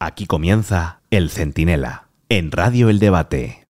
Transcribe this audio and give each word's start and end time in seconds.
Aquí 0.00 0.26
comienza 0.26 1.00
El 1.10 1.28
Centinela, 1.28 2.06
en 2.28 2.52
Radio 2.52 2.88
El 2.88 3.00
Debate. 3.00 3.64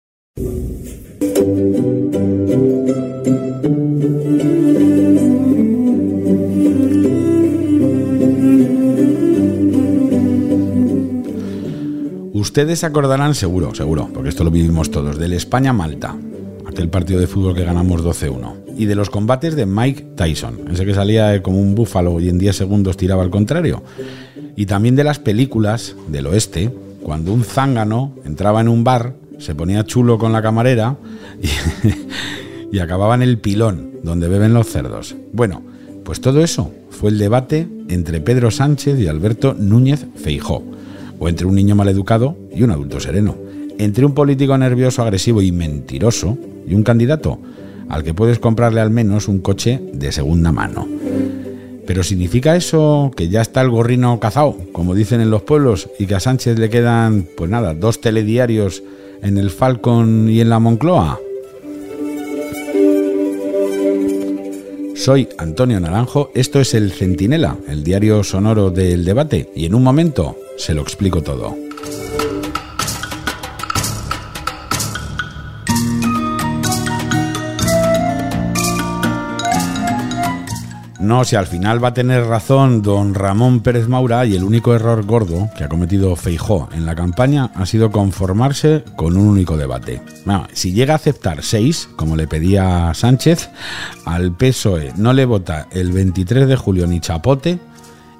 Ustedes 12.33 12.83
acordarán 12.83 13.35
seguro, 13.35 13.75
seguro, 13.75 14.09
porque 14.11 14.29
esto 14.29 14.43
lo 14.43 14.49
vivimos 14.49 14.89
todos, 14.89 15.19
del 15.19 15.33
España-Malta, 15.33 16.17
aquel 16.65 16.89
partido 16.89 17.19
de 17.19 17.27
fútbol 17.27 17.53
que 17.53 17.65
ganamos 17.65 18.03
12-1, 18.03 18.73
y 18.75 18.85
de 18.85 18.95
los 18.95 19.11
combates 19.11 19.55
de 19.55 19.67
Mike 19.67 20.07
Tyson, 20.15 20.71
ese 20.71 20.87
que 20.87 20.95
salía 20.95 21.43
como 21.43 21.59
un 21.59 21.75
búfalo 21.75 22.19
y 22.19 22.29
en 22.29 22.39
10 22.39 22.55
segundos 22.55 22.97
tiraba 22.97 23.21
al 23.21 23.29
contrario, 23.29 23.83
y 24.55 24.65
también 24.65 24.95
de 24.95 25.03
las 25.03 25.19
películas 25.19 25.95
del 26.07 26.27
oeste, 26.27 26.71
cuando 27.01 27.33
un 27.33 27.43
zángano 27.43 28.13
entraba 28.25 28.61
en 28.61 28.67
un 28.67 28.83
bar, 28.83 29.15
se 29.37 29.55
ponía 29.55 29.85
chulo 29.85 30.17
con 30.17 30.31
la 30.31 30.41
camarera 30.41 30.97
y, 31.41 31.47
y 32.75 32.79
acababa 32.79 33.15
en 33.15 33.21
el 33.21 33.37
pilón, 33.37 33.91
donde 34.03 34.27
beben 34.27 34.53
los 34.53 34.67
cerdos. 34.67 35.15
Bueno, 35.33 35.61
pues 36.03 36.21
todo 36.21 36.43
eso 36.43 36.71
fue 36.89 37.09
el 37.09 37.17
debate 37.17 37.67
entre 37.89 38.21
Pedro 38.21 38.51
Sánchez 38.51 38.99
y 38.99 39.07
Alberto 39.07 39.53
Núñez 39.53 40.05
Feijó 40.15 40.63
o 41.19 41.29
entre 41.29 41.45
un 41.45 41.55
niño 41.55 41.75
maleducado 41.75 42.37
y 42.53 42.63
un 42.63 42.71
adulto 42.71 42.99
sereno, 42.99 43.35
entre 43.77 44.05
un 44.05 44.13
político 44.13 44.57
nervioso, 44.57 45.01
agresivo 45.01 45.41
y 45.41 45.51
mentiroso 45.51 46.37
y 46.67 46.73
un 46.73 46.83
candidato 46.83 47.39
al 47.89 48.03
que 48.03 48.13
puedes 48.13 48.39
comprarle 48.39 48.81
al 48.81 48.89
menos 48.89 49.27
un 49.27 49.39
coche 49.39 49.81
de 49.93 50.11
segunda 50.11 50.51
mano. 50.51 50.87
Pero 51.85 52.03
¿significa 52.03 52.55
eso 52.55 53.11
que 53.15 53.29
ya 53.29 53.41
está 53.41 53.61
el 53.61 53.69
gorrino 53.69 54.19
cazado, 54.19 54.57
como 54.71 54.95
dicen 54.95 55.21
en 55.21 55.29
los 55.29 55.43
pueblos, 55.43 55.89
y 55.99 56.07
que 56.07 56.15
a 56.15 56.19
Sánchez 56.19 56.57
le 56.57 56.69
quedan, 56.69 57.27
pues 57.37 57.49
nada, 57.49 57.73
dos 57.73 58.01
telediarios 58.01 58.83
en 59.21 59.37
el 59.37 59.51
Falcon 59.51 60.29
y 60.29 60.41
en 60.41 60.49
la 60.49 60.59
Moncloa? 60.59 61.19
Soy 64.95 65.27
Antonio 65.37 65.79
Naranjo, 65.79 66.31
esto 66.33 66.59
es 66.59 66.73
el 66.73 66.91
Centinela, 66.91 67.57
el 67.67 67.83
diario 67.83 68.23
sonoro 68.23 68.71
del 68.71 69.05
debate, 69.05 69.51
y 69.55 69.65
en 69.65 69.75
un 69.75 69.83
momento 69.83 70.35
se 70.57 70.73
lo 70.73 70.81
explico 70.81 71.21
todo. 71.21 71.64
No, 81.05 81.23
si 81.23 81.35
al 81.35 81.45
final 81.45 81.83
va 81.83 81.89
a 81.89 81.93
tener 81.93 82.25
razón 82.25 82.81
don 82.81 83.13
Ramón 83.13 83.59
Pérez 83.59 83.87
Maura 83.87 84.25
y 84.25 84.35
el 84.35 84.43
único 84.43 84.73
error 84.73 85.05
gordo 85.05 85.51
que 85.55 85.63
ha 85.63 85.69
cometido 85.69 86.15
Feijó 86.15 86.67
en 86.73 86.87
la 86.87 86.95
campaña 86.95 87.51
ha 87.53 87.67
sido 87.67 87.91
conformarse 87.91 88.83
con 88.95 89.15
un 89.15 89.27
único 89.27 89.55
debate. 89.55 90.01
Bueno, 90.25 90.47
si 90.53 90.73
llega 90.73 90.93
a 90.93 90.95
aceptar 90.95 91.43
seis, 91.43 91.87
como 91.95 92.15
le 92.15 92.27
pedía 92.27 92.91
Sánchez, 92.95 93.51
al 94.03 94.31
PSOE 94.31 94.93
no 94.97 95.13
le 95.13 95.25
vota 95.25 95.67
el 95.71 95.91
23 95.91 96.47
de 96.47 96.55
julio 96.55 96.87
ni 96.87 96.99
chapote 96.99 97.59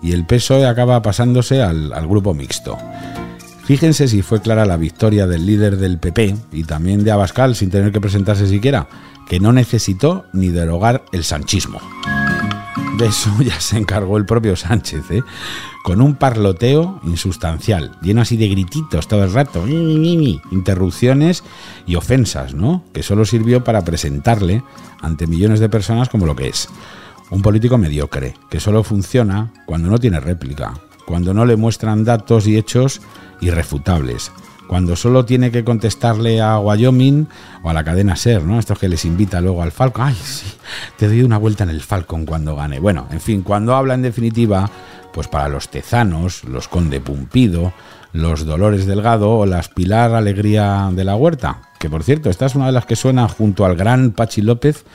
y 0.03 0.11
el 0.11 0.28
PSOE 0.28 0.67
acaba 0.67 1.02
pasándose 1.02 1.63
al, 1.63 1.91
al 1.91 2.08
grupo 2.08 2.36
mixto. 2.36 2.78
Fíjense 3.63 4.08
si 4.08 4.22
fue 4.22 4.44
clara 4.44 4.63
la 4.67 4.78
victoria 4.78 5.25
del 5.25 5.47
líder 5.47 5.78
del 5.78 5.97
PP 5.97 6.36
y 6.52 6.66
también 6.66 7.03
de 7.03 7.09
Abascal 7.09 7.56
sin 7.56 7.72
tener 7.72 7.91
que 7.91 8.00
presentarse 8.00 8.45
siquiera, 8.45 8.88
que 9.28 9.39
no 9.39 9.52
necesitó 9.52 10.25
ni 10.33 10.50
derogar 10.50 11.03
el 11.11 11.23
sanchismo. 11.23 11.80
De 12.97 13.07
eso 13.07 13.29
ya 13.41 13.59
se 13.59 13.77
encargó 13.77 14.17
el 14.17 14.25
propio 14.25 14.55
Sánchez, 14.55 15.11
¿eh? 15.11 15.23
con 15.83 16.01
un 16.01 16.15
parloteo 16.15 16.99
insustancial, 17.03 17.91
lleno 18.01 18.21
así 18.21 18.38
de 18.38 18.47
grititos 18.47 19.07
todo 19.07 19.23
el 19.23 19.33
rato, 19.33 19.67
interrupciones 19.67 21.43
y 21.85 21.95
ofensas, 21.95 22.53
¿no? 22.53 22.83
Que 22.93 23.03
solo 23.03 23.25
sirvió 23.25 23.63
para 23.63 23.83
presentarle 23.83 24.63
ante 25.01 25.27
millones 25.27 25.59
de 25.59 25.69
personas 25.69 26.09
como 26.09 26.25
lo 26.25 26.35
que 26.35 26.47
es. 26.47 26.69
Un 27.29 27.41
político 27.41 27.78
mediocre, 27.78 28.35
que 28.50 28.59
solo 28.59 28.83
funciona 28.83 29.51
cuando 29.66 29.89
no 29.89 29.97
tiene 29.97 30.19
réplica, 30.19 30.73
cuando 31.06 31.33
no 31.33 31.45
le 31.45 31.56
muestran 31.56 32.03
datos 32.03 32.47
y 32.47 32.57
hechos 32.57 33.01
irrefutables, 33.41 34.31
cuando 34.67 34.95
solo 34.95 35.25
tiene 35.25 35.51
que 35.51 35.63
contestarle 35.63 36.41
a 36.41 36.59
Wyoming 36.59 37.27
o 37.63 37.69
a 37.69 37.73
la 37.73 37.83
cadena 37.83 38.15
Ser, 38.15 38.43
¿no? 38.43 38.59
Estos 38.59 38.79
que 38.79 38.89
les 38.89 39.05
invita 39.05 39.41
luego 39.41 39.61
al 39.61 39.71
Falcon. 39.71 40.07
Ay, 40.07 40.15
sí, 40.15 40.47
te 40.97 41.07
doy 41.07 41.23
una 41.23 41.37
vuelta 41.37 41.63
en 41.63 41.69
el 41.69 41.81
Falcon 41.81 42.25
cuando 42.25 42.55
gane. 42.55 42.79
Bueno, 42.79 43.07
en 43.11 43.21
fin, 43.21 43.41
cuando 43.41 43.75
habla 43.75 43.93
en 43.93 44.01
definitiva, 44.01 44.69
pues 45.13 45.27
para 45.27 45.49
los 45.49 45.69
tezanos, 45.69 46.43
los 46.43 46.67
Conde 46.67 46.99
Pumpido, 46.99 47.73
los 48.11 48.45
Dolores 48.45 48.85
Delgado 48.85 49.31
o 49.31 49.45
las 49.45 49.69
Pilar 49.69 50.13
Alegría 50.13 50.89
de 50.91 51.03
la 51.03 51.15
Huerta. 51.15 51.61
Que 51.79 51.89
por 51.89 52.03
cierto, 52.03 52.29
esta 52.29 52.45
es 52.45 52.55
una 52.55 52.67
de 52.67 52.71
las 52.71 52.85
que 52.85 52.95
suena 52.95 53.27
junto 53.27 53.65
al 53.65 53.75
gran 53.75 54.11
Pachi 54.11 54.41
López 54.41 54.85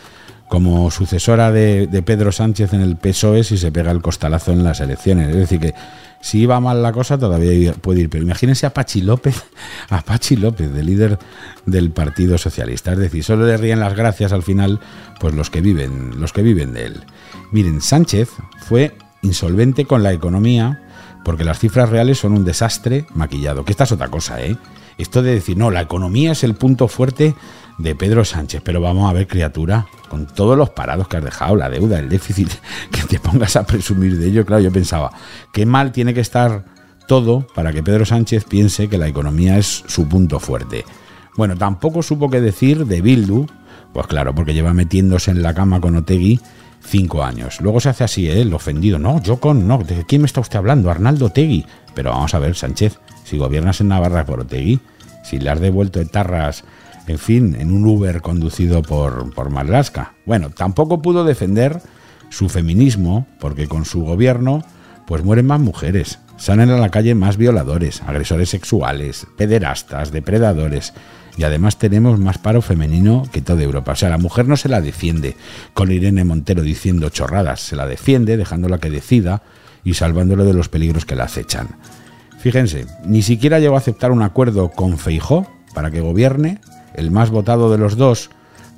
como 0.48 0.90
sucesora 0.90 1.52
de, 1.52 1.86
de 1.86 2.02
Pedro 2.02 2.32
Sánchez 2.32 2.72
en 2.72 2.80
el 2.80 2.96
PSOE 2.96 3.44
si 3.44 3.56
se 3.56 3.70
pega 3.70 3.92
el 3.92 4.02
costalazo 4.02 4.50
en 4.50 4.64
las 4.64 4.80
elecciones. 4.80 5.28
Es 5.28 5.36
decir, 5.36 5.60
que 5.60 5.74
si 6.20 6.40
iba 6.40 6.60
mal 6.60 6.82
la 6.82 6.92
cosa 6.92 7.18
todavía 7.18 7.72
puede 7.72 8.02
ir, 8.02 8.10
pero 8.10 8.22
imagínense 8.22 8.66
a 8.66 8.74
Pachi 8.74 9.00
López, 9.00 9.44
a 9.88 10.02
Pachi 10.02 10.36
López, 10.36 10.72
de 10.72 10.82
líder 10.82 11.18
del 11.66 11.90
Partido 11.90 12.36
Socialista. 12.38 12.92
Es 12.92 12.98
decir, 12.98 13.24
solo 13.24 13.46
le 13.46 13.56
ríen 13.56 13.80
las 13.80 13.96
gracias 13.96 14.32
al 14.32 14.42
final, 14.42 14.80
pues 15.18 15.34
los 15.34 15.50
que 15.50 15.60
viven, 15.60 16.20
los 16.20 16.32
que 16.32 16.42
viven 16.42 16.72
de 16.72 16.86
él. 16.86 17.04
Miren, 17.52 17.80
Sánchez 17.80 18.28
fue 18.68 18.96
insolvente 19.22 19.86
con 19.86 20.02
la 20.02 20.12
economía 20.12 20.82
porque 21.24 21.44
las 21.44 21.58
cifras 21.58 21.88
reales 21.88 22.18
son 22.18 22.32
un 22.32 22.44
desastre 22.44 23.06
maquillado. 23.14 23.64
Que 23.64 23.72
esta 23.72 23.84
es 23.84 23.92
otra 23.92 24.08
cosa, 24.08 24.42
¿eh? 24.42 24.56
Esto 24.98 25.22
de 25.22 25.32
decir, 25.32 25.56
no, 25.56 25.70
la 25.70 25.80
economía 25.80 26.32
es 26.32 26.44
el 26.44 26.54
punto 26.54 26.86
fuerte 26.86 27.34
de 27.82 27.94
Pedro 27.94 28.24
Sánchez, 28.24 28.62
pero 28.64 28.80
vamos 28.80 29.08
a 29.08 29.12
ver, 29.12 29.26
criatura, 29.26 29.86
con 30.08 30.26
todos 30.26 30.56
los 30.56 30.70
parados 30.70 31.08
que 31.08 31.16
has 31.16 31.24
dejado, 31.24 31.56
la 31.56 31.70
deuda, 31.70 31.98
el 31.98 32.08
déficit, 32.08 32.50
que 32.90 33.02
te 33.02 33.18
pongas 33.18 33.56
a 33.56 33.64
presumir 33.64 34.18
de 34.18 34.28
ello, 34.28 34.44
claro, 34.44 34.62
yo 34.62 34.72
pensaba, 34.72 35.12
qué 35.52 35.66
mal 35.66 35.92
tiene 35.92 36.14
que 36.14 36.20
estar 36.20 36.64
todo 37.06 37.46
para 37.54 37.72
que 37.72 37.82
Pedro 37.82 38.04
Sánchez 38.04 38.44
piense 38.44 38.88
que 38.88 38.98
la 38.98 39.08
economía 39.08 39.58
es 39.58 39.84
su 39.86 40.08
punto 40.08 40.38
fuerte. 40.38 40.84
Bueno, 41.36 41.56
tampoco 41.56 42.02
supo 42.02 42.30
qué 42.30 42.40
decir 42.40 42.86
de 42.86 43.00
Bildu, 43.00 43.46
pues 43.92 44.06
claro, 44.06 44.34
porque 44.34 44.54
lleva 44.54 44.74
metiéndose 44.74 45.30
en 45.30 45.42
la 45.42 45.54
cama 45.54 45.80
con 45.80 45.96
Otegui 45.96 46.38
cinco 46.80 47.24
años. 47.24 47.60
Luego 47.60 47.80
se 47.80 47.88
hace 47.88 48.04
así, 48.04 48.28
¿eh? 48.28 48.42
el 48.42 48.54
ofendido. 48.54 48.98
No, 48.98 49.20
yo 49.22 49.40
con, 49.40 49.66
no, 49.66 49.78
¿de 49.78 50.04
quién 50.06 50.22
me 50.22 50.26
está 50.26 50.40
usted 50.40 50.58
hablando? 50.58 50.90
Arnaldo 50.90 51.26
Otegui. 51.26 51.66
Pero 51.94 52.10
vamos 52.10 52.34
a 52.34 52.38
ver, 52.38 52.54
Sánchez, 52.54 52.98
si 53.24 53.38
gobiernas 53.38 53.80
en 53.80 53.88
Navarra 53.88 54.24
por 54.24 54.40
Otegui, 54.40 54.80
si 55.24 55.38
le 55.38 55.50
has 55.50 55.60
devuelto 55.60 56.00
etarras 56.00 56.64
en 57.10 57.18
fin, 57.18 57.56
en 57.58 57.72
un 57.72 57.84
Uber 57.86 58.22
conducido 58.22 58.82
por, 58.82 59.34
por 59.34 59.50
Marlaska. 59.50 60.14
Bueno, 60.26 60.50
tampoco 60.50 61.02
pudo 61.02 61.24
defender 61.24 61.80
su 62.30 62.48
feminismo, 62.48 63.26
porque 63.40 63.66
con 63.66 63.84
su 63.84 64.02
gobierno, 64.02 64.64
pues 65.06 65.24
mueren 65.24 65.46
más 65.46 65.60
mujeres, 65.60 66.20
salen 66.36 66.70
a 66.70 66.78
la 66.78 66.90
calle 66.90 67.14
más 67.16 67.36
violadores, 67.36 68.02
agresores 68.02 68.48
sexuales, 68.48 69.26
pederastas, 69.36 70.12
depredadores, 70.12 70.94
y 71.36 71.42
además 71.42 71.78
tenemos 71.78 72.18
más 72.20 72.38
paro 72.38 72.62
femenino 72.62 73.24
que 73.32 73.42
toda 73.42 73.62
Europa. 73.62 73.92
O 73.92 73.96
sea, 73.96 74.08
la 74.08 74.18
mujer 74.18 74.46
no 74.46 74.56
se 74.56 74.68
la 74.68 74.80
defiende 74.80 75.36
con 75.74 75.90
Irene 75.90 76.24
Montero 76.24 76.62
diciendo 76.62 77.08
chorradas, 77.08 77.60
se 77.60 77.76
la 77.76 77.86
defiende 77.86 78.36
dejándola 78.36 78.78
que 78.78 78.90
decida 78.90 79.42
y 79.82 79.94
salvándolo 79.94 80.44
de 80.44 80.54
los 80.54 80.68
peligros 80.68 81.06
que 81.06 81.16
la 81.16 81.24
acechan. 81.24 81.68
Fíjense, 82.38 82.86
ni 83.04 83.22
siquiera 83.22 83.58
llegó 83.58 83.74
a 83.74 83.78
aceptar 83.78 84.12
un 84.12 84.22
acuerdo 84.22 84.70
con 84.70 84.96
Feijó 84.96 85.46
para 85.74 85.90
que 85.90 86.00
gobierne 86.00 86.60
el 86.94 87.10
más 87.10 87.30
votado 87.30 87.70
de 87.70 87.78
los 87.78 87.96
dos, 87.96 88.30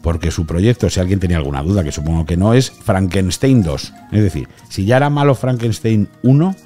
porque 0.02 0.30
su 0.30 0.46
proyecto, 0.46 0.90
si 0.90 1.00
alguien 1.00 1.20
tenía 1.20 1.36
alguna 1.36 1.62
duda, 1.62 1.84
que 1.84 1.92
supongo 1.92 2.26
que 2.26 2.36
no, 2.36 2.54
es 2.54 2.70
Frankenstein 2.70 3.62
2. 3.62 3.92
Es 4.12 4.22
decir, 4.22 4.48
si 4.68 4.84
ya 4.84 4.96
era 4.96 5.10
malo 5.10 5.34
Frankenstein 5.34 6.08
1, 6.22 6.56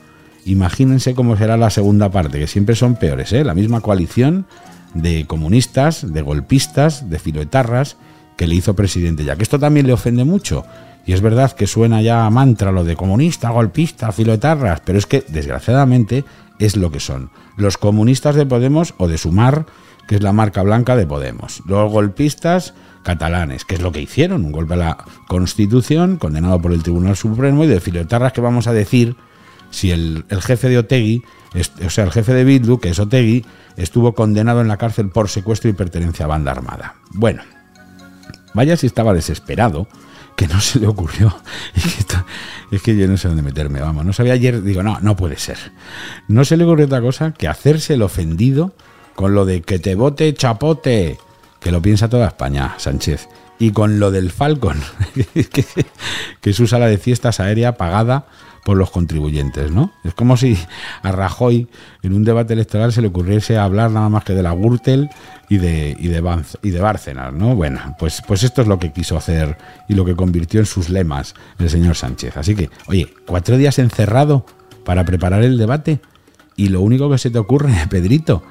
imagínense 0.47 1.15
cómo 1.15 1.37
será 1.37 1.57
la 1.57 1.71
segunda 1.71 2.11
parte, 2.11 2.39
que 2.39 2.47
siempre 2.47 2.75
son 2.75 2.97
peores, 2.97 3.33
¿eh? 3.33 3.45
La 3.45 3.55
misma 3.55 3.81
coalición 3.81 4.47
de 4.95 5.27
comunistas, 5.27 6.13
de 6.13 6.23
golpistas, 6.23 7.11
de 7.11 7.19
filoetarras, 7.19 7.97
que 8.37 8.47
le 8.47 8.55
hizo 8.55 8.75
presidente 8.75 9.25
ya. 9.25 9.37
Que 9.37 9.43
esto 9.43 9.59
también 9.59 9.87
le 9.87 9.93
ofende 9.93 10.25
mucho. 10.25 10.65
Y 11.05 11.13
es 11.13 11.21
verdad 11.21 11.53
que 11.53 11.67
suena 11.67 12.03
ya 12.03 12.27
a 12.27 12.31
mantra 12.31 12.73
lo 12.73 12.85
de 12.85 12.97
comunista, 12.97 13.51
golpista, 13.51 14.13
filoetarras, 14.13 14.81
pero 14.85 14.99
es 14.99 15.07
que, 15.07 15.25
desgraciadamente, 15.29 16.25
es 16.59 16.77
lo 16.77 16.91
que 16.91 17.01
son. 17.01 17.31
Los 17.57 17.79
comunistas 17.79 18.35
de 18.35 18.47
Podemos 18.47 18.95
o 18.99 19.09
de 19.09 19.19
Sumar 19.19 19.67
que 20.07 20.17
es 20.17 20.23
la 20.23 20.33
marca 20.33 20.63
blanca 20.63 20.97
de 20.97 21.07
Podemos. 21.07 21.63
Los 21.67 21.91
golpistas 21.91 22.75
catalanes, 23.03 23.65
que 23.65 23.77
es 23.77 23.83
lo 23.83 23.93
que 23.93 24.01
hicieron, 24.01 24.45
un 24.45 24.53
golpe 24.53 24.75
a 24.75 24.79
la 24.79 24.99
Constitución, 25.29 26.17
condenado 26.17 26.61
por 26.61 26.73
el 26.73 26.83
Tribunal 26.83 27.17
Supremo, 27.17 27.65
y 27.65 27.69
de 27.69 27.81
filotarras 27.81 28.33
que 28.33 28.41
vamos 28.41 28.67
a 28.67 28.73
decir 28.73 29.17
si 29.71 29.91
el, 29.91 30.25
jefe 30.41 30.69
de 30.69 30.79
Otegui, 30.79 31.23
o 31.85 31.91
sea, 31.91 32.05
el 32.05 32.13
jefe 32.13 32.35
de 32.35 32.45
Bildu, 32.45 32.79
que 32.79 32.91
es 32.91 32.99
Otegui, 32.99 33.45
estuvo 33.77 34.15
condenado 34.15 34.61
en 34.61 34.69
la 34.69 34.77
cárcel 34.77 35.11
por 35.11 35.29
secuestro 35.29 35.71
y 35.71 35.73
pertenencia 35.73 36.25
a 36.25 36.29
banda 36.29 36.51
armada. 36.51 36.97
Bueno, 37.11 37.43
vaya 38.55 38.77
si 38.77 38.87
estaba 38.87 39.15
desesperado, 39.15 39.87
que 40.37 40.47
no 40.49 40.61
se 40.61 40.81
le 40.81 40.87
ocurrió. 40.87 41.37
Que, 42.69 42.77
es 42.77 42.83
que 42.83 42.97
yo 42.97 43.07
no 43.07 43.17
sé 43.17 43.29
dónde 43.29 43.43
meterme, 43.43 43.81
vamos. 43.81 44.05
No 44.05 44.13
sabía 44.13 44.33
ayer, 44.33 44.61
digo, 44.61 44.83
no, 44.83 44.99
no 45.01 45.15
puede 45.15 45.39
ser. 45.39 45.57
No 46.27 46.45
se 46.45 46.57
le 46.57 46.65
ocurrió 46.65 46.87
otra 46.87 47.01
cosa 47.01 47.33
que 47.33 47.47
hacerse 47.47 47.95
el 47.95 48.03
ofendido 48.03 48.75
con 49.17 49.35
lo 49.35 49.45
de 49.45 49.63
que 49.63 49.81
te 49.81 49.97
vote 49.97 50.33
chapote, 50.35 51.19
que 51.59 51.73
lo 51.73 51.83
piensa 51.83 52.09
toda 52.09 52.29
España, 52.29 52.75
Sánchez. 52.77 53.29
Y 53.59 53.73
con 53.73 53.99
lo 53.99 54.11
del 54.11 54.31
Falcon, 54.31 54.79
que, 55.51 55.65
es 56.43 56.57
su 56.57 56.67
sala 56.67 56.87
de 56.87 56.99
fiestas 56.99 57.41
aérea 57.41 57.77
pagada 57.79 58.27
por 58.67 58.77
los 58.77 58.91
contribuyentes, 58.91 59.71
¿no? 59.71 59.93
Es 60.05 60.13
como 60.13 60.37
si 60.37 60.59
a 61.03 61.13
Rajoy 61.13 61.69
en 62.03 62.13
un 62.13 62.25
debate 62.25 62.53
electoral 62.53 62.93
se 62.93 63.01
le 63.01 63.09
ocurriese 63.09 63.57
hablar 63.57 63.91
nada 63.91 64.11
más 64.11 64.25
que 64.25 64.35
de 64.35 64.43
la 64.43 64.53
Gürtel 64.53 65.09
y 65.49 65.57
de, 65.57 65.97
y 65.99 66.09
de, 66.09 66.43
y 66.63 66.71
de 66.71 66.81
Bárcenas, 66.81 67.33
¿no? 67.33 67.55
Bueno, 67.55 67.97
pues, 67.99 68.23
pues 68.27 68.43
esto 68.43 68.61
es 68.61 68.69
lo 68.69 68.79
que 68.79 68.93
quiso 68.93 69.17
hacer 69.17 69.57
y 69.89 69.95
lo 69.95 70.05
que 70.05 70.17
convirtió 70.17 70.61
en 70.61 70.67
sus 70.67 70.91
lemas 70.91 71.35
el 71.59 71.71
señor 71.71 71.95
Sánchez. 71.95 72.37
Así 72.37 72.55
que, 72.55 72.69
oye, 72.89 73.15
cuatro 73.27 73.57
días 73.57 73.79
encerrado 73.79 74.45
para 74.85 75.05
preparar 75.05 75.43
el 75.43 75.57
debate 75.57 76.01
y 76.57 76.69
lo 76.69 76.83
único 76.83 77.09
que 77.09 77.19
se 77.19 77.31
te 77.31 77.39
ocurre, 77.39 77.73
Pedrito, 77.89 78.43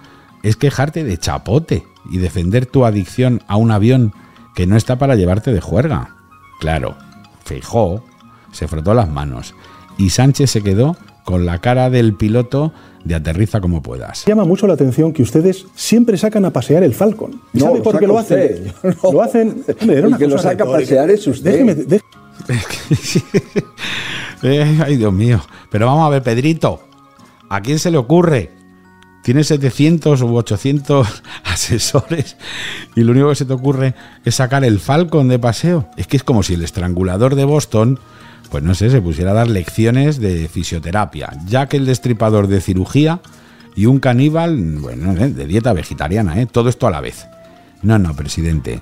es 0.45 0.55
quejarte 0.55 1.03
de 1.03 1.17
chapote 1.17 1.83
y 2.09 2.17
defender 2.19 2.65
tu 2.65 2.85
adicción 2.85 3.41
a 3.47 3.57
un 3.57 3.71
avión 3.71 4.13
que 4.55 4.67
no 4.67 4.77
está 4.77 4.97
para 4.97 5.15
llevarte 5.15 5.51
de 5.51 5.59
juerga. 5.59 6.15
Claro, 6.59 6.95
Feijó 7.43 8.03
se 8.51 8.67
frotó 8.67 8.93
las 8.93 9.09
manos 9.09 9.53
y 9.97 10.11
Sánchez 10.11 10.49
se 10.51 10.61
quedó 10.63 10.95
con 11.25 11.45
la 11.45 11.59
cara 11.59 11.89
del 11.89 12.13
piloto 12.13 12.71
de 13.03 13.15
aterriza 13.15 13.59
como 13.59 13.81
puedas. 13.81 14.25
Llama 14.25 14.45
mucho 14.45 14.67
la 14.67 14.73
atención 14.75 15.11
que 15.13 15.23
ustedes 15.23 15.65
siempre 15.75 16.17
sacan 16.17 16.45
a 16.45 16.51
pasear 16.53 16.83
el 16.83 16.93
Falcon. 16.93 17.41
¿Y 17.53 17.59
No, 17.59 17.65
¿Sabe 17.65 17.77
lo 17.79 17.83
por 17.83 17.99
qué 17.99 18.07
lo 18.07 18.17
hacen? 18.19 18.67
usted. 18.67 18.95
Lo 19.11 19.21
hacen. 19.21 19.63
Hombre, 19.81 19.97
era 19.97 19.99
El 20.01 20.05
una 20.07 20.17
que 20.17 20.27
lo 20.27 20.37
saca 20.37 20.63
a 20.63 20.67
pasear 20.67 21.09
es 21.09 21.25
usted. 21.27 21.51
Déjeme, 21.51 21.75
dé- 21.75 22.01
Eh, 24.43 24.79
ay, 24.85 24.97
Dios 24.97 25.13
mío. 25.13 25.41
Pero 25.71 25.87
vamos 25.87 26.05
a 26.05 26.09
ver, 26.09 26.21
Pedrito, 26.21 26.81
¿a 27.49 27.61
quién 27.61 27.79
se 27.79 27.89
le 27.89 27.97
ocurre? 27.97 28.51
Tiene 29.25 29.43
700 29.43 30.21
u 30.21 30.35
800 30.35 31.23
asesores 31.45 32.37
y 32.95 33.01
lo 33.01 33.11
único 33.11 33.29
que 33.29 33.35
se 33.35 33.45
te 33.45 33.53
ocurre 33.53 33.95
es 34.23 34.35
sacar 34.35 34.63
el 34.63 34.79
Falcon 34.79 35.27
de 35.29 35.39
paseo. 35.39 35.89
Es 35.97 36.05
que 36.05 36.15
es 36.15 36.23
como 36.23 36.43
si 36.43 36.53
el 36.53 36.63
estrangulador 36.63 37.33
de 37.33 37.43
Boston, 37.43 37.99
pues 38.51 38.63
no 38.63 38.75
sé, 38.75 38.91
se 38.91 39.01
pusiera 39.01 39.31
a 39.31 39.33
dar 39.33 39.47
lecciones 39.47 40.19
de 40.19 40.47
fisioterapia, 40.47 41.31
ya 41.47 41.65
que 41.65 41.77
el 41.77 41.87
destripador 41.87 42.45
de 42.45 42.61
cirugía 42.61 43.19
y 43.75 43.87
un 43.87 43.99
caníbal, 43.99 44.77
bueno, 44.77 45.13
eh, 45.13 45.29
de 45.29 45.47
dieta 45.47 45.73
vegetariana, 45.73 46.39
¿eh? 46.39 46.45
todo 46.45 46.69
esto 46.69 46.85
a 46.85 46.91
la 46.91 47.01
vez. 47.01 47.25
No, 47.81 47.97
no, 47.97 48.15
presidente. 48.15 48.81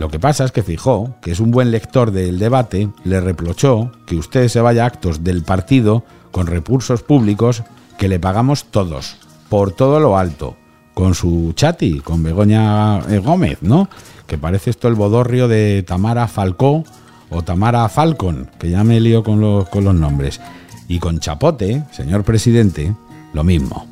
Lo 0.00 0.10
que 0.10 0.18
pasa 0.18 0.44
es 0.44 0.50
que 0.50 0.64
Fijó, 0.64 1.14
que 1.22 1.30
es 1.30 1.38
un 1.38 1.52
buen 1.52 1.70
lector 1.70 2.10
del 2.10 2.40
debate, 2.40 2.88
le 3.04 3.20
reprochó 3.20 3.92
que 4.04 4.16
usted 4.16 4.48
se 4.48 4.60
vaya 4.60 4.82
a 4.82 4.88
actos 4.88 5.22
del 5.22 5.44
partido 5.44 6.04
con 6.32 6.48
recursos 6.48 7.04
públicos 7.04 7.62
que 7.98 8.08
le 8.08 8.18
pagamos 8.18 8.64
todos, 8.64 9.16
por 9.48 9.72
todo 9.72 10.00
lo 10.00 10.16
alto, 10.18 10.56
con 10.94 11.14
su 11.14 11.52
chati, 11.54 12.00
con 12.00 12.22
Begoña 12.22 13.00
eh, 13.08 13.18
Gómez, 13.18 13.58
¿no? 13.62 13.88
Que 14.26 14.38
parece 14.38 14.70
esto 14.70 14.88
el 14.88 14.94
bodorrio 14.94 15.48
de 15.48 15.84
Tamara 15.86 16.26
Falcó 16.28 16.84
o 17.30 17.42
Tamara 17.42 17.88
Falcon, 17.88 18.50
que 18.58 18.70
ya 18.70 18.84
me 18.84 19.00
lío 19.00 19.22
con 19.22 19.40
los, 19.40 19.68
con 19.68 19.84
los 19.84 19.94
nombres. 19.94 20.40
Y 20.88 20.98
con 20.98 21.18
Chapote, 21.18 21.82
señor 21.90 22.24
presidente, 22.24 22.94
lo 23.32 23.44
mismo. 23.44 23.86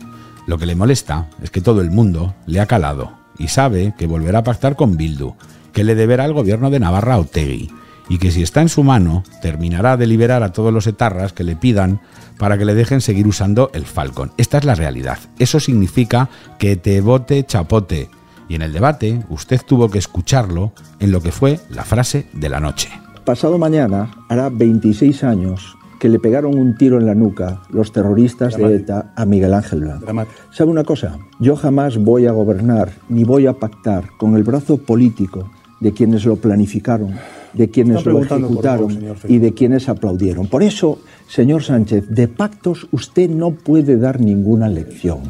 Lo 0.46 0.58
que 0.58 0.66
le 0.66 0.76
molesta 0.76 1.28
es 1.42 1.50
que 1.50 1.60
todo 1.60 1.80
el 1.80 1.90
mundo 1.90 2.34
le 2.46 2.60
ha 2.60 2.66
calado 2.66 3.12
y 3.38 3.48
sabe 3.48 3.94
que 3.98 4.06
volverá 4.06 4.40
a 4.40 4.44
pactar 4.44 4.76
con 4.76 4.96
Bildu, 4.96 5.34
que 5.72 5.84
le 5.84 5.94
deberá 5.94 6.24
al 6.24 6.32
gobierno 6.32 6.70
de 6.70 6.80
Navarra 6.80 7.18
Otegui 7.18 7.70
y 8.08 8.18
que 8.18 8.30
si 8.30 8.42
está 8.42 8.60
en 8.60 8.68
su 8.68 8.84
mano 8.84 9.24
terminará 9.40 9.96
de 9.96 10.06
liberar 10.06 10.42
a 10.42 10.52
todos 10.52 10.72
los 10.72 10.86
etarras 10.86 11.32
que 11.32 11.44
le 11.44 11.56
pidan 11.56 12.00
para 12.38 12.58
que 12.58 12.64
le 12.64 12.74
dejen 12.74 13.00
seguir 13.00 13.26
usando 13.26 13.70
el 13.74 13.84
Falcon. 13.84 14.32
Esta 14.36 14.58
es 14.58 14.64
la 14.64 14.74
realidad. 14.74 15.18
Eso 15.38 15.60
significa 15.60 16.28
que 16.58 16.76
te 16.76 17.00
vote 17.00 17.44
chapote. 17.44 18.08
Y 18.48 18.54
en 18.54 18.62
el 18.62 18.72
debate 18.72 19.22
usted 19.28 19.60
tuvo 19.66 19.90
que 19.90 19.98
escucharlo 19.98 20.72
en 21.00 21.12
lo 21.12 21.20
que 21.20 21.32
fue 21.32 21.60
la 21.70 21.84
frase 21.84 22.26
de 22.32 22.48
la 22.48 22.60
noche. 22.60 22.90
Pasado 23.24 23.56
mañana 23.56 24.10
hará 24.28 24.50
26 24.50 25.24
años 25.24 25.76
que 25.98 26.10
le 26.10 26.18
pegaron 26.18 26.58
un 26.58 26.76
tiro 26.76 26.98
en 26.98 27.06
la 27.06 27.14
nuca 27.14 27.62
los 27.70 27.90
terroristas 27.90 28.58
de 28.58 28.76
ETA 28.76 29.14
a 29.16 29.24
Miguel 29.24 29.54
Ángel 29.54 29.80
Blanco. 29.80 30.04
Dramático. 30.04 30.38
¿Sabe 30.50 30.70
una 30.70 30.84
cosa? 30.84 31.16
Yo 31.38 31.56
jamás 31.56 31.96
voy 31.96 32.26
a 32.26 32.32
gobernar 32.32 32.92
ni 33.08 33.24
voy 33.24 33.46
a 33.46 33.54
pactar 33.54 34.10
con 34.18 34.36
el 34.36 34.42
brazo 34.42 34.76
político 34.76 35.50
de 35.80 35.92
quienes 35.94 36.26
lo 36.26 36.36
planificaron, 36.36 37.14
de 37.54 37.70
quienes 37.70 38.04
lo 38.04 38.22
ejecutaron 38.22 39.16
y 39.28 39.38
de 39.38 39.54
quienes 39.54 39.88
aplaudieron. 39.88 40.46
Por 40.48 40.62
eso, 40.62 40.98
señor 41.28 41.62
Sánchez, 41.62 42.08
de 42.08 42.28
pactos 42.28 42.88
usted 42.90 43.30
no 43.30 43.52
puede 43.52 43.96
dar 43.96 44.20
ninguna 44.20 44.68
lección. 44.68 45.22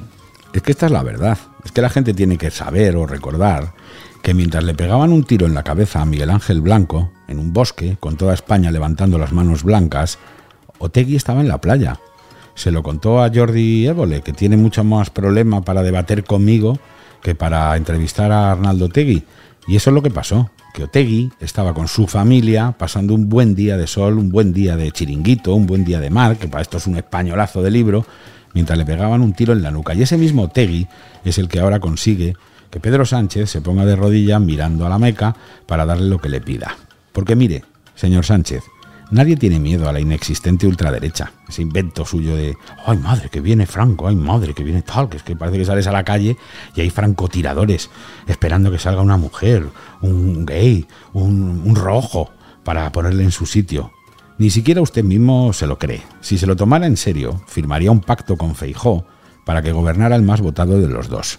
Es 0.52 0.62
que 0.62 0.72
esta 0.72 0.86
es 0.86 0.92
la 0.92 1.02
verdad. 1.02 1.38
Es 1.64 1.72
que 1.72 1.82
la 1.82 1.90
gente 1.90 2.14
tiene 2.14 2.38
que 2.38 2.50
saber 2.50 2.96
o 2.96 3.06
recordar 3.06 3.72
que 4.22 4.34
mientras 4.34 4.64
le 4.64 4.74
pegaban 4.74 5.12
un 5.12 5.24
tiro 5.24 5.46
en 5.46 5.54
la 5.54 5.62
cabeza 5.62 6.00
a 6.00 6.06
Miguel 6.06 6.30
Ángel 6.30 6.60
Blanco, 6.60 7.10
en 7.28 7.38
un 7.38 7.52
bosque, 7.52 7.96
con 8.00 8.16
toda 8.16 8.34
España 8.34 8.70
levantando 8.70 9.18
las 9.18 9.32
manos 9.32 9.64
blancas, 9.64 10.18
Otegui 10.78 11.16
estaba 11.16 11.40
en 11.40 11.48
la 11.48 11.60
playa. 11.60 12.00
Se 12.54 12.70
lo 12.70 12.82
contó 12.82 13.22
a 13.22 13.30
Jordi 13.34 13.86
Évole, 13.86 14.22
que 14.22 14.32
tiene 14.32 14.56
mucho 14.56 14.84
más 14.84 15.10
problema 15.10 15.62
para 15.62 15.82
debater 15.82 16.24
conmigo 16.24 16.78
que 17.22 17.34
para 17.34 17.76
entrevistar 17.76 18.30
a 18.32 18.52
Arnaldo 18.52 18.86
Otegui. 18.86 19.24
Y 19.66 19.76
eso 19.76 19.90
es 19.90 19.94
lo 19.94 20.02
que 20.02 20.10
pasó, 20.10 20.50
que 20.74 20.82
Otegui 20.82 21.30
estaba 21.38 21.72
con 21.72 21.86
su 21.86 22.08
familia 22.08 22.74
pasando 22.76 23.14
un 23.14 23.28
buen 23.28 23.54
día 23.54 23.76
de 23.76 23.86
sol, 23.86 24.18
un 24.18 24.28
buen 24.28 24.52
día 24.52 24.76
de 24.76 24.90
chiringuito, 24.90 25.54
un 25.54 25.66
buen 25.66 25.84
día 25.84 26.00
de 26.00 26.10
mar, 26.10 26.36
que 26.36 26.48
para 26.48 26.62
esto 26.62 26.78
es 26.78 26.88
un 26.88 26.96
españolazo 26.96 27.62
de 27.62 27.70
libro, 27.70 28.04
mientras 28.54 28.76
le 28.76 28.84
pegaban 28.84 29.22
un 29.22 29.34
tiro 29.34 29.52
en 29.52 29.62
la 29.62 29.70
nuca. 29.70 29.94
Y 29.94 30.02
ese 30.02 30.18
mismo 30.18 30.42
Otegui 30.42 30.88
es 31.24 31.38
el 31.38 31.46
que 31.46 31.60
ahora 31.60 31.78
consigue 31.78 32.36
que 32.70 32.80
Pedro 32.80 33.06
Sánchez 33.06 33.50
se 33.50 33.60
ponga 33.60 33.86
de 33.86 33.94
rodillas 33.94 34.40
mirando 34.40 34.84
a 34.84 34.88
la 34.88 34.98
Meca 34.98 35.36
para 35.66 35.86
darle 35.86 36.08
lo 36.08 36.18
que 36.18 36.28
le 36.28 36.40
pida. 36.40 36.76
Porque 37.12 37.36
mire, 37.36 37.62
señor 37.94 38.24
Sánchez, 38.24 38.64
nadie 39.10 39.36
tiene 39.36 39.58
miedo 39.58 39.88
a 39.88 39.92
la 39.92 40.00
inexistente 40.00 40.66
ultraderecha, 40.66 41.32
ese 41.48 41.62
invento 41.62 42.04
suyo 42.04 42.36
de, 42.36 42.56
ay 42.86 42.98
madre, 42.98 43.28
que 43.28 43.40
viene 43.40 43.66
Franco, 43.66 44.08
ay 44.08 44.16
madre, 44.16 44.54
que 44.54 44.64
viene 44.64 44.82
tal, 44.82 45.08
que 45.08 45.18
es 45.18 45.22
que 45.22 45.36
parece 45.36 45.58
que 45.58 45.64
sales 45.64 45.86
a 45.86 45.92
la 45.92 46.04
calle 46.04 46.36
y 46.74 46.80
hay 46.80 46.90
francotiradores 46.90 47.90
esperando 48.26 48.70
que 48.70 48.78
salga 48.78 49.02
una 49.02 49.16
mujer, 49.16 49.66
un 50.00 50.46
gay, 50.46 50.86
un, 51.12 51.74
rojo, 51.74 52.30
para 52.62 52.90
ponerle 52.92 53.24
en 53.24 53.30
su 53.30 53.46
sitio. 53.46 53.92
Ni 54.38 54.50
siquiera 54.50 54.80
usted 54.80 55.04
mismo 55.04 55.52
se 55.52 55.66
lo 55.66 55.78
cree. 55.78 56.02
Si 56.20 56.38
se 56.38 56.46
lo 56.46 56.56
tomara 56.56 56.86
en 56.86 56.96
serio, 56.96 57.42
firmaría 57.46 57.90
un 57.90 58.00
pacto 58.00 58.36
con 58.36 58.54
Feijó 58.54 59.04
para 59.44 59.62
que 59.62 59.72
gobernara 59.72 60.16
el 60.16 60.22
más 60.22 60.40
votado 60.40 60.80
de 60.80 60.88
los 60.88 61.08
dos. 61.08 61.38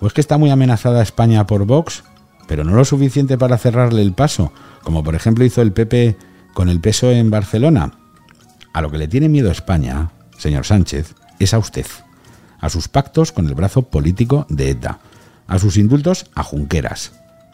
¿O 0.00 0.06
es 0.06 0.12
que 0.12 0.20
está 0.20 0.38
muy 0.38 0.50
amenazada 0.50 1.02
España 1.02 1.46
por 1.46 1.66
Vox? 1.66 2.04
Pero 2.46 2.62
no 2.64 2.74
lo 2.74 2.84
suficiente 2.84 3.36
para 3.36 3.58
cerrarle 3.58 4.02
el 4.02 4.12
paso, 4.12 4.52
como 4.82 5.02
por 5.02 5.14
ejemplo 5.14 5.44
hizo 5.44 5.62
el 5.62 5.72
PP 5.72 6.16
con 6.54 6.68
el 6.68 6.80
peso 6.80 7.10
en 7.10 7.30
Barcelona. 7.30 7.92
A 8.72 8.80
lo 8.80 8.90
que 8.90 8.98
le 8.98 9.08
tiene 9.08 9.28
miedo 9.28 9.50
España, 9.50 10.10
señor 10.38 10.64
Sánchez, 10.64 11.14
es 11.38 11.52
a 11.52 11.58
usted, 11.58 11.86
a 12.60 12.70
sus 12.70 12.88
pactos 12.88 13.32
con 13.32 13.46
el 13.46 13.54
brazo 13.54 13.82
político 13.82 14.46
de 14.48 14.70
ETA, 14.70 15.00
a 15.46 15.58
sus 15.58 15.76
indultos 15.76 16.26
a 16.34 16.42
Junqueras, 16.42 17.12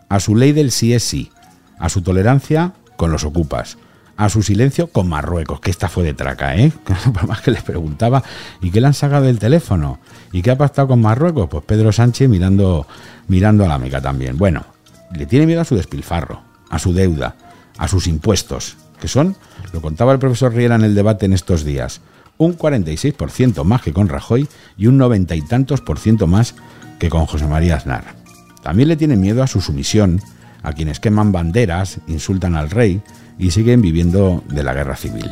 a 0.09 0.21
su 0.21 0.37
ley 0.37 0.52
del 0.52 0.71
sí 0.71 0.95
es 0.95 1.02
sí, 1.02 1.30
a 1.78 1.88
su 1.88 2.02
tolerancia 2.02 2.75
con 2.97 3.11
los 3.11 3.25
ocupas, 3.25 3.78
a 4.16 4.28
su 4.28 4.42
silencio 4.42 4.88
con 4.88 5.09
Marruecos, 5.09 5.61
que 5.61 5.71
esta 5.71 5.88
fue 5.88 6.04
de 6.04 6.12
traca, 6.12 6.54
¿eh? 6.57 6.73
Por 7.14 7.26
más 7.26 7.40
que 7.40 7.50
les 7.50 7.62
preguntaba, 7.62 8.23
¿y 8.61 8.71
qué 8.71 8.80
le 8.80 8.87
han 8.87 8.95
sacado 8.95 9.25
del 9.25 9.38
teléfono? 9.38 9.99
¿Y 10.30 10.42
qué 10.42 10.50
ha 10.50 10.59
pactado 10.59 10.88
con 10.88 11.00
Marruecos? 11.00 11.49
Pues 11.49 11.64
Pedro 11.64 11.90
Sánchez 11.90 12.28
mirando, 12.28 12.87
mirando 13.28 13.64
a 13.64 13.69
la 13.69 13.78
Meca 13.78 14.02
también. 14.02 14.37
Bueno, 14.37 14.66
le 15.12 15.25
tiene 15.25 15.47
miedo 15.47 15.62
a 15.62 15.64
su 15.64 15.75
despilfarro, 15.75 16.42
a 16.69 16.78
su 16.78 16.92
deuda, 16.92 17.37
a 17.78 17.88
sus 17.88 18.07
impuestos, 18.07 18.76
que 19.00 19.09
son, 19.09 19.37
lo 19.73 19.80
contaba 19.80 20.12
el 20.12 20.19
profesor 20.19 20.54
Riera 20.54 20.76
en 20.76 20.85
el 20.85 20.95
debate 20.95 21.26
en 21.26 21.33
estos 21.33 21.64
días, 21.64 22.00
un 22.38 22.57
46% 22.57 23.64
más 23.64 23.83
que 23.83 23.92
con 23.92 24.09
Rajoy 24.09 24.49
y 24.76 24.87
un 24.87 24.99
noventa 24.99 25.35
y 25.35 25.42
tantos 25.42 25.80
por 25.80 25.99
ciento 25.99 26.26
más 26.26 26.54
que 26.99 27.11
con 27.11 27.26
José 27.26 27.47
María 27.47 27.76
Aznar. 27.76 28.14
También 28.62 28.88
le 28.88 28.97
tiene 28.97 29.16
miedo 29.16 29.42
a 29.42 29.47
su 29.47 29.61
sumisión, 29.61 30.21
a 30.62 30.73
quienes 30.73 31.00
queman 31.00 31.33
banderas, 31.33 31.99
insultan 32.07 32.54
al 32.54 32.71
rey 32.71 33.02
y 33.38 33.50
siguen 33.50 33.83
viviendo 33.83 34.45
de 34.49 34.62
la 34.62 34.75
guerra 34.75 34.97
civil. 34.97 35.30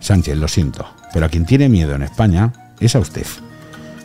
Sánchez, 0.00 0.36
lo 0.38 0.48
siento, 0.48 0.86
pero 1.12 1.26
a 1.26 1.28
quien 1.28 1.44
tiene 1.44 1.68
miedo 1.68 1.94
en 1.94 2.02
España 2.02 2.52
es 2.80 2.96
a 2.96 3.00
usted. 3.00 3.26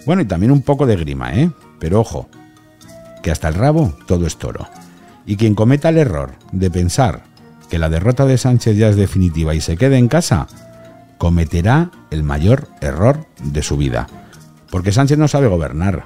Bueno, 0.05 0.21
y 0.21 0.25
también 0.25 0.51
un 0.51 0.61
poco 0.61 0.85
de 0.85 0.97
grima, 0.97 1.33
¿eh? 1.33 1.49
Pero 1.79 2.01
ojo, 2.01 2.29
que 3.23 3.31
hasta 3.31 3.47
el 3.47 3.55
rabo 3.55 3.97
todo 4.05 4.27
es 4.27 4.37
toro. 4.37 4.67
Y 5.25 5.37
quien 5.37 5.55
cometa 5.55 5.89
el 5.89 5.97
error 5.97 6.33
de 6.51 6.69
pensar 6.69 7.23
que 7.65 7.79
la 7.79 7.89
derrota 7.89 8.25
de 8.25 8.37
Sánchez 8.37 8.77
ya 8.77 8.89
es 8.89 8.95
definitiva 8.95 9.55
y 9.55 9.61
se 9.61 9.77
quede 9.77 9.97
en 9.97 10.07
casa, 10.07 10.47
cometerá 11.17 11.91
el 12.11 12.23
mayor 12.23 12.67
error 12.81 13.25
de 13.43 13.63
su 13.63 13.77
vida. 13.77 14.07
Porque 14.69 14.91
Sánchez 14.91 15.17
no 15.17 15.27
sabe 15.27 15.47
gobernar, 15.47 16.05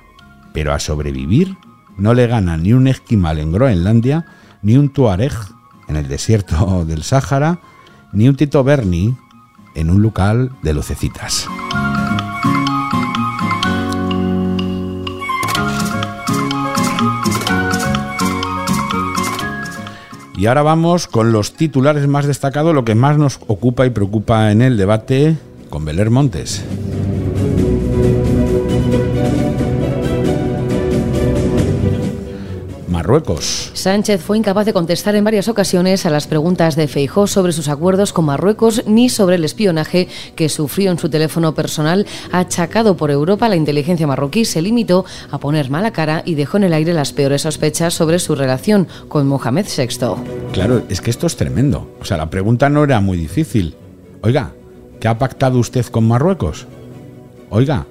pero 0.53 0.73
a 0.73 0.79
sobrevivir 0.79 1.57
no 1.97 2.13
le 2.13 2.27
gana 2.27 2.57
ni 2.57 2.73
un 2.73 2.87
esquimal 2.87 3.39
en 3.39 3.51
Groenlandia 3.51 4.25
ni 4.61 4.77
un 4.77 4.89
tuareg 4.89 5.33
en 5.87 5.95
el 5.95 6.07
desierto 6.07 6.85
del 6.85 7.03
Sáhara, 7.03 7.59
ni 8.13 8.29
un 8.29 8.35
Tito 8.35 8.63
Berni 8.63 9.15
en 9.75 9.89
un 9.89 10.01
local 10.01 10.51
de 10.61 10.73
lucecitas. 10.73 11.47
Y 20.39 20.45
ahora 20.45 20.61
vamos 20.61 21.07
con 21.07 21.33
los 21.33 21.51
titulares 21.51 22.07
más 22.07 22.25
destacados, 22.25 22.73
lo 22.73 22.85
que 22.85 22.95
más 22.95 23.17
nos 23.17 23.41
ocupa 23.47 23.85
y 23.85 23.89
preocupa 23.89 24.53
en 24.53 24.61
el 24.61 24.77
debate 24.77 25.35
con 25.69 25.83
Beler 25.83 26.11
Montes. 26.11 26.63
Marruecos. 33.09 33.71
Sánchez 33.73 34.21
fue 34.21 34.37
incapaz 34.37 34.67
de 34.67 34.73
contestar 34.73 35.15
en 35.15 35.23
varias 35.23 35.47
ocasiones 35.47 36.05
a 36.05 36.11
las 36.11 36.27
preguntas 36.27 36.75
de 36.75 36.87
Feijó 36.87 37.25
sobre 37.25 37.53
sus 37.53 37.67
acuerdos 37.67 38.13
con 38.13 38.25
Marruecos 38.25 38.83
ni 38.85 39.09
sobre 39.09 39.37
el 39.37 39.43
espionaje 39.43 40.07
que 40.35 40.47
sufrió 40.47 40.91
en 40.91 40.99
su 40.99 41.09
teléfono 41.09 41.55
personal 41.55 42.05
achacado 42.31 42.95
por 42.95 43.09
Europa. 43.09 43.49
La 43.49 43.55
inteligencia 43.55 44.05
marroquí 44.05 44.45
se 44.45 44.61
limitó 44.61 45.05
a 45.31 45.39
poner 45.39 45.71
mala 45.71 45.89
cara 45.89 46.21
y 46.23 46.35
dejó 46.35 46.57
en 46.57 46.65
el 46.65 46.73
aire 46.73 46.93
las 46.93 47.11
peores 47.11 47.41
sospechas 47.41 47.95
sobre 47.95 48.19
su 48.19 48.35
relación 48.35 48.87
con 49.07 49.27
Mohamed 49.27 49.65
VI. 49.75 50.51
Claro, 50.53 50.83
es 50.87 51.01
que 51.01 51.09
esto 51.09 51.25
es 51.25 51.35
tremendo. 51.35 51.89
O 51.99 52.05
sea, 52.05 52.17
la 52.17 52.29
pregunta 52.29 52.69
no 52.69 52.83
era 52.83 52.99
muy 52.99 53.17
difícil. 53.17 53.73
Oiga, 54.21 54.53
¿qué 54.99 55.07
ha 55.07 55.17
pactado 55.17 55.57
usted 55.57 55.83
con 55.87 56.07
Marruecos? 56.07 56.67
Oiga, 57.49 57.87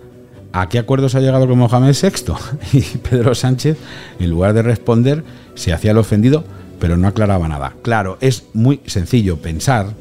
¿A 0.61 0.69
qué 0.69 0.81
acuerdos 0.81 1.15
ha 1.15 1.21
llegado 1.21 1.47
con 1.47 1.57
Mohamed 1.57 1.95
VI? 1.95 2.33
Y 2.73 2.81
Pedro 2.99 3.33
Sánchez, 3.37 3.79
en 4.19 4.29
lugar 4.29 4.55
de 4.55 4.63
responder, 4.63 5.23
se 5.55 5.73
hacía 5.73 5.93
el 5.93 5.99
ofendido, 5.99 6.43
pero 6.81 6.97
no 6.97 7.07
aclaraba 7.07 7.47
nada. 7.47 7.75
Claro, 7.83 8.19
es 8.21 8.43
muy 8.55 8.81
sencillo 8.87 9.37
pensar 9.37 9.95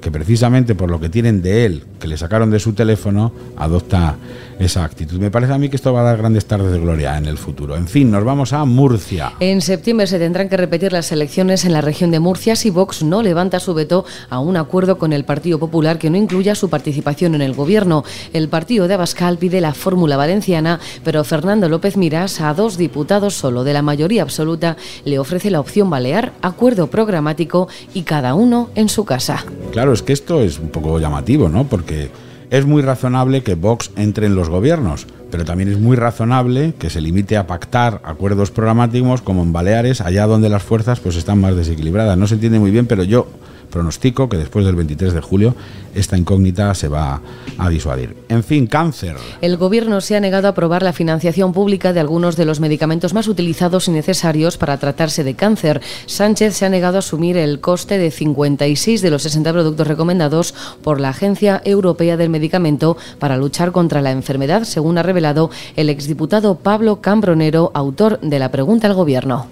que 0.00 0.12
precisamente 0.12 0.76
por 0.76 0.88
lo 0.88 1.00
que 1.00 1.08
tienen 1.08 1.42
de 1.42 1.66
él, 1.66 1.84
que 1.98 2.06
le 2.06 2.16
sacaron 2.16 2.48
de 2.52 2.60
su 2.60 2.74
teléfono, 2.74 3.32
adopta 3.56 4.14
esa 4.58 4.84
actitud. 4.84 5.18
Me 5.18 5.30
parece 5.30 5.52
a 5.52 5.58
mí 5.58 5.68
que 5.68 5.76
esto 5.76 5.92
va 5.92 6.00
a 6.00 6.04
dar 6.04 6.18
grandes 6.18 6.46
tardes 6.46 6.72
de 6.72 6.78
gloria 6.78 7.16
en 7.16 7.26
el 7.26 7.38
futuro. 7.38 7.76
En 7.76 7.86
fin, 7.86 8.10
nos 8.10 8.24
vamos 8.24 8.52
a 8.52 8.64
Murcia. 8.64 9.32
En 9.40 9.60
septiembre 9.60 10.06
se 10.06 10.18
tendrán 10.18 10.48
que 10.48 10.56
repetir 10.56 10.92
las 10.92 11.12
elecciones 11.12 11.64
en 11.64 11.72
la 11.72 11.80
región 11.80 12.10
de 12.10 12.20
Murcia 12.20 12.56
si 12.56 12.70
Vox 12.70 13.02
no 13.02 13.22
levanta 13.22 13.60
su 13.60 13.74
veto 13.74 14.04
a 14.30 14.40
un 14.40 14.56
acuerdo 14.56 14.98
con 14.98 15.12
el 15.12 15.24
Partido 15.24 15.58
Popular 15.58 15.98
que 15.98 16.10
no 16.10 16.16
incluya 16.16 16.54
su 16.54 16.68
participación 16.68 17.34
en 17.34 17.42
el 17.42 17.54
gobierno. 17.54 18.04
El 18.32 18.48
partido 18.48 18.88
de 18.88 18.94
Abascal 18.94 19.38
pide 19.38 19.60
la 19.60 19.74
fórmula 19.74 20.16
valenciana, 20.16 20.80
pero 21.04 21.24
Fernando 21.24 21.68
López 21.68 21.96
Miras, 21.96 22.40
a 22.40 22.54
dos 22.54 22.76
diputados 22.76 23.34
solo 23.34 23.64
de 23.64 23.72
la 23.72 23.82
mayoría 23.82 24.22
absoluta, 24.22 24.76
le 25.04 25.18
ofrece 25.18 25.50
la 25.50 25.60
opción 25.60 25.90
balear, 25.90 26.32
acuerdo 26.42 26.88
programático 26.88 27.68
y 27.94 28.02
cada 28.02 28.34
uno 28.34 28.70
en 28.74 28.88
su 28.88 29.04
casa. 29.04 29.44
Claro, 29.72 29.92
es 29.92 30.02
que 30.02 30.12
esto 30.12 30.40
es 30.40 30.58
un 30.58 30.68
poco 30.68 30.98
llamativo, 30.98 31.48
¿no? 31.48 31.64
Porque 31.64 32.10
es 32.50 32.66
muy 32.66 32.82
razonable 32.82 33.42
que 33.42 33.54
Vox 33.54 33.90
entre 33.96 34.26
en 34.26 34.34
los 34.34 34.48
gobiernos, 34.48 35.06
pero 35.30 35.44
también 35.44 35.68
es 35.70 35.78
muy 35.78 35.96
razonable 35.96 36.74
que 36.78 36.90
se 36.90 37.00
limite 37.00 37.36
a 37.36 37.46
pactar 37.46 38.00
acuerdos 38.04 38.50
programáticos 38.50 39.22
como 39.22 39.42
en 39.42 39.52
Baleares, 39.52 40.00
allá 40.00 40.26
donde 40.26 40.48
las 40.48 40.62
fuerzas 40.62 41.00
pues 41.00 41.16
están 41.16 41.40
más 41.40 41.56
desequilibradas. 41.56 42.16
No 42.16 42.26
se 42.26 42.34
entiende 42.34 42.58
muy 42.58 42.70
bien, 42.70 42.86
pero 42.86 43.02
yo 43.02 43.28
pronostico 43.70 44.28
que 44.28 44.36
después 44.36 44.64
del 44.64 44.76
23 44.76 45.12
de 45.12 45.20
julio 45.20 45.54
esta 45.94 46.16
incógnita 46.16 46.74
se 46.74 46.88
va 46.88 47.20
a 47.56 47.68
disuadir. 47.68 48.16
En 48.28 48.44
fin, 48.44 48.66
cáncer. 48.66 49.16
El 49.40 49.56
gobierno 49.56 50.00
se 50.00 50.16
ha 50.16 50.20
negado 50.20 50.46
a 50.46 50.50
aprobar 50.50 50.82
la 50.82 50.92
financiación 50.92 51.52
pública 51.52 51.92
de 51.92 52.00
algunos 52.00 52.36
de 52.36 52.44
los 52.44 52.60
medicamentos 52.60 53.14
más 53.14 53.28
utilizados 53.28 53.88
y 53.88 53.90
necesarios 53.90 54.56
para 54.58 54.78
tratarse 54.78 55.24
de 55.24 55.34
cáncer. 55.34 55.80
Sánchez 56.06 56.54
se 56.54 56.66
ha 56.66 56.68
negado 56.68 56.96
a 56.96 56.98
asumir 57.00 57.36
el 57.36 57.60
coste 57.60 57.98
de 57.98 58.10
56 58.10 59.02
de 59.02 59.10
los 59.10 59.22
60 59.22 59.52
productos 59.52 59.86
recomendados 59.86 60.54
por 60.82 61.00
la 61.00 61.10
Agencia 61.10 61.62
Europea 61.64 62.16
del 62.16 62.30
Medicamento 62.30 62.96
para 63.18 63.36
luchar 63.36 63.72
contra 63.72 64.02
la 64.02 64.12
enfermedad, 64.12 64.64
según 64.64 64.98
ha 64.98 65.02
revelado 65.02 65.50
el 65.76 65.90
exdiputado 65.90 66.56
Pablo 66.56 67.00
Cambronero, 67.00 67.70
autor 67.74 68.20
de 68.20 68.38
la 68.38 68.50
pregunta 68.50 68.86
al 68.86 68.94
gobierno. 68.94 69.46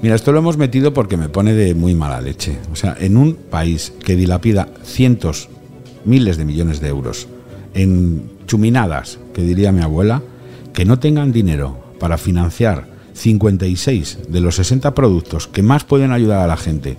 Mira, 0.00 0.14
esto 0.14 0.30
lo 0.30 0.38
hemos 0.38 0.56
metido 0.56 0.94
porque 0.94 1.16
me 1.16 1.28
pone 1.28 1.54
de 1.54 1.74
muy 1.74 1.94
mala 1.94 2.20
leche. 2.20 2.58
O 2.72 2.76
sea, 2.76 2.96
en 3.00 3.16
un 3.16 3.34
país 3.34 3.92
que 4.04 4.14
dilapida 4.14 4.68
cientos, 4.84 5.48
miles 6.04 6.36
de 6.36 6.44
millones 6.44 6.80
de 6.80 6.88
euros 6.88 7.26
en 7.74 8.30
chuminadas, 8.46 9.18
que 9.34 9.42
diría 9.42 9.72
mi 9.72 9.82
abuela, 9.82 10.22
que 10.72 10.84
no 10.84 11.00
tengan 11.00 11.32
dinero 11.32 11.76
para 11.98 12.16
financiar 12.16 12.86
56 13.14 14.18
de 14.28 14.40
los 14.40 14.54
60 14.54 14.94
productos 14.94 15.48
que 15.48 15.64
más 15.64 15.82
pueden 15.82 16.12
ayudar 16.12 16.42
a 16.42 16.46
la 16.46 16.56
gente 16.56 16.96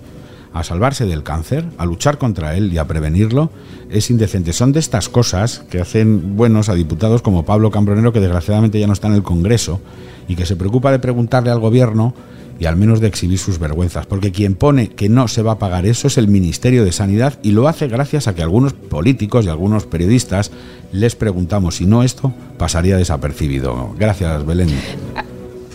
a 0.52 0.64
salvarse 0.64 1.06
del 1.06 1.22
cáncer, 1.22 1.64
a 1.78 1.86
luchar 1.86 2.18
contra 2.18 2.56
él 2.56 2.72
y 2.72 2.78
a 2.78 2.86
prevenirlo, 2.86 3.50
es 3.88 4.10
indecente. 4.10 4.52
Son 4.52 4.72
de 4.72 4.80
estas 4.80 5.08
cosas 5.08 5.64
que 5.70 5.80
hacen 5.80 6.36
buenos 6.36 6.68
a 6.68 6.74
diputados 6.74 7.22
como 7.22 7.44
Pablo 7.44 7.70
Cambronero, 7.70 8.12
que 8.12 8.20
desgraciadamente 8.20 8.80
ya 8.80 8.88
no 8.88 8.92
está 8.92 9.06
en 9.08 9.14
el 9.14 9.22
Congreso, 9.22 9.80
y 10.28 10.36
que 10.36 10.46
se 10.46 10.56
preocupa 10.56 10.90
de 10.90 10.98
preguntarle 10.98 11.50
al 11.50 11.60
gobierno 11.60 12.14
y 12.60 12.66
al 12.66 12.76
menos 12.76 13.00
de 13.00 13.08
exhibir 13.08 13.38
sus 13.38 13.58
vergüenzas, 13.58 14.06
porque 14.06 14.30
quien 14.30 14.54
pone 14.54 14.90
que 14.90 15.08
no 15.08 15.26
se 15.26 15.42
va 15.42 15.52
a 15.52 15.58
pagar 15.58 15.86
eso 15.86 16.06
es 16.06 16.18
el 16.18 16.28
Ministerio 16.28 16.84
de 16.84 16.92
Sanidad 16.92 17.38
y 17.42 17.52
lo 17.52 17.66
hace 17.66 17.88
gracias 17.88 18.28
a 18.28 18.34
que 18.34 18.42
algunos 18.42 18.74
políticos 18.74 19.46
y 19.46 19.48
algunos 19.48 19.86
periodistas 19.86 20.52
les 20.92 21.16
preguntamos 21.16 21.76
si 21.76 21.86
no 21.86 22.02
esto 22.02 22.32
pasaría 22.58 22.98
desapercibido. 22.98 23.94
Gracias, 23.98 24.44
Belén. 24.44 24.68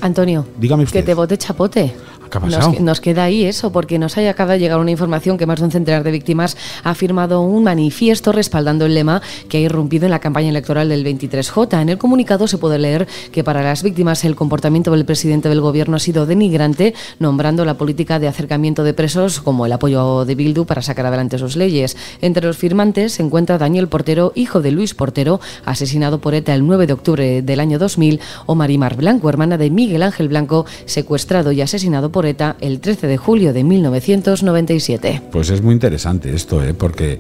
Antonio, 0.02 0.46
Dígame 0.60 0.84
usted. 0.84 1.00
que 1.00 1.06
te 1.06 1.14
vote 1.16 1.38
chapote. 1.38 1.92
¿Qué 2.30 2.38
ha 2.38 2.42
pasado? 2.42 2.72
Nos, 2.72 2.80
nos 2.82 3.02
queda 3.02 3.24
ahí 3.24 3.46
eso, 3.46 3.72
porque 3.72 4.00
nos 4.00 4.18
haya 4.18 4.32
acaba 4.32 4.54
de 4.54 4.60
llegar 4.60 4.80
una 4.80 4.92
información 4.92 5.38
que 5.38 5.46
más 5.46 5.60
de 5.60 5.66
un 5.66 5.72
centenar 5.72 6.04
de 6.04 6.12
víctimas 6.12 6.58
ha 6.84 6.94
firmado 6.94 7.42
un 7.42 7.64
manifiesto 7.64 8.32
respaldando 8.32 8.86
el 8.86 8.94
lema 8.94 9.22
que 9.50 9.58
ha 9.58 9.62
irrumpido 9.62 10.06
en 10.06 10.12
la 10.12 10.20
campaña 10.20 10.50
electoral 10.50 10.90
del 10.90 11.06
23J. 11.06 11.82
En 11.82 11.90
el 11.90 11.98
comunicado 11.98 12.48
se 12.48 12.58
puede 12.58 12.78
leer 12.78 13.08
que 13.32 13.44
para 13.44 13.64
las 13.64 13.84
víctimas 13.84 14.26
el 14.26 14.36
comportamiento 14.36 14.92
del 14.92 15.06
presidente 15.06 15.50
del 15.50 15.62
gobierno 15.62 15.96
ha 15.96 16.00
sido 16.00 16.26
denigrante, 16.26 16.94
nombrando 17.20 17.66
la 17.66 17.76
política 17.76 18.20
de 18.20 18.28
acercamiento 18.28 18.84
de 18.84 18.94
presos 18.94 19.40
como 19.40 19.66
el 19.66 19.72
apoyo 19.72 20.26
de 20.26 20.36
Bildu 20.36 20.66
para 20.66 20.82
sacar 20.82 21.06
adelante 21.06 21.38
sus 21.38 21.56
leyes. 21.56 21.96
Entre 22.22 22.46
los 22.46 22.58
firmantes 22.58 23.14
se 23.14 23.24
encuentra 23.24 23.58
Daniel 23.58 23.88
Portero, 23.88 24.32
hijo 24.36 24.62
de 24.62 24.72
Luis 24.72 24.94
Portero, 24.94 25.40
asesinado 25.66 26.20
por 26.20 26.34
ETA 26.34 26.54
el 26.54 26.66
9 26.68 26.88
de 26.88 26.94
octubre 26.94 27.42
del 27.42 27.60
año 27.60 27.80
2000, 27.80 28.20
o 28.46 28.56
Marimar 28.56 28.96
Blanco, 28.96 29.30
hermana 29.30 29.58
de 29.58 29.70
Miguel 29.70 30.04
Ángel 30.04 30.28
Blanco, 30.28 30.66
secuestrado 30.86 31.52
y 31.52 31.62
asesinado 31.62 32.12
el 32.24 32.80
13 32.80 33.08
de 33.08 33.18
julio 33.18 33.52
de 33.52 33.66
1997. 33.66 35.22
Pues 35.34 35.50
es 35.50 35.62
muy 35.62 35.74
interesante 35.74 36.34
esto, 36.34 36.64
¿eh? 36.64 36.74
porque 36.74 37.20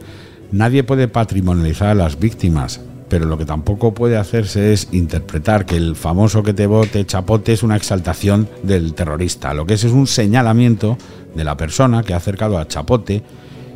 nadie 0.53 0.85
puede 0.85 1.09
patrimonializar 1.09 1.89
a 1.89 1.95
las 1.95 2.17
víctimas, 2.17 2.79
pero 3.09 3.25
lo 3.25 3.37
que 3.37 3.43
tampoco 3.43 3.93
puede 3.93 4.15
hacerse 4.15 4.71
es 4.71 4.87
interpretar 4.93 5.65
que 5.65 5.75
el 5.75 5.97
famoso 5.97 6.43
que 6.43 6.53
te 6.53 6.65
bote 6.65 7.05
chapote 7.05 7.51
es 7.51 7.61
una 7.61 7.75
exaltación 7.75 8.47
del 8.63 8.93
terrorista. 8.93 9.53
Lo 9.53 9.65
que 9.65 9.73
es 9.73 9.83
es 9.83 9.91
un 9.91 10.07
señalamiento 10.07 10.97
de 11.35 11.43
la 11.43 11.57
persona 11.57 12.01
que 12.01 12.13
ha 12.13 12.17
acercado 12.17 12.57
a 12.57 12.65
chapote 12.65 13.21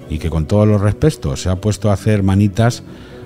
y 0.09 0.19
que 0.19 0.29
con 0.29 0.45
todos 0.45 0.65
los 0.69 0.79
respetos 0.79 1.41
se 1.41 1.49
ha 1.49 1.57
puesto 1.57 1.89
a 1.89 1.93
hacer 1.93 2.23
manitas 2.23 2.81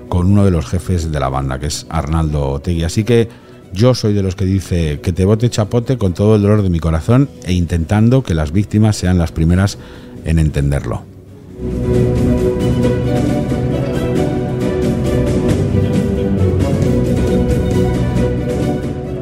con 0.10 0.32
uno 0.32 0.46
de 0.46 0.52
los 0.52 0.66
jefes 0.66 1.12
de 1.12 1.20
la 1.20 1.30
banda, 1.30 1.60
que 1.60 1.68
es 1.68 1.86
Arnaldo 1.90 2.50
Otegui. 2.50 2.84
Así 2.86 3.04
que 3.04 3.30
yo 3.74 3.94
soy 3.94 4.14
de 4.14 4.24
los 4.24 4.36
que 4.36 4.46
dice 4.46 5.00
que 5.02 5.12
te 5.12 5.26
bote 5.26 5.50
chapote 5.50 5.98
con 5.98 6.14
todo 6.14 6.36
el 6.36 6.42
dolor 6.42 6.62
de 6.62 6.70
mi 6.70 6.80
corazón 6.80 7.30
e 7.44 7.54
intentando 7.54 8.24
que 8.24 8.34
las 8.34 8.52
víctimas 8.52 8.96
sean 8.96 9.18
las 9.18 9.32
primeras 9.32 9.78
en 10.26 10.40
entenderlo. 10.40 11.04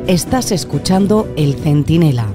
Estás 0.08 0.52
escuchando 0.52 1.32
El 1.38 1.56
Centinela. 1.56 2.31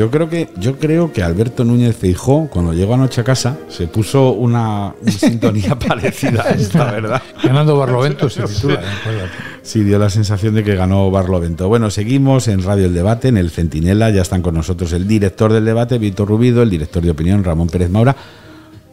Yo 0.00 0.10
creo 0.10 0.30
que 0.30 0.48
yo 0.56 0.78
creo 0.78 1.12
que 1.12 1.22
Alberto 1.22 1.62
Núñez 1.62 1.94
Feijó 1.94 2.48
cuando 2.48 2.72
llegó 2.72 2.94
anoche 2.94 3.20
a 3.20 3.24
casa 3.24 3.58
se 3.68 3.86
puso 3.86 4.30
una, 4.30 4.94
una 4.98 5.12
sintonía 5.12 5.78
parecida 5.78 6.42
a 6.42 6.50
esta, 6.52 6.90
¿verdad? 6.90 7.22
Ganando 7.42 7.76
Barlovento 7.76 8.30
se 8.30 8.44
titula. 8.44 8.76
¿eh? 8.76 9.28
Sí, 9.60 9.84
dio 9.84 9.98
la 9.98 10.08
sensación 10.08 10.54
de 10.54 10.64
que 10.64 10.74
ganó 10.74 11.10
Barlovento. 11.10 11.68
Bueno, 11.68 11.90
seguimos 11.90 12.48
en 12.48 12.62
Radio 12.62 12.86
El 12.86 12.94
Debate, 12.94 13.28
en 13.28 13.36
el 13.36 13.50
Centinela. 13.50 14.08
Ya 14.08 14.22
están 14.22 14.40
con 14.40 14.54
nosotros 14.54 14.90
el 14.94 15.06
director 15.06 15.52
del 15.52 15.66
debate, 15.66 15.98
Víctor 15.98 16.28
Rubido, 16.28 16.62
el 16.62 16.70
director 16.70 17.02
de 17.02 17.10
opinión, 17.10 17.44
Ramón 17.44 17.68
Pérez 17.68 17.90
Maura. 17.90 18.16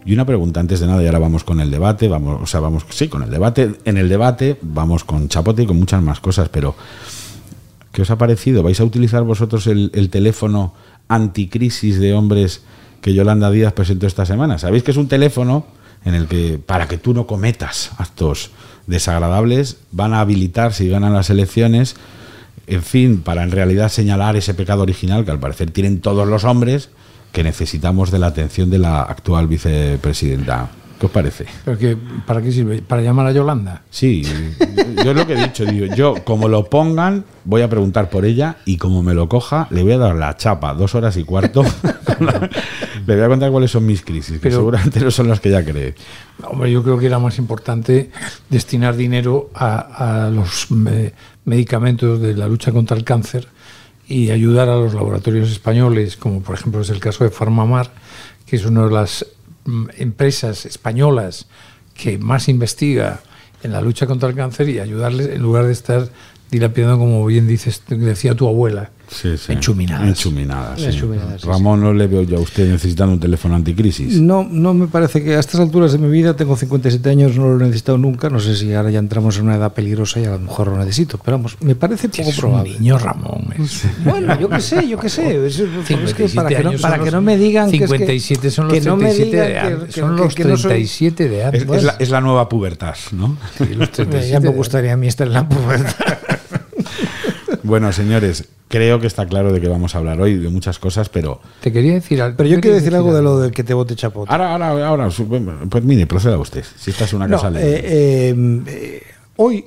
Y 0.05 0.11
una 0.11 0.25
pregunta 0.25 0.59
antes 0.59 0.81
de 0.81 0.87
nada, 0.87 1.01
y 1.01 1.05
ahora 1.05 1.19
vamos 1.19 1.45
con 1.45 1.61
el 1.61 1.71
debate, 1.71 2.09
vamos, 2.09 2.41
o 2.43 2.45
sea, 2.45 2.59
vamos, 2.59 2.83
sí, 2.89 3.07
con 3.07 3.23
el 3.23 3.31
debate. 3.31 3.75
En 3.85 3.95
el 3.95 4.09
debate 4.09 4.57
vamos 4.61 5.05
con 5.05 5.29
Chapote 5.29 5.63
y 5.63 5.67
con 5.67 5.79
muchas 5.79 6.03
más 6.03 6.19
cosas, 6.19 6.49
pero 6.49 6.75
¿qué 7.93 8.01
os 8.01 8.11
ha 8.11 8.17
parecido? 8.17 8.61
¿Vais 8.61 8.81
a 8.81 8.83
utilizar 8.83 9.23
vosotros 9.23 9.67
el, 9.67 9.89
el 9.93 10.09
teléfono 10.09 10.73
anticrisis 11.07 11.99
de 11.99 12.13
hombres 12.13 12.63
que 13.01 13.13
Yolanda 13.13 13.51
Díaz 13.51 13.73
presentó 13.73 14.07
esta 14.07 14.25
semana? 14.25 14.57
Sabéis 14.57 14.83
que 14.83 14.91
es 14.91 14.97
un 14.97 15.07
teléfono 15.07 15.65
en 16.05 16.13
el 16.13 16.27
que 16.27 16.59
para 16.63 16.87
que 16.87 16.97
tú 16.97 17.13
no 17.13 17.27
cometas 17.27 17.91
actos 17.97 18.51
desagradables 18.85 19.77
van 19.91 20.13
a 20.13 20.21
habilitar 20.21 20.73
si 20.73 20.87
ganan 20.87 21.13
las 21.13 21.29
elecciones 21.29 21.95
en 22.67 22.83
fin, 22.83 23.21
para 23.21 23.43
en 23.43 23.51
realidad 23.51 23.89
señalar 23.89 24.35
ese 24.35 24.53
pecado 24.53 24.83
original 24.83 25.23
que 25.23 25.31
al 25.31 25.39
parecer 25.39 25.71
tienen 25.71 26.01
todos 26.01 26.27
los 26.27 26.43
hombres 26.43 26.89
que 27.31 27.43
necesitamos 27.43 28.11
de 28.11 28.19
la 28.19 28.27
atención 28.27 28.69
de 28.69 28.77
la 28.77 29.01
actual 29.01 29.47
vicepresidenta. 29.47 30.69
¿Qué 30.99 31.05
os 31.05 31.11
parece? 31.11 31.45
¿Pero 31.63 31.77
que, 31.77 31.95
¿Para 32.25 32.41
qué 32.41 32.51
sirve? 32.51 32.81
¿Para 32.81 33.03
llamar 33.03 33.27
a 33.27 33.31
Yolanda? 33.31 33.83
Sí, 33.89 34.23
yo, 34.23 35.11
es 35.11 35.15
lo 35.15 35.27
que 35.27 35.33
he 35.33 35.43
dicho, 35.43 35.63
digo, 35.63 35.93
yo 35.93 36.15
como 36.23 36.47
lo 36.47 36.65
pongan, 36.65 37.23
voy 37.45 37.61
a 37.61 37.69
preguntar 37.69 38.09
por 38.09 38.25
ella 38.25 38.57
y 38.65 38.77
como 38.77 39.03
me 39.03 39.13
lo 39.13 39.29
coja, 39.29 39.67
le 39.69 39.83
voy 39.83 39.91
a 39.91 39.97
dar 39.99 40.15
la 40.15 40.35
chapa, 40.37 40.73
dos 40.73 40.95
horas 40.95 41.15
y 41.17 41.23
cuarto. 41.23 41.63
le 43.05 43.15
voy 43.15 43.23
a 43.23 43.27
contar 43.27 43.51
cuáles 43.51 43.69
son 43.69 43.85
mis 43.85 44.01
crisis, 44.01 44.39
que 44.39 44.49
seguramente 44.49 44.99
no 44.99 45.11
son 45.11 45.27
las 45.27 45.39
que 45.39 45.49
ella 45.49 45.63
cree. 45.63 45.93
Hombre, 46.43 46.71
yo 46.71 46.81
creo 46.81 46.97
que 46.97 47.05
era 47.05 47.19
más 47.19 47.37
importante 47.37 48.09
destinar 48.49 48.95
dinero 48.95 49.51
a, 49.53 50.25
a 50.25 50.29
los 50.31 50.67
medicamentos 51.45 52.19
de 52.19 52.35
la 52.35 52.47
lucha 52.47 52.71
contra 52.71 52.97
el 52.97 53.03
cáncer 53.03 53.47
y 54.07 54.31
ayudar 54.31 54.69
a 54.69 54.75
los 54.77 54.95
laboratorios 54.95 55.51
españoles, 55.51 56.17
como 56.17 56.41
por 56.41 56.55
ejemplo 56.55 56.81
es 56.81 56.89
el 56.89 56.99
caso 56.99 57.23
de 57.23 57.29
Farmamar, 57.29 57.91
que 58.47 58.55
es 58.55 58.65
una 58.65 58.85
de 58.85 58.91
las 58.91 59.25
empresas 59.97 60.65
españolas 60.65 61.47
que 61.93 62.17
más 62.17 62.47
investiga 62.47 63.21
en 63.63 63.71
la 63.71 63.81
lucha 63.81 64.07
contra 64.07 64.29
el 64.29 64.35
cáncer 64.35 64.69
y 64.69 64.79
ayudarles 64.79 65.27
en 65.27 65.41
lugar 65.41 65.65
de 65.65 65.73
estar 65.73 66.09
dilapidando, 66.51 66.97
como 66.99 67.25
bien 67.25 67.47
dices, 67.47 67.83
decía 67.87 68.35
tu 68.35 68.47
abuela, 68.47 68.91
Sí, 69.09 69.37
sí. 69.37 69.51
Enchuminadas. 69.53 70.07
Enchuminadas, 70.07 70.79
sí. 70.79 70.85
Enchuminadas, 70.87 71.41
sí, 71.41 71.47
Ramón, 71.47 71.81
no 71.81 71.93
le 71.93 72.07
veo 72.07 72.23
yo 72.23 72.37
a 72.37 72.39
usted 72.41 72.69
necesitando 72.69 73.13
un 73.13 73.19
teléfono 73.19 73.55
anticrisis. 73.55 74.19
No, 74.19 74.47
no 74.49 74.73
me 74.73 74.87
parece 74.87 75.23
que 75.23 75.35
a 75.35 75.39
estas 75.39 75.61
alturas 75.61 75.93
de 75.93 75.97
mi 75.97 76.09
vida, 76.09 76.35
tengo 76.35 76.55
57 76.57 77.09
años, 77.09 77.37
no 77.37 77.47
lo 77.49 77.55
he 77.63 77.67
necesitado 77.67 77.97
nunca. 77.97 78.29
No 78.29 78.39
sé 78.39 78.55
si 78.55 78.73
ahora 78.73 78.91
ya 78.91 78.99
entramos 78.99 79.37
en 79.37 79.45
una 79.45 79.55
edad 79.55 79.73
peligrosa 79.73 80.19
y 80.19 80.25
a 80.25 80.31
lo 80.31 80.39
mejor 80.39 80.67
lo 80.67 80.77
necesito. 80.77 81.17
Pero 81.23 81.37
vamos, 81.37 81.57
me 81.61 81.75
parece 81.75 82.09
poco 82.09 82.29
es 82.29 82.35
un 82.37 82.41
probable. 82.41 82.73
niño 82.79 82.97
Ramón. 82.97 83.47
es- 83.57 83.83
Bueno, 84.03 84.39
yo 84.39 84.49
qué 84.49 84.59
sé, 84.59 84.87
yo 84.87 84.99
qué 84.99 85.09
sé. 85.09 85.45
Es, 85.47 85.59
es 85.59 86.13
que 86.13 86.27
57 86.27 86.35
para 86.35 86.49
que 86.49 86.63
no, 86.63 86.69
años 86.69 86.81
para 86.81 86.99
que 87.03 87.11
no 87.11 87.21
me 87.21 87.37
digan 87.37 87.71
que 87.71 87.77
es 87.77 87.81
que- 87.83 87.97
57 87.97 88.51
son 88.51 88.67
los 88.67 88.73
que 88.73 88.81
no 88.81 88.97
me 88.97 89.05
37 89.13 89.37
de 89.37 89.59
antes. 89.59 89.95
Son 89.95 90.15
los 90.15 90.35
que 90.35 90.43
no 90.45 90.57
soy- 90.57 90.69
37 90.69 91.29
de 91.29 91.39
Es, 91.39 91.45
antes. 91.45 91.85
es 91.99 92.09
la, 92.09 92.21
nueva 92.21 92.49
pubertad, 92.49 92.95
¿no? 93.13 93.37
Sí, 93.57 93.73
los 93.75 93.91
37 93.91 94.29
ya 94.31 94.39
me 94.39 94.49
gustaría 94.49 94.93
a 94.93 94.97
mí 94.97 95.07
estar 95.07 95.27
en 95.27 95.33
la 95.33 95.47
pubertad. 95.47 95.95
Bueno, 97.67 97.91
señores, 97.91 98.45
creo 98.69 98.99
que 98.99 99.07
está 99.07 99.25
claro 99.27 99.51
de 99.53 99.61
que 99.61 99.67
vamos 99.67 99.93
a 99.93 99.99
hablar 99.99 100.19
hoy, 100.21 100.35
de 100.37 100.49
muchas 100.49 100.79
cosas, 100.79 101.09
pero 101.09 101.39
Te 101.61 101.71
quería 101.71 101.93
decir 101.93 102.21
algo. 102.21 102.37
Pero 102.37 102.47
yo 102.49 102.55
quiero 102.55 102.61
quería 102.61 102.75
decir 102.77 102.95
algo 102.95 103.13
de 103.13 103.21
lo 103.21 103.39
del 103.39 103.51
que 103.51 103.63
te 103.63 103.73
bote 103.73 103.95
chapote. 103.95 104.31
ahora, 104.31 104.53
ahora, 104.55 104.87
ahora, 104.87 105.09
pues 105.69 105.83
mire, 105.83 106.07
proceda 106.07 106.37
usted. 106.37 106.63
Si 106.77 106.91
esta 106.91 107.03
es 107.05 107.13
una 107.13 107.27
No, 107.27 107.35
casa 107.39 107.49
eh, 107.49 107.51
libre. 107.51 107.79
eh, 107.85 108.63
eh, 108.67 109.03
hoy 109.35 109.65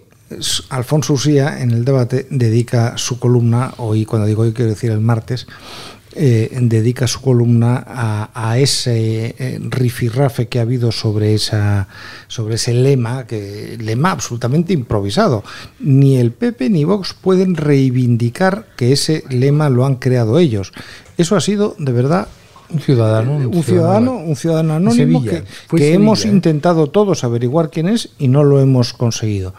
Alfonso 0.71 1.13
Usía 1.15 1.61
en 1.61 1.73
el 1.73 1.85
debate 1.85 2.27
dedica 2.31 2.97
su 2.97 3.19
columna, 3.19 3.75
hoy 3.79 4.05
cuando 4.05 4.27
digo 4.29 4.43
hoy 4.43 4.53
quiero 4.53 4.71
decir 4.71 4.91
el 4.93 5.01
martes, 5.01 5.47
eh, 6.15 6.57
dedica 6.61 7.07
su 7.07 7.21
columna 7.21 7.85
a, 7.87 8.31
a 8.35 8.59
ese 8.59 9.35
eh, 9.39 9.59
rifirrafe 9.63 10.49
que 10.49 10.59
ha 10.59 10.63
habido 10.63 10.91
sobre 10.93 11.35
esa 11.35 11.89
sobre 12.27 12.57
ese 12.57 12.75
lema 12.75 13.27
que 13.27 13.77
lema 13.81 14.11
absolutamente 14.11 14.73
improvisado 14.73 15.45
ni 15.79 16.17
el 16.17 16.33
PP 16.33 16.71
ni 16.71 16.85
Vox 16.85 17.15
pueden 17.15 17.55
reivindicar 17.55 18.67
que 18.77 18.93
ese 18.93 19.25
lema 19.29 19.69
lo 19.71 19.87
han 19.87 19.97
creado 19.97 20.39
ellos 20.39 20.73
eso 21.17 21.37
ha 21.37 21.41
sido 21.41 21.77
de 21.79 21.93
verdad 21.93 22.29
Un 22.73 22.81
ciudadano. 22.81 23.33
un 23.33 23.63
ciudadano, 23.65 24.17
un 24.17 24.37
ciudadano 24.37 24.75
anónimo 24.75 25.21
Sevilla, 25.21 25.45
que, 25.69 25.93
hemos 25.93 26.25
¿eh? 26.25 26.29
intentado 26.29 26.87
todos 26.87 27.25
averiguar 27.25 27.71
quién 27.71 27.89
es 27.89 28.11
y 28.19 28.29
no 28.29 28.45
lo 28.45 28.61
hemos 28.61 28.93
conseguido. 28.93 29.55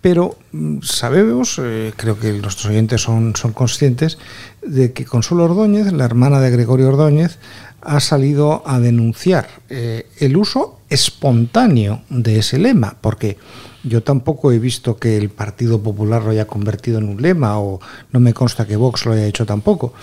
Pero 0.00 0.36
mm, 0.52 0.78
sabemos, 0.82 1.60
eh, 1.62 1.92
creo 1.96 2.18
que 2.18 2.32
nuestros 2.32 2.66
oyentes 2.66 3.02
son, 3.02 3.36
son 3.36 3.52
conscientes, 3.52 4.18
de 4.62 4.92
que 4.92 5.04
Consuelo 5.04 5.44
Ordóñez, 5.44 5.92
la 5.92 6.04
hermana 6.04 6.40
de 6.40 6.50
Gregorio 6.50 6.88
Ordóñez, 6.88 7.38
ha 7.80 8.00
salido 8.00 8.62
a 8.66 8.78
denunciar 8.78 9.48
eh, 9.68 10.06
el 10.18 10.36
uso 10.36 10.78
espontáneo 10.90 12.02
de 12.10 12.38
ese 12.38 12.58
lema, 12.58 12.96
porque 13.00 13.38
yo 13.82 14.02
tampoco 14.02 14.52
he 14.52 14.58
visto 14.58 14.96
que 14.96 15.16
el 15.16 15.30
Partido 15.30 15.82
Popular 15.82 16.22
lo 16.22 16.30
haya 16.30 16.46
convertido 16.46 16.98
en 16.98 17.08
un 17.08 17.22
lema, 17.22 17.58
o 17.58 17.80
no 18.12 18.20
me 18.20 18.34
consta 18.34 18.66
que 18.66 18.76
Vox 18.76 19.06
lo 19.06 19.12
haya 19.12 19.26
hecho 19.26 19.46
tampoco. 19.46 19.94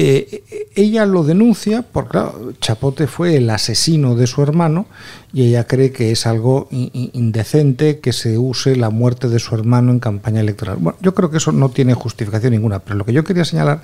Eh, 0.00 0.68
ella 0.76 1.06
lo 1.06 1.24
denuncia 1.24 1.82
porque 1.82 2.20
Chapote 2.60 3.08
fue 3.08 3.36
el 3.36 3.50
asesino 3.50 4.14
de 4.14 4.28
su 4.28 4.42
hermano 4.42 4.86
y 5.32 5.42
ella 5.48 5.66
cree 5.66 5.90
que 5.90 6.12
es 6.12 6.24
algo 6.24 6.68
in- 6.70 6.90
in- 6.92 7.10
indecente 7.14 7.98
que 7.98 8.12
se 8.12 8.38
use 8.38 8.76
la 8.76 8.90
muerte 8.90 9.28
de 9.28 9.40
su 9.40 9.56
hermano 9.56 9.90
en 9.90 9.98
campaña 9.98 10.40
electoral. 10.40 10.76
Bueno, 10.78 10.96
yo 11.02 11.14
creo 11.14 11.30
que 11.30 11.38
eso 11.38 11.50
no 11.50 11.70
tiene 11.70 11.94
justificación 11.94 12.52
ninguna, 12.52 12.78
pero 12.78 12.94
lo 12.96 13.04
que 13.04 13.12
yo 13.12 13.24
quería 13.24 13.44
señalar 13.44 13.82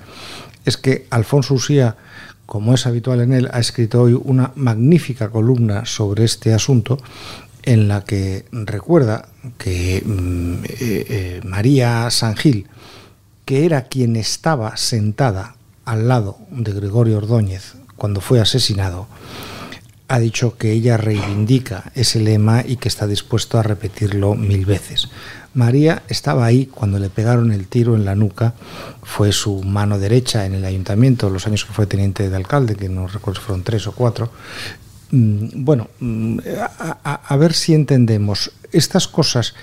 es 0.63 0.77
que 0.77 1.05
Alfonso 1.09 1.53
Usía, 1.55 1.97
como 2.45 2.73
es 2.73 2.85
habitual 2.85 3.19
en 3.19 3.33
él, 3.33 3.49
ha 3.51 3.59
escrito 3.59 4.01
hoy 4.03 4.13
una 4.23 4.53
magnífica 4.55 5.29
columna 5.29 5.85
sobre 5.85 6.23
este 6.23 6.53
asunto 6.53 6.97
en 7.63 7.89
la 7.89 8.05
que 8.05 8.45
recuerda 8.51 9.27
que 9.57 10.01
mm, 10.05 10.53
eh, 10.63 10.69
eh, 10.79 11.41
María 11.43 12.07
que 13.43 13.65
era 13.65 13.83
quien 13.83 14.15
estaba 14.15 14.77
sentada 14.77 15.55
al 15.85 16.07
lado 16.07 16.37
de 16.49 16.71
Gregorio 16.73 17.17
Ordóñez 17.17 17.75
cuando 17.95 18.19
fue 18.21 18.39
asesinado, 18.41 19.07
ha 20.07 20.19
dicho 20.19 20.57
que 20.57 20.71
ella 20.71 20.97
reivindica 20.97 21.91
ese 21.95 22.19
lema 22.19 22.63
y 22.67 22.75
que 22.75 22.89
está 22.89 23.07
dispuesto 23.07 23.57
a 23.57 23.63
repetirlo 23.63 24.35
mil 24.35 24.65
veces. 24.65 25.07
María 25.55 26.03
estaba 26.09 26.45
ahí 26.45 26.65
cuando 26.67 26.99
le 26.99 27.09
pegaron 27.09 27.51
el 27.51 27.67
tiro 27.67 27.95
en 27.95 28.05
la 28.05 28.13
nuca, 28.15 28.53
fue 29.01 29.31
su 29.31 29.63
mano 29.63 29.97
derecha 29.97 30.45
en 30.45 30.53
el 30.53 30.65
ayuntamiento, 30.65 31.29
los 31.29 31.47
años 31.47 31.65
que 31.65 31.73
fue 31.73 31.87
teniente 31.87 32.29
de 32.29 32.35
alcalde, 32.35 32.75
que 32.75 32.89
no 32.89 33.07
recuerdo 33.07 33.39
si 33.39 33.45
fueron 33.47 33.63
tres 33.63 33.87
o 33.87 33.93
cuatro. 33.93 34.31
Mm, 35.11 35.63
Bueno, 35.63 35.87
mm, 35.99 36.39
a, 36.79 36.97
a- 37.03 37.21
a 37.27 37.37
ver 37.37 37.53
si 37.53 37.73
entendemos 37.73 38.51
estas 38.73 39.07
cosas, 39.07 39.53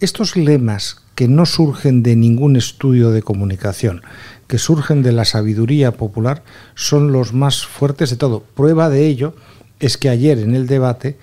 estos 0.00 0.36
lemas 0.36 0.98
que 1.14 1.26
no 1.28 1.46
surgen 1.46 2.02
de 2.04 2.14
ningún 2.14 2.54
estudio 2.56 3.10
de 3.10 3.22
comunicación, 3.22 4.02
que 4.48 4.58
surgen 4.58 5.02
de 5.02 5.12
la 5.12 5.24
sabiduría 5.24 5.92
popular, 5.92 6.42
son 6.74 7.12
los 7.12 7.32
más 7.32 7.64
fuertes 7.64 8.10
de 8.10 8.16
todo. 8.16 8.42
Prueba 8.56 8.88
de 8.88 9.06
ello 9.06 9.34
es 9.78 9.96
que 9.96 10.08
ayer 10.08 10.38
en 10.38 10.56
el 10.56 10.66
debate, 10.66 11.18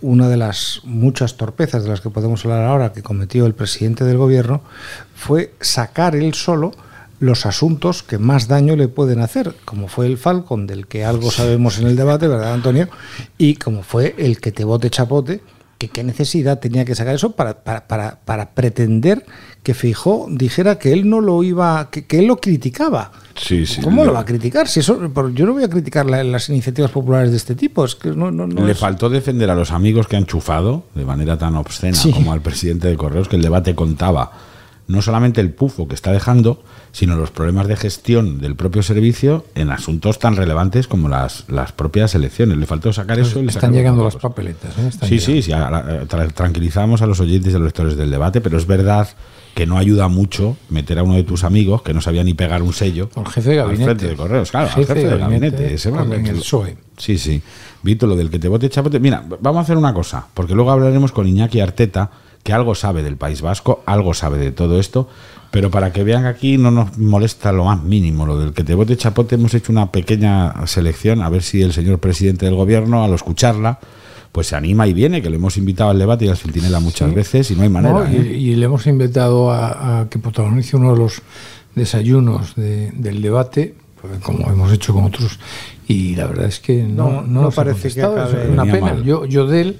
una 0.00 0.28
de 0.28 0.36
las 0.36 0.82
muchas 0.84 1.36
torpezas 1.36 1.82
de 1.82 1.90
las 1.90 2.00
que 2.00 2.10
podemos 2.10 2.44
hablar 2.44 2.64
ahora 2.64 2.92
que 2.92 3.02
cometió 3.02 3.46
el 3.46 3.54
presidente 3.54 4.04
del 4.04 4.18
gobierno 4.18 4.62
fue 5.14 5.54
sacar 5.60 6.14
él 6.14 6.34
solo 6.34 6.72
los 7.18 7.44
asuntos 7.44 8.02
que 8.02 8.18
más 8.18 8.48
daño 8.48 8.76
le 8.76 8.88
pueden 8.88 9.20
hacer, 9.20 9.54
como 9.66 9.88
fue 9.88 10.06
el 10.06 10.16
Falcon, 10.16 10.66
del 10.66 10.86
que 10.86 11.04
algo 11.04 11.30
sabemos 11.30 11.78
en 11.78 11.86
el 11.86 11.96
debate, 11.96 12.28
¿verdad, 12.28 12.54
Antonio? 12.54 12.88
Y 13.36 13.56
como 13.56 13.82
fue 13.82 14.14
el 14.16 14.40
que 14.40 14.52
te 14.52 14.64
bote 14.64 14.88
chapote, 14.88 15.42
que 15.80 15.88
qué 15.88 16.04
necesidad 16.04 16.58
tenía 16.60 16.84
que 16.84 16.94
sacar 16.94 17.14
eso 17.14 17.32
para, 17.32 17.64
para, 17.64 17.88
para, 17.88 18.18
para 18.26 18.50
pretender 18.50 19.24
que 19.62 19.72
Feijó 19.72 20.26
dijera 20.28 20.78
que 20.78 20.92
él 20.92 21.08
no 21.08 21.22
lo 21.22 21.42
iba, 21.42 21.88
que, 21.90 22.04
que 22.04 22.18
él 22.18 22.26
lo 22.26 22.36
criticaba. 22.36 23.12
Sí, 23.34 23.64
sí. 23.64 23.80
¿Cómo 23.80 24.04
lo 24.04 24.12
va 24.12 24.20
a 24.20 24.24
criticar? 24.26 24.68
Si 24.68 24.80
eso, 24.80 25.00
yo 25.32 25.46
no 25.46 25.54
voy 25.54 25.64
a 25.64 25.70
criticar 25.70 26.04
la- 26.04 26.22
las 26.22 26.50
iniciativas 26.50 26.90
populares 26.90 27.30
de 27.30 27.38
este 27.38 27.54
tipo. 27.54 27.86
Es 27.86 27.94
que 27.94 28.10
no, 28.10 28.30
no, 28.30 28.46
no 28.46 28.66
le 28.66 28.72
es- 28.72 28.78
faltó 28.78 29.08
defender 29.08 29.48
a 29.48 29.54
los 29.54 29.70
amigos 29.70 30.06
que 30.06 30.16
han 30.18 30.26
chufado 30.26 30.84
de 30.94 31.06
manera 31.06 31.38
tan 31.38 31.56
obscena 31.56 31.96
Sí. 31.96 32.12
como 32.12 32.34
al 32.34 32.42
presidente 32.42 32.86
de 32.88 32.98
Correos, 32.98 33.28
que 33.28 33.36
el 33.36 33.42
debate 33.42 33.74
contaba 33.74 34.32
no 34.90 35.02
solamente 35.02 35.40
el 35.40 35.50
pufo 35.50 35.86
que 35.88 35.94
está 35.94 36.10
dejando, 36.12 36.62
sino 36.92 37.14
los 37.16 37.30
problemas 37.30 37.68
de 37.68 37.76
gestión 37.76 38.40
del 38.40 38.56
propio 38.56 38.82
servicio 38.82 39.44
en 39.54 39.70
asuntos 39.70 40.18
tan 40.18 40.34
relevantes 40.36 40.88
como 40.88 41.08
las, 41.08 41.44
las 41.48 41.70
propias 41.72 42.14
elecciones. 42.14 42.58
Le 42.58 42.66
faltó 42.66 42.92
sacar 42.92 43.18
eso 43.18 43.38
y 43.38 43.42
le 43.44 43.50
Están 43.50 43.72
llegando 43.72 44.02
las 44.04 44.16
papeletas. 44.16 44.76
¿eh? 44.78 44.88
Están 44.88 45.08
Sí, 45.08 45.18
llegando. 45.18 45.42
sí, 45.42 45.42
sí. 45.42 45.52
tra- 46.08 46.32
tranquilizamos 46.32 47.02
a 47.02 47.06
los 47.06 47.20
oyentes 47.20 47.52
y 47.52 47.56
a 47.56 47.58
los 47.58 47.66
lectores 47.66 47.96
del 47.96 48.10
debate, 48.10 48.40
pero 48.40 48.58
es 48.58 48.66
verdad 48.66 49.08
que 49.54 49.66
no 49.66 49.78
ayuda 49.78 50.08
mucho 50.08 50.56
meter 50.68 50.98
a 50.98 51.02
uno 51.02 51.14
de 51.14 51.24
tus 51.24 51.44
amigos 51.44 51.82
que 51.82 51.92
no 51.94 52.00
sabía 52.00 52.22
ni 52.24 52.34
pegar 52.34 52.62
un 52.62 52.72
sello 52.72 53.10
Al 53.16 53.26
jefe 53.26 53.50
de 53.50 53.60
al 53.60 53.66
gabinete. 53.66 53.84
frente 53.84 54.08
de 54.08 54.16
correos, 54.16 54.50
claro, 54.50 54.66
al 54.68 54.72
Jefe 54.74 54.94
jefe 54.94 55.08
de 55.08 55.18
gabinete. 55.18 55.50
gabinete 55.56 55.74
ese 55.74 55.90
va- 55.90 56.02
en 56.04 56.26
el 56.26 56.36
PSOE. 56.36 56.76
Sí, 56.96 57.18
sí. 57.18 57.42
Vito, 57.82 58.06
lo 58.06 58.14
del 58.16 58.30
que 58.30 58.38
te 58.38 58.46
bote 58.48 58.68
chapote. 58.68 59.00
Mira, 59.00 59.24
vamos 59.40 59.58
a 59.58 59.62
hacer 59.62 59.76
una 59.76 59.92
cosa, 59.94 60.26
porque 60.34 60.54
luego 60.54 60.70
hablaremos 60.70 61.12
con 61.12 61.26
Iñaki 61.26 61.60
Arteta, 61.60 62.10
que 62.42 62.52
algo 62.52 62.74
sabe 62.74 63.02
del 63.02 63.16
País 63.16 63.42
Vasco, 63.42 63.82
algo 63.86 64.14
sabe 64.14 64.38
de 64.38 64.50
todo 64.52 64.80
esto, 64.80 65.08
pero 65.50 65.70
para 65.70 65.92
que 65.92 66.04
vean 66.04 66.26
aquí 66.26 66.56
no 66.58 66.70
nos 66.70 66.96
molesta 66.96 67.52
lo 67.52 67.64
más 67.64 67.82
mínimo. 67.82 68.24
Lo 68.26 68.38
del 68.38 68.52
que 68.52 68.64
te 68.64 68.74
bote 68.74 68.96
chapote, 68.96 69.34
hemos 69.34 69.52
hecho 69.54 69.72
una 69.72 69.90
pequeña 69.92 70.66
selección, 70.66 71.22
a 71.22 71.28
ver 71.28 71.42
si 71.42 71.60
el 71.62 71.72
señor 71.72 71.98
presidente 71.98 72.46
del 72.46 72.54
gobierno, 72.54 73.02
al 73.04 73.12
escucharla, 73.14 73.78
pues 74.32 74.46
se 74.46 74.54
anima 74.56 74.86
y 74.86 74.92
viene, 74.94 75.20
que 75.22 75.28
lo 75.28 75.36
hemos 75.36 75.56
invitado 75.56 75.90
al 75.90 75.98
debate 75.98 76.24
y 76.24 76.28
al 76.28 76.36
centinela 76.36 76.78
muchas 76.80 77.08
Sí. 77.10 77.14
veces 77.16 77.50
y 77.50 77.56
no 77.56 77.62
hay 77.62 77.68
manera. 77.68 77.94
No, 77.94 78.10
y, 78.12 78.16
¿eh? 78.16 78.36
y 78.38 78.54
le 78.54 78.64
hemos 78.66 78.86
invitado 78.86 79.50
a, 79.50 80.02
a 80.02 80.08
que 80.08 80.18
protagonice 80.20 80.76
uno 80.76 80.92
de 80.92 80.98
los 81.00 81.20
desayunos 81.74 82.54
de- 82.56 82.90
del 82.92 83.22
debate, 83.22 83.74
pues, 84.00 84.18
como 84.22 84.48
hemos 84.50 84.72
hecho 84.72 84.92
con 84.94 85.04
otros. 85.04 85.38
Y 85.88 86.14
la 86.14 86.26
verdad 86.26 86.46
es 86.46 86.60
que 86.60 86.82
no, 86.84 87.10
No, 87.10 87.22
no, 87.22 87.26
no 87.26 87.42
nos 87.42 87.54
parece 87.54 87.92
que 87.92 88.02
acabe- 88.02 88.44
es 88.44 88.48
una 88.50 88.64
pena. 88.64 88.80
mal. 88.80 89.04
Yo, 89.04 89.24
yo 89.26 89.46
de 89.46 89.60
él 89.62 89.76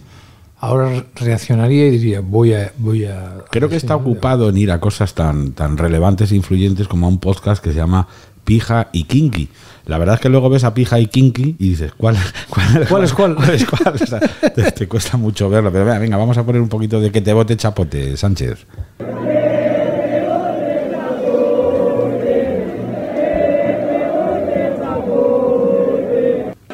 ahora 0.61 1.05
reaccionaría 1.17 1.89
y 1.89 1.91
diría, 1.99 2.21
voy 2.21 2.55
a... 2.55 2.73
Voy 2.79 3.05
a 3.07 3.45
Creo 3.51 3.69
que 3.69 3.77
está 3.77 3.97
ocupado 3.97 4.49
en 4.49 4.57
ir 4.59 4.71
a 4.71 4.81
cosas 4.81 5.15
tan, 5.15 5.53
tan 5.53 5.77
relevantes 5.77 6.31
e 6.33 6.37
influyentes 6.37 6.87
como 6.87 7.07
a 7.07 7.09
un 7.09 7.19
podcast 7.19 7.63
que 7.63 7.71
se 7.71 7.77
llama 7.77 8.07
Pija 8.45 8.89
y 8.93 9.05
Kinky. 9.05 9.49
La 9.87 9.99
verdad 9.99 10.17
es 10.17 10.21
que 10.21 10.29
luego 10.29 10.51
ves 10.51 10.65
a 10.65 10.75
Pija 10.75 11.01
y 11.01 11.07
Kinky 11.07 11.57
y 11.59 11.71
dices, 11.71 11.93
¿cuál, 11.97 12.17
cuál, 12.51 12.87
¿Cuál 12.89 13.05
es 13.05 13.13
cuál? 13.13 13.37
es 13.53 13.65
cuál? 13.65 13.95
O 13.95 14.07
sea, 14.07 14.21
te, 14.21 14.71
te 14.71 14.87
cuesta 14.87 15.17
mucho 15.17 15.49
verlo. 15.49 15.73
Pero 15.73 15.85
venga, 15.85 15.99
venga, 15.99 16.17
vamos 16.17 16.37
a 16.39 16.45
poner 16.45 16.61
un 16.61 16.69
poquito 16.69 17.01
de 17.01 17.11
que 17.11 17.21
te 17.21 17.33
bote 17.33 17.57
chapote, 17.57 18.17
Sánchez. 18.17 18.67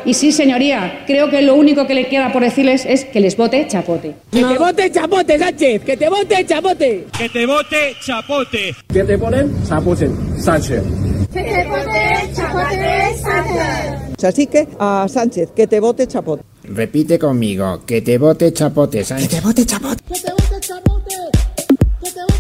Y 0.07 0.15
sí, 0.15 0.31
señoría, 0.31 1.03
creo 1.05 1.29
que 1.31 1.43
lo 1.43 1.57
único 1.57 1.85
que 1.89 1.95
le 1.95 2.07
queda 2.09 2.33
por 2.33 2.41
decirles 2.43 2.87
es 2.87 3.05
que 3.05 3.19
les 3.19 3.37
vote 3.37 3.67
chapote. 3.69 4.15
Que 4.31 4.45
te 4.45 4.57
vote 4.57 4.93
chapote, 4.93 5.37
Sánchez. 5.37 5.83
Que 5.83 5.97
te 5.97 6.09
vote 6.09 6.47
chapote. 6.47 7.07
Que 7.19 7.29
te 7.29 7.45
vote 7.45 7.97
chapote. 8.01 8.75
Que 8.87 9.03
te 9.03 9.19
ponen 9.19 9.53
chapote, 9.69 10.09
Sánchez. 10.39 10.83
Que 11.33 11.43
te 11.43 11.69
vote 11.69 12.31
chapote, 12.35 13.17
Sánchez. 13.21 14.25
Así 14.25 14.47
que 14.47 14.69
a 14.79 15.07
Sánchez, 15.09 15.51
que 15.57 15.67
te 15.67 15.81
vote 15.81 16.07
chapote. 16.07 16.45
Repite 16.63 17.19
conmigo, 17.19 17.83
que 17.85 18.01
te 18.01 18.17
vote 18.17 18.53
chapote, 18.53 19.03
Sánchez. 19.03 19.29
Que 19.29 19.35
te 19.37 19.41
vote 19.41 19.67
chapote. 19.67 20.05
Que 20.07 20.21
te 20.21 20.31
vote 20.31 20.61
chapote. 20.61 21.17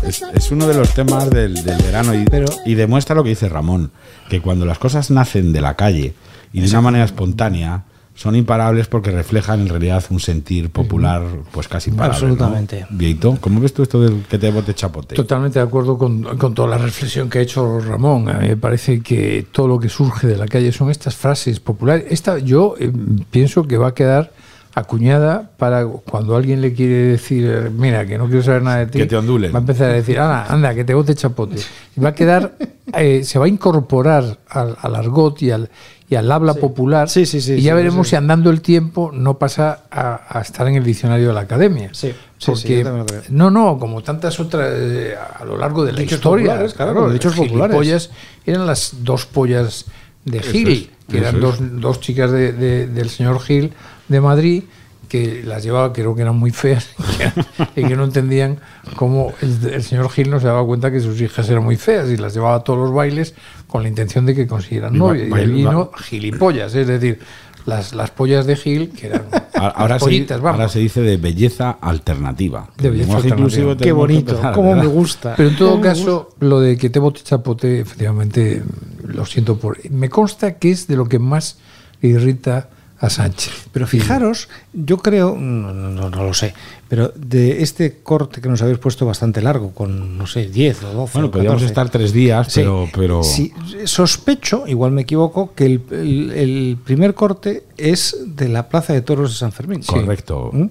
Es, 0.06 0.22
es 0.34 0.50
uno 0.52 0.68
de 0.68 0.74
los 0.74 0.94
temas 0.94 1.28
del, 1.30 1.64
del 1.64 1.82
verano 1.82 2.14
y, 2.14 2.24
y 2.64 2.74
demuestra 2.76 3.16
lo 3.16 3.24
que 3.24 3.30
dice 3.30 3.48
Ramón, 3.48 3.90
que 4.30 4.40
cuando 4.40 4.64
las 4.64 4.78
cosas 4.78 5.10
nacen 5.10 5.52
de 5.52 5.60
la 5.60 5.74
calle 5.74 6.14
y 6.56 6.60
de 6.62 6.70
una 6.70 6.80
manera 6.80 7.04
espontánea, 7.04 7.84
son 8.14 8.34
imparables 8.34 8.86
porque 8.86 9.10
reflejan 9.10 9.60
en 9.60 9.68
realidad 9.68 10.02
un 10.08 10.20
sentir 10.20 10.70
popular 10.70 11.22
pues 11.52 11.68
casi 11.68 11.90
imparable. 11.90 12.14
Absolutamente. 12.16 12.86
¿no? 12.88 12.96
Vieito, 12.96 13.36
¿cómo 13.42 13.60
ves 13.60 13.74
tú 13.74 13.82
esto 13.82 14.00
del 14.00 14.22
que 14.22 14.38
te 14.38 14.50
bote 14.50 14.72
chapote? 14.72 15.14
Totalmente 15.14 15.58
de 15.58 15.64
acuerdo 15.66 15.98
con, 15.98 16.22
con 16.38 16.54
toda 16.54 16.68
la 16.68 16.78
reflexión 16.78 17.28
que 17.28 17.40
ha 17.40 17.42
hecho 17.42 17.78
Ramón. 17.78 18.30
A 18.30 18.38
mí 18.38 18.48
me 18.48 18.56
parece 18.56 19.00
que 19.00 19.46
todo 19.52 19.68
lo 19.68 19.78
que 19.78 19.90
surge 19.90 20.26
de 20.26 20.38
la 20.38 20.46
calle 20.46 20.72
son 20.72 20.90
estas 20.90 21.14
frases 21.14 21.60
populares. 21.60 22.06
Esta 22.08 22.38
yo 22.38 22.74
eh, 22.80 22.90
pienso 23.30 23.64
que 23.64 23.76
va 23.76 23.88
a 23.88 23.94
quedar 23.94 24.32
acuñada 24.74 25.50
para 25.56 25.86
cuando 25.86 26.36
alguien 26.36 26.60
le 26.60 26.74
quiere 26.74 26.94
decir, 26.94 27.70
mira, 27.76 28.06
que 28.06 28.18
no 28.18 28.26
quiero 28.26 28.42
saber 28.42 28.62
nada 28.62 28.78
de 28.78 28.86
ti, 28.86 28.98
Que 28.98 29.06
te 29.06 29.16
ondulen. 29.16 29.52
va 29.52 29.58
a 29.58 29.60
empezar 29.60 29.90
a 29.90 29.94
decir, 29.94 30.18
anda, 30.18 30.46
anda, 30.46 30.74
que 30.74 30.84
te 30.84 30.92
bote 30.92 31.14
chapote. 31.14 31.56
Y 31.96 32.00
va 32.00 32.10
a 32.10 32.14
quedar, 32.14 32.56
eh, 32.94 33.24
se 33.24 33.38
va 33.38 33.46
a 33.46 33.48
incorporar 33.48 34.38
al, 34.48 34.76
al 34.80 34.94
argot 34.94 35.40
y 35.42 35.50
al, 35.50 35.70
y 36.08 36.14
al 36.14 36.30
habla 36.30 36.54
popular. 36.54 37.08
Sí, 37.08 37.26
sí, 37.26 37.40
sí, 37.40 37.54
y 37.54 37.62
ya 37.62 37.74
veremos 37.74 38.08
si 38.08 38.16
andando 38.16 38.50
el 38.50 38.60
tiempo 38.60 39.10
no 39.12 39.38
pasa 39.38 39.84
a, 39.90 40.38
a 40.38 40.40
estar 40.40 40.66
en 40.68 40.76
el 40.76 40.84
diccionario 40.84 41.28
de 41.28 41.34
la 41.34 41.40
academia. 41.40 41.90
Sí, 41.92 42.14
Porque, 42.44 42.84
no, 43.30 43.50
no, 43.50 43.78
como 43.78 44.02
tantas 44.02 44.38
otras 44.38 44.68
eh, 44.72 45.14
a 45.16 45.44
lo 45.44 45.56
largo 45.56 45.84
de 45.84 45.92
la 45.92 45.98
Dichos 46.00 46.18
historia. 46.18 46.46
populares, 46.46 46.74
claro, 46.74 47.10
dichos 47.10 47.34
populares. 47.34 48.10
eran 48.44 48.66
las 48.66 48.96
dos 49.02 49.26
pollas 49.26 49.86
de 50.24 50.40
Gil, 50.40 50.68
es, 50.68 50.88
que 51.12 51.18
eran 51.18 51.40
dos, 51.40 51.58
dos 51.60 52.00
chicas 52.00 52.30
de- 52.30 52.52
de- 52.52 52.86
del 52.86 53.10
señor 53.10 53.40
Gil 53.40 53.72
de 54.08 54.20
Madrid 54.20 54.62
que 55.06 55.42
las 55.44 55.62
llevaba, 55.62 55.92
creo 55.92 56.14
que 56.14 56.22
eran 56.22 56.36
muy 56.36 56.50
feas 56.50 56.90
y 57.76 57.84
que 57.84 57.96
no 57.96 58.04
entendían 58.04 58.58
cómo 58.96 59.32
el, 59.40 59.72
el 59.72 59.82
señor 59.82 60.10
Gil 60.10 60.30
no 60.30 60.40
se 60.40 60.46
daba 60.46 60.64
cuenta 60.64 60.90
que 60.90 61.00
sus 61.00 61.20
hijas 61.20 61.48
eran 61.48 61.64
muy 61.64 61.76
feas 61.76 62.10
y 62.10 62.16
las 62.16 62.34
llevaba 62.34 62.56
a 62.56 62.64
todos 62.64 62.78
los 62.78 62.92
bailes 62.92 63.34
con 63.66 63.82
la 63.82 63.88
intención 63.88 64.26
de 64.26 64.34
que 64.34 64.46
consiguieran 64.46 64.96
novia. 64.96 65.26
Y 65.28 65.32
él 65.40 65.52
vino 65.52 65.90
gilipollas, 65.96 66.74
es 66.74 66.86
decir, 66.86 67.20
las, 67.66 67.94
las 67.94 68.10
pollas 68.10 68.46
de 68.46 68.56
Gil, 68.56 68.90
que 68.90 69.08
eran 69.08 69.22
Ahora 69.56 69.98
se, 69.98 70.24
vamos. 70.28 70.44
ahora 70.44 70.68
se 70.68 70.78
dice 70.78 71.00
de 71.00 71.16
belleza 71.16 71.78
alternativa. 71.80 72.68
De 72.76 72.90
belleza 72.90 73.16
alternativa. 73.16 73.36
inclusivo 73.36 73.76
Qué 73.76 73.92
bonito, 73.92 74.32
empezar, 74.32 74.54
cómo 74.54 74.74
me 74.74 74.86
gusta. 74.86 75.34
Pero 75.36 75.48
en 75.48 75.56
todo 75.56 75.80
caso, 75.80 76.30
lo 76.40 76.60
de 76.60 76.76
que 76.76 76.90
te 76.90 76.98
bote 76.98 77.22
chapote, 77.22 77.80
efectivamente, 77.80 78.62
lo 79.02 79.24
siento 79.24 79.58
por. 79.58 79.78
Me 79.90 80.10
consta 80.10 80.58
que 80.58 80.70
es 80.70 80.86
de 80.86 80.96
lo 80.96 81.06
que 81.06 81.18
más 81.18 81.58
irrita 82.02 82.68
a 82.98 83.10
Sánchez. 83.10 83.52
Pero 83.72 83.86
fijaros, 83.86 84.48
yo 84.72 84.96
creo, 84.98 85.36
no, 85.36 85.72
no, 85.74 85.90
no, 85.90 86.08
no 86.08 86.24
lo 86.24 86.32
sé, 86.32 86.54
pero 86.88 87.12
de 87.14 87.62
este 87.62 87.98
corte 88.02 88.40
que 88.40 88.48
nos 88.48 88.62
habéis 88.62 88.78
puesto 88.78 89.04
bastante 89.04 89.42
largo, 89.42 89.72
con, 89.72 90.16
no 90.16 90.26
sé, 90.26 90.46
10 90.48 90.82
o 90.84 90.92
12. 90.92 91.12
Bueno, 91.12 91.28
o 91.28 91.30
podríamos 91.30 91.62
14. 91.62 91.66
estar 91.66 91.90
tres 91.90 92.12
días, 92.12 92.46
Sí, 92.52 92.60
pero, 92.60 92.88
pero 92.94 93.22
sí, 93.22 93.52
sospecho, 93.84 94.64
igual 94.66 94.92
me 94.92 95.02
equivoco, 95.02 95.52
que 95.54 95.66
el, 95.66 95.82
el- 95.90 96.30
el 96.32 96.78
primer 96.84 97.14
corte 97.14 97.64
es 97.76 98.16
de 98.26 98.48
la 98.48 98.68
Plaza 98.68 98.92
de 98.94 99.02
Toros 99.02 99.30
de 99.32 99.36
San 99.36 99.52
Fermín. 99.52 99.82
Sí. 99.82 99.92
correcto. 99.92 100.50
¿Mm? 100.54 100.66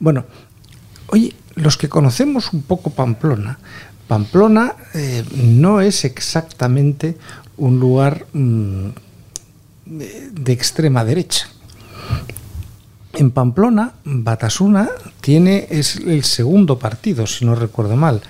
Bueno, 0.00 0.24
oye, 1.08 1.34
los 1.54 1.76
que 1.76 1.88
conocemos 1.88 2.52
un 2.52 2.62
poco 2.62 2.90
Pamplona, 2.90 3.58
Pamplona 4.08 4.74
eh, 4.94 5.22
no 5.36 5.80
es 5.80 6.04
exactamente 6.04 7.16
un 7.58 7.78
lugar 7.78 8.26
mm, 8.32 8.86
de, 9.86 10.30
de 10.32 10.52
extrema 10.52 11.04
derecha. 11.04 11.46
En 13.12 13.32
Pamplona, 13.32 13.94
Batasuna 14.04 14.88
tiene 15.20 15.66
es 15.68 15.96
el 15.96 16.22
segundo 16.22 16.78
partido, 16.78 17.26
si 17.26 17.44
no 17.44 17.54
recuerdo 17.56 17.96
mal. 17.96 18.22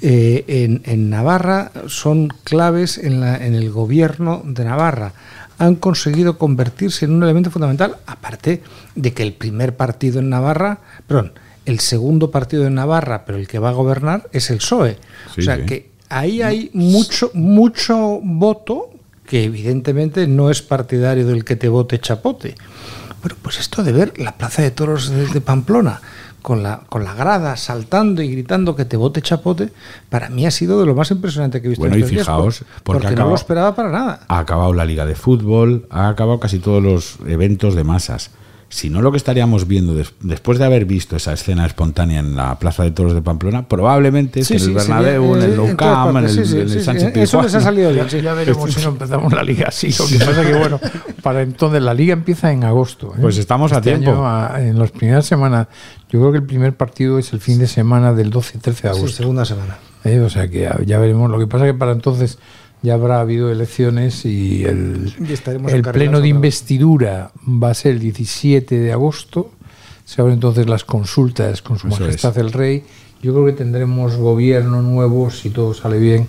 Eh, 0.00 0.44
en, 0.46 0.82
en 0.84 1.10
Navarra 1.10 1.72
son 1.88 2.28
claves 2.44 2.96
en, 2.96 3.20
la- 3.20 3.44
en 3.44 3.54
el 3.54 3.70
gobierno 3.70 4.42
de 4.44 4.64
Navarra. 4.64 5.12
Han 5.58 5.74
conseguido 5.74 6.38
convertirse 6.38 7.04
en 7.04 7.12
un 7.12 7.22
elemento 7.24 7.50
fundamental, 7.50 7.96
aparte 8.06 8.62
de 8.94 9.12
que 9.12 9.24
el 9.24 9.32
primer 9.34 9.76
partido 9.76 10.20
en 10.20 10.30
Navarra, 10.30 10.78
perdón, 11.08 11.32
el 11.66 11.80
segundo 11.80 12.30
partido 12.30 12.66
en 12.66 12.74
Navarra, 12.76 13.24
pero 13.26 13.36
el 13.36 13.48
que 13.48 13.58
va 13.58 13.70
a 13.70 13.72
gobernar 13.72 14.28
es 14.32 14.48
el 14.50 14.58
PSOE. 14.58 14.96
Sí, 15.34 15.40
o 15.40 15.44
sea 15.44 15.56
sí. 15.56 15.66
que 15.66 15.90
ahí 16.08 16.40
hay 16.40 16.70
mucho, 16.72 17.30
mucho 17.34 18.20
voto 18.22 18.90
que 19.26 19.44
evidentemente 19.44 20.26
no 20.28 20.50
es 20.50 20.62
partidario 20.62 21.26
del 21.26 21.44
que 21.44 21.56
te 21.56 21.68
vote 21.68 21.98
chapote. 21.98 22.54
Bueno, 23.22 23.36
pues 23.42 23.58
esto 23.60 23.82
de 23.82 23.92
ver 23.92 24.12
la 24.18 24.32
plaza 24.32 24.62
de 24.62 24.70
toros 24.70 25.10
de, 25.10 25.40
Pamplona 25.40 26.00
con 26.42 26.62
la, 26.62 26.80
con 26.88 27.04
la 27.04 27.12
grada 27.14 27.56
saltando 27.56 28.22
y 28.22 28.30
gritando 28.32 28.74
que 28.74 28.86
te 28.86 28.96
vote 28.96 29.20
chapote, 29.20 29.72
para 30.08 30.30
mí 30.30 30.46
ha 30.46 30.50
sido 30.50 30.80
de 30.80 30.86
lo 30.86 30.94
más 30.94 31.10
impresionante 31.10 31.60
que 31.60 31.66
he 31.66 31.70
visto 31.70 31.82
Bueno, 31.82 31.96
en 31.96 32.02
y 32.02 32.04
fijaos, 32.06 32.64
por- 32.82 32.96
porque 33.00 33.14
no 33.14 33.28
lo 33.28 33.34
esperaba 33.34 33.74
para 33.74 33.90
nada. 33.90 34.20
ha 34.26 34.38
acabado 34.38 34.72
la 34.72 34.84
liga 34.86 35.04
de 35.04 35.14
fútbol, 35.14 35.86
ha 35.90 36.08
acabado 36.08 36.40
casi 36.40 36.58
todos 36.58 36.82
los 36.82 37.18
eventos 37.26 37.74
de 37.74 37.84
masas. 37.84 38.30
Si 38.72 38.88
no, 38.88 39.02
lo 39.02 39.10
que 39.10 39.16
estaríamos 39.16 39.66
viendo 39.66 39.94
des- 39.94 40.12
después 40.20 40.58
de 40.60 40.64
haber 40.64 40.84
visto 40.84 41.16
esa 41.16 41.32
escena 41.32 41.66
espontánea 41.66 42.20
en 42.20 42.36
la 42.36 42.56
Plaza 42.60 42.84
de 42.84 42.92
Toros 42.92 43.14
de 43.14 43.20
Pamplona, 43.20 43.66
probablemente 43.66 44.40
es 44.40 44.46
Sí, 44.46 44.54
en 44.54 44.62
el 44.62 44.70
Bernabéu, 44.74 45.34
sería, 45.34 45.44
en 45.44 45.50
el 45.50 45.56
Nou 45.56 45.76
Camp, 45.76 46.16
en 46.16 46.24
el, 46.24 46.30
sí, 46.30 46.44
sí, 46.46 46.54
en 46.54 46.60
el 46.60 46.68
sí, 46.70 46.78
sí. 46.78 46.84
Sánchez 46.84 47.16
Eso 47.16 47.42
les 47.42 47.52
ha 47.56 47.60
salido 47.60 47.90
bien. 47.92 48.04
Ya, 48.04 48.10
sí. 48.10 48.20
ya 48.22 48.32
veremos 48.32 48.72
si 48.72 48.80
no 48.82 48.90
empezamos 48.90 49.32
la 49.32 49.42
liga 49.42 49.66
así. 49.68 49.88
Lo 49.98 50.06
que 50.06 50.24
pasa 50.24 50.42
que, 50.46 50.54
bueno, 50.54 50.78
para 51.20 51.42
entonces 51.42 51.82
la 51.82 51.92
liga 51.94 52.12
empieza 52.12 52.52
en 52.52 52.62
agosto. 52.62 53.12
¿eh? 53.16 53.18
Pues 53.20 53.38
estamos 53.38 53.72
a 53.72 53.78
Este 53.78 53.90
tiempo. 53.96 54.12
año, 54.12 54.26
a- 54.28 54.60
en 54.62 54.78
las 54.78 54.92
primeras 54.92 55.26
semanas, 55.26 55.66
yo 56.08 56.20
creo 56.20 56.30
que 56.30 56.38
el 56.38 56.44
primer 56.46 56.76
partido 56.76 57.18
es 57.18 57.32
el 57.32 57.40
fin 57.40 57.58
de 57.58 57.66
semana 57.66 58.12
del 58.12 58.30
12 58.30 58.58
y 58.58 58.60
13 58.60 58.86
de 58.86 58.94
Sí, 58.94 58.98
agosto. 59.00 59.16
segunda 59.16 59.44
semana. 59.44 59.78
¿eh? 60.04 60.20
O 60.20 60.30
sea 60.30 60.46
que 60.48 60.60
ya, 60.60 60.78
ya 60.86 60.98
veremos. 61.00 61.28
Lo 61.28 61.40
que 61.40 61.48
pasa 61.48 61.64
que 61.64 61.74
para 61.74 61.90
entonces 61.90 62.38
ya 62.82 62.94
habrá 62.94 63.20
habido 63.20 63.50
elecciones 63.50 64.24
y 64.24 64.64
el, 64.64 65.12
Y 65.18 65.82
pleno 65.82 66.20
de 66.20 66.28
investidura 66.28 67.30
va 67.46 67.70
a 67.70 67.74
ser 67.74 67.92
el 67.92 68.00
17 68.00 68.78
de 68.78 68.92
agosto. 68.92 69.50
Se 70.04 70.20
abren 70.20 70.34
entonces 70.34 70.68
las 70.68 70.84
consultas 70.84 71.62
con 71.62 71.78
su 71.78 71.88
Eso 71.88 72.00
majestad 72.00 72.32
es. 72.32 72.36
el 72.38 72.52
rey. 72.52 72.82
Yo 73.22 73.32
creo 73.34 73.46
que 73.46 73.52
tendremos 73.52 74.16
gobierno 74.16 74.82
nuevo, 74.82 75.30
si 75.30 75.50
todo 75.50 75.74
sale 75.74 75.98
bien, 75.98 76.26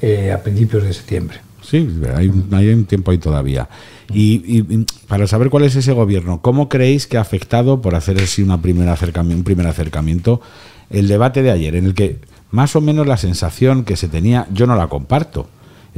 eh, 0.00 0.30
a 0.32 0.42
principios 0.42 0.84
de 0.84 0.92
septiembre. 0.92 1.38
Sí, 1.60 1.88
hay, 2.14 2.28
un- 2.28 2.48
hay 2.52 2.68
un 2.68 2.84
tiempo 2.86 3.10
ahí 3.10 3.18
todavía. 3.18 3.68
Y, 4.14 4.42
y- 4.46 4.58
y 4.74 4.86
para 5.08 5.26
saber 5.26 5.50
cuál 5.50 5.64
es 5.64 5.74
ese 5.76 5.92
gobierno, 5.92 6.40
¿cómo 6.40 6.68
creéis 6.68 7.06
que 7.06 7.18
ha 7.18 7.20
afectado, 7.20 7.82
por 7.82 7.94
hacer 7.96 8.18
así 8.22 8.42
una 8.42 8.62
primera 8.62 8.92
acercamiento, 8.92 9.36
un 9.38 9.44
primer 9.44 9.66
acercamiento, 9.66 10.40
el 10.88 11.08
debate 11.08 11.42
de 11.42 11.50
ayer, 11.50 11.74
en 11.74 11.84
el 11.84 11.94
que 11.94 12.20
más 12.50 12.74
o 12.76 12.80
menos 12.80 13.06
la 13.06 13.16
sensación 13.18 13.84
que 13.84 13.96
se 13.96 14.08
tenía, 14.08 14.46
yo 14.54 14.66
no 14.66 14.76
la 14.76 14.86
comparto, 14.86 15.48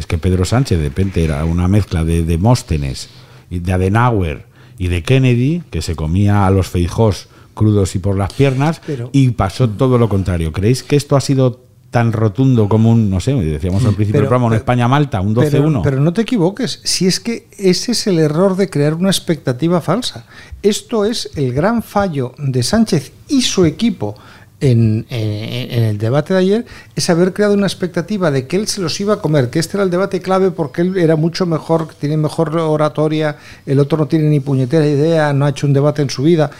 es 0.00 0.06
que 0.06 0.18
Pedro 0.18 0.44
Sánchez 0.44 0.78
de 0.78 0.84
repente 0.88 1.22
era 1.24 1.44
una 1.44 1.68
mezcla 1.68 2.04
de 2.04 2.24
Demóstenes, 2.24 3.08
y 3.50 3.58
de 3.60 3.72
Adenauer 3.72 4.46
y 4.78 4.88
de 4.88 5.02
Kennedy, 5.02 5.62
que 5.70 5.82
se 5.82 5.94
comía 5.94 6.46
a 6.46 6.50
los 6.50 6.68
feijós 6.68 7.28
crudos 7.54 7.94
y 7.94 7.98
por 7.98 8.16
las 8.16 8.32
piernas, 8.32 8.80
Pero- 8.86 9.10
y 9.12 9.30
pasó 9.30 9.68
todo 9.68 9.98
lo 9.98 10.08
contrario. 10.08 10.52
¿Creéis 10.52 10.82
que 10.82 10.96
esto 10.96 11.16
ha 11.16 11.20
sido 11.20 11.60
tan 11.90 12.12
rotundo 12.12 12.68
como 12.68 12.90
un, 12.92 13.10
no 13.10 13.18
sé, 13.18 13.34
decíamos 13.34 13.84
al 13.84 13.94
principio 13.94 14.20
del 14.20 14.28
Pero- 14.28 14.28
programa, 14.28 14.46
un 14.46 14.54
España-Malta, 14.54 15.20
un 15.20 15.34
12-1? 15.34 15.82
Pero, 15.82 15.82
pero 15.82 16.00
no 16.00 16.12
te 16.12 16.22
equivoques, 16.22 16.80
si 16.84 17.06
es 17.06 17.18
que 17.18 17.48
ese 17.58 17.92
es 17.92 18.06
el 18.06 18.20
error 18.20 18.56
de 18.56 18.70
crear 18.70 18.94
una 18.94 19.10
expectativa 19.10 19.80
falsa. 19.80 20.24
Esto 20.62 21.04
es 21.04 21.30
el 21.34 21.52
gran 21.52 21.82
fallo 21.82 22.32
de 22.38 22.62
Sánchez 22.62 23.12
y 23.28 23.42
su 23.42 23.64
equipo 23.64 24.14
en, 24.60 25.06
en- 25.08 25.70
en 25.72 25.82
el 25.84 25.98
debate 25.98 26.34
de 26.34 26.40
ayer 26.40 26.66
es 26.94 27.08
haber 27.10 27.32
creado 27.32 27.54
una 27.54 27.66
expectativa 27.66 28.30
de 28.30 28.46
que 28.46 28.56
él 28.56 28.68
se 28.68 28.80
los 28.80 28.98
iba 29.00 29.14
a 29.14 29.20
comer, 29.22 29.50
que 29.50 29.58
este 29.58 29.76
era 29.76 29.84
el 29.84 29.90
debate 29.90 30.20
clave 30.20 30.50
porque 30.50 30.82
él 30.82 30.96
era 30.98 31.16
mucho 31.16 31.46
mejor, 31.46 31.88
tiene 31.98 32.16
mejor 32.16 32.56
oratoria, 32.58 33.36
el 33.66 33.78
otro 33.78 33.98
no 33.98 34.06
tiene 34.06 34.28
ni 34.28 34.40
puñetera 34.40 34.86
idea, 34.86 35.32
no 35.32 35.46
ha 35.46 35.50
hecho 35.50 35.66
un 35.66 35.72
debate 35.72 36.02
en 36.02 36.10
su 36.10 36.22
vida. 36.22 36.50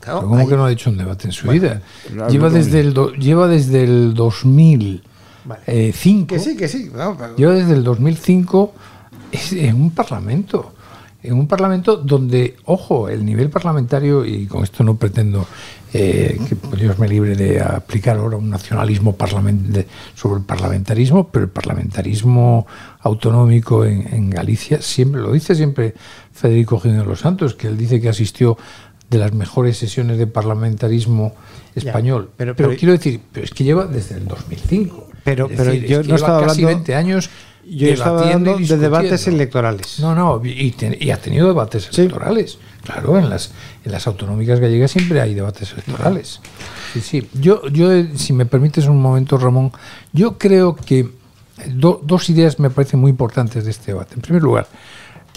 Claro, 0.00 0.22
¿Cómo 0.28 0.46
que 0.48 0.56
no 0.56 0.64
ha 0.66 0.72
hecho 0.72 0.90
un 0.90 0.98
debate 0.98 1.28
en 1.28 1.32
su 1.32 1.46
Bueno, 1.46 1.62
vida? 1.62 1.82
claro, 2.12 2.30
Lleva 2.30 2.50
desde, 2.50 2.80
el 2.80 2.92
do- 2.92 3.12
lleva 3.14 3.48
desde 3.48 3.84
el 3.84 4.12
2005. 4.14 6.26
Que 6.34 6.38
sí, 6.38 6.56
que 6.56 6.68
sí. 6.68 6.90
no, 6.94 7.16
pero- 7.16 7.36
Lleva 7.36 7.54
desde 7.54 7.72
el 7.74 7.84
2005 7.84 8.74
es- 9.32 9.52
en 9.52 9.76
un 9.76 9.90
parlamento. 9.92 10.72
En 11.22 11.34
un 11.34 11.46
parlamento 11.48 11.96
donde, 11.96 12.56
ojo, 12.66 13.08
el 13.08 13.24
nivel 13.24 13.48
parlamentario, 13.48 14.26
y 14.26 14.44
con 14.46 14.62
esto 14.62 14.84
no 14.84 14.96
pretendo 14.96 15.46
eh, 15.96 16.38
que 16.48 16.76
Dios 16.76 16.98
me 16.98 17.06
libre 17.06 17.36
de 17.36 17.60
aplicar 17.62 18.16
ahora 18.16 18.36
un 18.36 18.50
nacionalismo 18.50 19.16
parlament- 19.16 19.68
de- 19.68 19.86
sobre 20.16 20.40
el 20.40 20.44
parlamentarismo, 20.44 21.28
pero 21.28 21.44
el 21.44 21.50
parlamentarismo 21.52 22.66
autonómico 23.00 23.84
en, 23.84 24.12
en 24.12 24.28
Galicia 24.30 24.82
siempre, 24.82 25.20
lo 25.20 25.32
dice 25.32 25.54
siempre 25.54 25.94
Federico 26.32 26.80
Jiménez 26.80 27.04
de 27.04 27.08
los 27.10 27.20
Santos, 27.20 27.54
que 27.54 27.68
él 27.68 27.76
dice 27.78 28.00
que 28.00 28.08
asistió 28.08 28.58
de 29.08 29.18
las 29.18 29.32
mejores 29.32 29.76
sesiones 29.78 30.18
de 30.18 30.26
parlamentarismo 30.26 31.34
Ya, 31.76 31.82
español. 31.90 32.30
pero- 32.36 32.56
pero, 32.56 32.70
pero- 32.70 32.78
quiero 32.78 32.92
decir, 32.92 33.20
pero 33.32 33.44
es 33.44 33.52
que 33.52 33.62
lleva 33.64 33.86
desde 33.86 34.16
el 34.16 34.26
2005. 34.26 35.08
Pero, 35.22 35.46
pero 35.48 35.64
decir, 35.64 35.86
yo 35.86 36.00
es 36.00 36.06
que 36.06 36.12
no 36.12 36.16
lleva 36.16 36.26
estaba 36.28 36.46
casi 36.46 36.62
hablando. 36.64 36.78
20 36.84 36.94
años 36.96 37.30
Yo 37.66 37.88
estaba 37.88 38.20
hablando 38.22 38.52
de 38.58 38.76
debates 38.78 39.26
electorales. 39.26 39.98
No, 40.00 40.14
no, 40.14 40.40
y, 40.44 40.70
te- 40.72 40.98
y 41.00 41.10
ha 41.10 41.16
tenido 41.20 41.46
debates 41.48 41.88
electorales. 41.98 42.58
Claro, 42.82 43.18
en 43.18 43.30
las, 43.30 43.52
en 43.84 43.92
las 43.92 44.06
autonómicas 44.06 44.60
gallegas 44.60 44.90
siempre 44.90 45.20
hay 45.20 45.34
debates 45.34 45.72
electorales. 45.72 46.40
Sí, 46.92 47.00
sí. 47.00 47.28
Yo, 47.32 47.66
yo, 47.68 47.90
eh, 47.92 48.10
si 48.16 48.32
me 48.34 48.44
permites 48.46 48.86
un 48.86 49.00
momento, 49.00 49.38
Ramón, 49.38 49.72
yo 50.12 50.36
creo 50.36 50.76
que 50.76 51.08
do- 51.74 52.00
dos 52.04 52.28
ideas 52.28 52.58
me 52.58 52.68
parecen 52.70 53.00
muy 53.00 53.10
importantes 53.10 53.64
de 53.64 53.70
este 53.70 53.92
debate. 53.92 54.14
En 54.16 54.20
primer 54.20 54.42
lugar, 54.42 54.66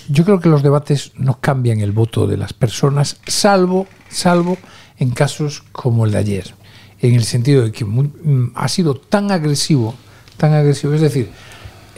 yo 0.09 0.25
creo 0.25 0.39
que 0.41 0.49
los 0.49 0.61
debates 0.63 1.11
no 1.15 1.39
cambian 1.39 1.79
el 1.79 1.91
voto 1.93 2.27
de 2.27 2.35
las 2.37 2.51
personas, 2.53 3.17
salvo, 3.27 3.87
salvo 4.09 4.57
en 4.97 5.11
casos 5.11 5.63
como 5.71 6.05
el 6.05 6.11
de 6.11 6.17
ayer, 6.17 6.53
en 6.99 7.15
el 7.15 7.23
sentido 7.23 7.63
de 7.63 7.71
que 7.71 7.85
muy- 7.85 8.11
mm, 8.23 8.51
ha 8.55 8.67
sido 8.67 8.95
tan 8.95 9.31
agresivo, 9.31 9.95
tan 10.37 10.53
agresivo, 10.53 10.93
es 10.93 11.01
decir, 11.01 11.29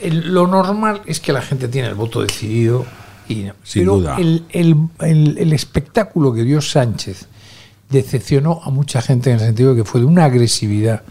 el- 0.02 0.32
lo 0.32 0.46
normal 0.46 1.02
es 1.06 1.20
que 1.20 1.32
la 1.32 1.42
gente 1.42 1.68
tiene 1.68 1.88
el 1.88 1.94
voto 1.94 2.22
decidido 2.22 2.84
y 3.28 3.46
Sin 3.62 3.82
pero 3.82 3.96
duda. 3.96 4.16
El, 4.18 4.44
el- 4.50 4.76
el- 5.00 5.38
el 5.38 5.52
espectáculo 5.52 6.32
que 6.32 6.42
dio 6.44 6.60
Sánchez 6.60 7.26
decepcionó 7.88 8.60
a 8.64 8.70
mucha 8.70 9.02
gente 9.02 9.30
en 9.30 9.34
el 9.36 9.40
sentido 9.46 9.70
de 9.74 9.82
que 9.82 9.84
fue 9.88 10.00
de 10.00 10.06
una 10.06 10.24
agresividad 10.24 11.02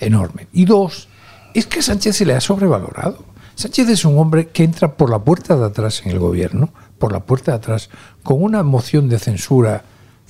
enorme. 0.00 0.48
Y 0.52 0.64
dos, 0.66 1.08
es 1.54 1.66
que 1.66 1.78
a 1.78 1.82
Sánchez 1.82 2.16
se 2.16 2.26
le 2.26 2.34
ha 2.34 2.40
sobrevalorado. 2.40 3.24
Sánchez 3.54 3.88
es 3.88 4.04
un 4.04 4.18
hombre 4.18 4.48
que 4.48 4.64
entra 4.64 4.92
por 4.96 5.08
la 5.10 5.18
puerta 5.18 5.56
de 5.56 5.64
atrás 5.64 6.02
en 6.04 6.10
el 6.12 6.18
gobierno, 6.18 6.70
por 6.98 7.12
la 7.12 7.20
puerta 7.20 7.52
de 7.52 7.56
atrás, 7.58 7.88
con 8.22 8.42
una 8.42 8.62
moción 8.62 9.08
de 9.08 9.18
censura 9.18 9.82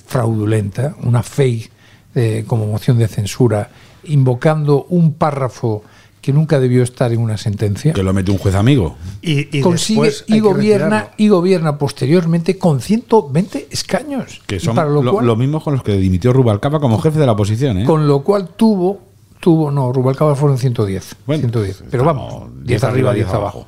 fraudulenta, 0.05 0.95
una 1.03 1.23
fake 1.23 1.71
eh, 2.15 2.45
como 2.47 2.65
moción 2.67 2.97
de 2.97 3.07
censura, 3.07 3.69
invocando 4.05 4.85
un 4.85 5.13
párrafo 5.13 5.83
que 6.27 6.33
nunca 6.33 6.59
debió 6.59 6.83
estar 6.83 7.13
en 7.13 7.19
una 7.19 7.37
sentencia 7.37 7.93
Que 7.93 8.03
lo 8.03 8.11
mete 8.11 8.31
un 8.31 8.37
juez 8.37 8.53
amigo. 8.53 8.97
Y, 9.21 9.57
y 9.57 9.61
consigue 9.61 10.11
y 10.25 10.41
gobierna 10.41 11.11
y 11.15 11.29
gobierna 11.29 11.77
posteriormente 11.77 12.57
con 12.57 12.81
120 12.81 13.69
escaños 13.71 14.41
Que 14.45 14.57
Y 14.57 14.59
son 14.59 14.75
para 14.75 14.89
lo, 14.89 15.01
lo, 15.01 15.13
cual, 15.13 15.25
lo 15.25 15.37
mismo 15.37 15.63
con 15.63 15.75
los 15.75 15.83
que 15.83 15.93
dimitió 15.93 16.33
Rubalcaba 16.33 16.81
como 16.81 16.99
jefe 16.99 17.17
de 17.17 17.25
la 17.25 17.31
oposición. 17.31 17.77
¿eh? 17.77 17.85
con 17.85 18.09
lo 18.09 18.23
cual 18.23 18.49
tuvo 18.57 19.06
tuvo 19.39 19.71
no 19.71 19.91
Rubalcaba 19.91 20.35
fueron 20.35 20.57
110 20.57 21.15
Bueno, 21.25 21.41
110 21.41 21.83
pero 21.89 22.03
estamos 22.03 22.31
vamos 22.31 22.55
10 22.55 22.67
10 22.67 22.83
arriba 22.83 23.11
arriba, 23.11 23.25
10 23.25 23.35
abajo 23.35 23.67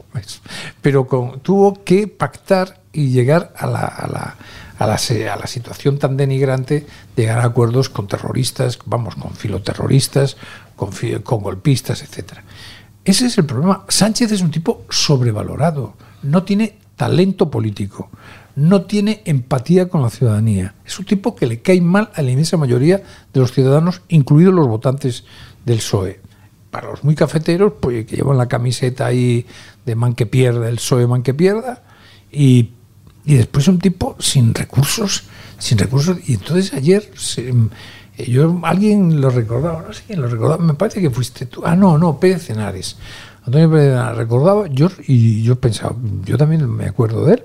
pero 0.82 1.08
con, 1.08 1.40
tuvo 1.40 1.84
que 1.84 2.08
pactar 2.08 2.82
y 2.92 3.10
llegar 3.10 3.54
a 3.58 3.68
la, 3.68 3.86
a 3.86 4.08
la 4.08 4.36
a 4.80 4.88
la, 4.88 4.96
a 4.96 5.38
la 5.38 5.48
situación 5.48 6.00
tan 6.00 6.16
denigrante 6.16 6.86
de 7.16 7.22
llegar 7.22 7.40
a 7.40 7.46
acuerdos 7.46 7.90
con 7.90 8.08
terroristas, 8.08 8.80
vamos, 8.86 9.16
con 9.16 9.34
filoterroristas, 9.34 10.38
con, 10.76 10.92
con 11.22 11.42
golpistas, 11.42 12.02
etcétera. 12.02 12.44
Ese 13.04 13.26
es 13.26 13.38
el 13.38 13.46
problema. 13.46 13.84
Sánchez 13.90 14.32
es 14.32 14.42
un 14.42 14.52
tipo 14.52 14.86
sobrevalorado, 14.90 15.96
no 16.24 16.44
tiene 16.44 16.78
talento 16.96 17.52
político, 17.52 18.10
no 18.56 18.84
tiene 18.84 19.22
empatía 19.26 19.90
con 19.90 20.02
la 20.02 20.10
ciudadanía. 20.10 20.76
Es 20.86 20.98
un 20.98 21.06
tipo 21.06 21.36
que 21.36 21.48
le 21.48 21.62
cae 21.62 21.82
mal 21.82 22.10
a 22.14 22.22
la 22.22 22.32
inmensa 22.32 22.56
mayoría 22.56 23.02
de 23.34 23.40
los 23.40 23.52
ciudadanos, 23.52 24.02
incluidos 24.08 24.54
los 24.54 24.68
votantes 24.68 25.26
del 25.66 25.78
PSOE. 25.78 26.20
Para 26.72 26.90
los 26.92 27.04
muy 27.04 27.16
cafeteros, 27.16 27.74
pues 27.80 28.06
que 28.06 28.16
llevan 28.18 28.38
la 28.38 28.48
camiseta 28.48 29.08
ahí 29.08 29.46
de 29.86 29.96
man 29.96 30.14
que 30.14 30.26
pierda, 30.26 30.70
el 30.70 30.76
PSOE 30.76 31.08
man 31.08 31.24
que 31.24 31.34
pierda, 31.34 31.84
y, 32.32 32.70
y 33.26 33.36
después 33.36 33.68
un 33.68 33.80
tipo 33.80 34.16
sin 34.20 34.54
recursos, 34.54 35.24
sin 35.58 35.78
recursos. 35.78 36.18
Y 36.28 36.36
entonces 36.36 36.74
ayer 36.74 37.10
se- 37.16 37.50
eh, 38.18 38.30
yo 38.32 38.60
alguien 38.64 39.20
lo 39.20 39.30
recordaba, 39.30 39.84
no 39.88 39.94
sé 39.94 40.04
quién 40.06 40.22
lo 40.22 40.28
recordaba, 40.28 40.64
me 40.64 40.74
parece 40.76 41.02
que 41.02 41.10
fuiste 41.10 41.46
tú. 41.48 41.62
Ah, 41.66 41.76
no, 41.76 41.98
no, 41.98 42.20
Pérez 42.20 42.46
Cenares. 42.46 42.98
Antonio 43.46 43.72
Pérez 43.72 43.90
Cenares 43.94 44.18
recordaba, 44.18 44.68
yo, 44.68 44.90
y 45.08 45.42
yo 45.42 45.56
pensaba, 45.56 45.96
yo 46.26 46.38
también 46.38 46.70
me 46.70 46.86
acuerdo 46.86 47.26
de 47.26 47.34
él, 47.36 47.44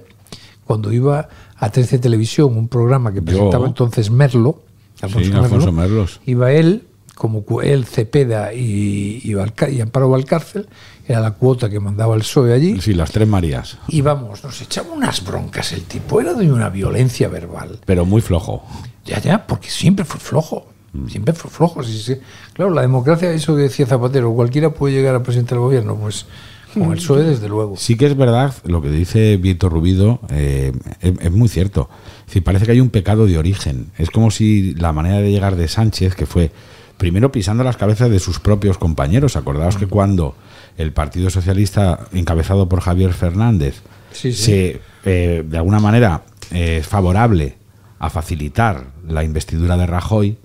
cuando 0.67 0.93
iba 0.93 1.29
a 1.57 1.71
13 1.71 1.99
Televisión, 1.99 2.57
un 2.59 2.69
programa 2.69 3.13
que 3.13 3.23
presentaba 3.23 3.67
entonces 3.67 4.11
Merlo, 4.11 4.63
Sí, 4.97 5.05
Alfonso 5.07 5.73
Merlos. 5.73 6.21
iba 6.27 6.53
él, 6.53 6.85
como 7.15 7.45
él, 7.63 7.85
Cepeda 7.85 8.53
y, 8.53 9.21
y, 9.23 9.35
Valca- 9.35 9.71
y 9.71 9.81
Amparo 9.81 10.09
Valcárcel, 10.11 10.69
era 11.07 11.21
la 11.21 11.33
cuota 11.33 11.69
que 11.71 11.79
mandaba 11.81 12.15
el 12.15 12.21
PSOE 12.23 12.53
allí. 12.53 12.81
Sí, 12.81 12.95
las 12.95 13.11
tres 13.13 13.29
Marías. 13.29 13.79
Y 13.89 14.01
vamos, 14.01 14.43
nos 14.43 14.61
echaba 14.63 14.93
unas 14.93 15.25
broncas 15.25 15.73
el 15.73 15.83
tipo, 15.83 16.21
era 16.21 16.35
de 16.35 16.51
una 16.51 16.69
violencia 16.71 17.29
verbal. 17.29 17.79
Pero 17.85 18.05
muy 18.05 18.21
flojo. 18.21 18.65
Ya, 19.05 19.21
ya, 19.21 19.47
porque 19.47 19.69
siempre 19.71 20.05
fue 20.05 20.19
flojo. 20.21 20.67
Siempre 21.09 21.35
fue 21.35 21.51
flojo. 21.51 21.83
sí, 21.83 21.99
sí. 21.99 22.17
Claro, 22.53 22.73
la 22.73 22.83
democracia, 22.83 23.33
eso 23.33 23.57
que 23.57 23.63
decía 23.63 23.85
Zapatero, 23.87 24.33
cualquiera 24.33 24.71
puede 24.73 24.95
llegar 24.95 25.15
a 25.17 25.23
presentar 25.25 25.57
el 25.59 25.63
gobierno, 25.65 25.97
pues 25.97 26.27
con 26.73 26.85
el 26.91 26.99
PSOE, 26.99 27.23
desde 27.25 27.49
luego. 27.49 27.77
Sí 27.77 27.97
que 27.97 28.07
es 28.07 28.17
verdad 28.17 28.55
lo 28.65 28.81
que 28.81 28.91
dice 28.91 29.37
Víctor 29.37 29.73
Rubido, 29.73 30.21
eh, 30.31 30.73
es, 31.01 31.13
es 31.21 31.31
muy 31.33 31.49
cierto. 31.49 31.89
Es 32.21 32.27
decir, 32.27 32.45
parece 32.45 32.65
que 32.67 32.73
hay 32.73 32.81
un 32.81 32.91
pecado 32.91 33.27
de 33.27 33.37
origen. 33.39 33.91
Es 33.99 34.11
como 34.11 34.31
si 34.31 34.75
la 34.75 34.93
manera 34.93 35.19
de 35.19 35.31
llegar 35.31 35.57
de 35.57 35.69
Sánchez, 35.69 36.15
que 36.15 36.27
fue 36.27 36.51
primero 36.97 37.33
pisando 37.33 37.65
las 37.65 37.77
cabezas 37.77 38.11
de 38.11 38.19
sus 38.19 38.41
propios 38.41 38.79
compañeros. 38.79 39.37
Acordaos 39.37 39.77
que 39.77 39.87
cuando 39.87 40.37
el 40.77 40.93
Partido 40.93 41.31
Socialista, 41.31 42.01
encabezado 42.13 42.69
por 42.69 42.81
Javier 42.81 43.13
Fernández, 43.13 43.83
Sí, 44.13 44.33
sí. 44.33 44.45
se 44.45 44.81
eh, 45.05 45.45
de 45.45 45.57
alguna 45.59 45.81
manera 45.81 46.23
eh, 46.53 46.79
es 46.81 46.87
favorable 46.87 47.57
a 47.99 48.11
facilitar 48.11 48.87
la 49.07 49.25
investidura 49.25 49.77
de 49.77 49.87
Rajoy, 49.87 50.39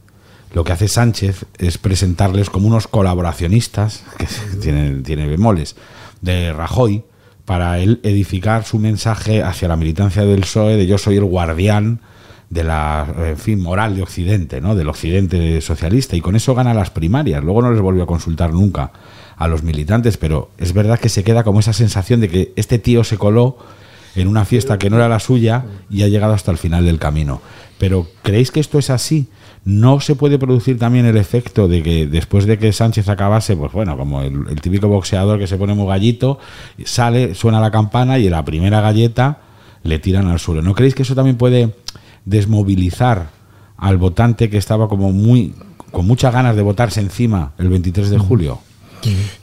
lo 0.53 0.63
que 0.63 0.71
hace 0.71 0.87
Sánchez 0.87 1.45
es 1.59 1.77
presentarles 1.77 2.49
como 2.49 2.67
unos 2.67 2.87
colaboracionistas, 2.87 4.03
que 4.17 4.25
tienen, 4.59 5.03
tiene 5.03 5.27
bemoles, 5.27 5.75
de 6.21 6.51
Rajoy, 6.53 7.03
para 7.45 7.79
él 7.79 7.99
edificar 8.03 8.63
su 8.63 8.79
mensaje 8.79 9.43
hacia 9.43 9.67
la 9.67 9.75
militancia 9.75 10.23
del 10.23 10.41
PSOE 10.41 10.77
de 10.77 10.87
yo 10.87 10.97
soy 10.97 11.17
el 11.17 11.25
guardián 11.25 11.99
de 12.49 12.63
la 12.63 13.07
en 13.17 13.37
fin, 13.37 13.61
moral 13.61 13.95
de 13.95 14.01
Occidente, 14.01 14.59
¿no? 14.59 14.75
del 14.75 14.89
Occidente 14.89 15.61
socialista, 15.61 16.15
y 16.15 16.21
con 16.21 16.35
eso 16.35 16.55
gana 16.55 16.73
las 16.73 16.89
primarias. 16.89 17.43
Luego 17.43 17.61
no 17.61 17.71
les 17.71 17.81
volvió 17.81 18.03
a 18.03 18.07
consultar 18.07 18.53
nunca 18.53 18.91
a 19.37 19.47
los 19.47 19.63
militantes, 19.63 20.17
pero 20.17 20.51
es 20.57 20.73
verdad 20.73 20.99
que 20.99 21.09
se 21.09 21.23
queda 21.23 21.43
como 21.43 21.59
esa 21.59 21.73
sensación 21.73 22.19
de 22.19 22.27
que 22.27 22.53
este 22.55 22.79
tío 22.79 23.03
se 23.03 23.17
coló 23.17 23.57
en 24.15 24.27
una 24.27 24.45
fiesta 24.45 24.77
que 24.77 24.89
no 24.89 24.97
era 24.97 25.07
la 25.07 25.19
suya 25.19 25.65
y 25.89 26.03
ha 26.03 26.07
llegado 26.07 26.33
hasta 26.33 26.51
el 26.51 26.57
final 26.57 26.85
del 26.85 26.99
camino. 26.99 27.41
Pero 27.77 28.07
¿creéis 28.23 28.51
que 28.51 28.59
esto 28.59 28.79
es 28.79 28.89
así? 28.89 29.27
¿No 29.63 29.99
se 29.99 30.15
puede 30.15 30.39
producir 30.39 30.79
también 30.79 31.05
el 31.05 31.17
efecto 31.17 31.67
de 31.67 31.83
que 31.83 32.07
después 32.07 32.45
de 32.45 32.57
que 32.57 32.73
Sánchez 32.73 33.07
acabase, 33.07 33.55
pues 33.55 33.71
bueno, 33.71 33.95
como 33.97 34.21
el, 34.21 34.47
el 34.49 34.59
típico 34.59 34.87
boxeador 34.87 35.37
que 35.37 35.47
se 35.47 35.57
pone 35.57 35.73
muy 35.73 35.87
gallito, 35.87 36.39
sale, 36.83 37.35
suena 37.35 37.61
la 37.61 37.71
campana 37.71 38.17
y 38.17 38.25
en 38.25 38.31
la 38.31 38.43
primera 38.43 38.81
galleta 38.81 39.39
le 39.83 39.99
tiran 39.99 40.27
al 40.27 40.39
suelo? 40.39 40.61
¿No 40.61 40.73
creéis 40.73 40.95
que 40.95 41.03
eso 41.03 41.15
también 41.15 41.37
puede 41.37 41.75
desmovilizar 42.25 43.29
al 43.77 43.97
votante 43.97 44.49
que 44.49 44.57
estaba 44.57 44.87
como 44.87 45.11
muy 45.11 45.53
con 45.91 46.05
muchas 46.05 46.33
ganas 46.33 46.55
de 46.55 46.61
votarse 46.61 46.99
encima 46.99 47.53
el 47.57 47.69
23 47.69 48.09
de 48.09 48.17
julio? 48.17 48.59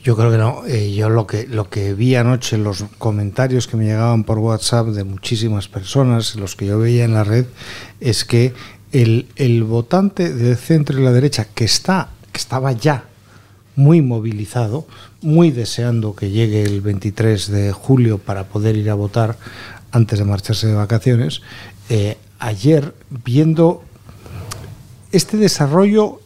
Yo 0.03 0.17
creo 0.17 0.31
que 0.31 0.37
no. 0.37 0.67
Eh, 0.67 0.95
yo 0.95 1.09
lo 1.09 1.27
que 1.27 1.47
lo 1.47 1.71
que 1.71 1.95
vi 1.95 2.15
anoche, 2.15 2.59
los 2.59 2.85
comentarios 2.99 3.67
que 3.67 3.77
me 3.77 3.85
llegaban 3.85 4.25
por 4.25 4.39
WhatsApp 4.39 4.89
de 4.89 5.05
muchísimas 5.05 5.69
personas, 5.69 6.37
los 6.37 6.57
que 6.57 6.67
yo 6.67 6.79
veía 6.79 7.05
en 7.05 7.15
la 7.15 7.25
red, 7.25 7.47
es 8.01 8.25
que 8.25 8.53
el, 8.93 9.27
el 9.37 9.65
votante 9.65 10.33
del 10.33 10.57
centro 10.57 11.01
y 11.01 11.03
la 11.03 11.13
derecha 11.13 11.47
que 11.47 11.65
está 11.65 12.11
que 12.33 12.39
estaba 12.39 12.73
ya 12.73 13.05
muy 13.77 14.03
movilizado, 14.03 14.87
muy 15.23 15.51
deseando 15.51 16.15
que 16.15 16.31
llegue 16.31 16.63
el 16.63 16.81
23 16.81 17.51
de 17.51 17.73
julio 17.73 18.19
para 18.19 18.45
poder 18.45 18.77
ir 18.77 18.91
a 18.91 18.95
votar 18.95 19.37
antes 19.93 20.19
de 20.19 20.25
marcharse 20.25 20.67
de 20.67 20.75
vacaciones, 20.75 21.43
eh, 21.89 22.17
ayer 22.39 22.95
viendo 23.25 23.83
este 25.13 25.37
desarrollo 25.37 26.21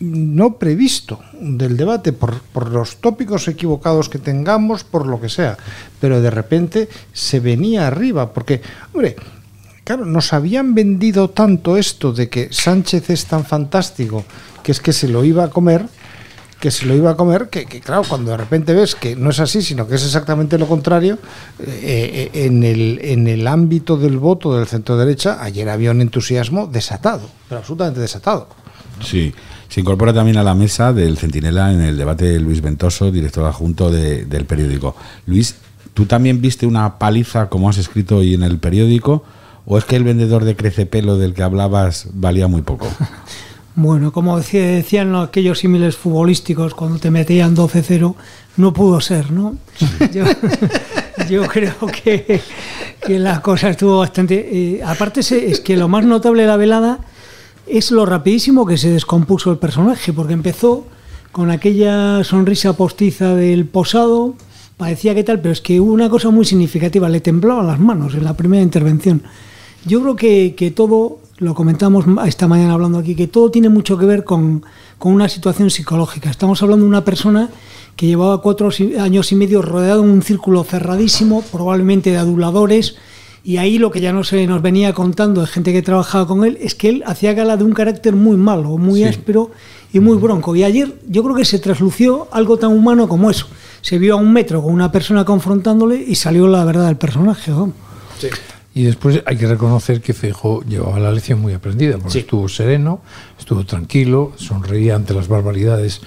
no 0.00 0.58
previsto 0.58 1.20
del 1.32 1.76
debate 1.76 2.12
por, 2.12 2.40
por, 2.40 2.70
los 2.70 2.96
tópicos 2.96 3.48
equivocados 3.48 4.08
que 4.08 4.18
tengamos, 4.18 4.84
por 4.84 5.06
lo 5.06 5.20
que 5.20 5.28
sea, 5.28 5.58
pero 6.00 6.20
de 6.20 6.30
repente 6.30 6.88
se 7.12 7.40
venía 7.40 7.86
arriba, 7.86 8.32
porque, 8.32 8.62
hombre, 8.92 9.16
claro, 9.82 10.04
nos 10.04 10.32
habían 10.32 10.74
vendido 10.74 11.30
tanto 11.30 11.76
esto 11.76 12.12
de 12.12 12.28
que 12.28 12.48
Sánchez 12.52 13.10
es 13.10 13.26
tan 13.26 13.44
fantástico 13.44 14.24
que 14.62 14.72
es 14.72 14.80
que 14.80 14.92
se 14.92 15.08
lo 15.08 15.24
iba 15.24 15.44
a 15.44 15.50
comer, 15.50 15.86
que 16.60 16.70
se 16.70 16.86
lo 16.86 16.94
iba 16.94 17.12
a 17.12 17.16
comer, 17.16 17.48
que, 17.48 17.66
que, 17.66 17.80
claro, 17.80 18.02
cuando 18.08 18.32
de 18.32 18.36
repente 18.36 18.74
ves 18.74 18.94
que 18.94 19.14
no 19.14 19.30
es 19.30 19.38
así, 19.38 19.62
sino 19.62 19.86
que 19.86 19.94
es 19.94 20.04
exactamente 20.04 20.58
lo 20.58 20.66
contrario, 20.66 21.18
eh, 21.60 22.30
eh, 22.32 22.46
en, 22.46 22.64
el, 22.64 22.98
en 23.02 23.28
el 23.28 23.46
ámbito 23.46 23.96
del 23.96 24.18
voto 24.18 24.56
del 24.56 24.66
centro 24.66 24.96
derecha, 24.96 25.42
ayer 25.42 25.68
había 25.68 25.92
un 25.92 26.00
entusiasmo 26.00 26.66
desatado, 26.66 27.28
pero 27.48 27.60
absolutamente 27.60 28.00
desatado. 28.00 28.48
Sí, 29.04 29.32
se 29.68 29.80
incorpora 29.80 30.12
también 30.12 30.36
a 30.38 30.42
la 30.42 30.54
mesa 30.54 30.92
del 30.92 31.16
Centinela 31.16 31.72
en 31.72 31.80
el 31.80 31.96
debate 31.96 32.40
Luis 32.40 32.60
Ventoso, 32.60 33.12
director 33.12 33.44
adjunto 33.44 33.92
de, 33.92 34.24
del 34.24 34.44
periódico. 34.44 34.96
Luis, 35.26 35.54
¿tú 35.94 36.06
también 36.06 36.40
viste 36.40 36.66
una 36.66 36.98
paliza 36.98 37.48
como 37.48 37.70
has 37.70 37.78
escrito 37.78 38.16
hoy 38.16 38.34
en 38.34 38.42
el 38.42 38.58
periódico? 38.58 39.22
¿O 39.64 39.78
es 39.78 39.84
que 39.84 39.96
el 39.96 40.02
vendedor 40.02 40.44
de 40.44 40.56
crecepelo 40.56 41.18
del 41.18 41.34
que 41.34 41.42
hablabas 41.42 42.08
valía 42.14 42.48
muy 42.48 42.62
poco? 42.62 42.88
Bueno, 43.80 44.10
como 44.10 44.36
decía, 44.36 44.66
decían 44.66 45.14
aquellos 45.14 45.60
símiles 45.60 45.96
futbolísticos 45.96 46.74
cuando 46.74 46.98
te 46.98 47.12
metían 47.12 47.54
12-0, 47.54 48.16
no 48.56 48.72
pudo 48.72 49.00
ser, 49.00 49.30
¿no? 49.30 49.56
Yo, 50.12 50.24
yo 51.30 51.46
creo 51.46 51.76
que, 51.86 52.40
que, 53.06 53.18
la 53.20 53.40
cosa 53.40 53.70
estuvo 53.70 53.98
bastante... 53.98 54.34
Eh, 54.50 54.82
aparte 54.84 55.20
es 55.20 55.60
que 55.60 55.76
lo 55.76 55.86
más 55.86 56.04
notable 56.04 56.42
de 56.42 56.48
la 56.48 56.56
velada 56.56 56.98
es 57.68 57.92
lo 57.92 58.04
rapidísimo 58.04 58.66
que 58.66 58.76
se 58.76 58.90
descompuso 58.90 59.52
el 59.52 59.58
personaje, 59.58 60.12
porque 60.12 60.32
empezó 60.32 60.84
con 61.30 61.52
aquella 61.52 62.24
sonrisa 62.24 62.72
postiza 62.72 63.36
del 63.36 63.64
posado, 63.64 64.34
parecía 64.76 65.14
que 65.14 65.22
tal, 65.22 65.38
pero 65.38 65.52
es 65.52 65.60
que 65.60 65.78
hubo 65.78 65.92
una 65.92 66.10
cosa 66.10 66.30
muy 66.30 66.44
significativa, 66.44 67.08
le 67.08 67.20
temblaban 67.20 67.68
las 67.68 67.78
manos 67.78 68.14
en 68.14 68.24
la 68.24 68.36
primera 68.36 68.64
intervención. 68.64 69.22
Yo 69.84 70.02
creo 70.02 70.16
que, 70.16 70.56
que 70.56 70.72
todo 70.72 71.20
lo 71.38 71.54
comentamos 71.54 72.04
esta 72.26 72.48
mañana 72.48 72.74
hablando 72.74 72.98
aquí, 72.98 73.14
que 73.14 73.28
todo 73.28 73.50
tiene 73.50 73.68
mucho 73.68 73.96
que 73.96 74.06
ver 74.06 74.24
con, 74.24 74.64
con, 74.98 75.12
una 75.12 75.28
situación 75.28 75.70
psicológica. 75.70 76.30
Estamos 76.30 76.62
hablando 76.62 76.84
de 76.84 76.88
una 76.88 77.04
persona 77.04 77.48
que 77.96 78.06
llevaba 78.06 78.42
cuatro 78.42 78.70
años 78.98 79.32
y 79.32 79.36
medio 79.36 79.62
rodeado 79.62 80.02
en 80.02 80.10
un 80.10 80.22
círculo 80.22 80.64
cerradísimo, 80.64 81.42
probablemente 81.52 82.10
de 82.10 82.16
aduladores, 82.18 82.96
y 83.44 83.56
ahí 83.56 83.78
lo 83.78 83.90
que 83.90 84.00
ya 84.00 84.12
no 84.12 84.24
se 84.24 84.46
nos 84.46 84.62
venía 84.62 84.92
contando 84.92 85.40
de 85.40 85.46
gente 85.46 85.72
que 85.72 85.80
trabajaba 85.80 86.26
con 86.26 86.44
él 86.44 86.58
es 86.60 86.74
que 86.74 86.88
él 86.88 87.02
hacía 87.06 87.32
gala 87.32 87.56
de 87.56 87.64
un 87.64 87.72
carácter 87.72 88.14
muy 88.14 88.36
malo, 88.36 88.76
muy 88.76 89.00
sí. 89.00 89.04
áspero 89.06 89.52
y 89.92 90.00
muy 90.00 90.18
bronco. 90.18 90.54
Y 90.56 90.64
ayer 90.64 90.92
yo 91.08 91.22
creo 91.22 91.36
que 91.36 91.44
se 91.44 91.58
traslució 91.58 92.28
algo 92.32 92.58
tan 92.58 92.72
humano 92.72 93.08
como 93.08 93.30
eso. 93.30 93.46
Se 93.80 93.98
vio 93.98 94.14
a 94.14 94.16
un 94.16 94.32
metro 94.32 94.62
con 94.62 94.74
una 94.74 94.90
persona 94.90 95.24
confrontándole 95.24 95.96
y 95.96 96.16
salió 96.16 96.48
la 96.48 96.64
verdad 96.64 96.88
del 96.88 96.96
personaje. 96.96 97.52
¿no? 97.52 97.72
Sí. 98.18 98.28
Y 98.78 98.84
después 98.84 99.24
hay 99.26 99.36
que 99.36 99.48
reconocer 99.48 100.00
que 100.00 100.14
Feijóo 100.14 100.62
llevaba 100.62 101.00
la 101.00 101.10
lección 101.10 101.40
muy 101.40 101.52
aprendida, 101.52 101.98
porque 101.98 102.12
sí. 102.12 102.18
estuvo 102.20 102.48
sereno, 102.48 103.00
estuvo 103.36 103.66
tranquilo, 103.66 104.34
sonreía 104.36 104.94
ante 104.94 105.14
las 105.14 105.26
barbaridades 105.26 106.00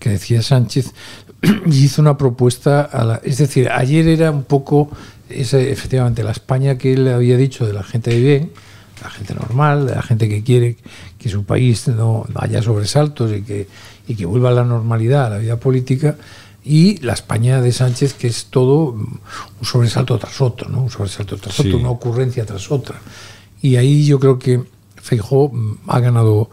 que 0.00 0.10
decía 0.10 0.42
Sánchez 0.42 0.92
y 1.66 1.84
hizo 1.84 2.02
una 2.02 2.18
propuesta. 2.18 2.80
A 2.80 3.04
la, 3.04 3.20
es 3.22 3.38
decir, 3.38 3.70
ayer 3.70 4.08
era 4.08 4.32
un 4.32 4.42
poco, 4.42 4.90
esa, 5.30 5.60
efectivamente, 5.60 6.24
la 6.24 6.32
España 6.32 6.76
que 6.76 6.94
él 6.94 7.06
había 7.06 7.36
dicho 7.36 7.64
de 7.64 7.72
la 7.72 7.84
gente 7.84 8.10
de 8.10 8.18
bien, 8.18 8.50
la 9.04 9.10
gente 9.10 9.32
normal, 9.32 9.86
de 9.86 9.94
la 9.94 10.02
gente 10.02 10.28
que 10.28 10.42
quiere 10.42 10.78
que 11.20 11.28
su 11.28 11.44
país 11.44 11.86
no 11.86 12.26
haya 12.34 12.60
sobresaltos 12.60 13.30
y 13.30 13.42
que, 13.42 13.68
y 14.08 14.16
que 14.16 14.26
vuelva 14.26 14.48
a 14.48 14.52
la 14.52 14.64
normalidad, 14.64 15.26
a 15.26 15.30
la 15.30 15.38
vida 15.38 15.60
política 15.60 16.16
y 16.66 16.98
la 16.98 17.12
España 17.12 17.60
de 17.60 17.70
Sánchez, 17.70 18.14
que 18.14 18.26
es 18.26 18.46
todo 18.46 18.90
un 18.90 19.20
sobresalto 19.62 20.18
tras 20.18 20.40
otro, 20.40 20.68
¿no? 20.68 20.82
Un 20.82 20.90
sobresalto 20.90 21.36
tras 21.36 21.54
sí. 21.54 21.68
otro, 21.68 21.78
una 21.78 21.90
ocurrencia 21.90 22.44
tras 22.44 22.72
otra. 22.72 23.00
Y 23.62 23.76
ahí 23.76 24.04
yo 24.04 24.18
creo 24.18 24.36
que 24.36 24.64
Feijó 24.96 25.52
ha 25.86 26.00
ganado 26.00 26.50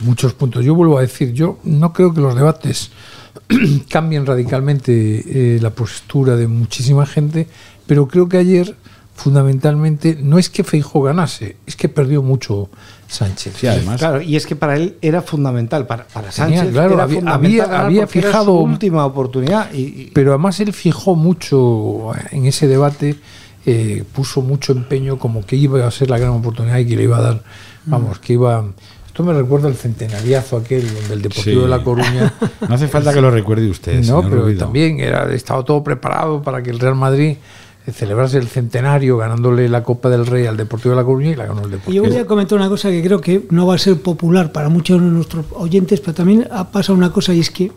muchos 0.00 0.34
puntos. 0.34 0.64
Yo 0.64 0.74
vuelvo 0.74 0.98
a 0.98 1.02
decir, 1.02 1.32
yo 1.32 1.60
no 1.62 1.92
creo 1.92 2.12
que 2.12 2.20
los 2.20 2.34
debates 2.34 2.90
cambien 3.88 4.26
radicalmente 4.26 5.54
eh, 5.54 5.60
la 5.60 5.70
postura 5.70 6.34
de 6.34 6.48
muchísima 6.48 7.06
gente, 7.06 7.46
pero 7.86 8.08
creo 8.08 8.28
que 8.28 8.38
ayer 8.38 8.76
fundamentalmente 9.14 10.18
no 10.20 10.40
es 10.40 10.50
que 10.50 10.64
Feijó 10.64 11.02
ganase, 11.02 11.56
es 11.66 11.76
que 11.76 11.88
perdió 11.88 12.20
mucho 12.20 12.68
Sánchez. 13.12 13.54
Sí, 13.58 13.66
además. 13.66 13.98
Claro, 13.98 14.22
y 14.22 14.36
es 14.36 14.46
que 14.46 14.56
para 14.56 14.76
él 14.76 14.96
era 15.02 15.20
fundamental, 15.20 15.86
para, 15.86 16.04
para 16.04 16.32
Sánchez 16.32 16.60
Tenía, 16.60 16.72
claro, 16.72 16.94
era 16.94 17.02
había, 17.02 17.20
fundamental 17.20 17.64
había, 17.64 17.80
había 17.84 18.06
fijado 18.06 18.30
era 18.30 18.44
su 18.44 18.58
última 18.58 19.04
oportunidad. 19.04 19.72
Y, 19.72 19.80
y, 19.80 20.10
pero 20.14 20.30
además 20.30 20.58
él 20.60 20.72
fijó 20.72 21.14
mucho 21.14 22.12
en 22.30 22.46
ese 22.46 22.66
debate, 22.66 23.16
eh, 23.66 24.04
puso 24.12 24.40
mucho 24.40 24.72
empeño 24.72 25.18
como 25.18 25.44
que 25.44 25.56
iba 25.56 25.86
a 25.86 25.90
ser 25.90 26.08
la 26.08 26.18
gran 26.18 26.30
oportunidad 26.30 26.78
y 26.78 26.86
que 26.86 26.96
le 26.96 27.02
iba 27.02 27.18
a 27.18 27.22
dar, 27.22 27.42
vamos, 27.84 28.18
que 28.18 28.32
iba... 28.32 28.64
Esto 29.06 29.24
me 29.24 29.34
recuerda 29.34 29.68
el 29.68 29.74
centenariazo 29.74 30.56
aquel 30.56 30.86
donde 30.90 31.12
el 31.12 31.20
Deportivo 31.20 31.60
sí. 31.60 31.62
de 31.64 31.68
La 31.68 31.84
Coruña. 31.84 32.32
No 32.66 32.74
hace 32.74 32.88
falta 32.88 33.12
que 33.12 33.20
lo 33.20 33.30
recuerde 33.30 33.68
usted. 33.68 34.02
No, 34.04 34.22
pero 34.22 34.56
también 34.56 35.00
era, 35.00 35.30
estaba 35.34 35.62
todo 35.62 35.84
preparado 35.84 36.40
para 36.40 36.62
que 36.62 36.70
el 36.70 36.80
Real 36.80 36.94
Madrid 36.94 37.36
celebrarse 37.90 38.38
el 38.38 38.46
centenario 38.46 39.16
ganándole 39.16 39.68
la 39.68 39.82
Copa 39.82 40.08
del 40.08 40.26
Rey 40.26 40.46
al 40.46 40.56
Deportivo 40.56 40.90
de 40.90 40.96
La 40.96 41.04
Coruña 41.04 41.30
y 41.30 41.34
la 41.34 41.46
ganó 41.46 41.64
el 41.64 41.70
Deportivo. 41.72 42.04
Yo 42.04 42.10
voy 42.10 42.20
a 42.20 42.26
comentar 42.26 42.56
una 42.58 42.68
cosa 42.68 42.90
que 42.90 43.02
creo 43.02 43.20
que 43.20 43.46
no 43.50 43.66
va 43.66 43.74
a 43.74 43.78
ser 43.78 44.00
popular 44.00 44.52
para 44.52 44.68
muchos 44.68 45.00
de 45.00 45.08
nuestros 45.08 45.46
oyentes, 45.52 46.00
pero 46.00 46.14
también 46.14 46.46
ha 46.50 46.70
pasado 46.70 46.96
una 46.96 47.12
cosa 47.12 47.34
y 47.34 47.40
es 47.40 47.50
que 47.50 47.72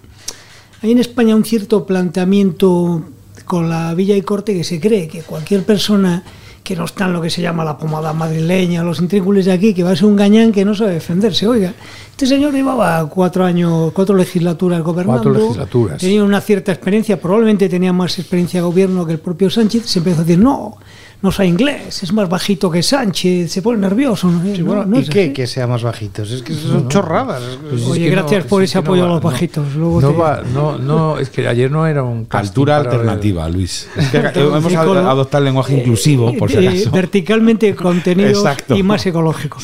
hay 0.81 0.91
en 0.91 0.99
España 0.99 1.35
un 1.35 1.43
cierto 1.43 1.85
planteamiento 1.85 3.03
con 3.45 3.69
la 3.69 3.93
Villa 3.95 4.15
y 4.15 4.21
Corte 4.21 4.53
que 4.53 4.63
se 4.63 4.79
cree 4.79 5.07
que 5.07 5.21
cualquier 5.21 5.63
persona 5.63 6.23
que 6.65 6.75
no 6.75 6.85
está 6.85 7.05
en 7.05 7.13
lo 7.13 7.21
que 7.21 7.29
se 7.29 7.43
llama 7.43 7.63
la 7.63 7.77
pomada 7.77 8.11
madrileña, 8.11 8.83
los 8.83 8.99
intrínculos 8.99 9.45
de 9.45 9.51
aquí, 9.51 9.71
que 9.71 9.83
va 9.83 9.91
a 9.91 9.95
ser 9.95 10.05
un 10.05 10.15
gañán 10.15 10.51
que 10.51 10.65
no 10.65 10.73
sabe 10.73 10.95
defenderse. 10.95 11.47
Oiga, 11.47 11.75
este 12.09 12.25
señor 12.25 12.53
llevaba 12.53 13.07
cuatro 13.07 13.45
años, 13.45 13.93
cuatro 13.93 14.15
legislaturas 14.15 14.81
gobernando. 14.81 15.21
Cuatro 15.21 15.41
legislaturas. 15.41 16.01
Tenía 16.01 16.23
una 16.23 16.41
cierta 16.41 16.71
experiencia, 16.71 17.21
probablemente 17.21 17.69
tenía 17.69 17.93
más 17.93 18.17
experiencia 18.17 18.61
de 18.61 18.65
gobierno 18.65 19.05
que 19.05 19.13
el 19.13 19.19
propio 19.19 19.49
Sánchez. 19.51 19.85
Se 19.85 19.99
empezó 19.99 20.21
a 20.21 20.23
decir, 20.23 20.39
no, 20.39 20.77
no 21.21 21.31
sabe 21.31 21.49
inglés, 21.49 22.03
es 22.03 22.13
más 22.13 22.29
bajito 22.29 22.69
que 22.69 22.83
Sánchez, 22.83 23.51
se 23.51 23.61
pone 23.61 23.79
nervioso. 23.79 24.29
¿no? 24.29 24.55
Sí, 24.55 24.61
bueno, 24.61 24.85
no, 24.85 24.99
¿Y 24.99 25.05
qué? 25.05 25.33
Que 25.33 25.47
sea 25.47 25.67
más 25.67 25.83
bajitos. 25.83 26.31
Es 26.31 26.41
que 26.41 26.53
son 26.53 26.83
no, 26.83 26.89
chorradas. 26.89 27.41
Pues 27.69 27.83
Oye, 27.83 28.07
es 28.07 28.11
gracias 28.11 28.45
por 28.45 28.63
ese 28.63 28.77
apoyo 28.77 29.05
a 29.05 29.07
los 29.07 29.21
bajitos. 29.21 29.75
Luego 29.75 30.01
no, 30.01 30.11
te... 30.11 30.17
va, 30.17 30.41
no, 30.53 30.77
no, 30.77 31.17
es 31.17 31.29
que 31.29 31.47
ayer 31.47 31.71
no 31.71 31.87
era 31.87 32.03
un. 32.03 32.27
Altura 32.29 32.77
alternativa, 32.77 33.45
ver. 33.45 33.55
Luis. 33.55 33.87
Es 33.97 34.09
que 34.09 34.39
hemos 34.39 34.73
adoptado 34.73 35.39
el 35.39 35.45
lenguaje 35.45 35.77
inclusivo, 35.77 36.35
por 36.37 36.51
si 36.51 36.65
acaso. 36.65 36.91
verticalmente 36.91 37.73
contenido 37.75 38.43
y 38.69 38.83
más 38.83 39.05
ecológico. 39.05 39.57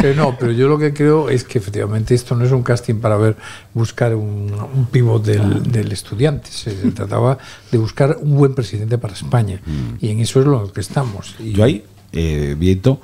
Pero 0.00 0.14
no, 0.14 0.36
pero 0.38 0.52
yo 0.52 0.68
lo 0.68 0.78
que 0.78 0.92
creo 0.92 1.28
es 1.28 1.44
que 1.44 1.58
efectivamente 1.58 2.14
esto 2.14 2.34
no 2.34 2.44
es 2.44 2.52
un 2.52 2.62
casting 2.62 2.96
para 2.96 3.16
ver 3.16 3.36
buscar 3.74 4.14
un, 4.14 4.52
un 4.74 4.86
pivot 4.86 5.24
del, 5.24 5.62
del, 5.70 5.92
estudiante. 5.92 6.50
Se 6.50 6.72
trataba 6.92 7.38
de 7.70 7.78
buscar 7.78 8.18
un 8.20 8.36
buen 8.36 8.54
presidente 8.54 8.98
para 8.98 9.14
España. 9.14 9.60
Mm. 9.64 10.04
Y 10.04 10.10
en 10.10 10.20
eso 10.20 10.40
es 10.40 10.46
lo 10.46 10.72
que 10.72 10.80
estamos. 10.80 11.34
Y 11.38 11.52
yo 11.52 11.64
ahí, 11.64 11.84
eh, 12.12 12.56
Vieto, 12.58 13.00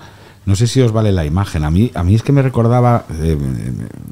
no 0.47 0.57
sé 0.57 0.67
si 0.67 0.81
os 0.81 0.93
vale 0.93 1.13
la 1.13 1.25
imagen. 1.25 1.65
A 1.65 1.71
mí, 1.71 1.91
a 1.95 2.05
mí 2.05 2.15
es 2.15 2.23
que 2.23 2.33
me 2.33 2.43
recordaba 2.43 3.07
eh, 3.21 3.37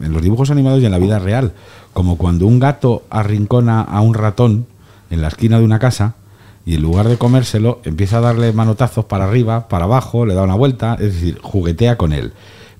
en 0.02 0.12
los 0.12 0.22
dibujos 0.22 0.50
animados 0.50 0.82
y 0.82 0.86
en 0.86 0.92
la 0.92 0.98
vida 0.98 1.18
real, 1.18 1.52
como 1.92 2.16
cuando 2.16 2.46
un 2.46 2.58
gato 2.58 3.04
arrincona 3.10 3.82
a 3.82 4.00
un 4.00 4.14
ratón 4.14 4.66
en 5.10 5.20
la 5.20 5.28
esquina 5.28 5.58
de 5.58 5.64
una 5.64 5.78
casa 5.78 6.14
y 6.64 6.74
en 6.74 6.82
lugar 6.82 7.08
de 7.08 7.18
comérselo 7.18 7.80
empieza 7.84 8.18
a 8.18 8.20
darle 8.20 8.52
manotazos 8.52 9.04
para 9.04 9.24
arriba, 9.24 9.68
para 9.68 9.84
abajo, 9.84 10.24
le 10.24 10.34
da 10.34 10.42
una 10.42 10.54
vuelta, 10.54 10.94
es 10.94 11.14
decir, 11.14 11.38
juguetea 11.42 11.96
con 11.96 12.12
él. 12.12 12.32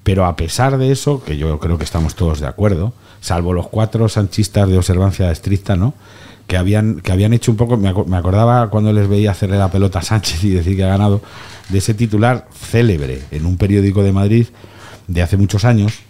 Pero 0.02 0.26
a 0.26 0.36
pesar 0.36 0.78
de 0.78 0.90
eso, 0.90 1.22
que 1.22 1.36
yo 1.36 1.58
creo 1.60 1.78
que 1.78 1.84
estamos 1.84 2.14
todos 2.14 2.40
de 2.40 2.46
acuerdo, 2.46 2.92
salvo 3.20 3.52
los 3.52 3.68
cuatro 3.68 4.08
sanchistas 4.08 4.68
de 4.68 4.78
observancia 4.78 5.30
estricta, 5.30 5.76
¿no? 5.76 5.94
que 6.46 6.56
habían, 6.56 7.00
que 7.00 7.12
habían 7.12 7.32
hecho 7.32 7.50
un 7.50 7.56
poco, 7.56 7.76
me 7.76 7.88
acordaba 7.88 8.68
cuando 8.68 8.92
les 8.92 9.08
veía 9.08 9.30
hacerle 9.30 9.56
la 9.56 9.70
pelota 9.70 10.00
a 10.00 10.02
Sánchez 10.02 10.44
y 10.44 10.50
decir 10.50 10.76
que 10.76 10.84
ha 10.84 10.88
ganado, 10.88 11.22
de 11.68 11.78
ese 11.78 11.94
titular 11.94 12.46
célebre 12.52 13.22
en 13.30 13.46
un 13.46 13.56
periódico 13.56 14.02
de 14.02 14.12
Madrid 14.12 14.46
de 15.06 15.22
hace 15.22 15.36
muchos 15.36 15.64
años, 15.64 16.00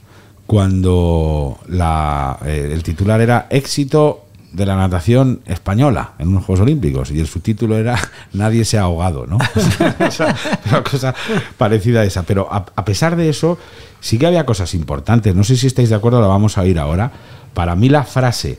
cuando 0.46 1.58
la, 1.68 2.38
eh, 2.44 2.70
el 2.72 2.82
titular 2.82 3.20
era 3.20 3.46
éxito 3.50 4.24
de 4.52 4.66
la 4.66 4.76
natación 4.76 5.40
española 5.46 6.12
en 6.18 6.28
unos 6.28 6.44
Juegos 6.44 6.62
Olímpicos 6.62 7.10
y 7.10 7.20
el 7.20 7.26
subtítulo 7.26 7.76
era 7.76 7.98
Nadie 8.32 8.64
se 8.64 8.78
ha 8.78 8.82
ahogado, 8.82 9.26
¿no? 9.26 9.38
una 10.70 10.84
cosa 10.84 11.14
parecida 11.56 12.00
a 12.00 12.04
esa. 12.04 12.22
Pero 12.22 12.48
a, 12.50 12.66
a, 12.74 12.84
pesar 12.84 13.16
de 13.16 13.28
eso, 13.28 13.58
sí 14.00 14.18
que 14.18 14.26
había 14.26 14.46
cosas 14.46 14.74
importantes. 14.74 15.34
No 15.34 15.44
sé 15.44 15.56
si 15.56 15.66
estáis 15.66 15.88
de 15.88 15.94
acuerdo, 15.94 16.20
la 16.20 16.26
vamos 16.26 16.58
a 16.58 16.62
oír 16.62 16.78
ahora. 16.78 17.12
Para 17.54 17.74
mí 17.76 17.88
la 17.88 18.04
frase 18.04 18.58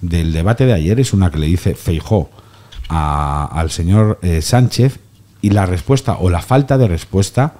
del 0.00 0.32
debate 0.32 0.66
de 0.66 0.72
ayer 0.72 0.98
es 1.00 1.12
una 1.12 1.30
que 1.30 1.38
le 1.38 1.46
dice 1.46 1.74
Feijó 1.74 2.30
a, 2.88 3.46
al 3.46 3.70
señor 3.70 4.18
eh, 4.22 4.42
Sánchez 4.42 4.98
y 5.40 5.50
la 5.50 5.66
respuesta 5.66 6.16
o 6.18 6.30
la 6.30 6.42
falta 6.42 6.78
de 6.78 6.88
respuesta 6.88 7.54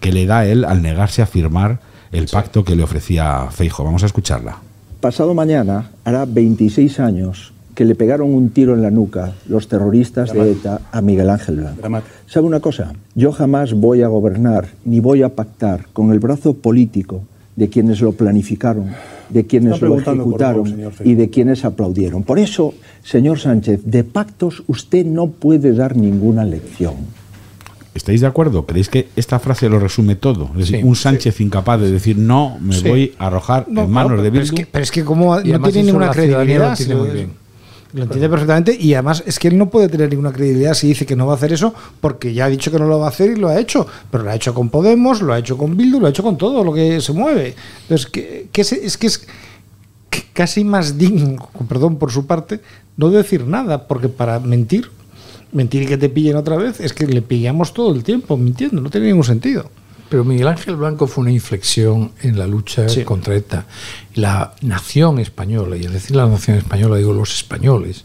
que 0.00 0.12
le 0.12 0.26
da 0.26 0.46
él 0.46 0.64
al 0.64 0.82
negarse 0.82 1.22
a 1.22 1.26
firmar 1.26 1.80
el 2.12 2.28
pacto 2.28 2.64
que 2.64 2.76
le 2.76 2.82
ofrecía 2.82 3.48
Feijo. 3.50 3.82
Vamos 3.84 4.02
a 4.02 4.06
escucharla. 4.06 4.58
Pasado 5.04 5.34
mañana 5.34 5.90
hará 6.02 6.24
26 6.24 6.98
años 6.98 7.52
que 7.74 7.84
le 7.84 7.94
pegaron 7.94 8.32
un 8.32 8.48
tiro 8.48 8.72
en 8.72 8.80
la 8.80 8.90
nuca 8.90 9.34
los 9.46 9.68
terroristas 9.68 10.32
de 10.32 10.52
ETA 10.52 10.80
a 10.90 11.02
Miguel 11.02 11.28
Ángel 11.28 11.56
Blanco. 11.56 12.02
¿Sabe 12.26 12.46
una 12.46 12.60
cosa? 12.60 12.94
Yo 13.14 13.30
jamás 13.30 13.74
voy 13.74 14.00
a 14.00 14.08
gobernar 14.08 14.68
ni 14.86 15.00
voy 15.00 15.22
a 15.22 15.34
pactar 15.34 15.88
con 15.92 16.10
el 16.10 16.20
brazo 16.20 16.54
político 16.54 17.20
de 17.54 17.68
quienes 17.68 18.00
lo 18.00 18.12
planificaron, 18.12 18.92
de 19.28 19.44
quienes 19.44 19.82
lo 19.82 19.98
ejecutaron 19.98 20.74
y 21.04 21.14
de 21.16 21.28
quienes 21.28 21.66
aplaudieron. 21.66 22.22
Por 22.22 22.38
eso, 22.38 22.72
señor 23.02 23.38
Sánchez, 23.38 23.82
de 23.84 24.04
pactos 24.04 24.62
usted 24.68 25.04
no 25.04 25.26
puede 25.26 25.74
dar 25.74 25.98
ninguna 25.98 26.46
lección. 26.46 26.94
¿Estáis 27.94 28.20
de 28.20 28.26
acuerdo? 28.26 28.66
¿Creéis 28.66 28.88
que 28.88 29.08
esta 29.14 29.38
frase 29.38 29.68
lo 29.68 29.78
resume 29.78 30.16
todo? 30.16 30.50
Es 30.54 30.58
decir, 30.68 30.76
Sí, 30.78 30.82
un 30.82 30.96
Sánchez 30.96 31.40
incapaz 31.40 31.80
de 31.80 31.90
decir 31.92 32.18
no, 32.18 32.58
me 32.60 32.74
Sí. 32.74 32.88
voy 32.88 33.14
a 33.18 33.28
arrojar 33.28 33.66
No, 33.68 33.82
en 33.84 33.90
manos 33.90 34.10
claro, 34.10 34.22
de 34.22 34.30
pero 34.32 34.42
es 34.42 34.50
Bildu. 34.50 34.64
que- 34.64 34.70
pero 34.70 34.82
es 34.82 34.90
que 34.90 35.04
como 35.04 35.40
Y 35.40 35.52
no 35.52 35.60
tiene 35.60 35.84
ninguna 35.84 36.10
credibilidad. 36.10 36.70
lo 36.70 36.76
tiene 36.76 36.92
si 36.92 36.98
muy 36.98 37.08
lo- 37.08 37.14
bien. 37.14 37.44
Lo 37.92 38.02
entiende 38.02 38.28
perfectamente 38.28 38.76
y 38.76 38.92
además 38.94 39.22
es 39.24 39.38
que 39.38 39.46
él 39.46 39.56
no 39.56 39.70
puede 39.70 39.88
tener 39.88 40.10
ninguna 40.10 40.32
credibilidad 40.32 40.74
si 40.74 40.88
dice 40.88 41.06
que 41.06 41.14
no 41.14 41.26
va 41.28 41.34
a 41.34 41.36
hacer 41.36 41.52
eso 41.52 41.72
porque 42.00 42.34
ya 42.34 42.46
ha 42.46 42.48
dicho 42.48 42.72
que 42.72 42.80
no 42.80 42.88
lo 42.88 42.98
va 42.98 43.06
a 43.06 43.10
hacer 43.10 43.30
y 43.30 43.36
lo 43.36 43.46
ha 43.46 43.60
hecho. 43.60 43.86
Pero 44.10 44.24
lo 44.24 44.30
ha 44.30 44.34
hecho 44.34 44.52
con 44.52 44.68
Podemos, 44.68 45.22
lo 45.22 45.32
ha 45.32 45.38
hecho 45.38 45.56
con 45.56 45.76
Bildu, 45.76 46.00
lo 46.00 46.08
ha 46.08 46.10
hecho 46.10 46.24
con 46.24 46.36
todo 46.36 46.64
lo 46.64 46.72
que 46.74 47.00
se 47.00 47.12
mueve. 47.12 47.54
Entonces, 47.82 48.08
que, 48.08 48.48
que 48.50 48.62
es, 48.62 48.72
es 48.72 48.98
que 48.98 49.06
es 49.06 49.24
casi 50.32 50.64
más 50.64 50.98
digno, 50.98 51.48
perdón 51.68 51.96
por 51.96 52.10
su 52.10 52.26
parte, 52.26 52.58
no 52.96 53.10
decir 53.10 53.46
nada 53.46 53.86
porque 53.86 54.08
para 54.08 54.40
mentir, 54.40 54.90
mentir 55.54 55.82
y 55.82 55.86
que 55.86 55.96
te 55.96 56.08
pillen 56.10 56.36
otra 56.36 56.56
vez, 56.56 56.80
es 56.80 56.92
que 56.92 57.06
le 57.06 57.22
pillamos 57.22 57.72
todo 57.72 57.94
el 57.94 58.04
tiempo 58.04 58.36
mintiendo, 58.36 58.80
no 58.82 58.90
tiene 58.90 59.06
ningún 59.08 59.24
sentido. 59.24 59.70
Pero 60.10 60.24
Miguel 60.24 60.48
Ángel 60.48 60.76
Blanco 60.76 61.06
fue 61.06 61.22
una 61.22 61.32
inflexión 61.32 62.12
en 62.22 62.38
la 62.38 62.46
lucha 62.46 62.88
Sí. 62.88 63.04
contra 63.04 63.34
ETA. 63.34 63.66
La 64.14 64.54
nación 64.60 65.18
española, 65.18 65.76
y 65.76 65.86
al 65.86 65.92
decir 65.92 66.14
la 66.14 66.26
nación 66.26 66.58
española 66.58 66.96
digo 66.98 67.12
los 67.12 67.34
españoles, 67.34 68.04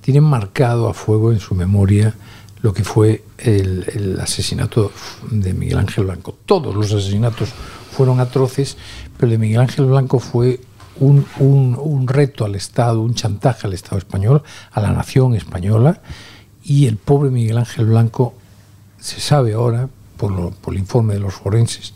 tienen 0.00 0.22
marcado 0.24 0.88
a 0.88 0.94
fuego 0.94 1.32
en 1.32 1.40
su 1.40 1.54
memoria 1.54 2.14
lo 2.62 2.72
que 2.72 2.84
fue 2.84 3.24
el, 3.38 3.84
el 3.92 4.20
asesinato 4.20 4.92
de 5.30 5.52
Miguel 5.52 5.78
Ángel 5.78 6.04
Blanco. 6.04 6.38
Todos 6.46 6.74
los 6.74 6.92
asesinatos 6.92 7.48
fueron 7.90 8.20
atroces, 8.20 8.76
pero 9.16 9.24
el 9.26 9.30
de 9.32 9.38
Miguel 9.38 9.60
Ángel 9.60 9.86
Blanco 9.86 10.20
fue 10.20 10.60
un, 11.00 11.26
un- 11.40 11.76
un 11.78 12.06
reto 12.06 12.44
al 12.44 12.54
Estado, 12.54 13.00
un 13.00 13.14
chantaje 13.14 13.66
al 13.66 13.72
Estado 13.72 13.98
español, 13.98 14.42
a 14.70 14.80
la 14.80 14.92
nación 14.92 15.34
española, 15.34 16.00
y 16.64 16.86
el 16.86 16.96
pobre 16.96 17.30
Miguel 17.30 17.58
Ángel 17.58 17.86
Blanco 17.86 18.34
se 19.00 19.20
sabe 19.20 19.54
ahora, 19.54 19.88
por, 20.16 20.30
lo- 20.32 20.50
por 20.50 20.74
el 20.74 20.80
informe 20.80 21.14
de 21.14 21.20
los 21.20 21.34
forenses, 21.34 21.92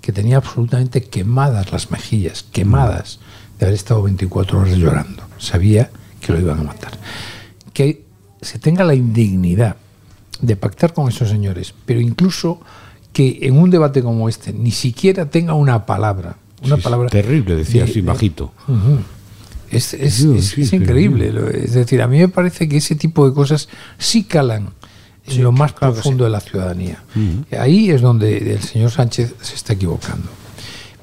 que 0.00 0.12
tenía 0.12 0.36
absolutamente 0.38 1.02
quemadas 1.04 1.72
las 1.72 1.90
mejillas, 1.90 2.44
quemadas 2.52 3.18
de 3.58 3.66
haber 3.66 3.74
estado 3.74 4.02
24 4.02 4.58
horas 4.60 4.76
llorando. 4.76 5.22
Sabía 5.38 5.90
que 6.20 6.32
lo 6.32 6.40
iban 6.40 6.60
a 6.60 6.62
matar. 6.64 6.92
Que 7.72 8.04
se 8.42 8.58
tenga 8.58 8.84
la 8.84 8.94
indignidad 8.94 9.76
de 10.40 10.56
pactar 10.56 10.92
con 10.94 11.08
esos 11.08 11.28
señores, 11.28 11.74
pero 11.84 12.00
incluso 12.00 12.60
que 13.12 13.40
en 13.42 13.58
un 13.58 13.70
debate 13.70 14.02
como 14.02 14.28
este 14.28 14.52
ni 14.52 14.70
siquiera 14.70 15.26
tenga 15.28 15.54
una 15.54 15.84
palabra. 15.86 16.36
Una 16.62 16.76
Sí, 16.76 16.82
palabra 16.82 17.08
terrible, 17.08 17.56
decía 17.56 17.84
de- 17.84 17.90
así 17.90 18.00
bajito. 18.02 18.52
Es, 19.70 19.94
es- 19.94 20.14
Sí, 20.14 20.32
es- 20.36 20.46
sí, 20.48 20.62
es 20.62 20.68
sí, 20.70 20.76
increíble. 20.76 21.32
Es 21.54 21.74
decir, 21.74 22.02
a 22.02 22.06
mí 22.08 22.18
me 22.18 22.28
parece 22.28 22.68
que 22.68 22.76
ese 22.78 22.94
tipo 22.96 23.28
de 23.28 23.34
cosas 23.34 23.68
sí 23.98 24.24
calan 24.24 24.70
en 25.26 25.42
lo 25.44 25.52
más 25.52 25.72
claro 25.72 25.94
profundo 25.94 26.24
de 26.24 26.30
la 26.30 26.40
ciudadanía. 26.40 27.02
Ahí 27.58 27.90
es 27.90 28.00
donde 28.00 28.54
el 28.54 28.60
señor 28.62 28.90
Sánchez 28.90 29.34
se 29.40 29.54
está 29.54 29.74
equivocando. 29.74 30.28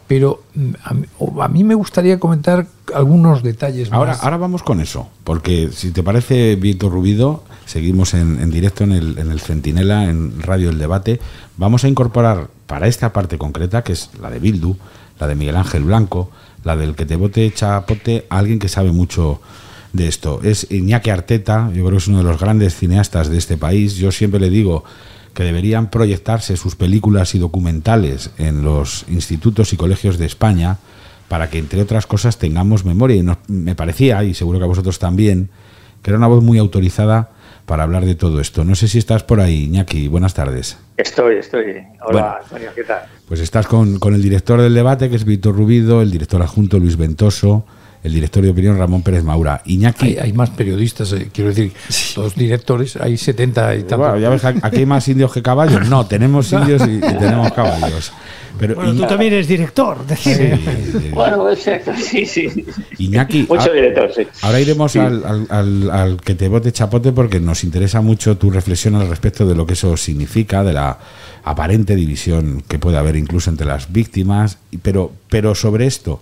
Pero 0.08 0.42
mm, 0.56 0.70
a 0.84 0.94
mí, 0.94 1.06
a 1.42 1.48
mí 1.48 1.64
me 1.64 1.76
gustaría 1.76 2.20
comentar 2.20 2.68
algunos 2.96 3.44
detalles 3.44 3.92
Ahora, 3.92 4.12
más. 4.14 4.24
ahora 4.24 4.38
vamos 4.38 4.64
con 4.64 4.80
eso, 4.80 5.10
porque 5.24 5.70
si 5.74 5.92
te 5.92 6.04
parece, 6.04 6.56
Víctor 6.56 6.92
Rubido, 6.94 7.44
seguimos 7.66 8.14
en, 8.14 8.40
en 8.40 8.50
directo 8.50 8.84
en 8.86 8.94
el, 8.94 9.18
en 9.18 9.32
el 9.32 9.42
Centinela, 9.42 10.06
en 10.10 10.42
Radio 10.42 10.70
El 10.70 10.80
Debate. 10.80 11.20
Vamos 11.58 11.84
a 11.84 11.90
incorporar 11.90 12.48
para 12.68 12.88
esta 12.88 13.12
parte 13.12 13.38
concreta, 13.38 13.84
que 13.84 13.94
es 13.94 14.10
la 14.22 14.30
de 14.30 14.40
Bildu, 14.40 14.78
la 15.20 15.28
de 15.28 15.36
Miguel 15.36 15.58
Ángel 15.58 15.84
Blanco, 15.84 16.30
la 16.64 16.76
del 16.78 16.96
que 16.96 17.06
te 17.06 17.16
vote 17.16 17.52
chapote, 17.54 18.26
a 18.30 18.38
alguien 18.38 18.60
que 18.60 18.70
sabe 18.70 18.92
mucho 18.92 19.42
de 19.94 20.08
esto. 20.08 20.40
Es 20.44 20.68
Iñaki 20.72 21.10
Arteta, 21.10 21.68
yo 21.74 21.82
creo 21.82 21.92
que 21.92 21.98
es 21.98 22.08
uno 22.08 22.20
de 22.20 22.24
los 22.24 22.40
grandes 22.40 22.76
cineastas 22.76 23.30
de 23.30 23.38
este 23.38 23.58
país. 23.58 23.96
Yo 23.96 24.12
siempre 24.12 24.40
le 24.40 24.50
digo 24.50 24.84
que 25.38 25.44
deberían 25.44 25.92
proyectarse 25.92 26.58
sus 26.58 26.76
películas 26.76 27.36
y 27.36 27.38
documentales 27.38 28.32
en 28.40 28.64
los 28.64 29.06
institutos 29.08 29.72
y 29.72 29.78
colegios 29.78 30.18
de 30.18 30.26
España 30.26 30.78
para 31.28 31.52
que, 31.52 31.60
entre 31.60 31.80
otras 31.80 32.08
cosas, 32.08 32.40
tengamos 32.40 32.86
memoria. 32.86 33.18
Y 33.18 33.22
nos- 33.22 33.38
me 33.48 33.76
parecía, 33.76 34.24
y 34.24 34.34
seguro 34.34 34.58
que 34.58 34.66
a 34.66 34.68
vosotros 34.68 34.98
también, 34.98 35.52
que 36.02 36.10
era 36.10 36.18
una 36.18 36.26
voz 36.26 36.44
muy 36.44 36.58
autorizada 36.58 37.30
para 37.68 37.84
hablar 37.84 38.04
de 38.06 38.16
todo 38.16 38.42
esto. 38.42 38.64
No 38.64 38.74
sé 38.74 38.88
si 38.88 38.98
estás 38.98 39.22
por 39.24 39.40
ahí, 39.40 39.66
Iñaki. 39.66 40.08
Buenas 40.08 40.34
tardes. 40.34 40.80
Estoy, 40.98 41.36
estoy. 41.36 41.66
Hola, 42.04 42.12
Bueno. 42.12 42.28
Antonio, 42.42 42.70
¿qué 42.74 42.84
tal? 42.84 43.02
Pues 43.28 43.40
estás 43.40 43.68
con, 43.68 44.00
con 44.00 44.16
el 44.16 44.24
director 44.24 44.60
del 44.60 44.74
debate, 44.74 45.08
que 45.08 45.18
es 45.18 45.24
Víctor 45.24 45.56
Rubido, 45.56 46.02
el 46.02 46.10
director 46.10 46.42
adjunto 46.42 46.80
Luis 46.80 46.98
Ventoso, 46.98 47.64
el 48.08 48.14
director 48.14 48.44
de 48.44 48.50
opinión 48.50 48.78
Ramón 48.78 49.04
Pérez 49.04 49.24
Maura. 49.24 49.62
Iñaki. 49.66 50.06
Hay, 50.08 50.18
hay 50.18 50.34
más 50.34 50.50
periodistas, 50.50 51.12
eh, 51.14 51.30
quiero 51.32 51.50
decir, 51.52 51.72
los 52.16 52.34
directores, 52.36 52.96
hay 52.98 53.18
70 53.18 53.76
y 53.76 53.80
tantos. 53.80 53.98
Bueno, 54.00 54.18
ya 54.20 54.30
ves, 54.30 54.44
aquí 54.46 54.78
hay 54.78 54.86
más 54.86 55.08
indios 55.08 55.32
que 55.32 55.42
caballos. 55.42 55.88
No, 55.88 56.06
tenemos 56.08 56.52
indios 56.54 56.82
y, 56.88 56.96
y 56.98 57.00
tenemos 57.00 57.52
caballos. 57.54 58.12
Pero 58.60 58.74
Bueno, 58.74 58.96
tú 58.96 59.02
también 59.06 59.34
eres 59.34 59.48
director, 59.48 60.04
decir. 60.08 60.60
Bueno, 61.14 61.48
exacto, 61.52 61.92
sí, 61.98 62.26
sí. 62.26 62.66
Iñaki, 62.98 63.46
Mucho 63.48 63.70
ah, 63.70 63.74
director, 63.74 64.12
sí. 64.16 64.24
Ahora 64.42 64.60
iremos 64.60 64.92
Sí. 64.94 64.98
al, 65.00 65.24
al- 65.26 65.48
al- 65.50 65.90
al 65.92 66.22
que 66.22 66.34
te 66.34 66.48
bote 66.48 66.72
chapote 66.72 67.12
porque 67.12 67.40
nos 67.40 67.64
interesa 67.64 68.02
mucho 68.02 68.36
tu 68.38 68.50
reflexión 68.50 68.96
al 68.96 69.10
respecto 69.10 69.46
de 69.46 69.54
lo 69.54 69.68
que 69.68 69.74
eso 69.74 69.96
significa, 69.96 70.64
de 70.64 70.74
la 70.74 70.98
aparente 71.44 71.96
división 71.96 72.64
que 72.68 72.80
puede 72.80 72.98
haber 72.98 73.16
incluso 73.16 73.52
entre 73.52 73.68
las 73.68 73.92
víctimas. 73.94 74.58
Pero, 74.82 75.12
pero 75.30 75.54
sobre 75.54 75.86
esto, 75.86 76.20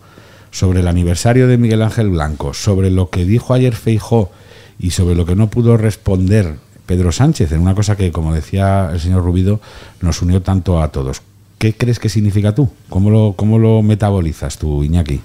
sobre 0.55 0.79
el 0.79 0.87
aniversario 0.87 1.49
de 1.49 1.57
Miguel 1.57 1.81
Ángel 1.81 2.09
Blanco, 2.09 2.53
sobre 2.53 2.89
lo 2.89 3.09
que 3.09 3.25
dijo 3.25 3.53
ayer 3.53 3.75
Feijó 3.75 4.31
y 4.79 4.91
sobre 4.91 5.13
lo 5.13 5.25
que 5.25 5.35
no 5.35 5.49
pudo 5.49 5.75
responder 5.75 6.55
Pedro 6.85 7.11
Sánchez 7.11 7.51
en 7.51 7.59
una 7.59 7.75
cosa 7.75 7.97
que, 7.97 8.13
como 8.13 8.33
decía 8.33 8.89
el 8.93 9.01
señor 9.01 9.25
Rubido, 9.25 9.59
nos 9.99 10.21
unió 10.21 10.41
tanto 10.41 10.81
a 10.81 10.93
todos. 10.93 11.21
¿Qué 11.57 11.73
crees 11.73 11.99
que 11.99 12.07
significa 12.07 12.55
tú? 12.55 12.69
¿Cómo 12.87 13.09
lo, 13.09 13.33
cómo 13.35 13.59
lo 13.59 13.81
metabolizas 13.81 14.57
tú, 14.57 14.81
Iñaki? 14.81 15.19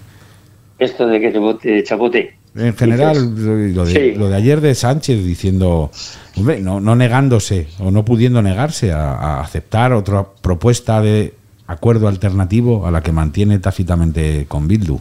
Esto 0.80 1.06
de 1.06 1.20
que 1.20 1.30
te 1.62 1.84
chapote. 1.84 2.34
En 2.56 2.74
general, 2.74 3.72
lo 3.72 3.84
de, 3.84 3.92
Sí. 3.92 4.18
lo 4.18 4.28
de 4.28 4.34
ayer 4.34 4.60
de 4.60 4.74
Sánchez 4.74 5.24
diciendo, 5.24 5.92
hombre, 6.36 6.60
no, 6.60 6.80
no 6.80 6.96
negándose 6.96 7.68
o 7.78 7.92
no 7.92 8.04
pudiendo 8.04 8.42
negarse 8.42 8.90
a, 8.90 9.12
a 9.12 9.40
aceptar 9.42 9.92
otra 9.92 10.26
propuesta 10.42 11.00
de 11.00 11.34
acuerdo 11.68 12.08
alternativo 12.08 12.84
a 12.84 12.90
la 12.90 13.00
que 13.00 13.12
mantiene 13.12 13.60
tácitamente 13.60 14.46
con 14.48 14.66
Bildu. 14.66 14.98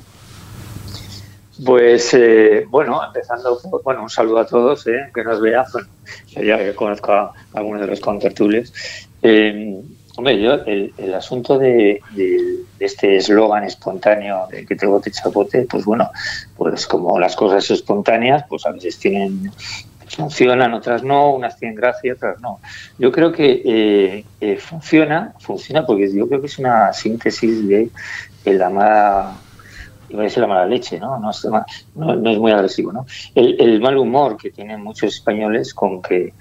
Pues 1.66 2.14
eh, 2.14 2.64
bueno, 2.70 3.01
empezando 3.05 3.57
por, 3.70 3.84
bueno, 3.84 4.03
un 4.03 4.10
saludo 4.10 4.39
a 4.39 4.45
todos, 4.45 4.88
eh, 4.88 5.10
que 5.14 5.24
nos 5.24 5.41
vean, 5.41 5.66
bueno, 5.74 5.88
yo 6.32 6.41
ya 6.43 6.57
que 6.57 6.74
conozco 6.76 7.12
a 7.12 7.34
algunos 7.53 7.82
de 7.82 7.88
los 7.88 7.99
contertulios. 7.99 8.72
Eh, 9.22 9.82
hombre, 10.16 10.41
yo, 10.41 10.53
el, 10.66 10.93
el 10.95 11.14
asunto 11.14 11.57
de, 11.57 12.05
de- 12.07 12.66
de 12.78 12.86
este 12.86 13.18
eslogan 13.18 13.66
espontáneo 13.66 14.47
de 14.49 14.66
que 14.66 14.76
te 14.78 14.86
vote 14.86 15.12
chapote, 15.12 15.66
pues 15.70 15.84
bueno, 15.84 16.10
pues 16.55 16.88
como 16.88 17.20
las 17.20 17.36
cosas 17.36 17.70
espontáneas, 17.72 18.43
pues 18.47 18.66
a 18.66 18.72
veces 18.72 18.97
tienen 18.99 19.53
funcionan, 20.16 20.74
otras 20.74 21.03
no, 21.03 21.34
unas 21.36 21.57
tienen 21.57 21.76
gracia, 21.76 22.14
otras 22.14 22.39
no. 22.39 22.62
Yo 22.97 23.12
creo 23.12 23.32
que 23.32 23.62
eh, 23.66 24.28
eh, 24.39 24.57
funciona, 24.57 25.36
funciona 25.39 25.86
porque 25.86 26.12
yo 26.16 26.28
creo 26.28 26.41
que 26.41 26.47
es 26.47 26.57
una 26.60 26.91
síntesis 26.93 27.68
de, 27.68 27.91
la 28.45 28.70
mala 28.70 29.43
a 30.18 30.22
decir 30.22 30.41
la 30.41 30.47
mala 30.47 30.66
leche, 30.66 30.99
¿no? 30.99 31.20
No 31.20 31.30
es, 31.32 31.45
no, 31.95 32.16
no 32.16 32.30
es 32.30 32.38
muy 32.38 32.51
agresivo, 32.51 32.91
¿no? 32.91 33.05
El, 33.36 33.60
el 33.60 33.80
mal 33.80 33.97
humor 33.97 34.38
que 34.38 34.51
tienen 34.51 34.82
muchos 34.84 35.16
españoles 35.16 35.74
con 35.74 36.01
que 36.01 36.34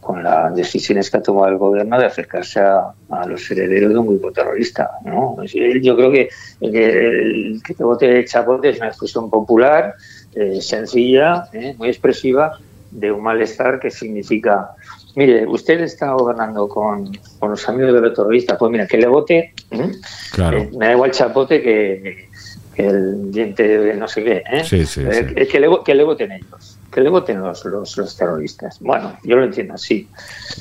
con 0.00 0.22
las 0.22 0.54
decisiones 0.54 1.10
que 1.10 1.16
ha 1.16 1.22
tomado 1.22 1.48
el 1.48 1.56
gobierno 1.56 1.98
de 1.98 2.04
acercarse 2.04 2.60
a, 2.60 2.92
a 3.08 3.26
los 3.26 3.50
herederos 3.50 3.90
de 3.90 3.98
un 3.98 4.06
grupo 4.06 4.30
terrorista, 4.30 4.90
¿no? 5.02 5.42
Yo 5.44 5.96
creo 5.96 6.12
que 6.12 6.28
el 6.60 6.72
que, 6.72 7.08
el 7.08 7.62
que 7.66 7.72
te 7.72 7.82
vote 7.82 8.24
chapote 8.26 8.68
es 8.68 8.76
una 8.76 8.88
expresión 8.88 9.30
popular, 9.30 9.94
eh, 10.34 10.60
sencilla, 10.60 11.48
¿eh? 11.54 11.74
muy 11.78 11.88
expresiva, 11.88 12.58
de 12.90 13.10
un 13.10 13.22
malestar 13.22 13.80
que 13.80 13.90
significa 13.90 14.72
Mire, 15.16 15.46
usted 15.46 15.80
está 15.80 16.12
gobernando 16.12 16.68
con, 16.68 17.12
con 17.38 17.50
los 17.50 17.68
amigos 17.68 17.94
de 17.94 18.00
los 18.00 18.14
terroristas. 18.14 18.58
Pues 18.58 18.72
mira, 18.72 18.86
que 18.86 18.98
le 18.98 19.06
vote. 19.06 19.54
¿eh? 19.70 19.92
Claro. 20.32 20.58
Eh, 20.58 20.70
me 20.76 20.86
da 20.86 20.92
igual 20.92 21.12
chapote 21.12 21.62
que 21.62 22.28
el 22.76 23.30
diente 23.32 23.66
de 23.66 23.94
no 23.96 24.08
sé 24.08 24.22
qué. 24.24 24.42
¿eh? 24.50 24.64
Sí, 24.64 24.84
sí, 24.86 25.00
Eh, 25.00 25.26
sí. 25.28 25.34
que- 25.34 25.48
vo- 25.68 25.82
que 25.82 25.94
voten 26.04 26.32
ellos. 26.32 26.78
Que 26.90 27.00
le 27.00 27.08
voten 27.10 27.40
los, 27.40 27.64
los, 27.64 27.96
los 27.96 28.16
terroristas. 28.16 28.78
Bueno, 28.80 29.16
yo 29.24 29.36
lo 29.36 29.44
entiendo 29.44 29.74
así. 29.74 30.08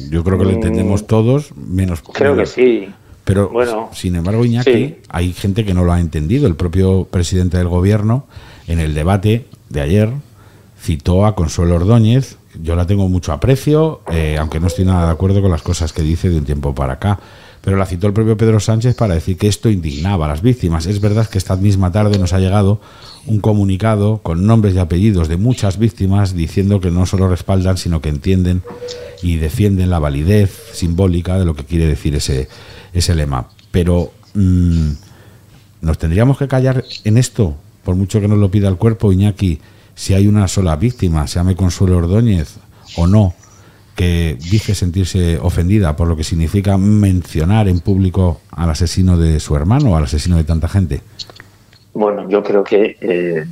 Yo 0.10 0.24
creo 0.24 0.38
que 0.40 0.46
lo 0.46 0.52
entendemos 0.52 1.06
todos, 1.08 1.56
menos, 1.56 2.02
Mm. 2.02 2.12
Creo 2.14 2.36
que 2.36 2.46
sí. 2.46 2.90
Pero, 3.24 3.50
Bueno, 3.50 3.90
sin 3.94 4.16
embargo, 4.16 4.44
Iñaki, 4.44 4.96
hay 5.10 5.32
gente 5.34 5.64
que 5.64 5.74
no 5.74 5.84
lo 5.86 5.94
ha 5.94 6.00
entendido. 6.00 6.46
El 6.48 6.56
propio 6.56 7.06
presidente 7.06 7.58
del 7.58 7.68
gobierno, 7.70 8.26
en 8.68 8.80
el 8.80 8.94
debate 8.94 9.46
de 9.70 9.82
ayer, 9.82 10.10
citó 10.82 11.26
a 11.26 11.36
Consuelo 11.36 11.76
Ordóñez. 11.76 12.38
Yo 12.62 12.76
la 12.76 12.86
tengo 12.86 13.08
mucho 13.10 13.32
aprecio, 13.32 14.02
eh, 14.12 14.38
aunque 14.40 14.60
no 14.60 14.68
estoy 14.68 14.86
nada 14.86 15.06
de 15.06 15.12
acuerdo 15.14 15.42
con 15.42 15.52
las 15.52 15.62
cosas 15.62 15.94
que 15.94 16.02
dice 16.02 16.30
de 16.30 16.38
un 16.38 16.46
tiempo 16.46 16.76
para 16.76 16.94
acá. 16.94 17.20
Pero 17.64 17.78
la 17.78 17.86
citó 17.86 18.08
el 18.08 18.14
propio 18.14 18.36
Pedro 18.36 18.60
Sánchez 18.60 18.94
para 18.94 19.14
decir 19.14 19.38
que 19.38 19.48
esto 19.48 19.70
indignaba 19.70 20.26
a 20.26 20.28
las 20.28 20.42
víctimas. 20.42 20.86
Es 20.86 21.00
verdad 21.00 21.30
que 21.30 21.38
esta 21.38 21.56
misma 21.56 21.94
tarde 21.94 22.20
nos 22.20 22.34
ha 22.34 22.40
llegado 22.40 22.82
un 23.26 23.40
comunicado 23.40 24.18
con 24.18 24.46
nombres 24.46 24.76
y 24.76 24.80
apellidos 24.80 25.30
de 25.30 25.38
muchas 25.38 25.78
víctimas 25.78 26.36
diciendo 26.36 26.82
que 26.82 26.92
no 26.92 27.06
solo 27.06 27.30
respaldan, 27.30 27.78
sino 27.78 28.02
que 28.02 28.10
entienden 28.10 28.64
y 29.22 29.38
defienden 29.38 29.90
la 29.90 30.00
validez 30.00 30.52
simbólica 30.74 31.40
de 31.40 31.46
lo 31.46 31.56
que 31.56 31.64
quiere 31.64 31.88
decir 31.88 32.16
ese, 32.16 32.50
ese 32.94 33.16
lema. 33.16 33.48
Pero 33.72 34.12
mm, 34.34 34.90
nos 35.80 35.98
tendríamos 35.98 36.38
que 36.38 36.50
callar 36.50 36.84
en 37.06 37.18
esto, 37.18 37.56
por 37.86 37.96
mucho 37.96 38.20
que 38.20 38.28
nos 38.28 38.40
lo 38.40 38.52
pida 38.52 38.68
el 38.68 38.76
cuerpo, 38.76 39.14
Iñaki, 39.14 39.62
si 39.96 40.14
hay 40.14 40.28
una 40.28 40.50
sola 40.50 40.76
víctima, 40.76 41.28
se 41.28 41.36
llame 41.36 41.56
Consuelo 41.56 41.98
Ordóñez 41.98 42.56
o 42.98 43.08
no, 43.08 43.34
que 43.96 44.38
dice 44.40 44.74
sentirse 44.74 45.38
ofendida 45.40 45.96
por 45.96 46.08
lo 46.08 46.16
que 46.16 46.24
significa 46.24 46.78
mencionar 46.78 47.68
en 47.68 47.80
público 47.80 48.42
al 48.52 48.70
asesino 48.70 49.18
de 49.18 49.40
su 49.40 49.56
hermano 49.56 49.92
o 49.92 49.96
al 49.96 50.06
asesino 50.06 50.38
de 50.38 50.44
tanta 50.44 50.68
gente. 50.68 51.02
Bueno, 51.94 52.28
yo 52.28 52.42
creo 52.44 52.64
que 52.64 52.98
eh, 53.02 53.46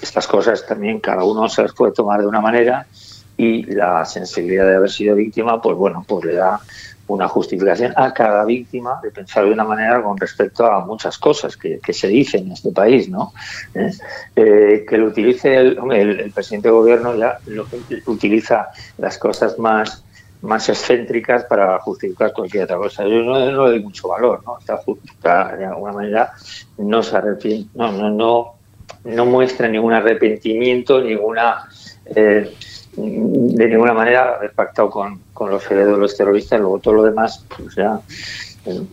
estas 0.00 0.26
cosas 0.26 0.66
también 0.66 1.00
cada 1.00 1.24
uno 1.24 1.48
se 1.48 1.62
las 1.62 1.72
puede 1.72 1.92
tomar 1.92 2.20
de 2.20 2.26
una 2.26 2.40
manera 2.40 2.86
y 3.36 3.62
la 3.62 4.04
sensibilidad 4.04 4.66
de 4.66 4.76
haber 4.76 4.90
sido 4.90 5.16
víctima, 5.16 5.62
pues 5.62 5.76
bueno, 5.76 6.04
pues 6.06 6.26
le 6.26 6.34
da 6.34 6.60
una 7.12 7.28
justificación 7.28 7.92
a 7.96 8.12
cada 8.12 8.44
víctima 8.44 9.00
de 9.02 9.10
pensar 9.10 9.44
de 9.44 9.52
una 9.52 9.64
manera 9.64 10.02
con 10.02 10.16
respecto 10.16 10.66
a 10.66 10.84
muchas 10.84 11.18
cosas 11.18 11.56
que, 11.56 11.80
se 11.92 12.08
dicen 12.08 12.46
en 12.46 12.52
este 12.52 12.70
país, 12.72 13.08
¿no? 13.08 13.32
¿Eh? 13.74 14.84
Que 14.88 14.96
lo 14.96 15.06
utilice 15.06 15.56
el, 15.56 15.78
el, 15.92 16.20
el, 16.20 16.30
presidente 16.32 16.68
de 16.68 16.72
gobierno 16.72 17.14
ya 17.16 17.38
lo, 17.46 17.66
utiliza 18.06 18.68
las 18.98 19.18
cosas 19.18 19.58
más 19.58 20.04
más 20.42 20.68
excéntricas 20.70 21.44
para 21.44 21.78
justificar 21.80 22.32
cualquier 22.32 22.64
otra 22.64 22.78
cosa. 22.78 23.02
Yo 23.04 23.22
no, 23.22 23.38
le 23.38 23.52
doy 23.52 23.82
mucho 23.82 24.08
valor, 24.08 24.42
¿no? 24.46 24.58
De 24.64 25.66
alguna 25.66 25.92
manera 25.92 26.32
no 26.78 27.02
se 27.02 27.16
arrepiente, 27.16 27.68
no 27.76 29.26
muestra 29.26 29.68
ningún 29.68 29.92
arrepentimiento, 29.92 31.02
ninguna 31.02 31.68
eh, 32.14 32.54
de 32.96 33.68
ninguna 33.68 33.94
manera 33.94 34.36
haber 34.36 34.52
pactado 34.52 34.90
con, 34.90 35.20
con 35.32 35.50
los 35.50 35.64
herederos 35.66 35.94
de 35.94 36.00
los 36.00 36.16
terroristas, 36.16 36.60
luego 36.60 36.78
todo 36.80 36.94
lo 36.94 37.02
demás, 37.04 37.44
pues 37.56 37.74
ya 37.74 38.00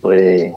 puede, 0.01 0.55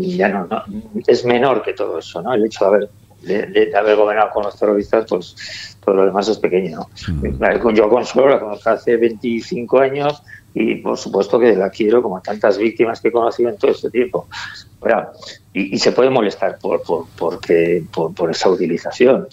ya 0.00 0.28
no, 0.28 0.46
no, 0.46 0.62
es 1.06 1.24
menor 1.24 1.62
que 1.62 1.72
todo 1.72 1.98
eso, 1.98 2.22
¿no? 2.22 2.34
El 2.34 2.44
hecho 2.44 2.64
de 2.64 2.68
haber, 2.68 2.90
de, 3.22 3.46
de 3.46 3.76
haber 3.76 3.96
gobernado 3.96 4.30
con 4.30 4.44
los 4.44 4.58
terroristas, 4.58 5.06
pues 5.08 5.76
todo 5.84 5.94
lo 5.96 6.06
demás 6.06 6.28
es 6.28 6.38
pequeño, 6.38 6.78
¿no? 6.78 7.12
Mm. 7.12 7.74
Yo 7.74 7.88
Consuelo 7.88 8.30
la 8.30 8.40
conozco 8.40 8.70
hace 8.70 8.96
25 8.96 9.78
años 9.78 10.22
y 10.54 10.76
por 10.76 10.96
supuesto 10.96 11.38
que 11.38 11.54
la 11.54 11.70
quiero 11.70 12.02
como 12.02 12.16
a 12.16 12.22
tantas 12.22 12.58
víctimas 12.58 13.00
que 13.00 13.08
he 13.08 13.12
conocido 13.12 13.50
en 13.50 13.58
todo 13.58 13.72
este 13.72 13.90
tiempo. 13.90 14.28
Y, 15.52 15.74
y, 15.74 15.78
se 15.78 15.92
puede 15.92 16.10
molestar 16.10 16.58
por, 16.58 16.82
por, 16.82 17.06
porque, 17.16 17.82
por, 17.92 18.14
por 18.14 18.30
esa 18.30 18.50
utilización. 18.50 19.28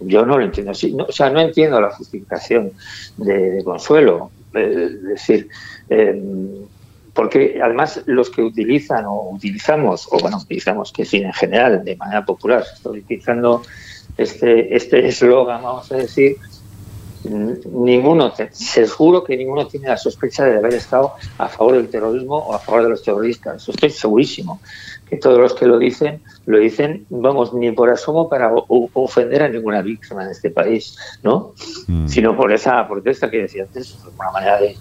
Yo 0.00 0.26
no 0.26 0.38
lo 0.38 0.44
entiendo. 0.44 0.72
No, 0.94 1.04
o 1.04 1.12
sea, 1.12 1.30
no 1.30 1.40
entiendo 1.40 1.80
la 1.80 1.90
justificación 1.90 2.72
de, 3.16 3.62
Consuelo. 3.64 4.30
Eh, 4.54 4.88
es 4.90 5.02
decir, 5.02 5.48
eh, 5.88 6.22
porque 7.14 7.60
además 7.62 8.02
los 8.06 8.30
que 8.30 8.42
utilizan 8.42 9.04
o 9.06 9.30
utilizamos, 9.30 10.08
o 10.10 10.18
bueno, 10.18 10.38
utilizamos 10.38 10.92
que 10.92 11.04
sí, 11.04 11.18
en 11.18 11.32
general, 11.32 11.84
de 11.84 11.96
manera 11.96 12.24
popular, 12.24 12.64
se 12.64 12.74
está 12.74 12.90
utilizando 12.90 13.62
este 14.16 14.74
este 14.74 15.06
eslogan, 15.08 15.62
vamos 15.62 15.90
a 15.92 15.96
decir, 15.96 16.36
ninguno, 17.24 18.32
seguro 18.52 19.22
que 19.22 19.36
ninguno 19.36 19.66
tiene 19.66 19.88
la 19.88 19.96
sospecha 19.96 20.44
de 20.44 20.56
haber 20.56 20.74
estado 20.74 21.14
a 21.38 21.48
favor 21.48 21.76
del 21.76 21.88
terrorismo 21.88 22.36
o 22.36 22.54
a 22.54 22.58
favor 22.58 22.84
de 22.84 22.90
los 22.90 23.02
terroristas. 23.02 23.62
Eso 23.62 23.72
estoy 23.72 23.90
segurísimo. 23.90 24.60
Que 25.12 25.18
todos 25.18 25.38
los 25.38 25.52
que 25.52 25.66
lo 25.66 25.78
dicen, 25.78 26.22
lo 26.46 26.56
dicen, 26.56 27.04
vamos, 27.10 27.52
ni 27.52 27.70
por 27.70 27.90
asomo 27.90 28.30
para 28.30 28.50
ofender 28.50 29.42
a 29.42 29.48
ninguna 29.50 29.82
víctima 29.82 30.24
en 30.24 30.30
este 30.30 30.48
país, 30.48 30.96
¿no? 31.22 31.52
Mm. 31.86 32.08
Sino 32.08 32.34
por 32.34 32.50
esa 32.50 32.88
protesta 32.88 33.30
que 33.30 33.42
decía 33.42 33.64
antes, 33.64 33.98
una 34.18 34.30
manera 34.30 34.58
de, 34.58 34.74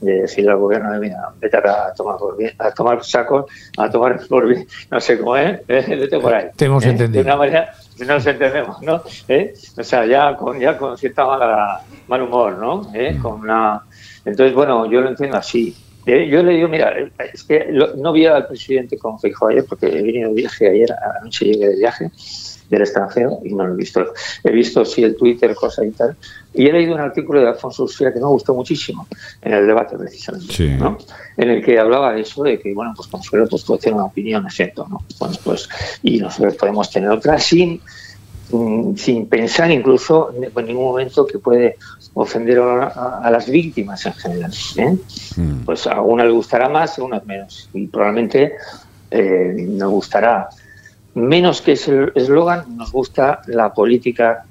de 0.00 0.22
decirle 0.22 0.52
al 0.52 0.58
gobierno 0.58 0.92
de 0.92 1.00
mira, 1.00 1.32
vete 1.40 1.56
a 1.56 1.92
tomar 1.96 2.16
por 2.16 2.36
bien, 2.36 2.52
a 2.60 2.70
tomar 2.70 3.02
sacos, 3.04 3.46
a 3.76 3.90
tomar 3.90 4.24
por 4.28 4.46
bien, 4.46 4.68
no 4.88 5.00
sé 5.00 5.18
cómo 5.18 5.36
es, 5.36 5.60
¿eh? 5.68 5.84
vete 5.88 6.20
por 6.20 6.32
ahí. 6.32 6.50
Te 6.54 6.66
hemos 6.66 6.84
¿eh? 6.84 6.90
entendido. 6.90 7.24
De 7.24 7.30
una 7.30 7.38
manera, 7.38 7.72
no 7.98 8.06
nos 8.06 8.26
entendemos, 8.26 8.80
¿no? 8.82 9.02
¿Eh? 9.26 9.52
O 9.76 9.82
sea, 9.82 10.06
ya 10.06 10.36
con, 10.36 10.60
ya 10.60 10.78
con 10.78 10.96
cierta 10.96 11.26
mala, 11.26 11.80
mal 12.06 12.22
humor, 12.22 12.56
¿no? 12.56 12.88
¿Eh? 12.94 13.18
Con 13.20 13.40
una... 13.40 13.82
Entonces, 14.24 14.54
bueno, 14.54 14.88
yo 14.88 15.00
lo 15.00 15.08
entiendo 15.08 15.38
así. 15.38 15.74
¿Eh? 16.06 16.28
Yo 16.28 16.42
le 16.42 16.54
digo, 16.54 16.68
mira, 16.68 16.94
es 17.32 17.44
que 17.44 17.66
lo, 17.70 17.94
no 17.94 18.12
vi 18.12 18.26
al 18.26 18.46
presidente 18.46 18.98
con 18.98 19.20
Feijóo 19.20 19.48
ayer, 19.48 19.64
porque 19.68 19.86
he 19.86 20.02
venido 20.02 20.30
de 20.30 20.34
viaje 20.34 20.68
ayer, 20.68 20.92
anoche 21.20 21.44
llegué 21.44 21.68
de 21.68 21.76
viaje 21.76 22.10
del 22.68 22.82
extranjero 22.82 23.38
y 23.44 23.54
no 23.54 23.66
lo 23.66 23.74
he 23.74 23.76
visto. 23.76 24.12
He 24.42 24.50
visto 24.50 24.84
sí 24.84 25.04
el 25.04 25.14
Twitter, 25.14 25.54
cosas 25.54 25.84
y 25.86 25.90
tal. 25.90 26.16
Y 26.54 26.66
he 26.66 26.72
leído 26.72 26.94
un 26.94 27.00
artículo 27.00 27.40
de 27.40 27.48
Alfonso 27.48 27.84
Ursía 27.84 28.12
que 28.12 28.18
me 28.18 28.26
gustó 28.26 28.54
muchísimo 28.54 29.06
en 29.42 29.52
el 29.52 29.66
debate 29.66 29.96
precisamente, 29.96 30.52
sí. 30.52 30.68
¿no? 30.70 30.98
En 31.36 31.50
el 31.50 31.62
que 31.62 31.78
hablaba 31.78 32.14
de 32.14 32.22
eso, 32.22 32.42
de 32.42 32.58
que, 32.58 32.72
bueno, 32.72 32.92
pues 32.96 33.08
Consuelo 33.08 33.46
pues, 33.46 33.62
puede 33.64 33.80
tener 33.80 33.94
una 33.94 34.06
opinión, 34.06 34.46
es 34.46 34.54
cierto, 34.54 34.86
¿no? 34.88 35.04
Bueno, 35.18 35.36
pues, 35.44 35.68
y 36.02 36.18
nosotros 36.18 36.56
podemos 36.56 36.90
tener 36.90 37.10
otra 37.10 37.38
sin, 37.38 37.80
sin 38.96 39.26
pensar 39.26 39.70
incluso 39.70 40.32
en 40.34 40.66
ningún 40.66 40.84
momento 40.84 41.26
que 41.26 41.38
puede 41.38 41.76
ofender 42.14 42.58
a, 42.58 42.88
a, 42.88 43.20
a 43.24 43.30
las 43.30 43.48
víctimas 43.48 44.04
en 44.04 44.12
general. 44.12 44.52
¿eh? 44.76 44.96
Mm. 45.36 45.64
Pues 45.64 45.86
a 45.86 46.00
una 46.02 46.24
le 46.24 46.32
gustará 46.32 46.68
más, 46.68 46.98
a 46.98 47.02
unas 47.02 47.24
menos. 47.24 47.70
Y 47.72 47.86
probablemente 47.86 48.54
eh, 49.10 49.54
nos 49.56 49.90
gustará 49.90 50.48
menos 51.14 51.62
que 51.62 51.72
ese 51.72 52.08
eslogan, 52.14 52.76
nos 52.76 52.92
gusta 52.92 53.40
la 53.46 53.72
política 53.72 54.44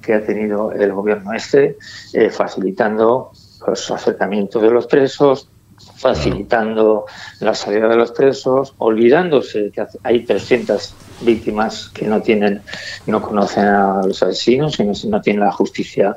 que 0.00 0.14
ha 0.14 0.24
tenido 0.24 0.72
el 0.72 0.92
gobierno 0.92 1.32
este, 1.32 1.78
eh, 2.12 2.30
facilitando 2.30 3.32
los 3.66 3.90
acercamientos 3.90 4.60
de 4.62 4.70
los 4.70 4.86
presos, 4.86 5.48
facilitando 5.96 7.06
la 7.40 7.54
salida 7.54 7.88
de 7.88 7.96
los 7.96 8.12
presos, 8.12 8.74
olvidándose 8.78 9.70
que 9.72 9.86
hay 10.02 10.24
300 10.24 10.94
víctimas 11.24 11.90
que 11.94 12.06
no 12.06 12.20
tienen, 12.20 12.62
no 13.06 13.22
conocen 13.22 13.64
a 13.64 14.02
los 14.06 14.22
asesinos, 14.22 14.76
que 14.76 14.84
no, 14.84 14.92
no 15.08 15.20
tienen 15.20 15.40
la 15.40 15.52
justicia 15.52 16.16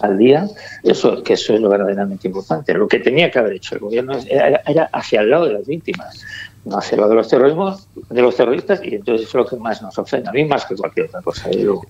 al 0.00 0.18
día, 0.18 0.48
eso 0.82 1.22
que 1.22 1.34
eso 1.34 1.54
es 1.54 1.60
lo 1.60 1.68
verdaderamente 1.68 2.26
importante. 2.26 2.74
Lo 2.74 2.88
que 2.88 2.98
tenía 2.98 3.30
que 3.30 3.38
haber 3.38 3.54
hecho 3.54 3.74
el 3.74 3.80
gobierno 3.80 4.14
era, 4.28 4.60
era 4.66 4.84
hacia 4.92 5.20
el 5.20 5.30
lado 5.30 5.46
de 5.46 5.52
las 5.52 5.66
víctimas, 5.66 6.20
no 6.64 6.78
hacia 6.78 6.96
el 6.96 7.00
lado 7.00 7.10
de 7.10 7.16
los 7.16 7.28
terrorismos, 7.28 7.88
de 8.10 8.22
los 8.22 8.36
terroristas, 8.36 8.80
y 8.82 8.96
entonces 8.96 9.28
es 9.28 9.34
lo 9.34 9.46
que 9.46 9.56
más 9.56 9.80
nos 9.82 9.96
ofende, 9.98 10.28
a 10.28 10.32
mí 10.32 10.44
más 10.44 10.64
que 10.64 10.74
cualquier 10.74 11.06
otra 11.06 11.22
cosa. 11.22 11.48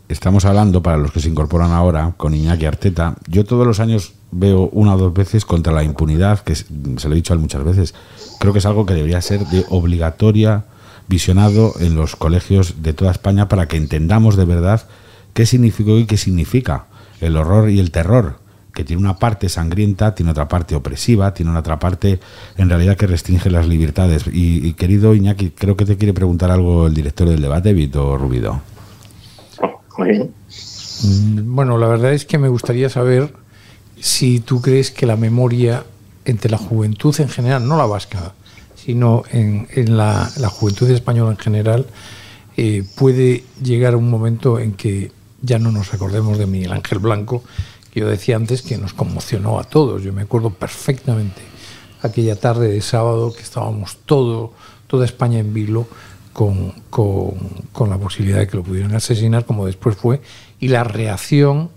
Estamos 0.09 0.45
hablando, 0.45 0.83
para 0.83 0.97
los 0.97 1.13
que 1.13 1.21
se 1.21 1.29
incorporan 1.29 1.71
ahora, 1.71 2.13
con 2.17 2.35
Iñaki 2.35 2.67
Arteta. 2.67 3.15
Yo 3.29 3.45
todos 3.45 3.67
los 3.67 3.81
años 3.81 4.13
veo 4.31 4.69
una 4.73 4.95
o 4.95 4.99
dos 4.99 5.15
veces 5.15 5.45
contra 5.45 5.73
la 5.73 5.83
impunidad, 5.83 6.41
que 6.41 6.55
se 6.55 6.65
lo 6.71 7.13
he 7.13 7.17
dicho 7.17 7.33
a 7.33 7.37
él 7.37 7.41
muchas 7.41 7.65
veces. 7.65 7.95
Creo 8.41 8.53
que 8.53 8.59
es 8.59 8.67
algo 8.67 8.85
que 8.85 8.95
debería 8.95 9.21
ser 9.21 9.41
de 9.47 9.65
obligatoria 9.71 10.65
visionado 11.09 11.75
en 11.81 11.97
los 11.97 12.17
colegios 12.17 12.83
de 12.83 12.93
toda 12.93 13.11
España 13.11 13.49
para 13.49 13.69
que 13.69 13.77
entendamos 13.77 14.37
de 14.37 14.45
verdad 14.45 14.87
qué 15.35 15.47
significó 15.47 15.99
y 15.99 16.07
qué 16.07 16.17
significa 16.17 16.87
el 17.21 17.37
horror 17.37 17.71
y 17.71 17.79
el 17.79 17.91
terror, 17.91 18.39
que 18.75 18.85
tiene 18.85 19.01
una 19.01 19.19
parte 19.19 19.49
sangrienta, 19.49 20.15
tiene 20.15 20.33
otra 20.33 20.49
parte 20.49 20.75
opresiva, 20.75 21.35
tiene 21.35 21.57
otra 21.57 21.79
parte 21.79 22.21
en 22.57 22.69
realidad 22.69 22.97
que 22.97 23.07
restringe 23.07 23.51
las 23.51 23.69
libertades. 23.69 24.27
Y, 24.27 24.67
y 24.67 24.73
querido 24.75 25.15
Iñaki, 25.15 25.51
creo 25.51 25.77
que 25.77 25.85
te 25.85 25.97
quiere 25.97 26.15
preguntar 26.15 26.51
algo 26.51 26.87
el 26.87 26.95
director 26.95 27.29
del 27.29 27.41
debate, 27.41 27.73
Vito 27.73 28.17
Rubido. 28.17 28.61
Muy 29.99 30.09
bien. 30.11 30.31
Bueno, 31.45 31.79
la 31.79 31.87
verdad 31.87 32.13
es 32.13 32.25
que 32.25 32.39
me 32.39 32.49
gustaría 32.49 32.89
saber 32.89 33.35
si 34.01 34.41
tú 34.41 34.63
crees 34.63 34.91
que 34.91 35.07
la 35.07 35.17
memoria 35.17 35.85
entre 36.25 36.51
la 36.51 36.59
juventud 36.59 37.15
en 37.21 37.29
general, 37.29 37.67
no 37.67 37.77
la 37.77 37.87
vasca, 37.87 38.33
sino 38.85 39.23
en, 39.31 39.97
la, 39.97 40.29
juventud 40.51 40.91
española 40.91 41.31
en 41.31 41.37
general, 41.37 41.87
eh, 42.57 42.85
puede 42.97 43.45
llegar 43.63 43.95
un 43.95 44.11
momento 44.11 44.59
en 44.59 44.73
que 44.73 45.13
ya 45.41 45.59
no 45.59 45.71
nos 45.71 45.95
acordemos 45.95 46.37
de 46.39 46.47
Miguel 46.47 46.73
Ángel 46.73 46.99
Blanco, 46.99 47.45
que 47.93 48.01
yo 48.01 48.09
decía 48.09 48.37
antes 48.37 48.63
que 48.63 48.79
nos 48.79 48.93
conmocionó 48.93 49.61
a 49.61 49.65
todos. 49.65 50.03
Yo 50.03 50.13
me 50.13 50.23
acuerdo 50.23 50.51
perfectamente 50.51 51.43
aquella 52.03 52.35
tarde 52.37 52.69
de 52.69 52.81
sábado 52.81 53.33
que 53.33 53.43
estábamos 53.43 53.99
todo, 54.05 54.53
toda 54.89 55.05
España 55.05 55.39
en 55.39 55.55
vilo 55.55 55.87
con, 56.33 56.73
con, 56.91 57.91
la 57.91 57.99
posibilidad 57.99 58.39
de 58.39 58.49
que 58.49 58.57
lo 58.57 58.65
pudieran 58.65 58.95
asesinar, 58.95 59.45
como 59.45 59.67
después 59.67 59.97
fue, 59.97 60.21
y 60.59 60.69
la 60.69 60.83
reacción 60.83 61.71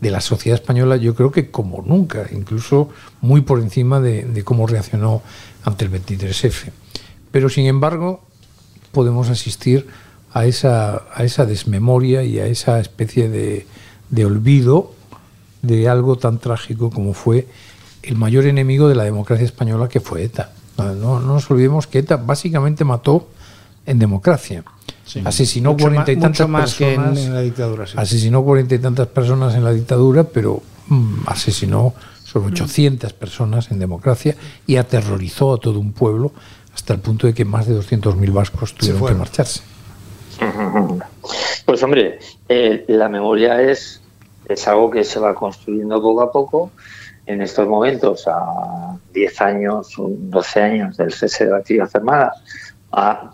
de 0.00 0.10
la 0.10 0.20
sociedad 0.20 0.58
española, 0.58 0.96
yo 0.96 1.14
creo 1.14 1.30
que 1.30 1.50
como 1.50 1.82
nunca, 1.86 2.26
incluso 2.32 2.88
muy 3.20 3.42
por 3.42 3.60
encima 3.60 4.00
de 4.00 4.42
cómo 4.44 4.66
reaccionó 4.66 5.22
ante 5.64 5.84
el 5.84 5.90
23F. 5.92 6.70
Pero 7.30 7.48
sin 7.48 7.66
embargo, 7.66 8.22
podemos 8.92 9.28
asistir 9.30 9.86
a 10.32 10.46
esa, 10.46 11.02
a 11.14 11.24
esa 11.24 11.46
desmemoria 11.46 12.22
y 12.22 12.38
a 12.38 12.46
esa 12.46 12.80
especie 12.80 13.28
de, 13.28 13.66
de 14.10 14.24
olvido 14.24 14.92
de 15.62 15.88
algo 15.88 16.16
tan 16.16 16.38
trágico 16.38 16.90
como 16.90 17.12
fue 17.14 17.46
el 18.02 18.16
mayor 18.16 18.46
enemigo 18.46 18.88
de 18.88 18.94
la 18.94 19.04
democracia 19.04 19.44
española, 19.44 19.88
que 19.88 20.00
fue 20.00 20.24
ETA. 20.24 20.52
No, 20.78 20.94
no 20.94 21.20
nos 21.20 21.50
olvidemos 21.50 21.86
que 21.86 21.98
ETA 21.98 22.16
básicamente 22.16 22.84
mató 22.84 23.28
en 23.86 23.98
democracia. 23.98 24.64
Asesinó 25.24 25.76
cuarenta 25.76 26.12
y 26.12 26.16
tantas 26.16 26.74
que 26.74 26.94
en- 26.94 27.00
personas. 27.02 27.18
en 27.26 27.34
la 27.34 27.40
dictadura, 27.42 27.86
sí. 27.86 27.94
Asesinó 27.96 28.42
cuarenta 28.44 28.74
y 28.76 28.78
tantas 28.78 29.08
personas 29.08 29.54
en 29.54 29.64
la 29.64 29.72
dictadura, 29.72 30.24
pero 30.24 30.62
mm, 30.88 31.14
asesinó 31.26 31.92
sobre 32.30 32.52
800 32.52 33.12
personas 33.12 33.70
en 33.72 33.80
democracia 33.80 34.36
y 34.66 34.76
aterrorizó 34.76 35.54
a 35.54 35.58
todo 35.58 35.80
un 35.80 35.92
pueblo 35.92 36.32
hasta 36.72 36.94
el 36.94 37.00
punto 37.00 37.26
de 37.26 37.34
que 37.34 37.44
más 37.44 37.66
de 37.66 37.74
200.000 37.74 38.32
vascos 38.32 38.74
tuvieron 38.74 39.06
que 39.06 39.14
marcharse. 39.14 39.62
Pues 41.66 41.82
hombre, 41.82 42.20
eh, 42.48 42.84
la 42.88 43.08
memoria 43.08 43.60
es, 43.60 44.00
es 44.48 44.68
algo 44.68 44.90
que 44.90 45.02
se 45.02 45.18
va 45.18 45.34
construyendo 45.34 46.00
poco 46.00 46.22
a 46.22 46.32
poco. 46.32 46.70
En 47.26 47.42
estos 47.42 47.66
momentos, 47.68 48.26
a 48.26 48.96
10 49.12 49.40
años, 49.40 49.98
o 49.98 50.08
12 50.08 50.62
años 50.62 50.96
del 50.96 51.12
cese 51.12 51.46
de 51.46 51.50
la 51.50 51.58
actividad 51.58 51.90
armada, 51.92 52.32
a 52.92 53.32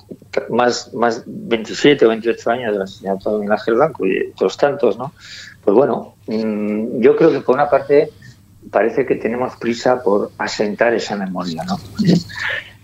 más, 0.51 0.93
más 0.95 1.23
27 1.27 2.05
o 2.05 2.09
28 2.09 2.51
años 2.51 2.73
del 2.73 2.83
asesinato 2.83 3.33
de 3.33 3.39
Miguel 3.41 3.53
Ángel 3.53 3.75
Blanco 3.75 4.07
y 4.07 4.31
otros 4.33 4.57
tantos, 4.57 4.99
¿no? 4.99 5.13
Pues 5.65 5.75
bueno, 5.75 6.15
mm, 6.27 7.01
yo 7.01 7.17
creo 7.17 7.31
que 7.31 7.41
por 7.41 7.55
una 7.55 7.71
parte 7.71 8.11
parece 8.71 9.07
que 9.07 9.17
tenemos 9.17 9.57
prisa 9.57 10.03
por 10.03 10.33
asentar 10.39 10.95
esa 10.95 11.17
memoria, 11.17 11.63
¿no? 11.65 11.77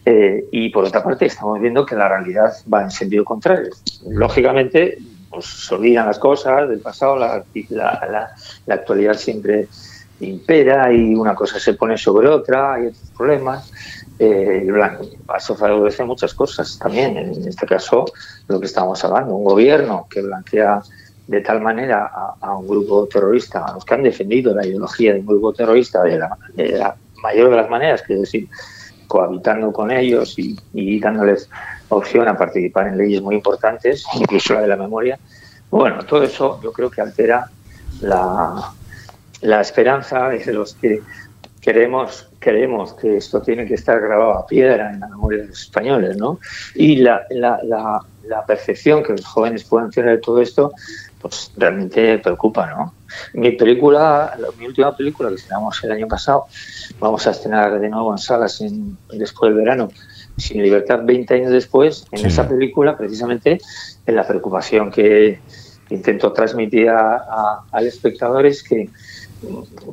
Eh, 0.05 0.47
y 0.51 0.69
por 0.71 0.85
otra 0.85 1.03
parte 1.03 1.27
estamos 1.27 1.61
viendo 1.61 1.87
que 1.87 1.95
la 1.95 2.09
realidad 2.09 2.53
va 2.73 2.83
en 2.83 2.91
sentido 2.91 3.25
contrario. 3.25 3.71
Lógicamente, 4.11 4.99
pues 5.31 5.47
se 5.47 5.75
olvidan 5.75 6.07
las 6.07 6.19
cosas 6.19 6.69
del 6.69 6.81
pasado, 6.81 7.17
la, 7.17 7.45
la- 7.71 8.29
la- 8.67 8.75
actualidad 8.75 9.15
siempre 9.15 9.69
impera 10.19 10.93
y 10.93 11.15
una 11.15 11.35
cosa 11.35 11.59
se 11.59 11.75
pone 11.75 11.97
sobre 11.97 12.29
otra, 12.29 12.75
hay 12.75 12.87
otros 12.87 13.13
problemas. 13.17 13.71
Eh, 14.19 14.67
eso 15.37 15.57
favorece 15.57 16.05
muchas 16.05 16.35
cosas 16.35 16.77
también. 16.79 17.17
En 17.17 17.49
este 17.49 17.67
caso, 17.67 18.05
lo 18.49 18.61
que 18.61 18.67
estamos 18.67 19.03
hablando, 19.05 19.35
un 19.37 19.45
gobierno 19.45 20.07
que 20.11 20.23
blanquea 20.23 20.81
de 21.33 21.41
tal 21.41 21.63
manera 21.63 22.11
a, 22.41 22.55
un 22.55 22.69
grupo 22.69 23.07
terrorista, 23.07 23.65
a 23.65 23.73
los 23.73 23.87
que 23.87 23.95
han 23.95 24.03
defendido 24.03 24.55
la 24.55 24.67
ideología 24.67 25.15
de 25.15 25.21
un 25.21 25.27
grupo 25.27 25.55
terrorista 25.55 26.03
de 26.03 26.19
la, 26.19 26.37
de 26.53 26.69
la 26.73 26.95
mayor 27.23 27.49
de 27.49 27.57
las 27.57 27.71
maneras, 27.71 28.03
que 28.03 28.17
decir, 28.17 28.47
cohabitando 29.09 29.73
con 29.73 29.91
ellos 29.91 30.35
y, 30.37 31.01
dándoles 31.01 31.49
opción 31.89 32.29
a 32.29 32.37
participar 32.37 32.89
en 32.89 32.99
leyes 32.99 33.23
muy 33.23 33.37
importantes, 33.37 34.05
incluso 34.15 34.53
la 34.53 34.61
de 34.61 34.69
la 34.69 34.77
memoria. 34.77 35.19
Bueno, 35.71 36.05
todo 36.05 36.23
eso 36.23 36.61
yo 36.63 36.71
creo 36.71 36.91
que 36.91 37.01
altera 37.01 37.47
la, 38.03 38.71
la 39.41 39.61
esperanza 39.63 40.29
de 40.29 40.53
los 40.53 40.75
que 40.75 41.01
queremos, 41.63 42.29
queremos 42.41 42.93
que 42.93 43.17
esto 43.17 43.41
tiene 43.41 43.65
que 43.65 43.75
estar 43.75 43.99
grabado 44.01 44.33
a 44.33 44.47
piedra 44.47 44.93
en 44.93 45.01
la 45.01 45.09
memoria 45.09 45.43
de 45.43 45.49
los 45.49 45.63
españoles, 45.63 46.19
¿no? 46.19 46.41
Y 46.75 46.97
la, 46.97 47.25
la, 47.31 47.59
la 48.25 48.47
percepción 48.47 49.03
que 49.03 49.13
los 49.13 49.25
jóvenes 49.25 49.65
puedan 49.65 49.91
tener 49.91 50.17
de 50.17 50.19
todo 50.19 50.41
esto, 50.41 50.73
pues 51.23 51.51
realmente 51.57 52.19
preocupa, 52.19 52.67
¿no? 52.67 52.95
Mi 53.35 53.53
película, 53.53 54.35
la- 54.39 54.49
mi 54.59 54.67
última 54.67 54.95
película 54.97 55.29
que 55.29 55.37
estrenamos 55.37 55.83
el 55.85 55.93
año 55.93 56.09
pasado, 56.09 56.47
vamos 56.99 57.27
a 57.27 57.31
estrenar 57.31 57.79
de 57.79 57.89
nuevo 57.89 58.13
en 58.13 58.19
salas 58.19 58.61
en- 58.61 58.99
después 59.13 59.51
del 59.51 59.59
verano, 59.63 59.89
Sin 60.37 60.63
Libertad 60.63 61.01
20 61.05 61.35
años 61.35 61.53
después, 61.53 62.07
en 62.11 62.21
Sí. 62.21 62.27
esa 62.27 62.49
película 62.49 62.97
precisamente 62.97 63.61
en 64.07 64.17
la 64.17 64.27
preocupación 64.27 64.91
que 64.91 65.41
intento 65.91 66.33
transmitir 66.33 66.89
a, 66.89 67.17
a- 67.17 67.65
al 67.71 67.87
espectador 67.87 68.47
es 68.47 68.63
que, 68.63 68.89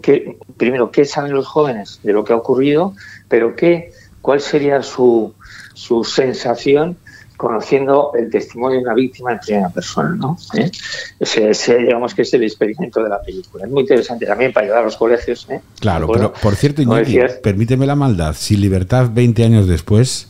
que, 0.02 0.38
primero, 0.56 0.92
¿qué 0.92 1.04
saben 1.04 1.34
los 1.34 1.46
jóvenes 1.46 2.00
de 2.04 2.14
lo 2.14 2.24
que 2.24 2.32
ha 2.34 2.38
ocurrido? 2.38 2.94
Pero 3.28 3.54
qué, 3.56 3.92
¿cuál 4.22 4.40
sería 4.40 4.82
su, 4.82 5.34
su 5.74 6.04
sensación 6.06 6.98
conociendo 7.40 8.12
el 8.20 8.30
testimonio 8.30 8.80
de 8.80 8.84
una 8.84 8.94
víctima 8.94 9.32
en 9.32 9.40
primera 9.40 9.70
persona? 9.70 10.14
¿no? 10.14 10.38
¿Eh? 10.56 10.70
Ese, 11.18 11.50
ese, 11.50 11.78
digamos 11.78 12.14
que 12.14 12.24
es 12.24 12.34
el 12.34 12.44
experimento 12.44 13.02
de 13.02 13.08
la 13.08 13.22
película. 13.22 13.64
Es 13.64 13.72
muy 13.72 13.84
interesante 13.84 14.26
también 14.26 14.52
para 14.52 14.66
ayudar 14.66 14.82
a 14.82 14.86
los 14.86 14.98
colegios. 14.98 15.48
¿eh? 15.50 15.62
Claro, 15.80 16.10
pero 16.12 16.34
por 16.34 16.58
cierto, 16.58 16.82
Iñaki, 16.82 17.18
permíteme 17.42 17.86
la 17.86 17.96
maldad. 17.96 18.36
Si 18.38 18.58
Libertad 18.58 19.10
20 19.14 19.46
años 19.46 19.68
después 19.68 20.28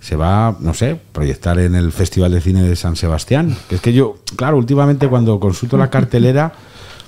se 0.00 0.16
va, 0.16 0.56
no 0.58 0.74
sé, 0.74 0.98
proyectar 1.12 1.60
en 1.60 1.76
el 1.76 1.92
Festival 1.92 2.32
de 2.32 2.40
Cine 2.40 2.64
de 2.64 2.74
San 2.74 2.96
Sebastián. 2.96 3.56
Que 3.68 3.76
es 3.76 3.80
que 3.80 3.92
yo, 3.92 4.16
claro, 4.34 4.56
últimamente 4.56 5.06
cuando 5.06 5.38
consulto 5.38 5.76
la 5.76 5.90
cartelera, 5.90 6.54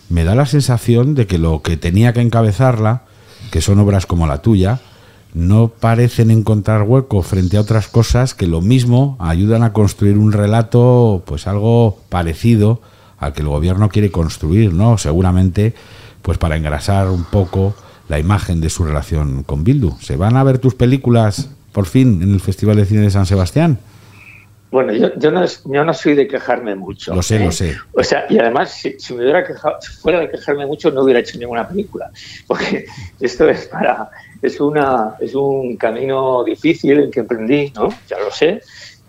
me 0.08 0.22
da 0.22 0.36
la 0.36 0.46
sensación 0.46 1.16
de 1.16 1.26
que 1.26 1.38
lo 1.38 1.60
que 1.62 1.76
tenía 1.76 2.12
que 2.12 2.20
encabezarla, 2.20 3.02
que 3.50 3.60
son 3.60 3.80
obras 3.80 4.06
como 4.06 4.28
la 4.28 4.42
tuya, 4.42 4.78
no 5.34 5.68
parecen 5.68 6.30
encontrar 6.30 6.82
hueco 6.82 7.22
frente 7.22 7.56
a 7.56 7.60
otras 7.60 7.88
cosas 7.88 8.34
que 8.34 8.46
lo 8.46 8.60
mismo 8.60 9.16
ayudan 9.20 9.62
a 9.62 9.72
construir 9.72 10.18
un 10.18 10.32
relato, 10.32 11.22
pues 11.26 11.46
algo 11.46 11.98
parecido 12.08 12.80
al 13.18 13.32
que 13.32 13.42
el 13.42 13.48
gobierno 13.48 13.88
quiere 13.88 14.10
construir, 14.10 14.72
¿no? 14.72 14.98
Seguramente, 14.98 15.74
pues 16.22 16.38
para 16.38 16.56
engrasar 16.56 17.08
un 17.08 17.24
poco 17.24 17.74
la 18.08 18.18
imagen 18.18 18.60
de 18.60 18.70
su 18.70 18.84
relación 18.84 19.44
con 19.44 19.62
Bildu. 19.62 19.92
¿Se 20.00 20.16
van 20.16 20.36
a 20.36 20.42
ver 20.42 20.58
tus 20.58 20.74
películas 20.74 21.50
por 21.72 21.86
fin 21.86 22.22
en 22.22 22.34
el 22.34 22.40
Festival 22.40 22.76
de 22.76 22.86
Cine 22.86 23.02
de 23.02 23.10
San 23.10 23.26
Sebastián? 23.26 23.78
Bueno, 24.70 24.92
yo, 24.92 25.08
yo, 25.16 25.32
no, 25.32 25.44
yo 25.44 25.84
no 25.84 25.92
soy 25.92 26.14
de 26.14 26.28
quejarme 26.28 26.76
mucho. 26.76 27.14
Lo 27.14 27.22
sé, 27.22 27.36
¿eh? 27.36 27.44
lo 27.44 27.50
sé. 27.50 27.76
O 27.92 28.04
sea, 28.04 28.26
y 28.28 28.38
además, 28.38 28.70
si, 28.70 28.98
si 29.00 29.14
me 29.14 29.22
hubiera 29.22 29.44
quejado, 29.44 29.76
si 29.80 29.92
fuera 29.94 30.20
de 30.20 30.30
quejarme 30.30 30.64
mucho, 30.64 30.92
no 30.92 31.02
hubiera 31.02 31.20
hecho 31.20 31.38
ninguna 31.38 31.68
película. 31.68 32.10
Porque 32.46 32.86
esto 33.20 33.48
es 33.48 33.66
para. 33.66 34.10
Es, 34.42 34.60
una, 34.60 35.14
es 35.20 35.34
un 35.34 35.76
camino 35.76 36.44
difícil 36.44 36.98
el 36.98 37.10
que 37.10 37.20
emprendí, 37.20 37.72
¿no? 37.74 37.88
Ya 38.08 38.18
lo 38.18 38.30
sé. 38.30 38.62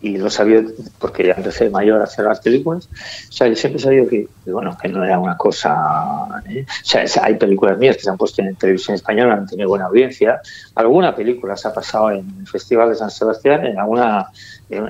Y 0.04 0.18
lo 0.18 0.32
sabía 0.32 0.64
porque 0.98 1.28
ya 1.28 1.34
empecé 1.34 1.70
mayor 1.70 2.02
a 2.02 2.06
hacer 2.06 2.26
las 2.26 2.40
películas. 2.40 2.90
O 3.30 3.32
sea, 3.32 3.48
yo 3.48 3.56
siempre 3.56 3.80
he 3.80 3.84
sabido 3.84 4.08
que, 4.08 4.28
bueno, 4.48 4.76
que 4.82 4.88
no 4.88 5.04
era 5.06 5.20
una 5.20 5.38
cosa. 5.38 6.42
¿eh? 6.50 6.66
O 6.68 6.86
sea, 6.86 7.06
hay 7.24 7.36
películas 7.36 7.78
mías 7.78 7.98
que 7.98 8.04
se 8.04 8.10
han 8.10 8.18
puesto 8.18 8.42
en 8.42 8.56
televisión 8.56 8.96
española, 8.96 9.36
han 9.36 9.46
tenido 9.46 9.70
buena 9.70 9.86
audiencia. 9.86 10.42
Alguna 10.74 11.16
película 11.16 11.56
se 11.56 11.68
ha 11.68 11.74
pasado 11.74 12.10
en 12.10 12.26
el 12.40 12.48
Festival 12.48 12.90
de 12.90 12.96
San 12.96 13.12
Sebastián, 13.12 13.64
en 13.64 13.78
alguna, 13.78 14.26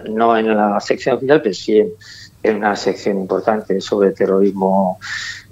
no 0.09 0.37
en 0.37 0.55
la 0.55 0.79
sección 0.79 1.17
oficial, 1.17 1.41
pero 1.41 1.55
sí 1.55 1.77
en, 1.77 1.91
en 2.43 2.57
una 2.57 2.75
sección 2.75 3.19
importante 3.19 3.79
sobre 3.81 4.11
terrorismo, 4.11 4.99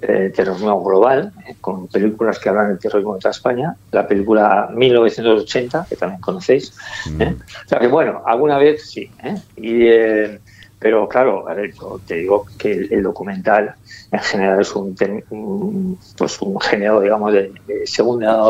eh, 0.02 0.32
terrorismo 0.34 0.82
global, 0.82 1.32
eh, 1.46 1.56
con 1.60 1.88
películas 1.88 2.38
que 2.38 2.48
hablan 2.48 2.68
del 2.68 2.78
terrorismo 2.78 3.14
de 3.14 3.20
toda 3.20 3.30
España. 3.30 3.76
La 3.92 4.06
película 4.06 4.68
1980, 4.72 5.86
que 5.88 5.96
también 5.96 6.20
conocéis. 6.20 6.74
¿eh? 7.18 7.36
O 7.64 7.68
sea 7.68 7.78
que 7.78 7.86
bueno, 7.86 8.22
alguna 8.26 8.58
vez 8.58 8.90
sí. 8.90 9.10
¿eh? 9.22 9.36
Y, 9.56 10.40
pero 10.80 11.06
claro, 11.08 11.46
a 11.46 11.52
ver, 11.54 11.72
yo 11.74 12.00
te 12.06 12.16
digo 12.16 12.46
que 12.58 12.72
el, 12.72 12.92
el 12.92 13.02
documental 13.02 13.74
en 14.10 14.18
general 14.20 14.60
es 14.60 14.74
un, 14.74 14.96
un- 15.30 15.98
pues 16.16 16.40
un 16.40 16.58
género, 16.58 17.00
digamos, 17.02 17.32
de, 17.32 17.52
de 17.66 17.86
segunda 17.86 18.40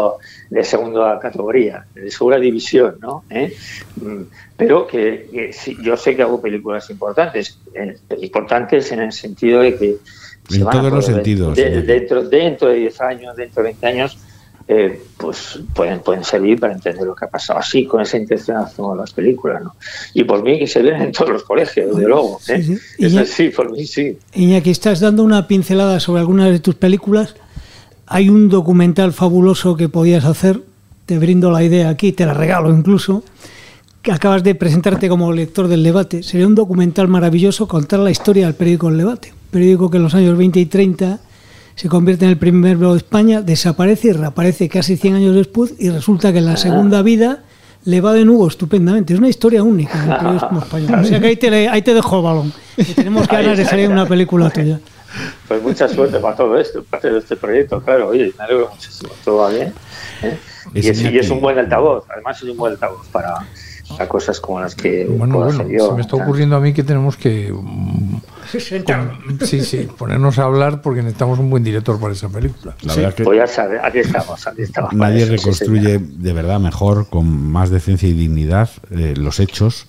de 0.49 0.64
segunda 0.64 1.18
categoría, 1.18 1.85
de 1.95 2.11
segunda 2.11 2.39
división, 2.39 2.97
¿no? 3.01 3.24
¿Eh? 3.28 3.53
Mm, 3.97 4.22
Pero 4.57 4.87
que, 4.87 5.28
que 5.31 5.53
sí, 5.53 5.76
yo 5.83 5.97
sé 5.97 6.14
que 6.16 6.22
hago 6.22 6.41
películas 6.41 6.89
importantes, 6.91 7.59
eh, 7.74 7.97
importantes 8.20 8.91
en 8.93 9.01
el 9.01 9.12
sentido 9.12 9.61
de 9.61 9.76
que 9.76 9.97
se 10.49 10.57
En 10.61 10.68
a 10.68 10.70
todos 10.70 10.93
los 10.93 11.05
sentidos, 11.05 11.57
de- 11.57 11.83
dentro, 11.83 12.22
dentro 12.28 12.68
de 12.68 12.74
10 12.76 13.01
años, 13.01 13.37
dentro 13.37 13.62
de 13.62 13.70
20 13.70 13.87
años, 13.87 14.18
eh, 14.73 15.03
pues 15.16 15.59
pueden, 15.75 15.99
pueden 15.99 16.23
servir 16.23 16.61
para 16.61 16.73
entender 16.73 17.05
lo 17.05 17.14
que 17.16 17.25
ha 17.25 17.29
pasado. 17.29 17.59
Así, 17.59 17.87
con 17.87 18.01
esa 18.01 18.16
intención 18.16 18.59
hacemos 18.59 18.97
las 18.97 19.12
películas, 19.12 19.62
¿no? 19.64 19.75
Y 20.14 20.23
por 20.23 20.45
mí 20.45 20.61
que 20.61 20.68
se 20.68 20.81
ven 20.81 21.03
en 21.03 21.11
todos 21.12 21.31
los 21.31 21.43
colegios, 21.43 21.91
desde 21.95 22.07
luego. 22.09 22.39
¿eh? 22.49 22.62
sí. 22.62 22.79
Eso 22.99 23.16
ya- 23.16 23.27
sí, 23.27 23.49
por 23.49 23.73
mí 23.73 23.85
sí. 23.85 24.16
Iñaki, 24.35 24.71
estás 24.71 25.01
dando 25.01 25.25
una 25.25 25.49
pincelada 25.49 25.99
sobre 25.99 26.21
algunas 26.21 26.53
de 26.53 26.61
tus 26.61 26.77
películas. 26.77 27.35
Hay 28.07 28.29
un 28.29 28.49
documental 28.49 29.12
fabuloso 29.12 29.77
que 29.77 29.89
podías 29.89 30.25
hacer, 30.25 30.62
te 31.07 31.18
brindo 31.18 31.51
la 31.51 31.64
idea 31.64 31.89
aquí, 31.89 32.12
te 32.12 32.25
la 32.25 32.35
regalo 32.35 32.71
incluso, 32.71 33.25
que 34.03 34.12
acabas 34.12 34.45
de 34.45 34.55
presentarte 34.55 35.09
como 35.09 35.33
lector 35.33 35.66
del 35.66 35.83
debate. 35.83 36.23
Sería 36.23 36.47
un 36.47 36.55
documental 36.55 37.09
maravilloso 37.09 37.66
contar 37.66 37.99
la 38.01 38.11
historia 38.12 38.47
del 38.47 38.55
periódico 38.55 38.89
El 38.89 38.99
Debate. 38.99 39.33
Un 39.33 39.51
periódico 39.51 39.91
que 39.91 39.97
en 39.97 40.05
los 40.05 40.14
años 40.14 40.39
20 40.39 40.61
y 40.61 40.66
30 40.66 41.18
se 41.81 41.89
convierte 41.89 42.26
en 42.26 42.33
el 42.33 42.37
primer 42.37 42.76
blog 42.76 42.93
de 42.93 42.99
España, 42.99 43.41
desaparece 43.41 44.09
y 44.09 44.12
reaparece 44.12 44.68
casi 44.68 44.99
100 44.99 45.14
años 45.14 45.35
después 45.35 45.72
y 45.78 45.89
resulta 45.89 46.31
que 46.31 46.37
en 46.37 46.45
la 46.45 46.59
segunda 46.59 47.01
vida 47.01 47.43
le 47.87 48.03
va 48.03 48.12
de 48.12 48.26
nuevo 48.26 48.47
estupendamente. 48.49 49.14
Es 49.14 49.18
una 49.18 49.31
historia 49.31 49.62
única 49.62 49.95
en 50.05 50.11
el 50.11 50.18
periodismo 50.18 50.59
español. 50.62 51.01
O 51.01 51.05
sea 51.05 51.18
que 51.18 51.28
ahí 51.28 51.37
te, 51.37 51.68
ahí 51.70 51.81
te 51.81 51.95
dejo 51.95 52.18
el 52.18 52.22
balón. 52.22 52.53
Que 52.76 52.85
tenemos 52.85 53.26
ganas 53.26 53.57
de 53.57 53.64
salir 53.64 53.89
una 53.89 54.05
película 54.05 54.51
tuya. 54.51 54.78
Pues 55.49 55.61
mucha 55.61 55.89
suerte 55.89 56.20
para 56.20 56.37
todo 56.37 56.57
esto, 56.57 56.85
para 56.85 56.99
hacer 56.99 57.14
este 57.16 57.35
proyecto, 57.35 57.81
claro. 57.83 58.09
Oye, 58.11 58.33
me 58.39 58.45
alegro 58.45 58.70
muchísimo, 58.70 59.11
todo 59.24 59.39
va 59.39 59.49
bien. 59.51 59.72
¿eh? 60.22 60.39
Y, 60.74 60.87
es 60.87 61.31
un 61.31 61.41
buen 61.41 61.59
altavoz, 61.59 62.05
además 62.11 62.41
es 62.41 62.49
un 62.49 62.57
buen 62.57 62.74
altavoz 62.74 63.09
para, 63.09 63.35
a 63.99 64.07
cosas 64.09 64.41
como 64.41 64.61
las 64.61 64.74
que 64.74 65.05
bueno, 65.07 65.34
puedo 65.34 65.47
bueno, 65.53 65.68
yo. 65.70 65.88
se 65.88 65.95
me 65.95 66.01
está 66.03 66.16
ocurriendo 66.16 66.57
a 66.57 66.61
mí 66.61 66.72
que 66.72 66.82
tenemos 66.82 67.16
que 67.16 67.51
con- 67.51 68.22
sí, 69.47 69.61
sí, 69.61 69.88
ponernos 69.99 70.38
a 70.38 70.45
hablar 70.45 70.80
porque 70.82 71.03
necesitamos 71.03 71.38
un 71.38 71.51
buen 71.51 71.62
director 71.62 71.99
para 72.01 72.12
esa 72.12 72.28
película. 72.28 72.74
La 72.82 72.95
verdad 72.95 73.14
que 73.14 73.24
Pues 73.24 73.38
ya 73.38 73.47
sabes, 73.47 73.80
aquí 73.82 73.99
estamos, 73.99 74.47
aquí 74.47 74.62
estamos. 74.62 74.93
nadie 74.93 75.22
eso, 75.22 75.30
sí, 75.32 75.36
reconstruye 75.36 75.99
de 75.99 76.32
verdad 76.32 76.59
mejor, 76.61 77.09
con 77.09 77.28
más 77.51 77.70
decencia 77.70 78.09
y 78.09 78.12
dignidad, 78.12 78.70
eh, 78.91 79.14
los 79.16 79.38
hechos 79.41 79.86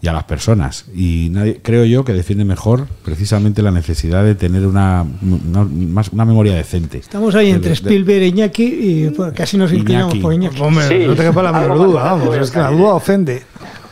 y 0.00 0.06
a 0.08 0.12
las 0.12 0.24
personas. 0.24 0.84
Y 0.94 1.28
nadie, 1.32 1.60
creo 1.62 1.84
yo 1.84 2.04
que 2.04 2.12
defiende 2.12 2.44
mejor 2.44 2.86
precisamente 3.04 3.62
la 3.62 3.70
necesidad 3.72 4.22
de 4.24 4.34
tener 4.36 4.66
una, 4.66 5.04
una, 5.22 5.64
más, 5.64 6.10
una 6.10 6.24
memoria 6.24 6.54
decente. 6.54 6.98
Estamos 6.98 7.34
ahí 7.34 7.46
De- 7.46 7.52
entre 7.52 7.70
de- 7.70 7.74
Spielberg 7.74 8.22
e 8.22 8.26
Iñaki 8.28 8.62
y 8.64 9.10
pues, 9.10 9.32
casi 9.32 9.56
nos 9.56 9.72
inclinamos 9.72 10.12
Iñaki. 10.14 10.22
por 10.22 10.32
Iñaki. 10.34 10.60
Hombre, 10.60 10.88
Sí, 10.88 11.06
no 11.06 11.14
te 11.14 11.22
quepa 11.24 11.42
la 11.42 11.52
menor 11.52 11.78
duda, 11.78 12.02
vamos, 12.04 12.36
es 12.36 12.50
que 12.50 12.58
la 12.60 12.70
duda 12.70 12.94
ofende. 12.94 13.42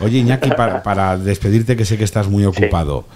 Oye, 0.00 0.18
Iñaki, 0.18 0.50
para, 0.50 0.82
para 0.82 1.16
despedirte, 1.18 1.76
que 1.76 1.84
sé 1.84 1.96
que 1.98 2.04
estás 2.04 2.28
muy 2.28 2.44
ocupado, 2.44 3.06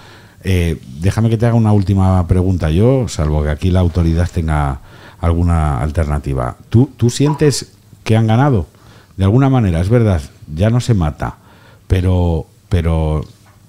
eh, 0.43 0.79
déjame 1.01 1.29
que 1.31 1.37
te 1.37 1.47
haga 1.47 1.55
una 1.55 1.73
última 1.73 2.27
pregunta 2.27 2.71
yo, 2.71 3.07
salvo 3.07 3.43
que 3.45 3.51
aquí 3.51 3.71
la 3.71 3.81
autoridad 3.81 4.29
tenga 4.33 4.81
alguna 5.21 5.79
alternativa. 5.81 6.57
¿Tú, 6.71 6.91
¿Tú 6.97 7.11
sientes 7.11 7.73
que 8.03 8.17
han 8.17 8.27
ganado? 8.27 8.67
De 9.19 9.25
alguna 9.25 9.51
manera, 9.51 9.81
es 9.83 9.91
verdad, 9.91 10.23
ya 10.57 10.71
no 10.71 10.81
se 10.81 10.95
mata, 10.95 11.37
pero, 11.87 12.47
pero 12.71 13.23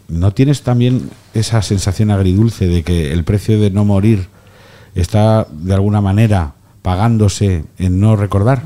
¿no 0.07 0.31
tienes 0.31 0.61
también 0.61 1.09
esa 1.33 1.61
sensación 1.61 2.11
agridulce 2.11 2.67
de 2.67 2.83
que 2.83 3.11
el 3.11 3.25
precio 3.25 3.59
de 3.59 3.71
no 3.71 3.83
morir 3.83 4.27
está 4.95 5.45
de 5.49 5.73
alguna 5.73 5.99
manera 5.99 6.53
pagándose 6.81 7.65
en 7.77 7.99
no 7.99 8.15
recordar? 8.15 8.61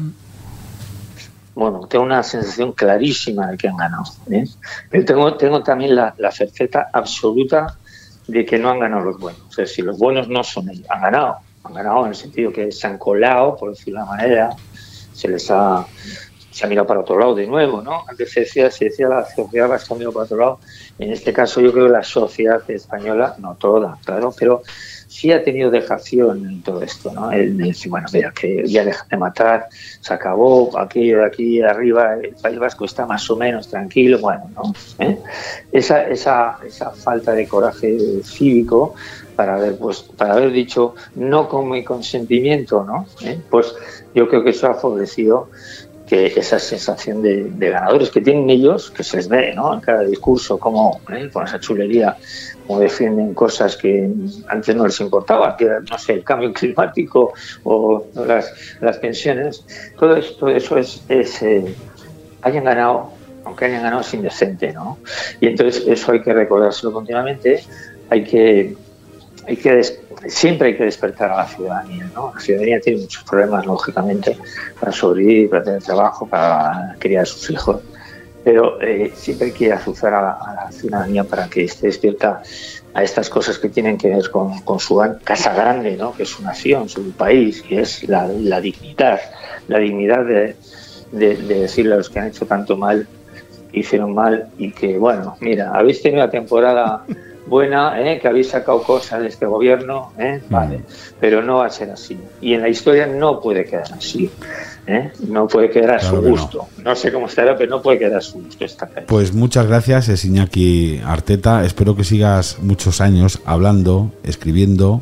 Bueno, 1.56 1.88
tengo 1.88 2.04
una 2.04 2.22
sensación 2.22 2.74
clarísima 2.74 3.48
de 3.48 3.58
que 3.58 3.70
han 3.70 3.78
ganado. 3.78 4.04
¿eh? 4.30 4.44
Pero 4.90 5.06
tengo, 5.06 5.34
tengo 5.36 5.64
también 5.64 5.96
la, 5.96 6.14
la 6.18 6.32
certeza 6.32 6.88
absoluta 6.92 7.78
de 8.28 8.46
que 8.46 8.60
no 8.60 8.70
han 8.70 8.80
ganado 8.80 9.06
los 9.06 9.20
buenos. 9.20 9.42
Es 9.52 9.56
decir, 9.56 9.86
los 9.86 9.98
buenos 9.98 10.28
no 10.28 10.44
son 10.44 10.70
ellos. 10.70 10.86
Han 10.90 11.02
ganado. 11.02 11.38
Han 11.64 11.74
ganado 11.74 12.04
en 12.04 12.10
el 12.10 12.16
sentido 12.16 12.52
que 12.52 12.72
se 12.72 12.88
han 12.88 12.98
colado, 12.98 13.56
por 13.56 13.70
decirlo 13.70 14.02
de 14.02 14.04
una 14.04 14.16
manera. 14.18 14.50
Se 15.14 15.30
les 15.30 15.50
ha, 15.50 15.86
se 16.56 16.66
ha 16.66 16.70
mirado 16.70 16.88
para 16.88 17.02
otro 17.02 17.20
lado 17.20 17.36
de 17.36 17.46
nuevo, 17.48 17.82
¿no? 17.82 18.06
Antes 18.08 18.32
se 18.32 18.40
decía, 18.40 18.72
se 18.72 18.86
decía 18.86 19.10
la 19.10 19.26
sociedad 19.26 19.68
vasca 19.68 19.94
ha 19.94 19.98
mirado 19.98 20.14
para 20.14 20.24
otro 20.24 20.38
lado. 20.38 20.60
En 20.98 21.12
este 21.12 21.34
caso 21.34 21.60
yo 21.60 21.74
creo 21.74 21.88
que 21.88 21.92
la 21.92 22.04
sociedad 22.04 22.62
española, 22.72 23.36
no 23.40 23.56
toda, 23.56 23.98
claro, 24.06 24.34
pero 24.40 24.62
sí 25.06 25.34
ha 25.34 25.44
tenido 25.44 25.70
dejación 25.70 26.46
en 26.46 26.64
todo 26.64 26.82
esto, 26.82 27.12
¿no? 27.12 27.30
El 27.30 27.58
de 27.58 27.66
decir, 27.66 27.92
bueno, 27.92 28.08
mira, 28.14 28.32
que 28.32 28.64
ya 28.68 28.86
dejan 28.86 29.10
de 29.10 29.18
matar, 29.18 29.68
se 30.00 30.14
acabó, 30.14 30.80
aquello 30.80 31.18
de 31.18 31.26
aquí 31.26 31.62
arriba, 31.62 32.14
el 32.14 32.36
País 32.42 32.58
Vasco 32.58 32.86
está 32.86 33.06
más 33.06 33.30
o 33.30 33.36
menos 33.36 33.68
tranquilo, 33.68 34.20
bueno, 34.20 34.50
¿no? 34.56 34.74
¿Eh? 35.00 35.20
Esa, 35.74 36.08
esa, 36.08 36.60
esa 36.66 36.92
falta 36.92 37.34
de 37.34 37.50
coraje 37.50 37.98
cívico 38.24 38.96
para 39.36 39.56
haber, 39.56 39.78
pues, 39.78 40.04
para 40.04 40.36
haber 40.36 40.52
dicho 40.52 40.96
no 41.16 41.50
con 41.50 41.70
mi 41.70 41.84
consentimiento, 41.84 42.84
¿no? 42.84 43.06
¿Eh? 43.22 43.40
Pues 43.50 43.76
yo 44.14 44.28
creo 44.30 44.44
que 44.44 44.52
eso 44.52 44.68
ha 44.68 44.76
favorecido 44.76 45.50
que 46.08 46.28
esa 46.28 46.60
sensación 46.60 47.22
de, 47.22 47.52
ganadores 47.58 48.12
que 48.12 48.22
tienen 48.22 48.50
ellos, 48.50 48.92
que 48.92 49.04
se 49.04 49.18
les 49.18 49.28
ve 49.28 49.54
¿no? 49.56 49.74
en 49.74 49.80
cada 49.80 50.04
discurso, 50.04 50.60
como 50.60 51.02
¿eh? 51.12 51.30
con 51.32 51.46
esa 51.46 51.60
chulería, 51.60 52.16
como 52.68 52.80
defienden 52.80 53.34
cosas 53.34 53.76
que 53.76 54.10
antes 54.48 54.76
no 54.76 54.86
les 54.86 55.00
importaba, 55.00 55.58
que 55.58 55.66
era, 55.66 55.80
no 55.80 55.98
sé, 55.98 56.14
el 56.14 56.24
cambio 56.24 56.54
climático 56.54 57.34
o 57.64 58.06
las, 58.14 58.54
las 58.82 58.98
pensiones, 58.98 59.66
todo 59.98 60.16
esto 60.16 60.48
eso 60.48 60.78
es, 60.78 61.04
es 61.10 61.42
eh, 61.42 61.76
hayan 62.42 62.64
ganado, 62.64 63.12
aunque 63.44 63.66
hayan 63.66 63.82
ganado 63.82 64.02
es 64.02 64.14
indecente, 64.14 64.72
¿no? 64.74 65.00
Y 65.42 65.48
entonces 65.48 65.84
eso 65.88 66.12
hay 66.12 66.22
que 66.22 66.34
recordárselo 66.34 66.94
continuamente, 66.94 67.64
hay 68.10 68.24
que, 68.24 68.76
hay 69.48 69.58
que 69.58 69.84
siempre 70.28 70.70
hay 70.70 70.78
que 70.78 70.86
despertar 70.86 71.32
a 71.32 71.38
la 71.38 71.48
ciudadanía, 71.48 72.10
¿no? 72.14 72.32
La 72.34 72.42
ciudadanía 72.42 72.80
tiene 72.80 73.02
muchos 73.02 73.24
problemas, 73.24 73.66
lógicamente, 73.66 74.38
para 74.80 74.92
sobrevivir, 74.92 75.50
para 75.50 75.64
tener 75.64 75.84
trabajo, 75.84 76.28
para 76.28 76.96
criar 77.00 77.24
a 77.24 77.26
sus 77.26 77.50
hijos, 77.50 77.82
pero 78.44 78.82
eh, 78.82 79.12
siempre 79.16 79.48
hay 79.48 79.54
que 79.54 79.72
azuzar 79.72 80.14
a 80.14 80.22
la, 80.22 80.72
ciudadanía 80.72 81.24
para 81.24 81.48
que 81.48 81.64
esté 81.64 81.88
despierta 81.88 82.42
a 82.94 83.04
estas 83.04 83.30
cosas 83.30 83.58
que 83.58 83.70
tienen 83.70 83.98
que 83.98 84.10
ver 84.10 84.30
con, 84.32 84.80
su 84.80 85.02
casa 85.24 85.54
grande, 85.54 85.98
¿no? 85.98 86.14
que 86.14 86.24
es 86.24 86.30
su 86.30 86.44
nación, 86.44 86.90
su 86.90 87.12
país, 87.12 87.62
que 87.62 87.82
es 87.82 88.08
la, 88.08 88.28
dignidad, 88.62 89.20
la 89.68 89.80
dignidad 89.80 90.26
de, 90.26 90.56
de, 91.12 91.36
de 91.36 91.62
decirle 91.62 91.94
a 91.94 91.98
los 91.98 92.10
que 92.10 92.20
han 92.20 92.28
hecho 92.28 92.46
tanto 92.46 92.78
mal, 92.78 93.08
hicieron 93.74 94.14
mal 94.14 94.48
y 94.58 94.72
que, 94.72 94.98
bueno, 94.98 95.36
mira, 95.40 95.72
habéis 95.74 96.02
tenido 96.02 96.24
una 96.24 96.32
temporada 96.32 97.04
buena, 97.48 98.00
¿eh? 98.02 98.20
que 98.20 98.28
habéis 98.28 98.50
sacado 98.50 98.82
cosas 98.84 99.22
de 99.22 99.28
este 99.28 99.46
gobierno, 99.46 100.12
¿eh? 100.18 100.42
vale, 100.50 100.82
pero 101.20 101.42
no 101.42 101.58
va 101.58 101.68
a 101.68 101.70
ser 101.70 101.92
así. 101.92 102.18
Y 102.42 102.54
en 102.54 102.62
la 102.62 102.70
historia 102.70 103.06
no 103.08 103.40
puede 103.40 103.66
quedar 103.66 103.92
así. 103.94 104.32
¿eh? 104.88 105.12
No 105.28 105.48
puede 105.48 105.70
quedar 105.70 105.92
a 105.96 105.98
Claro 106.00 106.16
su 106.18 106.22
no. 106.24 106.30
gusto. 106.30 106.68
No. 106.84 106.96
sé 106.96 107.12
cómo 107.12 107.28
estará, 107.28 107.56
pero 107.58 107.70
no 107.70 107.82
puede 107.82 108.00
quedar 108.00 108.18
a 108.18 108.22
su 108.22 108.42
gusto 108.44 108.66
esta 108.66 108.88
calle. 108.88 109.08
Pues 109.08 109.34
muchas 109.34 109.68
gracias, 109.68 110.10
es 110.10 110.26
Iñaki 110.26 111.02
Arteta. 111.06 111.64
Espero 111.66 111.96
que 111.96 112.04
sigas 112.04 112.58
muchos 112.62 113.02
años 113.02 113.42
hablando, 113.46 114.12
escribiendo 114.24 115.02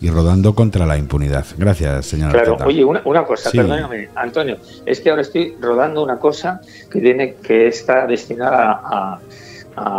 y 0.00 0.10
rodando 0.10 0.54
contra 0.54 0.84
la 0.86 0.98
impunidad. 0.98 1.46
Gracias, 1.56 2.04
señor 2.06 2.30
Claro, 2.32 2.52
Arteta. 2.52 2.66
oye, 2.68 2.84
una, 2.84 3.00
una 3.06 3.24
cosa, 3.24 3.48
Sí. 3.50 3.56
perdóname, 3.56 4.10
Antonio, 4.14 4.58
es 4.84 5.00
que 5.00 5.08
ahora 5.10 5.22
estoy 5.22 5.56
rodando 5.60 6.02
una 6.04 6.18
cosa 6.18 6.60
que 6.90 7.00
tiene 7.00 7.34
que 7.36 7.68
está 7.68 8.06
destinada 8.06 8.72
a, 8.84 9.14
a 9.14 9.20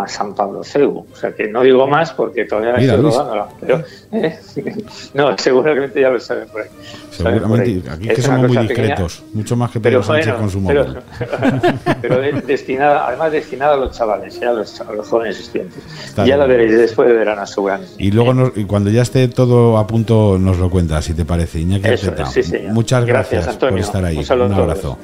San 0.07 0.33
Pablo 0.33 0.63
Ceu. 0.63 1.05
O 1.11 1.15
sea 1.15 1.31
que 1.33 1.47
no 1.47 1.61
digo 1.61 1.85
más 1.87 2.11
porque 2.13 2.45
todavía 2.45 2.73
Mira, 2.77 2.95
estoy 2.95 3.11
rodándola. 3.11 3.47
Pero, 3.61 3.83
¿eh? 4.11 4.39
No, 5.13 5.37
seguramente 5.37 6.01
ya 6.01 6.09
lo 6.09 6.19
saben 6.19 6.47
por 6.49 6.61
ahí. 6.61 6.67
Saben 7.11 7.41
por 7.43 7.59
ahí. 7.59 7.81
Seguramente, 7.81 7.89
aquí 7.91 8.09
es 8.09 8.15
que 8.15 8.21
somos 8.21 8.39
muy 8.47 8.57
pequeña, 8.57 8.67
discretos, 8.87 9.23
mucho 9.33 9.55
más 9.55 9.71
que 9.71 9.79
pero 9.79 10.01
Pedro 10.01 10.03
Sánchez 10.13 10.25
bueno, 10.33 10.39
con 10.39 10.49
su 10.49 10.65
pero- 10.65 10.85
móvil. 10.85 11.73
pero 12.01 12.21
de- 12.21 12.41
destinada, 12.41 13.07
además 13.07 13.31
destinada 13.31 13.73
a 13.73 13.77
los 13.77 13.95
chavales, 13.97 14.41
¿eh? 14.41 14.45
a, 14.45 14.53
los, 14.53 14.81
a 14.81 14.91
los 14.91 15.07
jóvenes 15.07 15.39
estudiantes. 15.39 15.83
Está 16.05 16.21
ya 16.23 16.25
bien. 16.25 16.39
la 16.39 16.45
veréis 16.45 16.77
después 16.77 17.07
de 17.07 17.13
verano, 17.15 17.45
seguramente. 17.45 17.93
Y 17.99 18.11
luego, 18.11 18.33
nos- 18.33 18.57
y 18.57 18.65
cuando 18.65 18.89
ya 18.89 19.03
esté 19.03 19.27
todo 19.27 19.77
a 19.77 19.85
punto, 19.85 20.37
nos 20.39 20.57
lo 20.57 20.69
cuentas, 20.69 21.05
si 21.05 21.13
te 21.13 21.25
parece. 21.25 21.59
Iñaki 21.59 21.87
Eso 21.87 22.13
sí, 22.31 22.41
muchas 22.71 23.05
Gracias, 23.05 23.45
gracias, 23.45 23.47
Antonio. 23.47 23.75
por 23.75 23.79
estar 23.85 24.05
ahí. 24.05 24.17
Un 24.17 24.69
a 24.71 24.75
todos. 24.75 24.97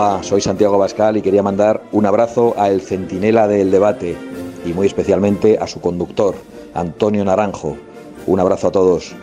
Hola, 0.00 0.22
soy 0.22 0.40
Santiago 0.40 0.78
Bascal 0.78 1.16
y 1.16 1.22
quería 1.22 1.42
mandar 1.42 1.82
un 1.90 2.06
abrazo 2.06 2.54
a 2.56 2.70
el 2.70 2.82
centinela 2.82 3.48
del 3.48 3.72
debate 3.72 4.16
y 4.64 4.72
muy 4.72 4.86
especialmente 4.86 5.58
a 5.60 5.66
su 5.66 5.80
conductor, 5.80 6.36
Antonio 6.72 7.24
Naranjo. 7.24 7.76
Un 8.24 8.38
abrazo 8.38 8.68
a 8.68 8.70
todos. 8.70 9.16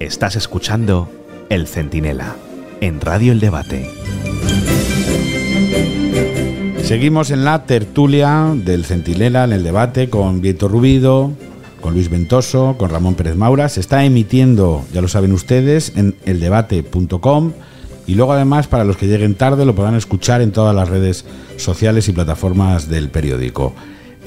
Estás 0.00 0.34
escuchando 0.34 1.08
El 1.48 1.68
Centinela 1.68 2.34
en 2.80 3.00
Radio 3.00 3.30
El 3.30 3.38
Debate. 3.38 3.88
Seguimos 6.82 7.30
en 7.30 7.44
la 7.44 7.62
tertulia 7.62 8.52
del 8.52 8.84
Centinela, 8.84 9.44
en 9.44 9.52
el 9.52 9.62
debate 9.62 10.10
con 10.10 10.40
Vieto 10.40 10.66
Rubido, 10.66 11.30
con 11.80 11.94
Luis 11.94 12.10
Ventoso, 12.10 12.74
con 12.76 12.90
Ramón 12.90 13.14
Pérez 13.14 13.36
Maura. 13.36 13.68
Se 13.68 13.78
está 13.78 14.04
emitiendo, 14.04 14.82
ya 14.92 15.02
lo 15.02 15.06
saben 15.06 15.30
ustedes, 15.30 15.92
en 15.94 16.16
eldebate.com 16.24 17.52
y 18.06 18.14
luego 18.14 18.32
además 18.32 18.66
para 18.66 18.84
los 18.84 18.96
que 18.96 19.06
lleguen 19.06 19.34
tarde 19.34 19.64
lo 19.64 19.74
podrán 19.74 19.94
escuchar 19.94 20.40
en 20.40 20.52
todas 20.52 20.74
las 20.74 20.88
redes 20.88 21.24
sociales 21.56 22.08
y 22.08 22.12
plataformas 22.12 22.88
del 22.88 23.10
periódico. 23.10 23.74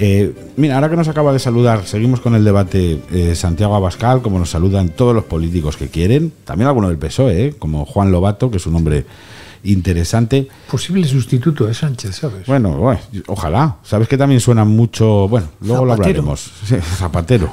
Eh, 0.01 0.33
mira, 0.55 0.75
ahora 0.75 0.89
que 0.89 0.95
nos 0.95 1.09
acaba 1.09 1.33
de 1.33 1.39
saludar, 1.39 1.85
seguimos 1.85 2.21
con 2.21 2.33
el 2.33 2.45
debate 2.45 3.01
eh, 3.11 3.35
Santiago 3.35 3.75
Abascal, 3.75 4.21
como 4.21 4.39
nos 4.39 4.49
saludan 4.49 4.89
todos 4.89 5.13
los 5.13 5.25
políticos 5.25 5.75
que 5.75 5.89
quieren, 5.89 6.31
también 6.45 6.69
algunos 6.69 6.89
del 6.89 6.97
PSOE, 6.97 7.47
¿eh? 7.47 7.53
como 7.59 7.85
Juan 7.85 8.09
Lobato, 8.09 8.49
que 8.49 8.57
es 8.57 8.65
un 8.65 8.77
hombre 8.77 9.05
interesante. 9.63 10.47
Posible 10.71 11.05
sustituto 11.05 11.65
de 11.65 11.73
Sánchez, 11.73 12.15
¿sabes? 12.15 12.47
Bueno, 12.47 12.77
bueno, 12.77 13.01
ojalá. 13.27 13.77
Sabes 13.83 14.07
que 14.07 14.17
también 14.17 14.39
suena 14.39 14.63
mucho. 14.63 15.27
Bueno, 15.27 15.47
luego 15.61 15.85
lo 15.85 15.93
hablaremos. 15.93 16.51
Sí, 16.65 16.75
Zapatero. 16.77 17.51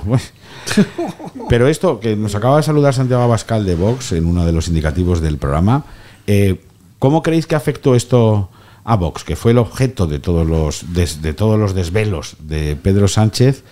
Pero 1.49 1.68
esto 1.68 2.01
que 2.01 2.16
nos 2.16 2.35
acaba 2.35 2.59
de 2.59 2.62
saludar 2.62 2.95
Santiago 2.95 3.22
Abascal 3.22 3.64
de 3.64 3.74
Vox 3.74 4.12
en 4.12 4.27
uno 4.27 4.45
de 4.45 4.53
los 4.53 4.68
indicativos 4.68 5.20
del 5.20 5.39
programa, 5.39 5.85
eh, 6.27 6.61
¿cómo 6.99 7.22
creéis 7.22 7.47
que 7.47 7.55
afectó 7.55 7.95
esto 7.95 8.51
a 8.85 8.97
Vox, 8.97 9.24
que 9.24 9.37
fue 9.37 9.53
el 9.53 9.59
objeto 9.59 10.07
de 10.07 10.18
todos 10.18 10.47
los 10.47 10.85
de 10.93 11.35
todos 11.35 11.59
los 11.59 11.74
desvelos 11.74 12.37
de 12.41 12.77
Pedro 12.77 13.09
Sánchez? 13.09 13.64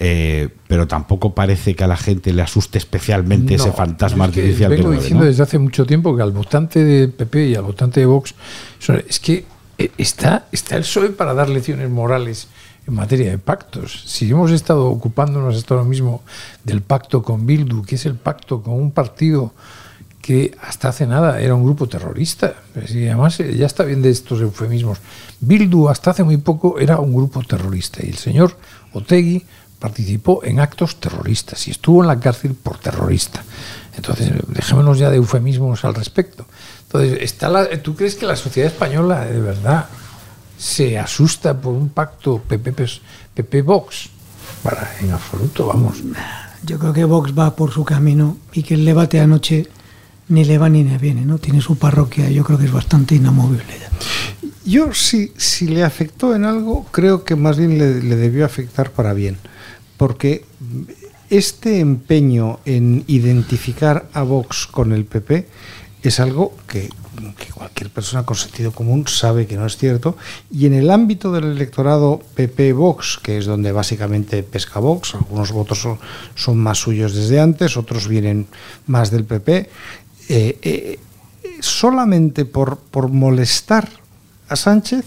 eh, 0.00 0.48
pero 0.68 0.86
tampoco 0.86 1.34
parece 1.34 1.74
que 1.74 1.84
a 1.84 1.86
la 1.86 1.96
gente 1.96 2.32
le 2.32 2.42
asuste 2.42 2.78
especialmente 2.78 3.54
ese 3.54 3.72
fantasma 3.72 4.26
es 4.26 4.32
que 4.32 4.40
artificial 4.40 4.70
que 4.70 4.76
vengo 4.76 4.88
mueve, 4.88 5.02
diciendo 5.02 5.24
¿no? 5.24 5.30
desde 5.30 5.42
hace 5.42 5.58
mucho 5.58 5.86
tiempo 5.86 6.14
que 6.16 6.22
al 6.22 6.30
votante 6.30 6.84
de 6.84 7.08
PP 7.08 7.48
y 7.48 7.54
al 7.56 7.62
votante 7.62 8.00
de 8.00 8.06
Vox 8.06 8.34
es 9.08 9.18
que 9.18 9.44
eh, 9.76 9.90
está, 9.98 10.46
está 10.52 10.76
el 10.76 10.82
PSOE 10.82 11.10
para 11.10 11.34
dar 11.34 11.48
lecciones 11.48 11.90
morales 11.90 12.46
en 12.86 12.94
materia 12.94 13.30
de 13.30 13.38
pactos. 13.38 14.04
Si 14.06 14.30
hemos 14.30 14.50
estado 14.50 14.86
ocupándonos 14.86 15.56
hasta 15.56 15.74
ahora 15.74 15.86
mismo 15.86 16.22
del 16.64 16.80
pacto 16.80 17.22
con 17.22 17.44
Bildu, 17.44 17.82
que 17.82 17.96
es 17.96 18.06
el 18.06 18.14
pacto 18.14 18.62
con 18.62 18.74
un 18.74 18.92
partido 18.92 19.52
que 20.28 20.54
hasta 20.60 20.90
hace 20.90 21.06
nada 21.06 21.40
era 21.40 21.54
un 21.54 21.64
grupo 21.64 21.88
terrorista. 21.88 22.52
Y 22.90 23.06
además 23.06 23.40
eh, 23.40 23.56
ya 23.56 23.64
está 23.64 23.82
bien 23.82 24.02
de 24.02 24.10
estos 24.10 24.42
eufemismos. 24.42 24.98
Bildu 25.40 25.88
hasta 25.88 26.10
hace 26.10 26.22
muy 26.22 26.36
poco 26.36 26.78
era 26.78 26.98
un 26.98 27.14
grupo 27.14 27.42
terrorista 27.42 28.04
y 28.04 28.10
el 28.10 28.18
señor 28.18 28.54
Otegui 28.92 29.42
participó 29.78 30.44
en 30.44 30.60
actos 30.60 31.00
terroristas 31.00 31.66
y 31.66 31.70
estuvo 31.70 32.02
en 32.02 32.08
la 32.08 32.20
cárcel 32.20 32.52
por 32.52 32.76
terrorista. 32.76 33.42
Entonces, 33.96 34.30
dejémonos 34.48 34.98
ya 34.98 35.08
de 35.08 35.16
eufemismos 35.16 35.82
al 35.86 35.94
respecto. 35.94 36.44
Entonces, 36.82 37.20
está 37.22 37.48
la, 37.48 37.66
¿tú 37.80 37.96
crees 37.96 38.14
que 38.14 38.26
la 38.26 38.36
sociedad 38.36 38.70
española 38.70 39.24
de 39.24 39.40
verdad 39.40 39.86
se 40.58 40.98
asusta 40.98 41.58
por 41.58 41.72
un 41.72 41.88
pacto 41.88 42.42
PP-Vox? 42.46 44.10
Para, 44.62 44.94
en 45.00 45.10
absoluto, 45.10 45.68
vamos. 45.68 46.02
Yo 46.64 46.78
creo 46.78 46.92
que 46.92 47.04
Vox 47.04 47.32
va 47.32 47.56
por 47.56 47.72
su 47.72 47.82
camino 47.82 48.36
y 48.52 48.62
que 48.62 48.74
el 48.74 48.84
debate 48.84 49.20
anoche 49.20 49.68
ni 50.28 50.44
le 50.44 50.58
va 50.58 50.68
ni 50.68 50.84
le 50.84 50.98
viene, 50.98 51.24
¿no? 51.24 51.38
Tiene 51.38 51.60
su 51.60 51.76
parroquia, 51.76 52.28
yo 52.30 52.44
creo 52.44 52.58
que 52.58 52.66
es 52.66 52.72
bastante 52.72 53.14
inamovible. 53.14 53.74
Yo, 54.64 54.92
si, 54.92 55.32
si 55.36 55.66
le 55.66 55.82
afectó 55.82 56.34
en 56.34 56.44
algo, 56.44 56.84
creo 56.90 57.24
que 57.24 57.36
más 57.36 57.56
bien 57.56 57.78
le, 57.78 58.16
debió 58.16 58.44
afectar 58.44 58.90
para 58.90 59.14
bien, 59.14 59.38
porque 59.96 60.44
este 61.30 61.80
empeño 61.80 62.60
en 62.66 63.04
identificar 63.06 64.08
a 64.12 64.22
Vox 64.22 64.66
con 64.66 64.92
el 64.92 65.04
PP 65.04 65.48
es 66.02 66.20
algo 66.20 66.54
que, 66.66 66.90
cualquier 67.54 67.90
persona 67.90 68.24
con 68.24 68.36
sentido 68.36 68.70
común 68.72 69.08
sabe 69.08 69.46
que 69.46 69.56
no 69.56 69.66
es 69.66 69.76
cierto. 69.76 70.16
Y 70.50 70.66
en 70.66 70.74
el 70.74 70.90
ámbito 70.90 71.32
del 71.32 71.44
electorado 71.44 72.20
PP-Vox, 72.36 73.18
que 73.22 73.38
es 73.38 73.46
donde 73.46 73.72
básicamente 73.72 74.42
pesca 74.42 74.80
Vox, 74.80 75.14
algunos 75.14 75.50
votos 75.50 75.86
son 76.34 76.58
más 76.58 76.78
suyos 76.78 77.14
desde 77.14 77.40
antes, 77.40 77.76
otros 77.76 78.06
vienen 78.06 78.46
más 78.86 79.10
del 79.10 79.24
PP, 79.24 79.68
eh, 80.28 80.58
eh, 80.62 80.98
solamente 81.60 82.44
por, 82.44 82.78
por 82.78 83.08
molestar 83.08 83.88
a 84.48 84.56
Sánchez, 84.56 85.06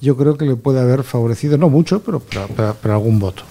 yo 0.00 0.16
creo 0.16 0.36
que 0.36 0.44
le 0.44 0.56
puede 0.56 0.80
haber 0.80 1.02
favorecido, 1.02 1.58
no 1.58 1.68
mucho, 1.68 2.02
pero, 2.02 2.20
pero, 2.20 2.48
pero, 2.56 2.76
pero 2.80 2.94
algún 2.94 3.18
voto. 3.18 3.42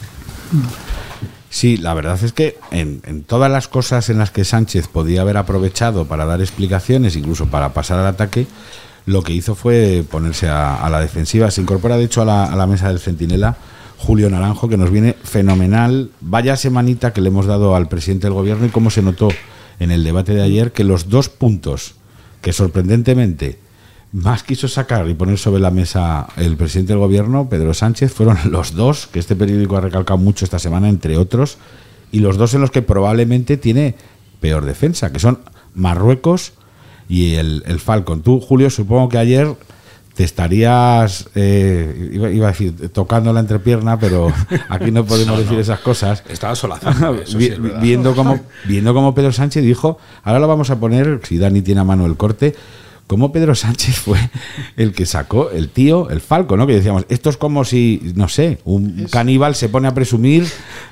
Sí, 1.49 1.77
la 1.77 1.93
verdad 1.93 2.21
es 2.23 2.33
que 2.33 2.57
en, 2.71 3.01
en, 3.05 3.23
todas 3.23 3.51
las 3.51 3.67
cosas 3.67 4.09
en 4.09 4.17
las 4.17 4.31
que 4.31 4.45
Sánchez 4.45 4.87
podía 4.87 5.21
haber 5.21 5.37
aprovechado 5.37 6.05
para 6.05 6.25
dar 6.25 6.41
explicaciones, 6.41 7.15
incluso 7.15 7.47
para 7.47 7.73
pasar 7.73 7.99
al 7.99 8.07
ataque, 8.07 8.47
lo 9.05 9.23
que 9.23 9.33
hizo 9.33 9.55
fue 9.55 10.05
ponerse 10.09 10.47
a, 10.47 10.87
la 10.89 10.99
defensiva. 10.99 11.49
Se 11.49 11.61
incorpora, 11.61 11.97
de 11.97 12.03
hecho, 12.05 12.21
a 12.21 12.25
la, 12.25 12.45
a 12.45 12.55
la, 12.55 12.67
mesa 12.67 12.89
del 12.89 12.99
Centinela 12.99 13.57
Julio 13.97 14.29
Naranjo, 14.29 14.69
que 14.69 14.77
nos 14.77 14.91
viene 14.91 15.15
fenomenal. 15.23 16.11
Vaya 16.21 16.55
semanita 16.55 17.11
que 17.11 17.21
le 17.21 17.29
hemos 17.29 17.45
dado 17.47 17.75
al 17.75 17.87
presidente 17.87 18.27
del 18.27 18.33
gobierno 18.33 18.65
y 18.67 18.69
cómo 18.69 18.89
se 18.89 19.01
notó 19.01 19.29
en 19.79 19.91
el 19.91 20.03
debate 20.03 20.33
de 20.33 20.41
ayer 20.41 20.71
que 20.71 20.83
los 20.83 21.09
dos 21.09 21.29
puntos 21.29 21.95
que 22.41 22.53
sorprendentemente 22.53 23.59
más 24.11 24.43
quiso 24.43 24.67
sacar 24.67 25.07
y 25.07 25.13
poner 25.13 25.37
sobre 25.37 25.61
la 25.61 25.71
mesa 25.71 26.27
el 26.37 26.57
presidente 26.57 26.93
del 26.93 26.99
gobierno, 26.99 27.49
Pedro 27.49 27.73
Sánchez, 27.73 28.11
fueron 28.13 28.37
los 28.51 28.73
dos, 28.73 29.07
que 29.07 29.19
este 29.19 29.35
periódico 29.35 29.77
ha 29.77 29.81
recalcado 29.81 30.17
mucho 30.17 30.45
esta 30.45 30.59
semana, 30.59 30.89
entre 30.89 31.17
otros, 31.17 31.57
y 32.11 32.19
los 32.19 32.37
dos 32.37 32.53
en 32.53 32.61
los 32.61 32.71
que 32.71 32.81
probablemente 32.81 33.57
tiene 33.57 33.95
peor 34.39 34.65
defensa, 34.65 35.11
que 35.11 35.19
son 35.19 35.39
Marruecos 35.75 36.53
y 37.07 37.35
el, 37.35 37.63
el 37.67 37.79
Falcon. 37.79 38.21
Tú, 38.21 38.39
Julio, 38.39 38.69
supongo 38.69 39.09
que 39.09 39.19
ayer 39.19 39.55
te 40.19 40.25
estarías, 40.25 41.29
eh, 41.33 42.09
iba, 42.11 42.29
iba, 42.29 42.47
a 42.47 42.51
decir, 42.51 42.89
tocando 42.89 43.31
la 43.31 43.39
entrepierna, 43.39 43.97
pero 43.97 44.27
aquí 44.67 44.91
no 44.91 45.05
podemos 45.05 45.37
no, 45.37 45.39
decir 45.39 45.53
no. 45.53 45.61
esas 45.61 45.79
cosas. 45.79 46.25
Estaba 46.27 46.55
solazando. 46.55 47.13
Vi, 47.13 47.25
sí 47.25 47.53
viendo, 47.79 48.13
cómo, 48.13 48.37
viendo 48.65 48.93
cómo 48.93 49.15
Pedro 49.15 49.31
Sánchez 49.31 49.63
dijo, 49.63 49.97
ahora 50.23 50.39
lo 50.39 50.49
vamos 50.49 50.71
a 50.71 50.75
poner, 50.77 51.21
si 51.23 51.37
Dani 51.37 51.61
tiene 51.61 51.79
a 51.79 51.85
mano 51.85 52.05
el 52.05 52.17
corte, 52.17 52.53
cómo 53.09 53.31
Pedro 53.31 53.55
Sánchez 53.55 53.95
fue 53.97 54.19
el 54.77 54.93
que 54.93 55.07
sacó 55.07 55.49
el 55.49 55.69
tío, 55.69 56.11
el 56.11 56.21
falco, 56.21 56.55
¿no? 56.55 56.67
Que 56.67 56.75
decíamos, 56.75 57.05
esto 57.09 57.31
es 57.31 57.37
como 57.37 57.65
si, 57.65 58.13
no 58.13 58.29
sé, 58.29 58.59
un 58.65 59.05
es, 59.05 59.11
caníbal 59.11 59.55
se 59.55 59.67
pone 59.67 59.87
a 59.87 59.95
presumir 59.95 60.45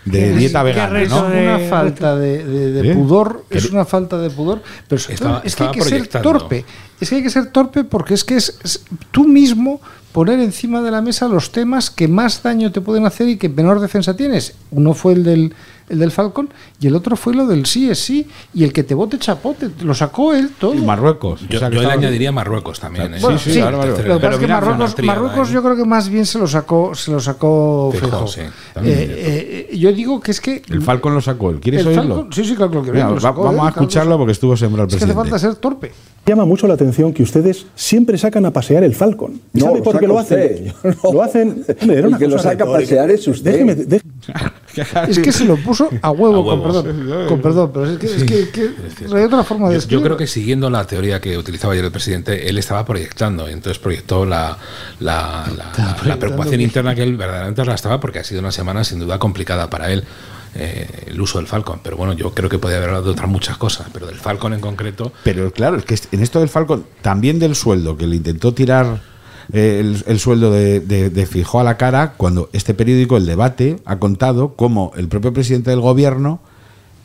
de 0.04 0.36
dieta 0.36 0.64
vegana, 0.64 1.04
¿no? 1.04 1.32
Es 1.32 1.60
una 1.60 1.60
falta 1.70 2.16
de, 2.16 2.44
de, 2.44 2.72
de 2.72 2.92
¿Eh? 2.92 2.96
pudor, 2.96 3.46
es 3.52 3.70
una 3.70 3.86
falta 3.86 4.18
de 4.18 4.32
pudor, 4.32 4.64
pero 4.88 5.00
estaba, 5.00 5.44
es 5.46 5.56
que 5.56 5.64
hay 5.66 5.72
que 5.72 5.82
ser 5.84 6.08
torpe. 6.08 6.66
Es 7.00 7.10
que 7.10 7.18
hay 7.18 7.22
que 7.22 7.30
ser 7.30 7.52
torpe 7.52 7.84
porque 7.84 8.16
es 8.16 8.24
que 8.24 8.36
es, 8.36 8.58
es 8.64 8.84
tú 9.12 9.28
mismo 9.28 9.80
poner 10.12 10.40
encima 10.40 10.82
de 10.82 10.90
la 10.90 11.04
mesa 11.04 11.28
los 11.28 11.52
temas 11.52 11.92
que 11.92 12.08
más 12.08 12.42
daño 12.42 12.72
te 12.72 12.82
pueden 12.82 13.06
hacer 13.06 13.30
y 13.30 13.38
que 13.38 13.48
menor 13.48 13.80
defensa 13.80 14.16
tienes. 14.16 14.56
Uno 14.72 14.96
fue 14.96 15.14
el 15.14 15.24
del 15.24 15.54
el 15.90 16.00
del 16.00 16.12
Falcon, 16.12 16.50
y 16.80 16.88
el 16.88 16.96
otro 16.96 17.16
fue 17.16 17.34
lo 17.34 17.48
del 17.48 17.66
sí 17.66 17.90
es 17.90 18.00
sí, 18.00 18.28
y 18.54 18.64
el 18.64 18.74
que 18.74 18.84
te 18.84 18.94
vote 18.94 19.18
chapote, 19.18 19.70
lo 19.82 19.94
sacó 19.94 20.34
él 20.34 20.52
todo. 20.60 20.74
Y 20.74 20.80
Marruecos. 20.82 21.42
Yo, 21.50 21.58
o 21.58 21.60
sea, 21.60 21.70
yo 21.70 21.82
le 21.82 21.92
añadiría 21.92 22.32
Marruecos 22.32 22.80
también. 22.80 23.14
¿eh? 23.14 23.18
Bueno, 23.22 23.38
sí, 23.38 23.52
sí, 23.52 23.60
claro, 23.60 23.80
claro. 23.80 24.04
Lo 24.08 24.20
que 24.20 24.28
es 24.28 24.38
que 24.38 24.48
Marruecos, 24.48 24.96
Marruecos 25.04 25.50
yo 25.50 25.64
creo 25.64 25.76
que 25.76 25.86
más 25.86 26.10
bien 26.10 26.26
se 26.26 26.40
lo 26.40 26.48
sacó, 26.48 26.94
se 26.96 27.12
lo 27.12 27.20
sacó 27.20 27.94
Fijo. 27.94 28.28
Sí, 28.28 28.42
eh, 28.42 29.68
eh, 29.72 29.78
yo 29.78 29.92
digo 29.94 30.20
que 30.20 30.32
es 30.32 30.42
que... 30.42 30.62
El 30.70 30.82
Falcon 30.82 31.14
lo 31.14 31.22
sacó, 31.22 31.54
¿quieres 31.60 31.82
el 31.82 31.88
oírlo? 31.88 32.16
Falcon, 32.16 32.34
sí, 32.34 32.44
sí, 32.44 32.56
claro 32.56 32.84
que 32.84 32.92
Mira, 32.92 33.10
lo 33.10 33.20
sacó 33.20 33.44
Vamos 33.44 33.62
él, 33.62 33.68
a 33.68 33.70
escucharlo 33.70 34.18
porque 34.18 34.34
estuvo 34.34 34.58
sembrado 34.58 34.84
el 34.84 34.90
es 34.90 34.96
presidente. 34.96 35.14
que 35.16 35.22
hace 35.22 35.30
falta 35.32 35.48
ser 35.48 35.56
torpe. 35.62 35.92
Llama 36.28 36.44
mucho 36.44 36.68
la 36.68 36.74
atención 36.74 37.14
que 37.14 37.24
ustedes 37.24 37.68
siempre 37.74 38.18
sacan 38.18 38.46
a 38.46 38.52
pasear 38.52 38.84
el 38.84 38.94
Falcon. 38.94 39.40
¿Y 39.54 39.60
no, 39.60 39.68
¿Sabe 39.68 39.82
por 39.82 39.98
qué 39.98 40.08
lo 40.08 40.20
hacen? 40.20 40.74
No. 41.04 41.14
Lo 41.14 41.24
hacen... 41.24 41.64
Hombre, 41.82 41.98
era 41.98 42.08
una 42.10 42.18
que 42.18 42.28
lo 42.28 42.38
saca 42.38 42.66
a 42.66 42.68
pasear 42.68 43.10
es 43.12 43.26
usted. 43.28 43.52
Déjeme, 43.52 43.76
déjeme. 43.76 44.12
es 45.08 45.20
que 45.20 45.32
se 45.32 45.46
lo 45.46 45.56
puso 45.56 45.90
a 46.02 46.12
huevo, 46.12 46.52
a 46.52 46.56
con 46.56 46.64
perdón. 46.64 47.28
Con 47.30 47.42
perdón, 47.42 47.72
pero 47.74 47.90
es 47.90 47.98
que, 47.98 48.08
sí, 48.08 48.16
es 48.18 48.24
que, 48.26 48.50
que 48.50 48.66
es 48.66 49.10
no 49.10 49.16
hay 49.16 49.24
otra 49.24 49.44
forma 49.44 49.70
de 49.70 49.80
yo, 49.80 49.88
yo, 49.88 50.02
creo 50.02 50.18
que 50.18 50.28
siguiendo 50.28 50.70
la 50.70 50.86
teoría 50.86 51.22
que 51.22 51.38
utilizaba 51.38 51.74
ayer 51.74 51.86
el 51.86 51.92
presidente, 51.92 52.50
él 52.50 52.58
estaba 52.58 52.84
proyectando, 52.86 53.48
entonces 53.48 53.80
proyectó 53.80 54.26
la, 54.26 54.58
la, 55.00 55.46
la, 55.56 55.98
la 56.04 56.18
preocupación 56.18 56.60
interna 56.60 56.94
que 56.94 57.04
él 57.04 57.16
verdaderamente 57.16 57.62
arrastraba 57.62 58.02
porque 58.02 58.20
ha 58.20 58.24
sido 58.26 58.42
una 58.42 58.52
semana 58.52 58.84
sin 58.84 59.00
duda 59.00 59.18
complicada 59.18 59.70
para 59.70 59.92
él. 59.94 60.04
Eh, 60.56 61.06
el 61.08 61.22
uso 61.22 61.38
del 61.38 61.48
Falcon, 61.48 61.80
pero 61.84 61.98
bueno, 61.98 62.14
yo 62.14 62.34
creo 62.34 62.50
que 62.50 62.58
podría 62.58 62.78
haber 62.78 62.90
hablado 62.90 63.06
de 63.06 63.12
otras 63.12 63.30
muchas 63.30 63.58
cosas, 63.58 63.88
pero 63.94 64.08
del 64.08 64.16
Falcon 64.16 64.54
en 64.54 64.60
concreto. 64.60 65.12
Pero 65.24 65.52
claro, 65.52 65.78
es 65.78 65.86
que 65.86 65.96
en 66.12 66.22
esto 66.22 66.40
del 66.40 66.50
Falcon, 66.50 66.86
también 67.02 67.38
del 67.38 67.56
sueldo, 67.56 67.98
que 67.98 68.08
le 68.08 68.16
intentó 68.16 68.54
tirar 68.54 69.02
eh, 69.54 69.80
el, 69.80 70.04
el, 70.08 70.20
sueldo 70.20 70.52
de, 70.52 70.80
de, 70.80 71.10
de, 71.10 71.26
Fijó 71.26 71.60
a 71.60 71.64
la 71.64 71.78
cara 71.78 72.14
cuando 72.18 72.50
este 72.54 72.74
periódico, 72.74 73.18
El 73.18 73.26
Debate, 73.26 73.80
ha 73.86 74.00
contado 74.00 74.56
cómo 74.56 74.92
el 74.98 75.08
propio 75.08 75.34
presidente 75.34 75.70
del 75.70 75.82
gobierno 75.82 76.40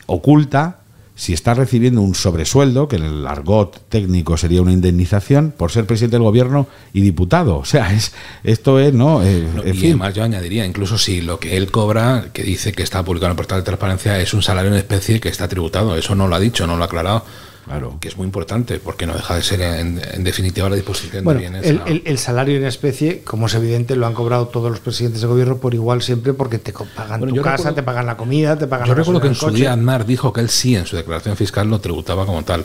oculta 0.06 0.81
si 1.14 1.32
está 1.32 1.54
recibiendo 1.54 2.00
un 2.00 2.14
sobresueldo, 2.14 2.88
que 2.88 2.96
en 2.96 3.04
el 3.04 3.26
argot 3.26 3.88
técnico 3.88 4.36
sería 4.36 4.62
una 4.62 4.72
indemnización, 4.72 5.52
por 5.56 5.70
ser 5.70 5.86
presidente 5.86 6.16
del 6.16 6.22
gobierno 6.22 6.66
y 6.92 7.00
diputado. 7.00 7.58
O 7.58 7.64
sea, 7.64 7.92
es 7.92 8.12
esto 8.44 8.80
es, 8.80 8.94
¿no? 8.94 9.22
Eh, 9.22 9.46
no 9.54 9.66
y 9.66 9.72
fin. 9.72 9.90
además 9.90 10.14
yo 10.14 10.24
añadiría, 10.24 10.64
incluso 10.64 10.98
si 10.98 11.20
lo 11.20 11.38
que 11.38 11.56
él 11.56 11.70
cobra, 11.70 12.26
que 12.32 12.42
dice 12.42 12.72
que 12.72 12.82
está 12.82 13.04
publicado 13.04 13.28
en 13.28 13.32
el 13.32 13.36
portal 13.36 13.58
de 13.58 13.64
transparencia, 13.64 14.18
es 14.20 14.32
un 14.34 14.42
salario 14.42 14.70
en 14.70 14.78
especie 14.78 15.20
que 15.20 15.28
está 15.28 15.48
tributado. 15.48 15.96
Eso 15.96 16.14
no 16.14 16.28
lo 16.28 16.34
ha 16.34 16.40
dicho, 16.40 16.66
no 16.66 16.76
lo 16.76 16.82
ha 16.82 16.86
aclarado. 16.86 17.24
Claro. 17.64 17.96
Que 18.00 18.08
es 18.08 18.16
muy 18.16 18.24
importante, 18.24 18.80
porque 18.80 19.06
no 19.06 19.14
deja 19.14 19.36
de 19.36 19.42
ser 19.42 19.60
en, 19.60 20.00
en 20.12 20.24
definitiva 20.24 20.68
la 20.68 20.74
disposición 20.74 21.24
bueno, 21.24 21.40
de 21.40 21.48
bienes. 21.48 21.66
El, 21.66 21.80
el, 21.86 22.02
el, 22.06 22.18
salario 22.18 22.56
en 22.56 22.64
especie, 22.64 23.22
como 23.22 23.46
es 23.46 23.54
evidente, 23.54 23.94
lo 23.94 24.06
han 24.06 24.14
cobrado 24.14 24.48
todos 24.48 24.70
los 24.70 24.80
presidentes 24.80 25.20
de 25.20 25.28
gobierno 25.28 25.58
por 25.58 25.72
igual 25.72 26.02
siempre, 26.02 26.32
porque 26.32 26.58
te 26.58 26.72
pagan 26.72 27.20
bueno, 27.20 27.34
tu 27.34 27.42
casa, 27.42 27.56
recuerdo, 27.56 27.74
te 27.76 27.82
pagan 27.84 28.06
la 28.06 28.16
comida, 28.16 28.58
te 28.58 28.66
pagan 28.66 28.86
Yo 28.86 28.94
la 28.94 28.98
recuerdo 28.98 29.20
que 29.20 29.28
en 29.28 29.34
su 29.36 29.50
día 29.50 29.72
Aznar 29.72 30.04
dijo 30.04 30.32
que 30.32 30.40
él 30.40 30.50
sí, 30.50 30.74
en 30.74 30.86
su 30.86 30.96
declaración 30.96 31.36
fiscal, 31.36 31.68
lo 31.68 31.80
tributaba 31.80 32.26
como 32.26 32.42
tal 32.42 32.64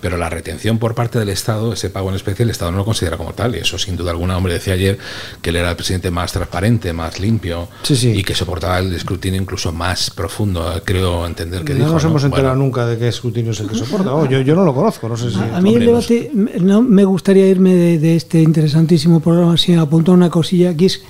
pero 0.00 0.16
la 0.16 0.30
retención 0.30 0.78
por 0.78 0.94
parte 0.94 1.18
del 1.18 1.28
Estado, 1.28 1.72
ese 1.72 1.90
pago 1.90 2.08
en 2.10 2.16
especie, 2.16 2.44
el 2.44 2.50
Estado 2.50 2.70
no 2.70 2.78
lo 2.78 2.84
considera 2.84 3.16
como 3.16 3.32
tal. 3.32 3.56
Y 3.56 3.58
eso, 3.58 3.78
sin 3.78 3.96
duda 3.96 4.10
alguna, 4.10 4.36
hombre 4.36 4.54
decía 4.54 4.74
ayer 4.74 4.98
que 5.42 5.50
él 5.50 5.56
era 5.56 5.70
el 5.70 5.76
presidente 5.76 6.10
más 6.10 6.32
transparente, 6.32 6.92
más 6.92 7.18
limpio 7.20 7.68
sí, 7.82 7.96
sí. 7.96 8.10
y 8.10 8.22
que 8.22 8.34
soportaba 8.34 8.78
el 8.78 8.94
escrutinio 8.94 9.40
incluso 9.40 9.72
más 9.72 10.10
profundo, 10.10 10.80
creo 10.84 11.26
entender 11.26 11.64
que 11.64 11.72
no 11.72 11.80
dijo. 11.80 11.92
nos 11.92 12.04
hemos 12.04 12.22
¿no? 12.22 12.26
enterado 12.26 12.54
bueno. 12.54 12.64
nunca 12.64 12.86
de 12.86 12.98
qué 12.98 13.08
escrutinio 13.08 13.52
es 13.52 13.60
el 13.60 13.68
que 13.68 13.74
soporta. 13.74 14.14
Oh, 14.14 14.28
yo, 14.28 14.40
yo, 14.40 14.54
no 14.54 14.64
lo 14.64 14.74
conozco, 14.74 15.08
no 15.08 15.16
sé 15.16 15.30
si. 15.30 15.38
A, 15.38 15.56
a 15.56 15.60
mí 15.60 15.74
el 15.74 15.86
debate, 15.86 16.30
no, 16.34 16.82
me 16.82 17.04
gustaría 17.04 17.46
irme 17.46 17.74
de, 17.74 17.98
de 17.98 18.16
este 18.16 18.40
interesantísimo 18.40 19.20
programa 19.20 19.56
sin 19.56 19.78
apuntar 19.78 20.14
una 20.14 20.30
cosilla, 20.30 20.76
que 20.76 20.86
es 20.86 21.02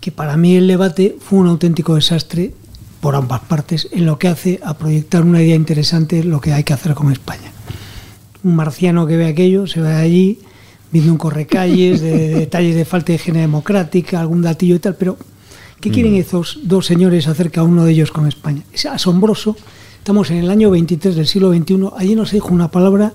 que 0.00 0.10
para 0.10 0.36
mí 0.36 0.56
el 0.56 0.66
debate 0.66 1.16
fue 1.20 1.38
un 1.38 1.46
auténtico 1.48 1.94
desastre 1.94 2.54
por 3.00 3.14
ambas 3.14 3.40
partes 3.40 3.88
en 3.92 4.06
lo 4.06 4.18
que 4.18 4.28
hace 4.28 4.60
a 4.64 4.76
proyectar 4.78 5.22
una 5.22 5.42
idea 5.42 5.54
interesante 5.54 6.24
lo 6.24 6.40
que 6.40 6.52
hay 6.52 6.64
que 6.64 6.72
hacer 6.72 6.94
con 6.94 7.10
España 7.12 7.51
un 8.44 8.56
marciano 8.56 9.06
que 9.06 9.16
ve 9.16 9.26
aquello, 9.26 9.66
se 9.66 9.80
va 9.80 9.98
allí 9.98 10.38
viendo 10.90 11.12
un 11.12 11.18
correcalles, 11.18 12.00
de, 12.00 12.28
de 12.28 12.34
detalles 12.34 12.76
de 12.76 12.84
falta 12.84 13.08
de 13.08 13.14
higiene 13.14 13.40
democrática, 13.40 14.20
algún 14.20 14.42
datillo 14.42 14.74
y 14.74 14.78
tal, 14.78 14.94
pero 14.96 15.16
¿qué 15.80 15.90
mm. 15.90 15.92
quieren 15.92 16.14
esos 16.16 16.60
dos 16.64 16.86
señores 16.86 17.28
acerca 17.28 17.62
uno 17.62 17.84
de 17.84 17.92
ellos 17.92 18.10
con 18.10 18.28
España? 18.28 18.62
Es 18.72 18.86
asombroso, 18.86 19.56
estamos 19.98 20.30
en 20.30 20.38
el 20.38 20.50
año 20.50 20.70
23 20.70 21.16
del 21.16 21.26
siglo 21.26 21.52
XXI, 21.52 21.88
allí 21.96 22.14
no 22.14 22.26
se 22.26 22.36
dijo 22.36 22.48
una 22.48 22.70
palabra 22.70 23.14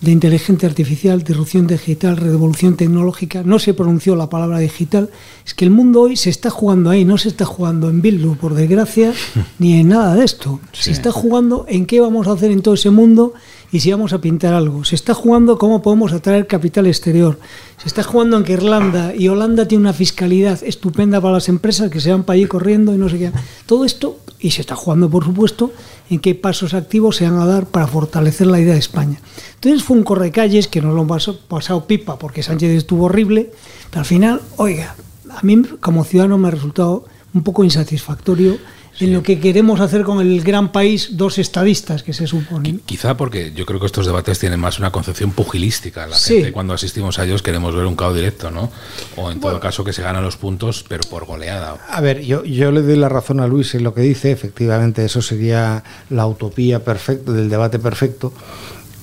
de 0.00 0.10
inteligencia 0.12 0.68
artificial, 0.68 1.22
disrupción 1.22 1.66
digital, 1.66 2.16
revolución 2.16 2.76
tecnológica, 2.76 3.42
no 3.42 3.58
se 3.58 3.74
pronunció 3.74 4.16
la 4.16 4.30
palabra 4.30 4.58
digital, 4.58 5.10
es 5.44 5.52
que 5.52 5.64
el 5.64 5.70
mundo 5.70 6.00
hoy 6.02 6.16
se 6.16 6.30
está 6.30 6.48
jugando 6.48 6.88
ahí, 6.88 7.04
no 7.04 7.18
se 7.18 7.28
está 7.28 7.44
jugando 7.44 7.90
en 7.90 8.00
Bildu, 8.00 8.36
por 8.36 8.54
desgracia, 8.54 9.12
ni 9.58 9.80
en 9.80 9.88
nada 9.88 10.14
de 10.14 10.24
esto, 10.24 10.60
sí. 10.72 10.84
se 10.84 10.92
está 10.92 11.12
jugando 11.12 11.66
en 11.68 11.84
qué 11.84 12.00
vamos 12.00 12.26
a 12.28 12.32
hacer 12.32 12.50
en 12.50 12.62
todo 12.62 12.74
ese 12.74 12.90
mundo 12.90 13.34
y 13.72 13.80
si 13.80 13.90
vamos 13.90 14.12
a 14.12 14.20
pintar 14.20 14.52
algo. 14.54 14.84
Se 14.84 14.94
está 14.94 15.14
jugando 15.14 15.58
cómo 15.58 15.82
podemos 15.82 16.12
atraer 16.12 16.46
capital 16.46 16.86
exterior. 16.86 17.38
Se 17.80 17.88
está 17.88 18.02
jugando 18.02 18.36
en 18.36 18.44
que 18.44 18.54
Irlanda 18.54 19.14
y 19.14 19.28
Holanda 19.28 19.66
tiene 19.68 19.82
una 19.82 19.92
fiscalidad 19.92 20.62
estupenda 20.64 21.20
para 21.20 21.34
las 21.34 21.48
empresas 21.48 21.90
que 21.90 22.00
se 22.00 22.10
van 22.10 22.24
para 22.24 22.34
allí 22.34 22.46
corriendo 22.46 22.94
y 22.94 22.98
no 22.98 23.08
sé 23.08 23.18
qué. 23.18 23.32
Todo 23.66 23.84
esto, 23.84 24.18
y 24.40 24.50
se 24.50 24.62
está 24.62 24.74
jugando, 24.74 25.08
por 25.08 25.24
supuesto, 25.24 25.72
en 26.10 26.18
qué 26.18 26.34
pasos 26.34 26.74
activos 26.74 27.16
se 27.16 27.28
van 27.28 27.40
a 27.40 27.46
dar 27.46 27.66
para 27.66 27.86
fortalecer 27.86 28.48
la 28.48 28.60
idea 28.60 28.74
de 28.74 28.80
España. 28.80 29.20
Entonces 29.54 29.82
fue 29.82 29.96
un 29.96 30.02
correcalles 30.02 30.68
que 30.68 30.82
nos 30.82 30.94
lo 30.94 31.02
hemos 31.02 31.28
pasado 31.48 31.86
pipa 31.86 32.18
porque 32.18 32.42
Sánchez 32.42 32.76
estuvo 32.76 33.04
horrible, 33.04 33.52
pero 33.90 34.00
al 34.00 34.06
final, 34.06 34.42
oiga, 34.56 34.96
a 35.30 35.40
mí 35.42 35.62
como 35.80 36.04
ciudadano 36.04 36.36
me 36.36 36.48
ha 36.48 36.50
resultado 36.50 37.04
un 37.32 37.42
poco 37.42 37.62
insatisfactorio 37.62 38.58
en 39.00 39.12
lo 39.12 39.22
que 39.22 39.40
queremos 39.40 39.80
hacer 39.80 40.02
con 40.02 40.20
el 40.20 40.42
gran 40.42 40.72
país 40.72 41.16
dos 41.16 41.38
estadistas 41.38 42.02
que 42.02 42.12
se 42.12 42.26
suponen. 42.26 42.80
Quizá 42.84 43.16
porque 43.16 43.52
yo 43.54 43.66
creo 43.66 43.80
que 43.80 43.86
estos 43.86 44.06
debates 44.06 44.38
tienen 44.38 44.60
más 44.60 44.78
una 44.78 44.92
concepción 44.92 45.32
pugilística. 45.32 46.06
La 46.06 46.16
gente 46.16 46.52
cuando 46.52 46.74
asistimos 46.74 47.18
a 47.18 47.24
ellos 47.24 47.42
queremos 47.42 47.74
ver 47.74 47.86
un 47.86 47.96
caos 47.96 48.14
directo, 48.14 48.50
¿no? 48.50 48.70
O 49.16 49.30
en 49.30 49.40
todo 49.40 49.58
caso 49.60 49.84
que 49.84 49.92
se 49.92 50.02
ganan 50.02 50.22
los 50.22 50.36
puntos, 50.36 50.84
pero 50.88 51.02
por 51.08 51.24
goleada. 51.24 51.78
A 51.88 52.00
ver, 52.00 52.20
yo, 52.22 52.44
yo 52.44 52.70
le 52.70 52.82
doy 52.82 52.96
la 52.96 53.08
razón 53.08 53.40
a 53.40 53.46
Luis 53.46 53.74
en 53.74 53.84
lo 53.84 53.94
que 53.94 54.02
dice. 54.02 54.30
Efectivamente, 54.30 55.04
eso 55.04 55.22
sería 55.22 55.82
la 56.10 56.26
utopía 56.26 56.84
perfecta 56.84 57.32
del 57.32 57.48
debate 57.48 57.78
perfecto. 57.78 58.32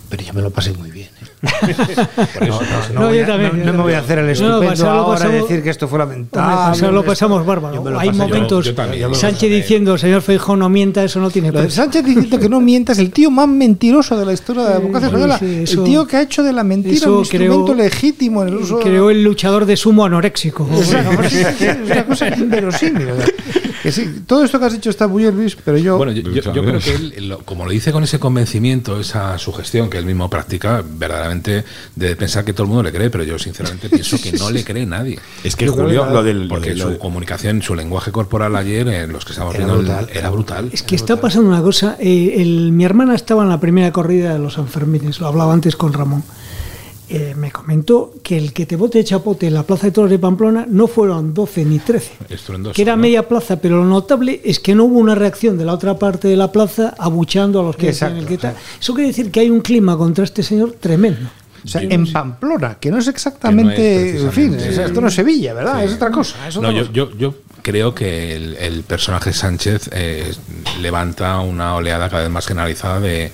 Pero 0.09 0.23
yo 0.23 0.33
me 0.33 0.41
lo 0.41 0.51
pasé 0.51 0.73
muy 0.73 0.91
bien. 0.91 1.09
No, 2.93 3.09
me 3.09 3.71
voy 3.77 3.93
a 3.93 3.99
hacer 3.99 4.19
el 4.19 4.29
estupendo 4.29 4.89
ahora 4.89 5.29
decir 5.29 5.61
que 5.61 5.69
esto 5.69 5.87
fue 5.87 5.99
lamentable. 5.99 6.91
lo 6.91 7.03
pasamos 7.03 7.45
bárbaro. 7.45 7.99
Hay 7.99 8.11
momentos. 8.11 8.73
Sánchez 9.13 9.49
diciendo, 9.49 9.97
señor 9.97 10.21
Feijó, 10.21 10.55
no 10.55 10.69
mienta, 10.69 11.03
eso 11.03 11.19
no 11.19 11.29
tiene 11.29 11.47
Sánchez 11.69 12.03
diciendo 12.05 12.39
que 12.39 12.49
no 12.49 12.61
mienta 12.61 12.93
es 12.93 12.99
el 12.99 13.11
tío 13.11 13.29
más 13.31 13.47
mentiroso 13.47 14.17
de 14.17 14.25
la 14.25 14.33
historia 14.33 14.63
de 14.63 14.69
la 14.69 14.75
democracia 14.79 15.07
española. 15.07 15.39
el 15.41 15.83
tío 15.83 16.07
que 16.07 16.17
ha 16.17 16.21
hecho 16.21 16.43
de 16.43 16.53
la 16.53 16.63
mentira 16.63 17.09
un 17.09 17.19
instrumento 17.19 17.73
legítimo 17.73 18.41
en 18.43 18.49
el 18.49 18.55
uso. 18.55 18.79
Creó 18.79 19.09
el 19.09 19.23
luchador 19.23 19.65
de 19.65 19.77
sumo 19.77 20.05
anoréxico. 20.05 20.67
es 20.73 20.93
una 21.85 22.05
cosa 22.05 22.27
inverosímil. 22.29 23.07
todo 24.25 24.43
esto 24.43 24.59
que 24.59 24.65
has 24.65 24.73
dicho 24.73 24.89
está 24.89 25.07
muy 25.07 25.23
bien, 25.23 25.35
Luis, 25.35 25.57
pero 25.63 25.77
yo. 25.77 25.97
Bueno, 25.97 26.11
yo, 26.11 26.23
creo 26.23 26.79
que 26.79 26.91
él, 26.91 27.37
como 27.45 27.65
lo 27.65 27.71
dice 27.71 27.91
con 27.91 28.03
ese 28.03 28.19
convencimiento, 28.19 28.99
esa 28.99 29.37
sugestión 29.37 29.89
que 29.89 29.97
él 29.97 30.05
mismo 30.05 30.29
practica, 30.29 30.83
verdaderamente 30.87 31.26
debe 31.95 32.15
pensar 32.15 32.45
que 32.45 32.53
todo 32.53 32.63
el 32.63 32.69
mundo 32.69 32.83
le 32.83 32.91
cree, 32.91 33.09
pero 33.09 33.23
yo 33.23 33.37
sinceramente 33.39 33.89
pienso 33.89 34.19
que 34.21 34.31
no 34.33 34.49
le 34.49 34.63
cree 34.63 34.85
nadie. 34.85 35.19
Es 35.43 35.55
que 35.55 35.67
Julio, 35.67 36.05
lo 36.05 36.23
del. 36.23 36.47
Porque 36.47 36.75
su 36.75 36.97
comunicación, 36.97 37.61
su 37.61 37.75
lenguaje 37.75 38.11
corporal 38.11 38.55
ayer, 38.55 38.87
en 38.87 39.13
los 39.13 39.25
que 39.25 39.31
estamos 39.31 39.55
viendo, 39.55 39.81
era 40.13 40.29
brutal. 40.29 40.69
Es 40.73 40.83
que 40.83 40.95
está 40.95 41.19
pasando 41.21 41.49
una 41.49 41.61
cosa. 41.61 41.97
Eh, 41.99 42.43
mi 42.71 42.83
hermana 42.83 43.15
estaba 43.15 43.43
en 43.43 43.49
la 43.49 43.59
primera 43.59 43.91
corrida 43.91 44.33
de 44.33 44.39
los 44.39 44.53
Sanfermines, 44.53 45.19
lo 45.19 45.27
hablaba 45.27 45.53
antes 45.53 45.75
con 45.75 45.93
Ramón. 45.93 46.23
Eh, 47.09 47.35
me 47.37 47.51
comentó 47.51 48.15
que 48.21 48.37
el 48.37 48.51
que 48.51 48.65
te 48.65 48.75
bote 48.75 48.97
de 48.97 49.05
chapote 49.05 49.47
en 49.47 49.53
la 49.53 49.63
plaza 49.63 49.87
de 49.87 49.91
toros 49.91 50.09
de 50.11 50.19
Pamplona 50.19 50.65
no 50.67 50.87
fueron 50.87 51.33
12 51.33 51.63
ni 51.63 51.79
13, 51.79 52.11
que 52.73 52.81
era 52.81 52.97
media 52.97 53.25
plaza, 53.29 53.61
pero 53.61 53.77
lo 53.77 53.85
notable 53.85 54.41
es 54.43 54.59
que 54.59 54.75
no 54.75 54.83
hubo 54.83 54.99
una 54.99 55.15
reacción 55.15 55.57
de 55.57 55.63
la 55.63 55.73
otra 55.73 55.97
parte 55.97 56.27
de 56.27 56.35
la 56.35 56.51
plaza 56.51 56.95
abuchando 56.97 57.61
a 57.61 57.63
los 57.63 57.77
que 57.77 57.87
Exacto, 57.87 58.19
el 58.19 58.25
que 58.25 58.35
Eso 58.35 58.93
quiere 58.93 59.07
decir 59.07 59.31
que 59.31 59.39
hay 59.39 59.49
un 59.49 59.61
clima 59.61 59.97
contra 59.97 60.25
este 60.25 60.43
señor 60.43 60.73
tremendo. 60.81 61.29
O 61.63 61.67
sea, 61.69 61.81
en 61.81 62.11
Pamplona, 62.11 62.75
que 62.75 62.91
no 62.91 62.97
es 62.97 63.07
exactamente, 63.07 64.19
en 64.19 64.31
fin, 64.33 64.53
esto 64.55 64.99
no 64.99 65.07
es 65.07 65.13
Sevilla, 65.13 65.53
¿verdad? 65.53 65.83
Es 65.85 65.93
otra 65.93 66.11
cosa. 66.11 66.35
no, 66.61 66.71
yo, 66.71 67.11
yo, 67.17 67.35
creo 67.61 67.95
que 67.95 68.35
el, 68.35 68.83
personaje 68.83 69.31
Sánchez 69.31 69.89
eh, 69.93 70.33
levanta 70.81 71.39
una 71.39 71.75
oleada 71.75 72.09
cada 72.09 72.23
vez 72.23 72.31
más 72.31 72.45
generalizada 72.45 72.99
de, 72.99 73.31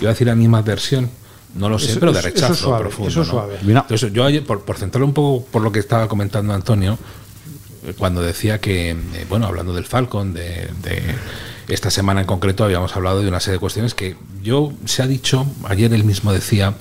iba 0.00 0.10
a 0.10 0.12
decir 0.12 0.26
la 0.26 0.34
misma 0.34 0.62
versión, 0.62 1.08
no 1.54 1.68
lo 1.68 1.78
sé, 1.78 1.98
pero 1.98 2.12
de 2.12 2.22
rechazo 2.22 2.52
eso 2.52 2.64
suave, 2.64 2.80
profundo. 2.84 3.10
Eso 3.10 3.24
suave. 3.24 3.58
Entonces, 3.62 4.12
yo 4.12 4.24
ayer, 4.24 4.44
por, 4.44 4.62
por 4.62 4.76
centrarlo 4.76 5.06
un 5.06 5.14
poco 5.14 5.44
por 5.46 5.62
lo 5.62 5.72
que 5.72 5.78
estaba 5.78 6.08
comentando 6.08 6.54
Antonio, 6.54 6.98
eh, 7.84 7.94
cuando 7.96 8.22
decía 8.22 8.60
que, 8.60 8.90
eh, 8.90 9.26
bueno, 9.28 9.46
hablando 9.46 9.74
del 9.74 9.84
Falcon, 9.84 10.34
de, 10.34 10.70
esta 11.68 11.90
semana 11.90 12.20
en 12.20 12.26
concreto 12.26 12.64
habíamos 12.64 12.94
hablado 12.96 13.22
de 13.22 13.28
una 13.28 13.40
serie 13.40 13.54
de 13.54 13.60
cuestiones 13.60 13.94
que 13.94 14.16
yo 14.42 14.72
se 14.84 15.02
ha 15.02 15.06
dicho, 15.06 15.46
ayer 15.64 15.92
él 15.94 16.04
mismo 16.04 16.32
decía 16.32 16.74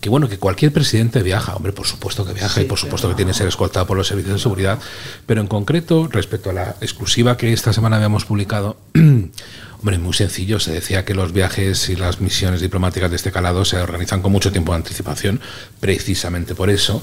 que 0.00 0.08
bueno, 0.08 0.28
que 0.28 0.38
cualquier 0.38 0.72
presidente 0.72 1.22
viaja, 1.22 1.54
hombre, 1.54 1.72
por 1.72 1.86
supuesto 1.86 2.24
que 2.24 2.32
viaja 2.32 2.60
y 2.60 2.64
por 2.64 2.78
supuesto 2.78 3.08
que 3.08 3.14
tiene 3.14 3.30
que 3.30 3.38
ser 3.38 3.46
escoltado 3.46 3.86
por 3.86 3.96
los 3.96 4.08
servicios 4.08 4.34
de 4.34 4.40
seguridad, 4.40 4.78
pero 5.26 5.40
en 5.40 5.46
concreto, 5.46 6.08
respecto 6.10 6.50
a 6.50 6.52
la 6.52 6.76
exclusiva 6.80 7.36
que 7.36 7.52
esta 7.52 7.72
semana 7.72 7.96
habíamos 7.96 8.24
publicado, 8.24 8.76
Hombre, 9.82 9.98
muy 9.98 10.14
sencillo. 10.14 10.60
Se 10.60 10.70
decía 10.70 11.04
que 11.04 11.12
los 11.12 11.32
viajes 11.32 11.88
y 11.88 11.96
las 11.96 12.20
misiones 12.20 12.60
diplomáticas 12.60 13.10
de 13.10 13.16
este 13.16 13.32
calado 13.32 13.64
se 13.64 13.78
organizan 13.78 14.22
con 14.22 14.30
mucho 14.30 14.52
tiempo 14.52 14.70
de 14.70 14.76
anticipación. 14.76 15.40
Precisamente 15.80 16.54
por 16.54 16.70
eso, 16.70 17.02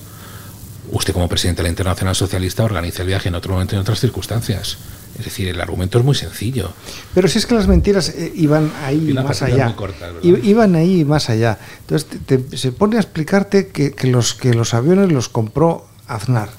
usted 0.90 1.12
como 1.14 1.28
presidente 1.28 1.58
de 1.58 1.64
la 1.64 1.72
Internacional 1.72 2.16
Socialista 2.16 2.64
organiza 2.64 3.02
el 3.02 3.10
viaje 3.10 3.28
en 3.28 3.36
otro 3.36 3.52
momento 3.52 3.76
y 3.76 3.76
en 3.76 3.82
otras 3.82 4.00
circunstancias. 4.00 4.78
Es 5.18 5.26
decir, 5.26 5.50
el 5.50 5.60
argumento 5.60 6.00
es 6.00 6.06
muy 6.06 6.16
sencillo. 6.16 6.72
Pero 7.14 7.28
si 7.28 7.40
es 7.40 7.46
que 7.46 7.54
las 7.54 7.68
mentiras 7.68 8.08
eh, 8.16 8.32
iban 8.34 8.72
ahí 8.82 9.14
más 9.14 9.42
allá. 9.42 9.76
iban 10.24 10.76
ahí 10.76 11.04
más 11.04 11.30
allá. 11.30 11.60
Entonces 11.82 12.08
se 12.54 12.72
pone 12.72 12.96
a 12.96 13.02
explicarte 13.02 13.68
que, 13.68 13.92
que, 13.92 14.08
los, 14.08 14.36
que 14.36 14.54
los 14.54 14.74
aviones 14.74 15.12
los 15.12 15.28
compró 15.28 15.89
Aznar. 16.10 16.50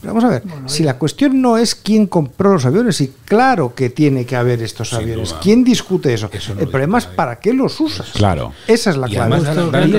Pero 0.00 0.14
vamos 0.14 0.24
a 0.24 0.28
ver, 0.28 0.42
si 0.66 0.84
la 0.84 0.98
cuestión 0.98 1.40
no 1.40 1.56
es 1.56 1.74
quién 1.74 2.06
compró 2.06 2.52
los 2.52 2.66
aviones, 2.66 3.00
y 3.00 3.12
claro 3.24 3.74
que 3.74 3.88
tiene 3.88 4.26
que 4.26 4.36
haber 4.36 4.62
estos 4.62 4.92
aviones, 4.92 5.34
¿quién 5.40 5.64
discute 5.64 6.12
eso? 6.12 6.30
el 6.32 6.68
problema 6.68 6.98
es 6.98 7.06
para 7.06 7.40
qué 7.40 7.54
los 7.54 7.80
usas. 7.80 8.10
Claro. 8.10 8.52
Esa 8.66 8.90
es 8.90 8.96
la 8.96 9.08
clave. 9.08 9.38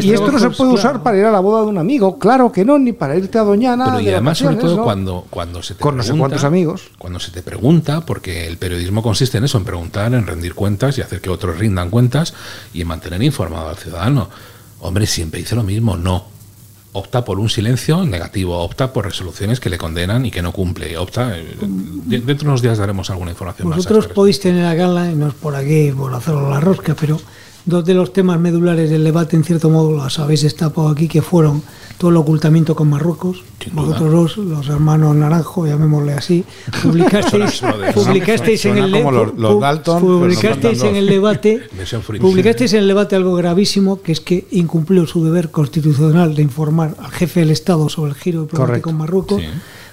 Y, 0.02 0.14
esto 0.14 0.32
no 0.32 0.40
se 0.40 0.52
puede 0.52 0.72
usar 0.72 1.02
para 1.02 1.18
ir 1.18 1.26
a 1.26 1.32
la 1.32 1.40
boda 1.40 1.62
de 1.62 1.68
un 1.68 1.78
amigo, 1.80 2.20
claro 2.20 2.52
que 2.52 2.64
no, 2.64 2.78
ni 2.78 2.94
para 2.94 3.16
irte 3.16 3.40
a 3.40 3.44
Doñana. 3.44 3.86
Pero 3.86 4.00
y 4.00 4.10
además, 4.10 4.38
sobre 4.38 4.58
todo, 4.58 4.84
cuando, 4.84 5.26
cuando 5.30 5.64
se 5.64 5.74
te 5.74 5.82
Con 5.82 5.98
no 5.98 6.04
sé 6.04 6.14
cuántos 6.14 6.44
amigos. 6.44 6.92
Cuando 6.98 7.20
se 7.20 7.32
te 7.32 7.42
pregunta, 7.42 8.02
porque 8.06 8.48
el 8.48 8.58
periodismo 8.58 9.02
consiste 9.02 9.40
en 9.40 9.46
eso, 9.46 9.58
en 9.58 9.66
preguntar, 9.66 10.14
en 10.14 10.28
rendir 10.28 10.54
cuentas 10.54 10.98
y 10.98 11.02
hacer 11.02 11.20
que 11.20 11.30
otros 11.30 11.58
rindan 11.58 11.90
cuentas 11.90 12.34
y 12.74 12.82
en 12.82 12.88
mantener 12.88 13.24
informado 13.24 13.70
al 13.70 13.78
ciudadano. 13.78 14.30
Hombre, 14.82 15.08
siempre 15.08 15.40
dice 15.40 15.56
lo 15.56 15.64
mismo, 15.64 15.98
no 15.98 16.39
opta 16.94 17.24
por 17.24 17.40
un 17.40 17.50
silencio 17.50 18.04
negativo, 18.04 18.58
opta 18.58 18.92
por 18.94 19.06
resoluciones 19.06 19.60
que 19.60 19.70
le 19.70 19.78
condenan 19.78 20.26
y 20.26 20.32
que 20.32 20.42
no 20.42 20.52
cumple. 20.52 20.98
Opta, 20.98 21.38
eh, 21.38 21.56
dentro 22.06 22.36
de 22.36 22.46
unos 22.46 22.62
días 22.62 22.78
daremos 22.78 23.10
alguna 23.10 23.32
información 23.32 23.70
Vosotros 23.70 24.08
podéis 24.08 24.40
tener 24.40 24.66
a 24.66 24.74
gala, 24.74 25.12
y 25.12 25.16
no 25.16 25.28
es 25.28 25.34
por 25.34 25.56
aquí 25.56 25.92
por 25.92 26.14
hacerlo 26.14 26.50
la 26.50 26.60
rosca, 26.60 26.96
pero 27.00 27.20
dos 27.66 27.86
de 27.86 27.94
los 27.94 28.12
temas 28.14 28.40
medulares 28.40 28.90
del 28.90 29.04
debate, 29.04 29.36
en 29.36 29.44
cierto 29.44 29.70
modo, 29.70 29.92
los 29.92 30.20
habéis 30.20 30.42
destapado 30.44 30.90
aquí, 30.90 31.08
que 31.08 31.22
fueron 31.22 31.62
todo 32.00 32.12
el 32.12 32.18
ocultamiento 32.18 32.76
con 32.76 32.90
Marruecos. 32.90 33.44
Vosotros 33.74 34.12
dos, 34.12 34.38
los 34.38 34.70
hermanos 34.70 35.16
Naranjo, 35.18 35.68
llamémosle 35.68 36.14
así, 36.14 36.46
publicasteis, 36.82 37.62
publicasteis 37.94 38.66
en 38.66 38.78
el 38.78 39.04
publicasteis 39.84 40.82
en 40.84 40.96
el 40.96 41.08
debate 41.08 41.62
publicasteis 42.22 42.74
en 42.74 42.80
el 42.80 42.88
debate 42.88 43.18
algo 43.18 43.36
gravísimo, 43.36 44.02
que 44.02 44.14
es 44.14 44.22
que 44.22 44.48
incumplió 44.52 45.06
su 45.08 45.26
deber 45.26 45.52
constitucional 45.52 46.36
de 46.36 46.42
informar 46.42 46.96
al 47.00 47.12
jefe 47.12 47.42
del 47.42 47.52
Estado 47.52 47.90
sobre 47.90 48.12
el 48.12 48.18
giro 48.18 48.44
diplomático 48.44 48.90
con 48.90 48.98
Marruecos 48.98 49.44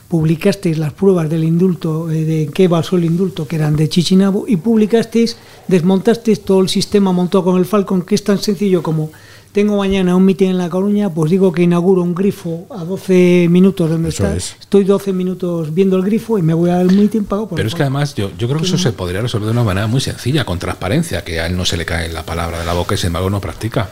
publicasteis 0.09 0.79
las 0.79 0.93
pruebas 0.93 1.29
del 1.29 1.45
indulto, 1.45 2.11
eh, 2.11 2.25
de 2.25 2.51
qué 2.53 2.69
basó 2.69 2.97
el 2.97 3.05
indulto, 3.05 3.47
que 3.47 3.57
eran 3.57 3.77
de 3.77 3.89
Chichinabo, 3.89 4.45
y 4.47 4.57
publicasteis, 4.57 5.37
desmontasteis 5.69 6.43
todo 6.43 6.61
el 6.61 6.69
sistema 6.69 7.13
montado 7.13 7.45
con 7.45 7.59
el 7.59 7.67
Falcon, 7.67 8.03
que 8.03 8.15
es 8.15 8.25
tan 8.25 8.39
sencillo 8.39 8.83
como 8.83 9.11
tengo 9.57 9.79
mañana 9.79 10.15
un 10.15 10.23
mitin 10.23 10.51
en 10.51 10.59
La 10.59 10.69
Coruña, 10.69 11.09
pues 11.09 11.31
digo 11.31 11.51
que 11.51 11.63
inauguro 11.63 12.03
un 12.03 12.15
grifo 12.15 12.67
a 12.69 12.85
12 12.85 13.49
minutos 13.49 13.89
donde 13.89 14.11
está. 14.11 14.37
Estoy 14.37 14.85
12 14.85 15.15
minutos 15.15 15.73
viendo 15.73 15.97
el 15.97 16.03
grifo 16.03 16.39
y 16.39 16.43
me 16.43 16.53
voy 16.53 16.69
al 16.69 16.93
mitin 16.93 17.25
pago 17.25 17.49
Pero 17.49 17.67
es 17.67 17.75
que 17.75 17.81
además 17.81 18.15
yo, 18.15 18.31
yo 18.37 18.49
creo 18.49 18.61
que 18.61 18.67
eso 18.67 18.77
se 18.77 18.93
podría 18.93 19.23
resolver 19.23 19.47
de 19.47 19.53
una 19.53 19.65
manera 19.65 19.87
muy 19.87 20.03
sencilla, 20.03 20.45
con 20.45 20.59
transparencia, 20.59 21.25
que 21.25 21.41
a 21.41 21.47
él 21.47 21.57
no 21.57 21.65
se 21.65 21.79
le 21.79 21.87
cae 21.87 22.13
la 22.13 22.23
palabra 22.23 22.59
de 22.59 22.67
la 22.67 22.75
boca 22.75 22.97
y 22.97 22.99
sin 22.99 23.07
embargo 23.07 23.31
no 23.31 23.41
practica. 23.41 23.89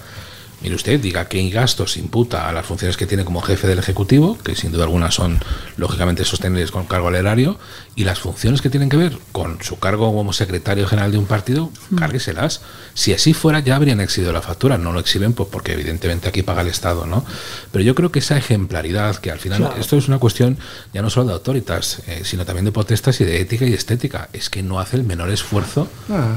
Mire 0.65 0.77
usted, 0.77 0.99
diga 0.99 1.29
qué 1.29 1.47
gastos 1.51 1.99
imputa 1.99 2.49
a 2.49 2.53
las 2.55 2.65
funciones 2.65 2.97
que 2.97 3.07
tiene 3.07 3.27
como 3.27 3.43
jefe 3.43 3.67
del 3.67 3.79
Ejecutivo, 3.79 4.39
que 4.43 4.57
sin 4.57 4.73
duda 4.73 4.85
alguna 4.85 5.11
son 5.11 5.39
lógicamente 5.77 6.25
sostenibles 6.25 6.71
con 6.71 6.87
cargo 6.87 7.09
al 7.09 7.17
erario, 7.17 7.59
y 7.97 8.05
las 8.05 8.19
funciones 8.19 8.61
que 8.61 8.71
tienen 8.71 8.89
que 8.89 8.97
ver 8.97 9.19
con 9.33 9.63
su 9.63 9.79
cargo 9.79 10.13
como 10.13 10.33
secretario 10.33 10.87
general 10.87 11.13
de 11.13 11.19
un 11.19 11.27
partido, 11.27 11.71
mm. 11.91 11.97
cárgueselas. 11.97 12.61
Si 12.95 13.13
así 13.13 13.35
fuera, 13.35 13.61
ya 13.61 13.77
habrían 13.77 14.01
exigido 14.01 14.33
la 14.33 14.43
factura. 14.43 14.79
No 14.79 14.93
lo 14.93 15.01
exhiben 15.01 15.33
pues, 15.33 15.49
porque 15.51 15.73
evidentemente 15.73 16.29
aquí 16.29 16.43
paga 16.43 16.63
el 16.63 16.69
Estado, 16.69 17.07
¿no? 17.07 17.25
Pero 17.71 17.85
yo 17.85 17.95
creo 17.95 18.11
que 18.11 18.19
esa 18.19 18.37
ejemplaridad, 18.37 19.17
que 19.17 19.31
al 19.31 19.39
final 19.39 19.71
esto 19.79 19.97
es 19.97 20.09
una 20.09 20.19
cuestión 20.19 20.59
ya 20.93 21.03
no 21.03 21.11
solo 21.11 21.27
de 21.27 21.33
autoritas, 21.35 22.03
eh, 22.07 22.23
sino 22.25 22.45
también 22.45 22.65
de 22.65 22.73
potestas 22.73 23.21
y 23.21 23.25
de 23.25 23.41
ética 23.41 23.65
y 23.65 23.73
estética, 23.73 24.29
es 24.33 24.51
que 24.51 24.63
no 24.63 24.81
hace 24.81 24.97
el 24.97 25.05
menor 25.05 25.31
esfuerzo. 25.31 25.89
Ah, 26.11 26.35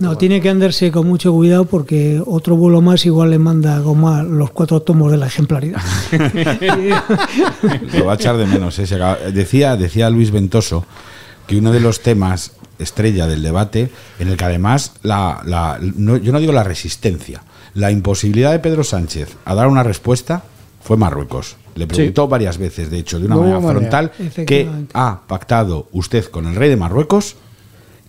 no, 0.00 0.16
tiene 0.18 0.40
que 0.40 0.50
andarse 0.50 0.90
con 0.90 1.06
mucho 1.06 1.32
cuidado 1.32 1.64
porque 1.64 2.22
otro 2.26 2.56
vuelo 2.56 2.80
más 2.80 3.06
igual 3.06 3.30
le 3.30 3.38
manda 3.38 3.76
a 3.76 3.80
Goma 3.80 4.22
los 4.22 4.50
cuatro 4.50 4.80
tomos 4.80 5.10
de 5.10 5.18
la 5.18 5.26
ejemplaridad. 5.26 5.80
Lo 7.94 8.06
va 8.06 8.12
a 8.12 8.14
echar 8.16 8.36
de 8.36 8.46
menos. 8.46 8.78
¿eh? 8.78 8.86
Decía, 9.32 9.76
decía 9.76 10.10
Luis 10.10 10.30
Que 11.46 11.56
uno 11.56 11.72
de 11.72 11.80
los 11.80 12.00
temas 12.00 12.52
estrella 12.78 13.26
del 13.26 13.42
debate, 13.42 13.90
en 14.18 14.28
el 14.28 14.36
que 14.36 14.44
además, 14.44 14.92
la, 15.02 15.78
yo 15.80 16.32
no 16.32 16.40
digo 16.40 16.52
la 16.52 16.62
resistencia, 16.64 17.42
la 17.74 17.90
imposibilidad 17.90 18.52
de 18.52 18.58
Pedro 18.58 18.84
Sánchez 18.84 19.36
a 19.44 19.54
dar 19.54 19.68
una 19.68 19.82
respuesta 19.82 20.44
fue 20.82 20.96
Marruecos. 20.96 21.56
Le 21.74 21.86
preguntó 21.86 22.28
varias 22.28 22.58
veces, 22.58 22.90
de 22.90 22.98
hecho, 22.98 23.18
de 23.18 23.26
una 23.26 23.36
No 23.36 23.40
manera 23.42 23.60
manera. 23.60 23.80
frontal, 23.80 24.46
que 24.46 24.68
ha 24.94 25.20
pactado 25.26 25.88
usted 25.92 26.24
con 26.26 26.46
el 26.46 26.56
rey 26.56 26.68
de 26.70 26.76
Marruecos 26.76 27.36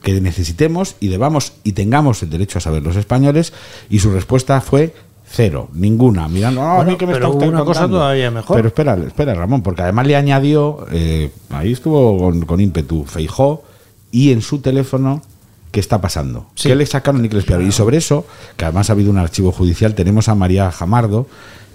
que 0.02 0.20
necesitemos 0.22 0.95
y 1.00 1.10
debamos 1.10 1.54
y 1.64 1.74
tengamos 1.74 2.24
el 2.24 2.30
derecho 2.30 2.58
a 2.58 2.62
saber 2.62 2.82
los 2.84 2.95
españoles 2.95 3.54
y 3.89 4.00
su 4.00 4.12
respuesta 4.12 4.62
fue 4.62 4.95
cero, 5.32 5.70
ninguna, 5.74 6.28
mirando, 6.28 6.62
"Ah, 6.62 6.82
a 6.82 6.84
mí 6.84 6.96
que 6.98 7.06
me 7.06 7.14
pero 7.14 7.28
está 7.28 7.38
usted 7.38 7.48
una 7.50 7.60
cosa 7.64 7.82
contando". 7.82 7.98
todavía 7.98 8.32
mejor. 8.32 8.56
Pero 8.56 8.68
espera, 8.70 8.98
espera, 9.06 9.34
Ramón, 9.36 9.62
porque 9.62 9.84
además 9.84 10.08
le 10.08 10.16
añadió, 10.16 10.86
eh, 10.92 11.32
ahí 11.52 11.72
estuvo 11.72 12.18
con, 12.18 12.42
con 12.46 12.60
ímpetu, 12.60 13.06
Feijó, 13.06 13.64
y 14.12 14.32
en 14.32 14.42
su 14.42 14.60
teléfono, 14.60 15.22
¿qué 15.72 15.80
está 15.80 16.02
pasando? 16.02 16.48
¿Qué 16.56 16.76
le 16.76 16.86
sacaron 16.86 17.24
y 17.24 17.30
qué? 17.30 17.38
Y 17.62 17.72
sobre 17.72 17.98
eso, 17.98 18.26
que 18.58 18.66
además 18.66 18.90
ha 18.90 18.94
habido 18.94 19.12
un 19.12 19.18
archivo 19.20 19.52
judicial, 19.52 19.94
tenemos 19.94 20.28
a 20.30 20.36
María 20.36 20.72
Jamardo, 20.72 21.28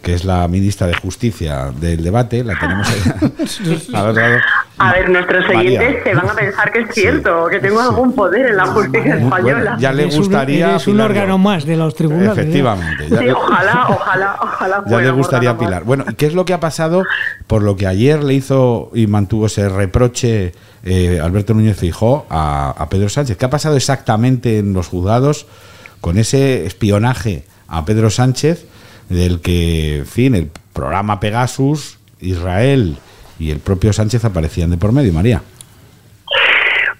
que 0.05 0.15
es 0.15 0.25
la 0.25 0.47
ministra 0.49 0.87
de 0.87 0.95
Justicia 0.95 1.73
del 1.81 2.05
debate, 2.05 2.45
la 2.45 2.59
tenemos 2.59 2.87
ahí. 2.89 3.01
otro 3.95 4.13
lado. 4.13 4.39
A 4.79 4.93
ver, 4.93 5.09
nuestros 5.09 5.45
María. 5.53 5.81
oyentes 5.81 6.03
se 6.05 6.15
van 6.15 6.29
a 6.29 6.35
pensar 6.35 6.73
que 6.73 6.81
es 6.81 6.89
cierto, 6.93 7.47
que 7.51 7.59
tengo 7.61 7.81
algún 7.81 8.13
poder 8.13 8.47
en 8.47 8.57
la 8.57 8.67
justicia 8.67 9.15
española. 9.17 9.61
bueno, 9.71 9.79
ya 9.79 9.93
le 9.93 10.03
Eres 10.03 10.15
un- 10.17 10.21
gustaría 10.21 10.71
eres 10.71 10.87
un 10.89 11.01
órgano 11.01 11.39
más 11.39 11.65
de 11.65 11.77
los 11.77 11.95
tribunales. 11.95 12.37
¿eh? 12.37 12.41
Efectivamente. 12.43 13.09
ya 13.09 13.19
Sí, 13.19 13.25
le- 13.25 13.33
ojalá, 13.33 13.87
ojalá, 13.89 14.37
ojalá 14.43 14.85
Ya 14.87 14.99
le 14.99 15.11
gustaría 15.11 15.51
a. 15.51 15.59
Pilar. 15.59 15.85
Bueno, 15.85 16.05
¿y 16.09 16.15
qué 16.15 16.27
es 16.27 16.35
lo 16.35 16.45
que 16.45 16.53
ha 16.55 16.61
pasado? 16.61 17.05
Por 17.47 17.63
lo 17.63 17.77
que 17.77 17.87
ayer 17.87 18.23
le 18.23 18.35
hizo 18.35 18.91
y 18.95 19.07
mantuvo 19.07 19.47
ese 19.47 19.69
reproche 19.69 20.53
eh, 20.85 21.21
Alberto 21.23 21.55
Núñez 21.55 21.79
Fijó 21.79 22.27
a, 22.29 22.75
a 22.77 22.89
Pedro 22.89 23.09
Sánchez. 23.09 23.37
¿Qué 23.37 23.45
ha 23.47 23.51
pasado 23.51 23.77
exactamente 23.77 24.59
en 24.59 24.73
los 24.75 24.89
juzgados 24.89 25.47
con 26.01 26.19
ese 26.19 26.67
espionaje 26.67 27.45
a 27.69 27.85
Pedro 27.87 28.11
Sánchez 28.11 28.67
del 29.09 29.41
que, 29.41 29.99
en 29.99 30.07
fin, 30.07 30.35
el 30.35 30.51
programa 30.73 31.21
Pegasus, 31.21 31.99
Israel 32.21 32.97
y 33.39 33.51
el 33.51 33.59
propio 33.59 33.93
Sánchez 33.93 34.25
aparecían 34.25 34.71
de 34.71 34.77
por 34.77 34.93
medio, 34.93 35.13
María? 35.13 35.43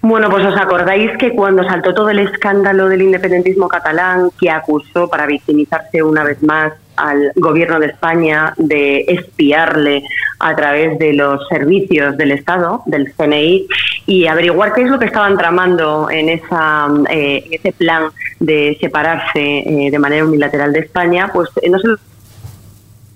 Bueno, 0.07 0.29
pues 0.29 0.45
os 0.45 0.55
acordáis 0.55 1.17
que 1.17 1.31
cuando 1.31 1.63
saltó 1.63 1.91
todo 1.91 2.11
el 2.11 2.19
escándalo 2.19 2.87
del 2.89 3.01
independentismo 3.01 3.67
catalán, 3.67 4.29
que 4.39 4.51
acusó 4.51 5.09
para 5.09 5.25
victimizarse 5.25 6.03
una 6.03 6.23
vez 6.23 6.43
más 6.43 6.73
al 6.95 7.31
gobierno 7.35 7.79
de 7.79 7.87
España 7.87 8.53
de 8.57 8.99
espiarle 9.07 10.03
a 10.37 10.55
través 10.55 10.99
de 10.99 11.13
los 11.13 11.47
servicios 11.47 12.15
del 12.17 12.33
Estado, 12.33 12.83
del 12.85 13.13
CNI, 13.15 13.65
y 14.05 14.27
averiguar 14.27 14.73
qué 14.73 14.83
es 14.83 14.91
lo 14.91 14.99
que 14.99 15.05
estaban 15.05 15.39
tramando 15.39 16.07
en, 16.11 16.29
esa, 16.29 16.87
eh, 17.09 17.43
en 17.43 17.53
ese 17.53 17.71
plan 17.71 18.03
de 18.39 18.77
separarse 18.79 19.39
eh, 19.39 19.89
de 19.89 19.97
manera 19.97 20.23
unilateral 20.23 20.71
de 20.71 20.81
España, 20.81 21.31
pues 21.33 21.49
eh, 21.63 21.69
no 21.71 21.79
se 21.79 21.87
le 21.87 21.95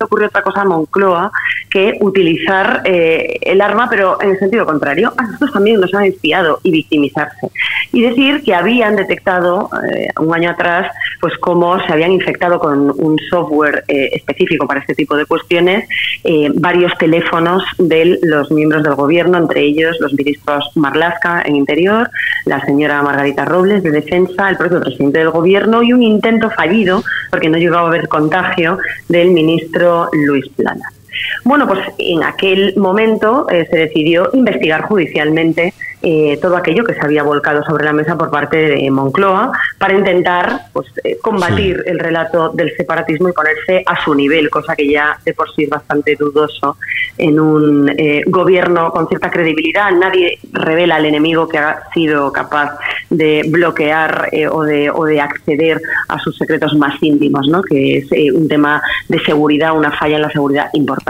ocurrió 0.04 0.28
otra 0.28 0.42
cosa 0.42 0.62
a 0.62 0.64
Moncloa 0.64 1.30
que 1.68 1.98
utilizar 2.00 2.82
eh, 2.84 3.38
el 3.42 3.60
arma, 3.60 3.88
pero 3.88 4.20
en 4.20 4.30
el 4.30 4.38
sentido 4.38 4.66
contrario. 4.66 5.12
A 5.16 5.22
nosotros 5.22 5.52
también 5.52 5.80
nos 5.80 5.92
han 5.94 6.04
espiado 6.04 6.60
y 6.62 6.70
victimizarse. 6.70 7.50
Y 7.92 8.02
decir 8.02 8.42
que 8.42 8.54
habían 8.54 8.96
detectado 8.96 9.70
eh, 9.92 10.08
un 10.18 10.34
año 10.34 10.50
atrás 10.50 10.90
pues 11.20 11.36
cómo 11.38 11.78
se 11.86 11.92
habían 11.92 12.12
infectado 12.12 12.58
con 12.58 12.90
un 12.90 13.18
software 13.28 13.84
eh, 13.88 14.10
específico 14.12 14.66
para 14.66 14.80
este 14.80 14.94
tipo 14.94 15.16
de 15.16 15.26
cuestiones 15.26 15.88
eh, 16.24 16.50
varios 16.54 16.96
teléfonos 16.98 17.62
de 17.78 18.18
los 18.22 18.50
miembros 18.50 18.82
del 18.82 18.94
gobierno, 18.94 19.38
entre 19.38 19.62
ellos 19.62 19.96
los 20.00 20.12
ministros 20.14 20.70
Marlaska 20.74 21.42
en 21.44 21.56
Interior, 21.56 22.10
la 22.46 22.64
señora 22.64 23.02
Margarita 23.02 23.44
Robles 23.44 23.82
de 23.82 23.90
Defensa, 23.90 24.48
el 24.48 24.56
propio 24.56 24.80
presidente 24.80 25.18
del 25.18 25.30
gobierno 25.30 25.82
y 25.82 25.92
un 25.92 26.02
intento 26.02 26.50
fallido, 26.50 27.02
porque 27.30 27.48
no 27.48 27.58
llegaba 27.58 27.82
a 27.82 27.88
haber 27.88 28.08
contagio, 28.08 28.78
del 29.08 29.30
ministro 29.30 29.89
Luis 30.12 30.48
Plana. 30.56 30.99
Bueno, 31.44 31.66
pues 31.66 31.80
en 31.98 32.22
aquel 32.22 32.74
momento 32.76 33.46
eh, 33.50 33.66
se 33.70 33.76
decidió 33.76 34.30
investigar 34.32 34.82
judicialmente 34.82 35.72
eh, 36.02 36.38
todo 36.40 36.56
aquello 36.56 36.84
que 36.84 36.94
se 36.94 37.00
había 37.00 37.22
volcado 37.22 37.62
sobre 37.64 37.84
la 37.84 37.92
mesa 37.92 38.16
por 38.16 38.30
parte 38.30 38.56
de 38.56 38.90
Moncloa 38.90 39.52
para 39.78 39.94
intentar 39.94 40.62
pues, 40.72 40.86
eh, 41.04 41.18
combatir 41.20 41.82
el 41.86 41.98
relato 41.98 42.50
del 42.50 42.74
separatismo 42.76 43.28
y 43.28 43.32
ponerse 43.32 43.82
a 43.84 44.02
su 44.02 44.14
nivel, 44.14 44.48
cosa 44.48 44.74
que 44.74 44.90
ya 44.90 45.18
de 45.24 45.34
por 45.34 45.54
sí 45.54 45.64
es 45.64 45.70
bastante 45.70 46.16
dudoso 46.16 46.76
en 47.18 47.38
un 47.38 47.88
eh, 47.98 48.22
gobierno 48.26 48.90
con 48.90 49.08
cierta 49.08 49.30
credibilidad. 49.30 49.90
Nadie 49.92 50.38
revela 50.52 50.96
al 50.96 51.04
enemigo 51.04 51.48
que 51.48 51.58
ha 51.58 51.82
sido 51.92 52.32
capaz 52.32 52.78
de 53.10 53.42
bloquear 53.46 54.28
eh, 54.32 54.48
o, 54.48 54.62
de, 54.62 54.90
o 54.90 55.04
de 55.04 55.20
acceder 55.20 55.80
a 56.08 56.18
sus 56.18 56.36
secretos 56.36 56.74
más 56.74 56.94
íntimos, 57.02 57.46
¿no? 57.48 57.62
que 57.62 57.98
es 57.98 58.12
eh, 58.12 58.32
un 58.32 58.48
tema 58.48 58.82
de 59.08 59.20
seguridad, 59.20 59.76
una 59.76 59.92
falla 59.92 60.16
en 60.16 60.22
la 60.22 60.30
seguridad 60.30 60.70
importante. 60.72 61.09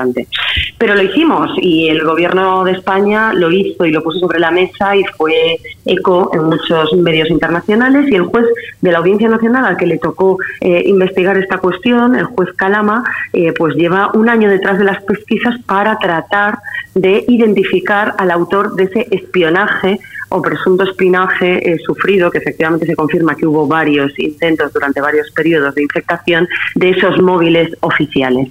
Pero 0.79 0.95
lo 0.95 1.03
hicimos 1.03 1.51
y 1.61 1.89
el 1.89 2.03
gobierno 2.05 2.65
de 2.65 2.73
España 2.73 3.33
lo 3.33 3.51
hizo 3.51 3.85
y 3.85 3.91
lo 3.91 4.03
puso 4.03 4.21
sobre 4.21 4.41
la 4.41 4.51
mesa 4.51 4.97
y 4.97 5.05
fue 5.17 5.59
eco 5.85 6.31
en 6.33 6.45
muchos 6.45 6.93
medios 6.95 7.31
internacionales 7.31 8.11
y 8.11 8.15
el 8.15 8.25
juez 8.25 8.47
de 8.81 8.93
la 8.93 8.99
Audiencia 8.99 9.29
Nacional 9.29 9.65
al 9.65 9.77
que 9.77 9.87
le 9.87 9.99
tocó 9.99 10.39
eh, 10.61 10.83
investigar 10.87 11.37
esta 11.39 11.59
cuestión, 11.59 12.17
el 12.17 12.25
juez 12.25 12.51
Calama, 12.57 13.05
eh, 13.33 13.53
pues 13.57 13.75
lleva 13.75 14.11
un 14.15 14.29
año 14.29 14.49
detrás 14.49 14.79
de 14.79 14.85
las 14.85 15.03
pesquisas 15.03 15.55
para 15.67 15.99
tratar 15.99 16.59
de 16.95 17.25
identificar 17.29 18.15
al 18.19 18.31
autor 18.31 18.75
de 18.75 18.85
ese 18.85 19.07
espionaje 19.11 20.01
o 20.31 20.41
presunto 20.41 20.85
espionaje 20.85 21.59
eh, 21.71 21.79
sufrido, 21.85 22.31
que 22.31 22.39
efectivamente 22.39 22.87
se 22.87 22.97
confirma 22.97 23.35
que 23.35 23.47
hubo 23.47 23.67
varios 23.67 24.17
intentos 24.19 24.73
durante 24.73 25.01
varios 25.01 25.31
periodos 25.33 25.75
de 25.75 25.83
infectación 25.83 26.49
de 26.75 26.91
esos 26.91 27.21
móviles 27.21 27.77
oficiales. 27.81 28.49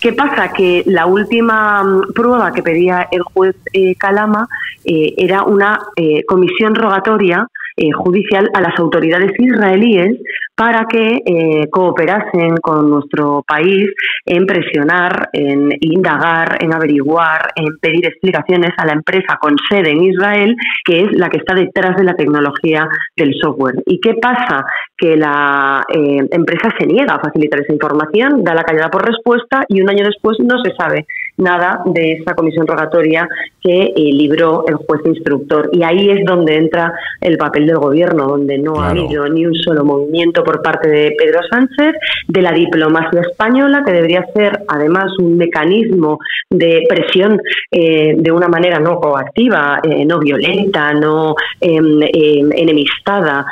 ¿Qué 0.00 0.12
pasa? 0.12 0.52
Que 0.52 0.82
la 0.86 1.06
última 1.06 1.82
mm, 1.82 2.12
prueba 2.12 2.52
que 2.52 2.62
pedía 2.62 3.08
el 3.10 3.22
juez 3.22 3.56
eh, 3.72 3.94
Calama 3.96 4.48
eh, 4.84 5.14
era 5.16 5.42
una 5.44 5.80
comisión 6.26 6.74
rogatoria 6.74 7.48
eh, 7.76 7.90
judicial 7.92 8.48
a 8.54 8.60
las 8.60 8.78
autoridades 8.78 9.32
israelíes 9.38 10.18
para 10.54 10.86
que 10.88 11.20
eh, 11.26 11.68
cooperasen 11.70 12.56
con 12.62 12.88
nuestro 12.88 13.42
país 13.46 13.90
en 14.24 14.46
presionar, 14.46 15.28
en 15.32 15.70
indagar, 15.80 16.58
en 16.60 16.72
averiguar, 16.72 17.48
en 17.56 17.76
pedir 17.80 18.06
explicaciones 18.06 18.70
a 18.76 18.86
la 18.86 18.92
empresa 18.92 19.38
con 19.40 19.56
sede 19.68 19.90
en 19.90 20.04
Israel, 20.04 20.56
que 20.84 21.00
es 21.00 21.12
la 21.18 21.28
que 21.28 21.38
está 21.38 21.54
detrás 21.54 21.96
de 21.96 22.04
la 22.04 22.14
tecnología 22.14 22.88
del 23.16 23.34
software. 23.40 23.82
¿Y 23.86 24.00
qué 24.00 24.14
pasa? 24.14 24.64
Que 24.96 25.16
la 25.16 25.82
eh, 25.92 26.28
empresa 26.30 26.72
se 26.78 26.86
niega 26.86 27.14
a 27.14 27.20
facilitar 27.20 27.60
esa 27.60 27.72
información, 27.72 28.44
da 28.44 28.54
la 28.54 28.62
callada 28.62 28.90
por 28.90 29.04
respuesta 29.04 29.64
y 29.68 29.80
un 29.80 29.90
año 29.90 30.04
después 30.04 30.38
no 30.40 30.62
se 30.62 30.72
sabe 30.76 31.06
nada 31.36 31.80
de 31.86 32.12
esa 32.12 32.34
comisión 32.34 32.66
rogatoria 32.66 33.28
que 33.60 33.82
eh, 33.84 33.92
libró 33.96 34.64
el 34.68 34.74
juez 34.74 35.00
instructor. 35.06 35.70
Y 35.72 35.82
ahí 35.82 36.10
es 36.10 36.24
donde 36.24 36.56
entra 36.56 36.92
el 37.20 37.38
papel 37.38 37.66
del 37.66 37.78
gobierno, 37.78 38.28
donde 38.28 38.58
no 38.58 38.80
ha 38.80 38.90
habido 38.90 39.26
ni 39.28 39.46
un 39.46 39.54
solo 39.54 39.84
movimiento 39.84 40.44
por 40.44 40.62
parte 40.62 40.88
de 40.88 41.14
Pedro 41.18 41.40
Sánchez, 41.50 41.94
de 42.28 42.42
la 42.42 42.52
diplomacia 42.52 43.22
española, 43.22 43.82
que 43.84 43.92
debería 43.92 44.24
ser 44.34 44.60
además 44.68 45.10
un 45.18 45.38
mecanismo 45.38 46.18
de 46.50 46.84
presión 46.88 47.40
eh, 47.70 48.14
de 48.16 48.30
una 48.30 48.48
manera 48.48 48.78
no 48.78 49.00
coactiva, 49.00 49.80
eh, 49.82 50.04
no 50.04 50.18
violenta, 50.18 50.92
no 50.92 51.34
em, 51.60 52.02
em, 52.02 52.52
enemistada 52.52 53.46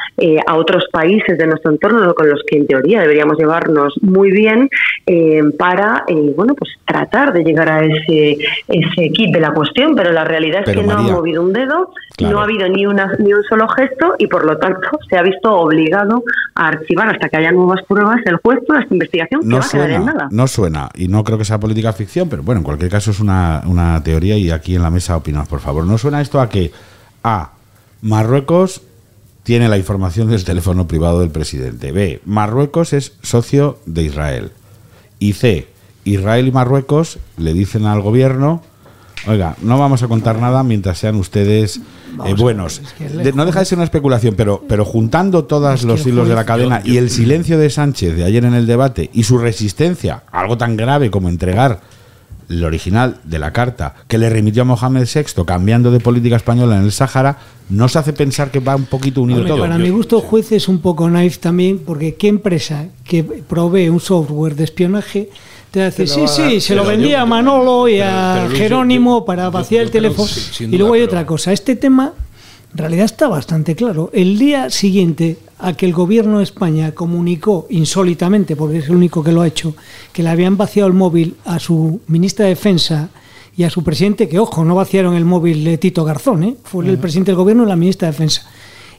a 0.46 0.56
otros 0.56 0.84
países 0.92 1.36
de 1.38 1.46
nuestro 1.46 1.72
entorno 1.72 2.14
con 2.14 2.28
los 2.28 2.42
que 2.46 2.58
en 2.58 2.66
teoría 2.66 3.00
deberíamos 3.00 3.38
llevarnos 3.38 3.94
muy 4.02 4.30
bien 4.30 4.68
para 5.58 6.04
bueno 6.36 6.54
pues 6.54 6.70
tratar 6.84 7.32
de 7.32 7.42
llegar 7.42 7.70
a 7.70 7.71
ese 7.80 8.38
ese 8.68 9.10
kit 9.12 9.32
de 9.32 9.40
la 9.40 9.52
cuestión 9.52 9.94
pero 9.94 10.12
la 10.12 10.24
realidad 10.24 10.62
es 10.66 10.74
que 10.74 10.82
no 10.82 10.92
ha 10.92 11.02
movido 11.02 11.42
un 11.42 11.52
dedo 11.52 11.92
claro. 12.16 12.34
no 12.34 12.40
ha 12.40 12.44
habido 12.44 12.68
ni 12.68 12.86
una 12.86 13.12
ni 13.18 13.32
un 13.32 13.42
solo 13.44 13.68
gesto 13.68 14.14
y 14.18 14.26
por 14.26 14.44
lo 14.44 14.58
tanto 14.58 14.88
se 15.08 15.16
ha 15.16 15.22
visto 15.22 15.52
obligado 15.52 16.22
a 16.54 16.68
archivar 16.68 17.08
hasta 17.08 17.28
que 17.28 17.36
haya 17.38 17.52
nuevas 17.52 17.80
pruebas 17.86 18.20
el 18.26 18.36
juez 18.36 18.58
toda 18.66 18.80
esta 18.80 18.94
investigación 18.94 19.40
que 19.40 19.46
No 19.46 19.58
va 19.58 19.64
a 19.64 19.68
quedar 19.68 19.90
en 19.90 20.04
nada 20.04 20.28
no 20.30 20.46
suena, 20.46 20.88
y 20.94 21.08
no 21.08 21.24
creo 21.24 21.38
que 21.38 21.44
sea 21.44 21.60
política 21.60 21.92
ficción, 21.92 22.28
pero 22.28 22.42
bueno, 22.42 22.60
en 22.60 22.64
cualquier 22.64 22.90
caso 22.90 23.10
es 23.10 23.20
una, 23.20 23.62
una 23.66 24.02
teoría 24.02 24.36
y 24.36 24.50
aquí 24.50 24.74
en 24.74 24.82
la 24.82 24.90
mesa 24.90 25.16
opinad, 25.16 25.46
por 25.46 25.60
favor. 25.60 25.84
¿No 25.84 25.98
suena 25.98 26.20
esto 26.20 26.40
a 26.40 26.48
que 26.48 26.72
A. 27.22 27.52
Marruecos 28.02 28.82
tiene 29.42 29.68
la 29.68 29.78
información 29.78 30.28
del 30.30 30.44
teléfono 30.44 30.88
privado 30.88 31.20
del 31.20 31.30
presidente. 31.30 31.92
B. 31.92 32.20
Marruecos 32.24 32.92
es 32.92 33.12
socio 33.22 33.78
de 33.86 34.02
Israel. 34.02 34.52
Y 35.18 35.34
C. 35.34 35.68
Israel 36.04 36.46
y 36.48 36.52
Marruecos 36.52 37.18
le 37.36 37.54
dicen 37.54 37.86
al 37.86 38.00
gobierno, 38.00 38.62
oiga, 39.26 39.56
no 39.62 39.78
vamos 39.78 40.02
a 40.02 40.08
contar 40.08 40.38
nada 40.38 40.62
mientras 40.62 40.98
sean 40.98 41.16
ustedes 41.16 41.80
eh, 42.26 42.34
buenos. 42.34 42.82
De- 42.98 43.32
no 43.32 43.46
deja 43.46 43.60
de 43.60 43.64
ser 43.64 43.78
una 43.78 43.84
especulación, 43.84 44.34
pero, 44.36 44.64
pero 44.68 44.84
juntando 44.84 45.44
todos 45.44 45.84
los 45.84 46.06
hilos 46.06 46.28
de 46.28 46.34
la 46.34 46.44
cadena 46.44 46.82
y 46.84 46.96
el 46.96 47.10
silencio 47.10 47.58
de 47.58 47.70
Sánchez 47.70 48.16
de 48.16 48.24
ayer 48.24 48.44
en 48.44 48.54
el 48.54 48.66
debate 48.66 49.10
y 49.12 49.22
su 49.24 49.38
resistencia, 49.38 50.22
a 50.32 50.40
algo 50.40 50.58
tan 50.58 50.76
grave 50.76 51.10
como 51.10 51.28
entregar 51.28 51.80
el 52.48 52.64
original 52.64 53.18
de 53.24 53.38
la 53.38 53.52
carta 53.52 53.94
que 54.08 54.18
le 54.18 54.28
remitió 54.28 54.62
a 54.62 54.64
Mohamed 54.66 55.06
VI 55.06 55.44
cambiando 55.46 55.90
de 55.90 56.00
política 56.00 56.36
española 56.36 56.76
en 56.76 56.82
el 56.84 56.92
Sáhara, 56.92 57.38
¿no 57.70 57.88
se 57.88 57.98
hace 57.98 58.12
pensar 58.12 58.50
que 58.50 58.60
va 58.60 58.76
un 58.76 58.84
poquito 58.84 59.22
unido 59.22 59.38
Hombre, 59.38 59.54
todo? 59.54 59.62
Para 59.62 59.78
mi 59.78 59.88
gusto, 59.88 60.20
juez 60.20 60.52
es 60.52 60.68
un 60.68 60.80
poco 60.80 61.08
naif 61.08 61.38
también, 61.38 61.78
porque 61.78 62.16
¿qué 62.16 62.28
empresa 62.28 62.86
que 63.04 63.22
provee 63.24 63.88
un 63.88 64.00
software 64.00 64.54
de 64.56 64.64
espionaje 64.64 65.30
te 65.72 65.90
lo 66.06 66.06
sí, 66.06 66.20
sí, 66.28 66.60
se 66.60 66.74
lo 66.74 66.84
vendía 66.84 67.18
yo- 67.18 67.20
a 67.20 67.26
Manolo 67.26 67.88
y 67.88 67.94
pero- 67.98 68.04
a 68.10 68.44
pero 68.46 68.56
Jerónimo 68.56 69.18
yo- 69.20 69.24
para 69.24 69.50
vaciar 69.50 69.80
yo 69.80 69.86
el 69.86 69.90
teléfono? 69.90 70.28
sí, 70.28 70.64
y 70.64 70.76
luego 70.78 70.94
hay 70.94 71.02
otra 71.02 71.24
cosa, 71.26 71.52
este 71.52 71.74
tema 71.76 72.12
en 72.72 72.78
realidad 72.78 73.04
está 73.04 73.28
bastante 73.28 73.74
claro. 73.76 74.08
El 74.14 74.38
día 74.38 74.70
siguiente 74.70 75.36
a 75.58 75.74
que 75.74 75.84
el 75.86 75.92
gobierno 75.92 76.38
de 76.38 76.44
España 76.44 76.92
comunicó 76.92 77.66
insólitamente, 77.70 78.56
porque 78.56 78.78
es 78.78 78.86
el 78.88 78.96
único 78.96 79.22
que 79.22 79.30
lo 79.32 79.42
ha 79.42 79.46
hecho, 79.46 79.74
que 80.12 80.22
le 80.22 80.30
habían 80.30 80.56
vaciado 80.56 80.88
el 80.88 80.94
móvil 80.94 81.36
a 81.44 81.58
su 81.58 82.00
ministra 82.06 82.44
de 82.46 82.50
Defensa 82.50 83.10
y 83.56 83.64
a 83.64 83.70
su 83.70 83.84
presidente, 83.84 84.26
que 84.28 84.38
ojo, 84.38 84.64
no 84.64 84.74
vaciaron 84.74 85.14
el 85.14 85.26
móvil 85.26 85.62
de 85.64 85.76
Tito 85.76 86.04
Garzón, 86.04 86.42
¿eh? 86.44 86.56
fue 86.64 86.88
el 86.88 86.96
presidente 86.98 87.32
del 87.32 87.36
gobierno 87.36 87.64
y 87.64 87.66
la 87.66 87.76
ministra 87.76 88.08
de 88.08 88.12
Defensa. 88.12 88.46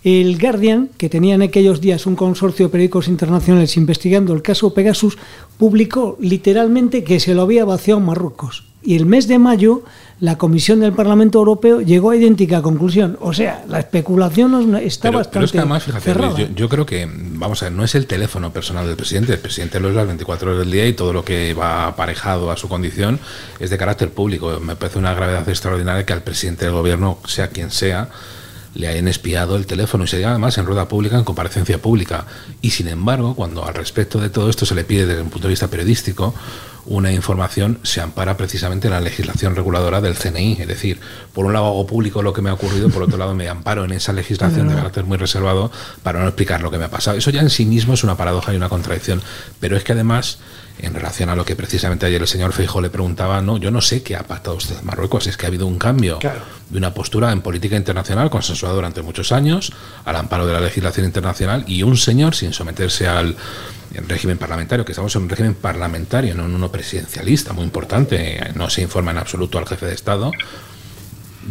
El 0.04 0.38
Guardian, 0.38 0.90
que 0.98 1.10
tenía 1.10 1.36
en 1.36 1.42
aquellos 1.44 1.80
días 1.80 2.06
un 2.06 2.16
consorcio 2.16 2.66
de 2.66 2.72
periódicos 2.72 3.08
internacionales 3.08 3.78
investigando 3.78 4.34
el 4.34 4.42
caso 4.42 4.74
Pegasus, 4.74 5.18
publicó 5.58 6.18
literalmente 6.20 7.04
que 7.04 7.20
se 7.20 7.34
lo 7.34 7.44
había 7.44 7.64
vaciado 7.66 8.00
Marruecos. 8.02 8.66
Y 8.86 8.98
el 8.98 9.06
mes 9.06 9.30
de 9.30 9.40
mayo, 9.40 9.84
la 10.20 10.38
Comisión 10.38 10.82
del 10.82 10.92
Parlamento 10.92 11.40
Europeo 11.40 11.80
llegó 11.80 12.10
a 12.10 12.18
idéntica 12.18 12.62
conclusión. 12.62 13.18
O 13.22 13.32
sea, 13.34 13.64
la 13.70 13.80
especulación 13.80 14.52
no- 14.72 14.78
está 14.78 15.08
Pero, 15.08 15.20
bastante 15.20 15.32
pero 15.36 15.46
es 15.46 15.52
que 15.54 15.58
además, 15.60 15.84
fíjate, 15.84 16.04
cerrada. 16.04 16.34
Luis, 16.36 16.50
yo, 16.50 16.54
yo 16.56 16.68
creo 16.68 16.86
que, 16.86 17.08
vamos 17.10 17.62
a 17.62 17.68
ver, 17.68 17.72
no 17.74 17.86
es 17.86 17.96
el 17.96 18.08
teléfono 18.08 18.52
personal 18.52 18.86
del 18.86 18.98
presidente. 18.98 19.32
El 19.32 19.40
presidente 19.40 19.80
lo 19.80 19.88
es 19.88 19.96
las 19.96 20.06
24 20.06 20.50
horas 20.50 20.60
del 20.60 20.72
día 20.72 20.86
y 20.86 20.92
todo 20.92 21.14
lo 21.14 21.24
que 21.24 21.54
va 21.54 21.88
aparejado 21.88 22.52
a 22.52 22.58
su 22.58 22.68
condición 22.68 23.22
es 23.62 23.70
de 23.70 23.78
carácter 23.78 24.10
público. 24.10 24.60
Me 24.60 24.76
parece 24.76 25.00
una 25.00 25.14
gravedad 25.14 25.48
extraordinaria 25.48 26.06
que 26.06 26.12
al 26.12 26.22
presidente 26.24 26.66
del 26.66 26.74
gobierno, 26.74 27.20
sea 27.26 27.48
quien 27.48 27.72
sea, 27.72 28.10
le 28.76 28.88
hayan 28.88 29.08
espiado 29.08 29.56
el 29.56 29.66
teléfono 29.66 30.04
y 30.04 30.08
se 30.08 30.18
diga 30.18 30.32
además 30.32 30.58
en 30.58 30.66
rueda 30.66 30.88
pública, 30.88 31.18
en 31.18 31.24
comparecencia 31.24 31.82
pública. 31.82 32.26
Y 32.62 32.72
sin 32.72 32.88
embargo, 32.88 33.36
cuando 33.36 33.66
al 33.66 33.74
respecto 33.74 34.20
de 34.20 34.30
todo 34.30 34.50
esto 34.50 34.66
se 34.66 34.76
le 34.76 34.84
pide 34.84 35.06
desde 35.06 35.22
un 35.22 35.30
punto 35.30 35.48
de 35.48 35.52
vista 35.52 35.68
periodístico, 35.68 36.34
una 36.86 37.12
información 37.12 37.80
se 37.84 38.02
ampara 38.02 38.36
precisamente 38.36 38.88
en 38.88 38.94
la 38.94 39.02
legislación 39.02 39.56
reguladora 39.56 40.02
del 40.02 40.16
CNI. 40.16 40.58
Es 40.60 40.68
decir, 40.68 41.00
por 41.34 41.46
un 41.46 41.54
lado 41.54 41.68
hago 41.68 41.88
público 41.88 42.22
lo 42.22 42.34
que 42.34 42.42
me 42.42 42.50
ha 42.50 42.54
ocurrido, 42.54 42.90
por 42.90 43.04
otro 43.04 43.18
lado 43.18 43.34
me 43.34 43.48
amparo 43.48 43.86
en 43.86 43.92
esa 43.92 44.14
legislación 44.14 44.68
de 44.68 44.76
carácter 44.76 45.06
muy 45.06 45.18
reservado 45.18 45.72
para 46.04 46.20
no 46.20 46.28
explicar 46.28 46.62
lo 46.62 46.72
que 46.72 46.78
me 46.78 46.86
ha 46.86 46.90
pasado. 46.90 47.18
Eso 47.18 47.30
ya 47.30 47.42
en 47.42 47.50
sí 47.50 47.66
mismo 47.66 47.94
es 47.94 48.04
una 48.04 48.18
paradoja 48.18 48.54
y 48.54 48.58
una 48.58 48.70
contradicción. 48.70 49.22
Pero 49.60 49.78
es 49.78 49.84
que 49.84 49.94
además, 49.94 50.40
en 50.80 50.94
relación 50.94 51.30
a 51.30 51.36
lo 51.36 51.46
que 51.46 51.56
precisamente 51.56 52.06
ayer 52.06 52.22
el 52.22 52.28
señor 52.28 52.52
Feijo 52.52 52.82
le 52.82 52.90
preguntaba, 52.90 53.42
no, 53.42 53.58
yo 53.58 53.72
no 53.72 53.82
sé 53.82 54.04
qué 54.04 54.16
ha 54.16 54.24
pactado 54.24 54.58
usted 54.58 54.78
en 54.78 54.86
Marruecos, 54.86 55.28
es 55.28 55.38
que 55.38 55.46
ha 55.46 55.48
habido 55.48 55.68
un 55.68 55.78
cambio 55.78 56.20
de 56.70 56.78
una 56.78 56.94
postura 56.94 57.32
en 57.32 57.42
política 57.42 57.76
internacional 57.76 58.30
consensuada 58.30 58.76
durante 58.76 59.02
muchos 59.02 59.32
años, 59.32 59.72
al 60.06 60.16
amparo 60.16 60.46
de 60.46 60.54
la 60.54 60.60
legislación 60.60 61.06
internacional, 61.06 61.64
y 61.68 61.84
un 61.84 61.98
señor 61.98 62.36
sin 62.36 62.52
someterse 62.52 63.08
al 63.08 63.36
régimen 63.94 64.38
parlamentario, 64.38 64.86
que 64.86 64.92
estamos 64.92 65.16
en 65.16 65.24
un 65.24 65.30
régimen 65.30 65.54
parlamentario, 65.56 66.36
no 66.36 66.46
en 66.46 66.56
uno 66.56 66.72
presidencialista, 66.72 67.54
muy 67.54 67.64
importante, 67.64 68.40
no 68.56 68.70
se 68.70 68.82
informa 68.82 69.12
en 69.12 69.18
absoluto 69.20 69.58
al 69.58 69.68
jefe 69.68 69.86
de 69.86 69.94
Estado, 69.94 70.32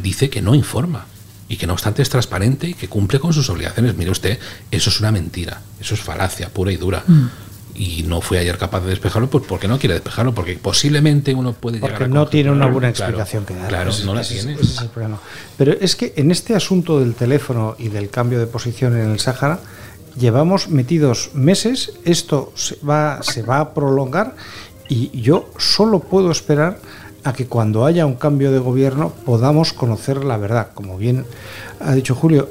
dice 0.03 0.31
que 0.31 0.43
no 0.43 0.55
informa 0.55 1.07
y 1.49 1.57
que 1.57 1.67
no 1.67 1.75
obstante 1.75 2.03
es 2.03 2.09
transparente 2.09 2.69
y 2.69 2.75
que 2.75 2.89
cumple 2.89 3.21
con 3.21 3.33
sus 3.33 3.49
obligaciones. 3.51 3.97
Mire 3.97 4.11
usted, 4.11 4.39
eso 4.71 4.91
es 4.91 5.01
una 5.01 5.13
mentira, 5.13 5.61
eso 5.81 5.95
es 5.95 6.01
falacia 6.01 6.49
pura 6.49 6.73
y 6.73 6.77
dura. 6.77 7.05
Mm. 7.07 7.27
Y 7.75 8.03
no 8.03 8.21
fue 8.21 8.39
ayer 8.39 8.59
capaz 8.59 8.81
de 8.83 8.91
despejarlo, 8.91 9.31
pues 9.31 9.45
porque 9.49 9.67
no 9.67 9.79
quiere 9.79 9.95
despejarlo, 9.95 10.35
porque 10.35 10.57
posiblemente 10.57 11.35
uno 11.35 11.55
puede 11.55 11.77
llegar 11.77 11.93
Porque 11.93 12.05
a 12.05 12.09
no 12.09 12.27
tiene 12.29 12.51
una 12.51 12.67
buena 12.67 12.93
Claro, 12.93 13.13
explicación 13.13 13.47
que 13.47 13.55
dar. 13.55 13.69
Claro, 13.69 13.93
no 14.05 14.15
la 14.15 14.23
tiene. 14.23 14.55
ese 14.55 14.63
es 14.63 14.79
el 14.83 14.89
problema. 14.89 15.19
Pero 15.57 15.73
es 15.81 15.97
que 15.97 16.13
en 16.17 16.31
este 16.31 16.55
asunto 16.55 17.01
del 17.01 17.15
teléfono 17.15 17.75
y 17.79 17.89
del 17.89 18.11
cambio 18.11 18.39
de 18.39 18.47
posición 18.47 18.95
en 18.99 19.11
el 19.11 19.21
Sáhara, 19.21 19.61
llevamos 20.17 20.69
metidos 20.69 21.31
meses, 21.35 21.95
esto 22.05 22.53
se 22.55 22.77
va, 22.85 23.23
se 23.23 23.43
va 23.43 23.61
a 23.61 23.75
prolongar 23.75 24.35
y 24.89 25.21
yo 25.21 25.49
solo 25.59 26.01
puedo 26.01 26.31
esperar 26.31 26.79
a 27.25 27.33
que 27.33 27.47
cuando 27.47 27.85
haya 27.87 28.05
un 28.05 28.15
cambio 28.15 28.51
de 28.53 28.59
gobierno 28.59 29.13
podamos 29.25 29.73
conocer 29.73 30.25
la 30.25 30.37
verdad. 30.37 30.69
Como 30.75 30.99
bien 30.99 31.25
ha 31.81 31.95
dicho 31.95 32.15
Julio, 32.15 32.49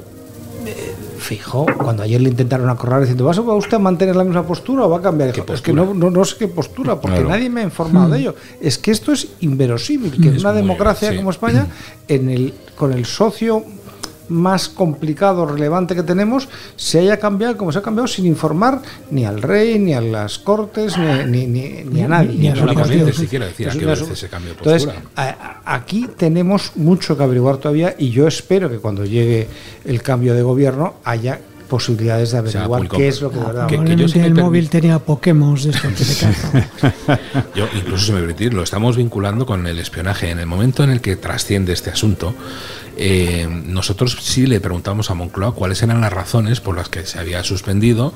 eh, 0.66 0.94
Fijo, 1.18 1.66
cuando 1.78 2.02
ayer 2.02 2.20
le 2.20 2.30
intentaron 2.30 2.68
acorralar 2.68 3.02
diciendo, 3.02 3.24
¿vas 3.26 3.38
a 3.38 3.42
usted 3.42 3.74
a 3.76 3.78
mantener 3.78 4.16
la 4.16 4.24
misma 4.24 4.44
postura 4.44 4.84
o 4.86 4.90
va 4.90 4.98
a 4.98 5.02
cambiar? 5.02 5.32
Dijo, 5.32 5.52
es 5.52 5.60
que 5.60 5.72
no, 5.72 5.92
no, 5.94 6.10
no 6.10 6.24
sé 6.24 6.36
qué 6.38 6.48
postura, 6.48 7.00
porque 7.00 7.18
Claro. 7.18 7.28
nadie 7.30 7.48
me 7.50 7.60
ha 7.60 7.64
informado 7.64 8.08
de 8.08 8.18
Mm. 8.18 8.20
ello. 8.22 8.34
Es 8.60 8.78
que 8.78 8.90
esto 8.90 9.12
es 9.12 9.28
inverosímil, 9.40 10.20
que 10.20 10.28
en 10.30 10.38
una 10.40 10.52
democracia 10.52 11.10
sí. 11.10 11.16
como 11.16 11.30
España, 11.30 11.66
en 12.08 12.28
el, 12.28 12.54
con 12.76 12.92
el 12.92 13.04
socio 13.06 13.64
más 14.28 14.68
complicado, 14.68 15.46
relevante 15.46 15.94
que 15.94 16.02
tenemos, 16.02 16.48
se 16.76 17.00
haya 17.00 17.18
cambiado 17.18 17.56
como 17.56 17.72
se 17.72 17.78
ha 17.78 17.82
cambiado 17.82 18.06
sin 18.08 18.26
informar 18.26 18.80
ni 19.10 19.24
al 19.24 19.42
rey, 19.42 19.78
ni 19.78 19.94
a 19.94 20.00
las 20.00 20.38
cortes, 20.38 20.96
ni, 20.98 21.24
ni, 21.24 21.46
ni- 21.46 21.84
ni 21.84 22.02
a 22.02 22.08
nadie. 22.08 22.38
ni 22.38 22.48
a 22.48 22.54
la 22.54 22.62
Absolutamente. 22.62 22.82
Constitución. 23.04 23.24
siquiera 23.26 23.46
decir 23.46 23.66
a 23.66 23.70
Es 23.70 23.76
qué 23.76 23.84
una- 23.84 23.92
obedece 23.94 24.12
ese 24.12 24.28
cambio 24.28 24.52
de 24.52 24.58
Entonces, 24.58 24.84
postura. 24.86 25.06
a- 25.16 25.60
a- 25.66 25.74
aquí 25.76 26.08
tenemos 26.16 26.72
mucho 26.76 27.16
que 27.16 27.22
averiguar 27.22 27.56
todavía 27.58 27.94
y 27.98 28.10
yo 28.10 28.26
espero 28.26 28.70
que 28.70 28.78
cuando 28.78 29.04
llegue 29.04 29.48
el 29.84 30.02
cambio 30.02 30.34
de 30.34 30.42
gobierno 30.42 30.94
haya 31.04 31.40
posibilidades 31.72 32.32
de 32.32 32.38
averiguar 32.38 32.80
público. 32.80 32.98
qué 32.98 33.08
es 33.08 33.22
lo 33.22 33.30
que 33.30 33.38
yo 33.96 34.20
me 34.20 34.26
el 34.26 34.34
móvil 34.34 34.68
tenía 34.68 34.98
Pokémon 34.98 35.54
de 35.54 35.70
estos 35.70 35.94
que 35.94 36.14
cazan. 36.20 36.68
Yo, 37.54 37.66
incluso 37.74 38.04
se 38.04 38.12
me 38.12 38.18
permitir, 38.18 38.52
lo 38.52 38.62
estamos 38.62 38.98
vinculando 38.98 39.46
con 39.46 39.66
el 39.66 39.78
espionaje. 39.78 40.28
En 40.28 40.38
el 40.38 40.44
momento 40.44 40.84
en 40.84 40.90
el 40.90 41.00
que 41.00 41.16
trasciende 41.16 41.72
este 41.72 41.88
asunto, 41.88 42.34
eh, 42.98 43.48
nosotros 43.48 44.18
sí 44.20 44.46
le 44.46 44.60
preguntamos 44.60 45.10
a 45.10 45.14
Moncloa 45.14 45.54
cuáles 45.54 45.82
eran 45.82 46.02
las 46.02 46.12
razones 46.12 46.60
por 46.60 46.76
las 46.76 46.90
que 46.90 47.06
se 47.06 47.18
había 47.18 47.42
suspendido 47.42 48.12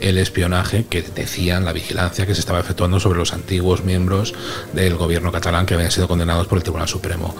el 0.00 0.18
espionaje 0.18 0.86
que 0.88 1.02
decían 1.02 1.64
la 1.64 1.72
vigilancia 1.72 2.26
que 2.26 2.34
se 2.34 2.40
estaba 2.40 2.60
efectuando 2.60 3.00
sobre 3.00 3.18
los 3.18 3.32
antiguos 3.32 3.84
miembros 3.84 4.34
del 4.72 4.96
gobierno 4.96 5.32
catalán 5.32 5.66
que 5.66 5.74
habían 5.74 5.90
sido 5.90 6.08
condenados 6.08 6.46
por 6.46 6.58
el 6.58 6.62
Tribunal 6.62 6.88
Supremo. 6.88 7.34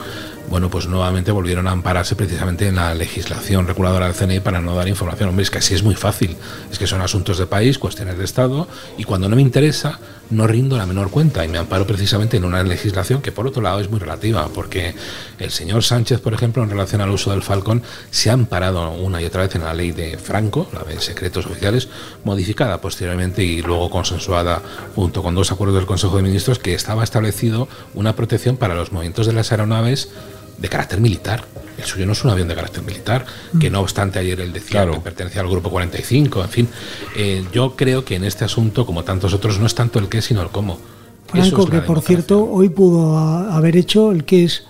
Bueno, 0.48 0.70
pues 0.70 0.86
nuevamente 0.86 1.32
volvieron 1.32 1.66
a 1.66 1.72
ampararse 1.72 2.14
precisamente 2.14 2.68
en 2.68 2.76
la 2.76 2.94
legislación 2.94 3.66
reguladora 3.66 4.06
del 4.06 4.14
CNI 4.14 4.40
para 4.40 4.60
no 4.60 4.74
dar 4.74 4.88
información. 4.88 5.30
Hombre, 5.30 5.42
es 5.42 5.50
que 5.50 5.58
así 5.58 5.74
es 5.74 5.82
muy 5.82 5.96
fácil. 5.96 6.36
Es 6.70 6.78
que 6.78 6.86
son 6.86 7.00
asuntos 7.00 7.38
de 7.38 7.46
país, 7.46 7.78
cuestiones 7.78 8.16
de 8.16 8.24
Estado, 8.24 8.68
y 8.96 9.04
cuando 9.04 9.28
no 9.28 9.36
me 9.36 9.42
interesa, 9.42 9.98
no 10.30 10.46
rindo 10.46 10.76
la 10.76 10.86
menor 10.86 11.10
cuenta 11.10 11.44
y 11.44 11.48
me 11.48 11.58
amparo 11.58 11.86
precisamente 11.86 12.36
en 12.36 12.44
una 12.44 12.62
legislación 12.62 13.22
que, 13.22 13.32
por 13.32 13.46
otro 13.46 13.62
lado, 13.62 13.80
es 13.80 13.90
muy 13.90 13.98
relativa, 13.98 14.48
porque 14.48 14.94
el 15.38 15.50
señor 15.50 15.82
Sánchez, 15.82 16.20
por 16.20 16.34
ejemplo, 16.34 16.62
en 16.62 16.70
relación 16.70 17.00
al 17.00 17.10
uso 17.10 17.30
del 17.30 17.42
Falcon, 17.42 17.82
se 18.10 18.30
ha 18.30 18.32
amparado 18.32 18.90
una 18.92 19.20
y 19.20 19.24
otra 19.24 19.42
vez 19.42 19.54
en 19.54 19.64
la 19.64 19.74
ley 19.74 19.92
de 19.92 20.18
Franco, 20.18 20.68
la 20.72 20.82
de 20.82 21.00
secretos 21.00 21.46
oficiales, 21.46 21.88
modificada 22.24 22.80
posteriormente 22.80 23.42
y 23.42 23.62
luego 23.62 23.90
consensuada 23.90 24.62
junto 24.94 25.22
con 25.22 25.34
dos 25.34 25.52
acuerdos 25.52 25.76
del 25.76 25.86
Consejo 25.86 26.16
de 26.16 26.22
Ministros, 26.22 26.58
que 26.58 26.74
estaba 26.74 27.04
establecido 27.04 27.68
una 27.94 28.14
protección 28.14 28.56
para 28.56 28.74
los 28.74 28.92
movimientos 28.92 29.26
de 29.26 29.32
las 29.32 29.52
aeronaves 29.52 30.10
de 30.58 30.68
carácter 30.68 31.00
militar. 31.00 31.44
El 31.78 31.84
suyo 31.84 32.06
no 32.06 32.12
es 32.12 32.24
un 32.24 32.30
avión 32.30 32.48
de 32.48 32.54
carácter 32.54 32.82
militar, 32.82 33.26
que 33.60 33.68
no 33.68 33.80
obstante 33.80 34.18
ayer 34.18 34.40
él 34.40 34.52
decía 34.52 34.90
que 34.90 34.98
pertenecía 35.00 35.42
al 35.42 35.48
grupo 35.48 35.70
45, 35.70 36.42
en 36.42 36.48
fin. 36.48 36.68
Eh, 37.16 37.44
yo 37.52 37.76
creo 37.76 38.04
que 38.04 38.16
en 38.16 38.24
este 38.24 38.44
asunto, 38.46 38.86
como 38.86 39.04
tantos 39.04 39.34
otros, 39.34 39.58
no 39.58 39.66
es 39.66 39.74
tanto 39.74 39.98
el 39.98 40.08
qué, 40.08 40.22
sino 40.22 40.40
el 40.42 40.48
cómo. 40.48 40.78
Franco, 41.26 41.64
es 41.64 41.70
que 41.70 41.80
por 41.80 42.00
cierto 42.02 42.44
hoy 42.44 42.68
pudo 42.68 43.18
haber 43.18 43.76
hecho 43.76 44.12
el 44.12 44.24
que 44.24 44.44
es 44.44 44.64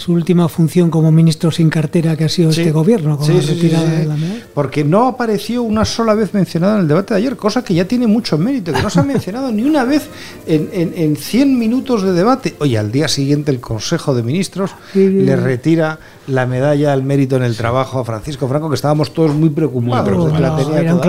su 0.00 0.12
última 0.12 0.48
función 0.48 0.90
como 0.90 1.12
ministro 1.12 1.50
sin 1.50 1.70
cartera 1.70 2.16
que 2.16 2.24
ha 2.24 2.28
sido 2.28 2.50
Sí. 2.52 2.62
este 2.62 2.72
gobierno, 2.72 3.16
con 3.16 3.26
Sí, 3.26 3.34
la 3.34 3.40
retirada 3.40 3.84
sí. 3.84 3.90
de 3.96 4.06
la 4.06 4.16
medalla. 4.16 4.44
Porque 4.54 4.82
no 4.84 5.06
apareció 5.06 5.62
una 5.62 5.84
sola 5.84 6.14
vez 6.14 6.34
mencionado 6.34 6.74
en 6.76 6.80
el 6.80 6.88
debate 6.88 7.14
de 7.14 7.18
ayer, 7.18 7.36
cosa 7.36 7.62
que 7.62 7.74
ya 7.74 7.84
tiene 7.84 8.06
mucho 8.06 8.36
mérito, 8.38 8.72
que 8.72 8.82
no 8.82 8.90
se 8.90 8.98
ha 9.00 9.02
mencionado 9.04 9.52
ni 9.52 9.62
una 9.62 9.84
vez 9.84 10.08
en, 10.46 10.68
en, 10.72 10.92
en 10.96 11.16
100 11.16 11.58
minutos 11.58 12.02
de 12.02 12.12
debate. 12.12 12.56
Oye, 12.58 12.78
al 12.78 12.90
día 12.90 13.06
siguiente 13.08 13.50
el 13.52 13.60
Consejo 13.60 14.14
de 14.14 14.22
Ministros 14.22 14.72
le 14.94 15.36
retira 15.36 15.98
la 16.26 16.46
medalla 16.46 16.92
al 16.92 17.02
mérito 17.02 17.36
en 17.36 17.42
el 17.42 17.56
trabajo 17.56 17.98
a 17.98 18.04
Francisco 18.04 18.48
Franco, 18.48 18.68
que 18.68 18.76
estábamos 18.76 19.12
todos 19.12 19.34
muy 19.34 19.50
preocupados. 19.50 20.08
Era 20.08 20.20
un 20.20 20.30
clamor, 20.30 20.66
un 20.68 20.76
Era 20.76 20.94
un 20.94 21.00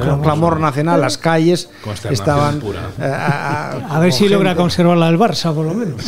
clamor. 0.00 0.22
clamor 0.22 0.60
nacional, 0.60 1.00
las 1.00 1.16
calles 1.18 1.68
estaban... 2.10 2.58
pura. 2.60 2.90
eh, 3.00 3.04
a, 3.04 3.70
a- 3.70 3.96
A 3.96 4.00
ver 4.00 4.12
si 4.12 4.28
logra 4.28 4.54
conservarla 4.56 5.08
el 5.08 5.18
Barça, 5.18 5.54
por 5.54 5.64
lo 5.66 5.74
menos. 5.74 5.94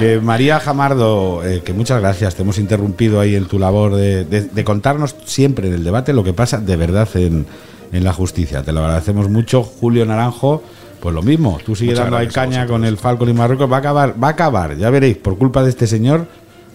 Que 0.00 0.18
María 0.18 0.58
Jamardo, 0.60 1.44
eh, 1.44 1.60
que 1.62 1.74
muchas 1.74 2.00
gracias, 2.00 2.34
te 2.34 2.40
hemos 2.42 2.56
interrumpido 2.58 3.20
ahí 3.20 3.36
en 3.36 3.44
tu 3.44 3.58
labor 3.58 3.94
de, 3.94 4.24
de- 4.24 4.44
de 4.44 4.64
contarnos 4.64 5.14
siempre 5.26 5.68
en 5.68 5.74
el 5.74 5.84
debate 5.84 6.14
lo 6.14 6.24
que 6.24 6.32
pasa 6.32 6.56
de 6.58 6.74
verdad 6.76 7.06
en, 7.14 7.44
en 7.92 8.04
la 8.04 8.14
justicia. 8.14 8.62
Te 8.62 8.72
lo 8.72 8.80
agradecemos 8.80 9.28
mucho. 9.28 9.62
Julio 9.62 10.06
Naranjo, 10.06 10.62
pues 11.00 11.14
lo 11.14 11.20
mismo, 11.22 11.58
tú 11.66 11.76
sigues 11.76 11.98
dando 11.98 12.16
ahí 12.16 12.28
caña 12.28 12.66
con 12.66 12.84
el 12.86 12.96
Falcon 12.96 13.28
y 13.28 13.34
Marruecos. 13.34 13.70
Va 13.70 13.76
a 13.76 13.80
acabar, 13.80 14.14
va 14.22 14.28
a 14.28 14.30
acabar, 14.30 14.74
ya 14.78 14.88
veréis, 14.88 15.18
por 15.18 15.36
culpa 15.36 15.62
de 15.62 15.68
este 15.68 15.86
señor 15.86 16.26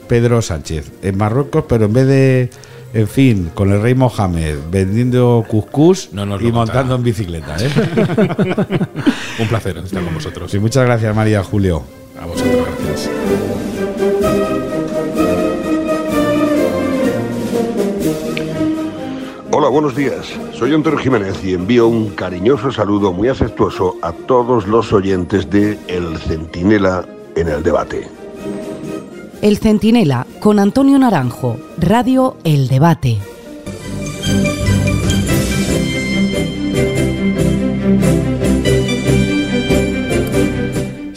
Pedro 0.07 0.43
Sánchez 0.43 0.91
en 1.01 1.17
Marruecos, 1.17 1.65
pero 1.67 1.85
en 1.85 1.93
vez 1.93 2.05
de 2.07 2.49
En 2.93 3.07
fin, 3.07 3.49
con 3.55 3.71
el 3.73 3.81
rey 3.81 3.95
Mohamed 3.95 4.55
vendiendo 4.71 5.43
cuscús 5.47 6.09
No 6.13 6.23
y 6.25 6.27
contará. 6.27 6.51
montando 6.53 6.95
en 6.95 7.03
bicicleta. 7.03 7.57
¿eh? 7.59 7.69
Un 9.39 9.47
placer 9.47 9.77
estar 9.79 10.03
con 10.03 10.13
vosotros. 10.13 10.49
Sí, 10.51 10.59
muchas 10.59 10.85
gracias, 10.85 11.13
María 11.15 11.43
Julio. 11.43 11.83
A 12.21 12.25
vosotros, 12.27 12.65
gracias. 12.87 13.09
Hola, 19.51 19.69
buenos 19.69 19.95
días. 19.95 20.27
Soy 20.53 20.73
Antonio 20.73 20.99
Jiménez 20.99 21.43
y 21.43 21.53
envío 21.53 21.87
un 21.87 22.09
cariñoso 22.09 22.71
saludo 22.71 23.13
muy 23.13 23.29
afectuoso 23.29 23.95
a 24.01 24.11
todos 24.11 24.67
los 24.67 24.91
oyentes 24.91 25.49
de 25.49 25.79
El 25.87 26.17
Centinela 26.17 27.05
en 27.35 27.47
el 27.47 27.63
debate. 27.63 28.07
El 29.41 29.57
Centinela 29.57 30.27
con 30.39 30.59
Antonio 30.59 30.99
Naranjo, 30.99 31.57
Radio 31.77 32.35
El 32.43 32.67
Debate. 32.67 33.19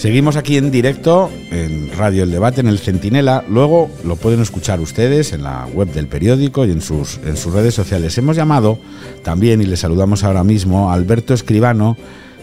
Seguimos 0.09 0.37
aquí 0.37 0.57
en 0.57 0.71
directo 0.71 1.31
en 1.51 1.91
Radio 1.95 2.23
El 2.23 2.31
Debate, 2.31 2.63
en 2.63 2.67
el 2.67 2.79
Centinela. 2.79 3.45
Luego 3.47 3.91
lo 4.05 4.17
pueden 4.17 4.41
escuchar 4.41 4.81
ustedes 4.81 5.35
en 5.35 5.43
la 5.43 5.67
web 5.75 5.93
del 5.93 6.07
periódico 6.07 6.65
y 6.65 6.71
en 6.71 6.81
sus, 6.81 7.21
en 7.27 7.37
sus 7.37 7.53
redes 7.53 7.75
sociales. 7.75 8.17
Hemos 8.17 8.35
llamado 8.35 8.79
también, 9.23 9.61
y 9.61 9.67
le 9.67 9.77
saludamos 9.77 10.25
ahora 10.25 10.45
mismo, 10.45 10.91
a 10.91 10.95
Alberto 10.95 11.35
Escribano. 11.35 11.99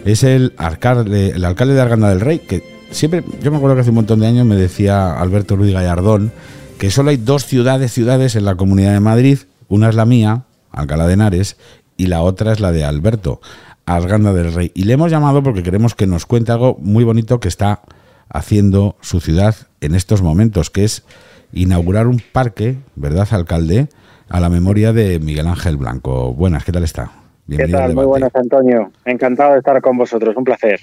Es 0.06 0.22
el 0.22 0.54
alcalde, 0.58 1.30
el 1.30 1.44
alcalde 1.44 1.74
de 1.74 1.82
Arganda 1.82 2.10
del 2.10 2.22
Rey, 2.22 2.38
que 2.38 2.62
siempre, 2.92 3.24
yo 3.42 3.50
me 3.50 3.58
acuerdo 3.58 3.76
que 3.76 3.82
hace 3.82 3.90
un 3.90 3.96
montón 3.96 4.20
de 4.20 4.28
años 4.28 4.46
me 4.46 4.58
decía 4.58 5.20
Alberto 5.20 5.56
Ruiz 5.56 5.74
Gallardón 5.74 6.32
que 6.78 6.92
solo 6.92 7.10
hay 7.10 7.18
dos 7.18 7.48
ciudades, 7.48 7.92
ciudades 7.92 8.36
en 8.36 8.46
la 8.46 8.54
Comunidad 8.54 8.94
de 8.94 9.00
Madrid. 9.00 9.40
Una 9.70 9.90
es 9.90 9.96
la 9.96 10.06
mía, 10.06 10.44
Alcalá 10.72 11.08
de 11.08 11.14
Henares, 11.14 11.58
y 11.98 12.06
la 12.06 12.22
otra 12.22 12.52
es 12.52 12.60
la 12.60 12.72
de 12.72 12.86
Alberto. 12.86 13.42
Arganda 13.86 14.34
del 14.34 14.54
Rey. 14.54 14.72
Y 14.74 14.84
le 14.84 14.94
hemos 14.94 15.12
llamado 15.12 15.44
porque 15.44 15.64
queremos 15.64 15.96
que 15.96 16.08
nos 16.08 16.26
cuente 16.26 16.52
algo 16.52 16.78
muy 16.80 17.04
bonito 17.04 17.40
que 17.40 17.48
está 17.48 17.82
haciendo 18.30 18.96
su 19.02 19.20
ciudad 19.20 19.56
en 19.82 19.96
estos 19.96 20.22
momentos, 20.22 20.70
que 20.70 20.84
es 20.84 21.06
inaugurar 21.54 22.08
un 22.08 22.22
parque, 22.32 22.78
¿verdad, 22.96 23.28
alcalde? 23.32 23.88
A 24.30 24.40
la 24.40 24.50
memoria 24.50 24.92
de 24.92 25.20
Miguel 25.20 25.48
Ángel 25.48 25.78
Blanco. 25.78 26.34
Buenas, 26.34 26.64
¿qué 26.66 26.72
tal 26.72 26.84
está? 26.84 27.06
¿Qué 27.48 27.58
Bienvenido 27.58 27.80
al 27.80 27.86
tal? 27.88 27.96
Muy 27.96 28.06
buenas, 28.06 28.36
Antonio. 28.36 28.92
Encantado 29.06 29.54
de 29.54 29.60
estar 29.60 29.80
con 29.82 29.98
vosotros. 29.98 30.36
Un 30.36 30.44
placer. 30.44 30.82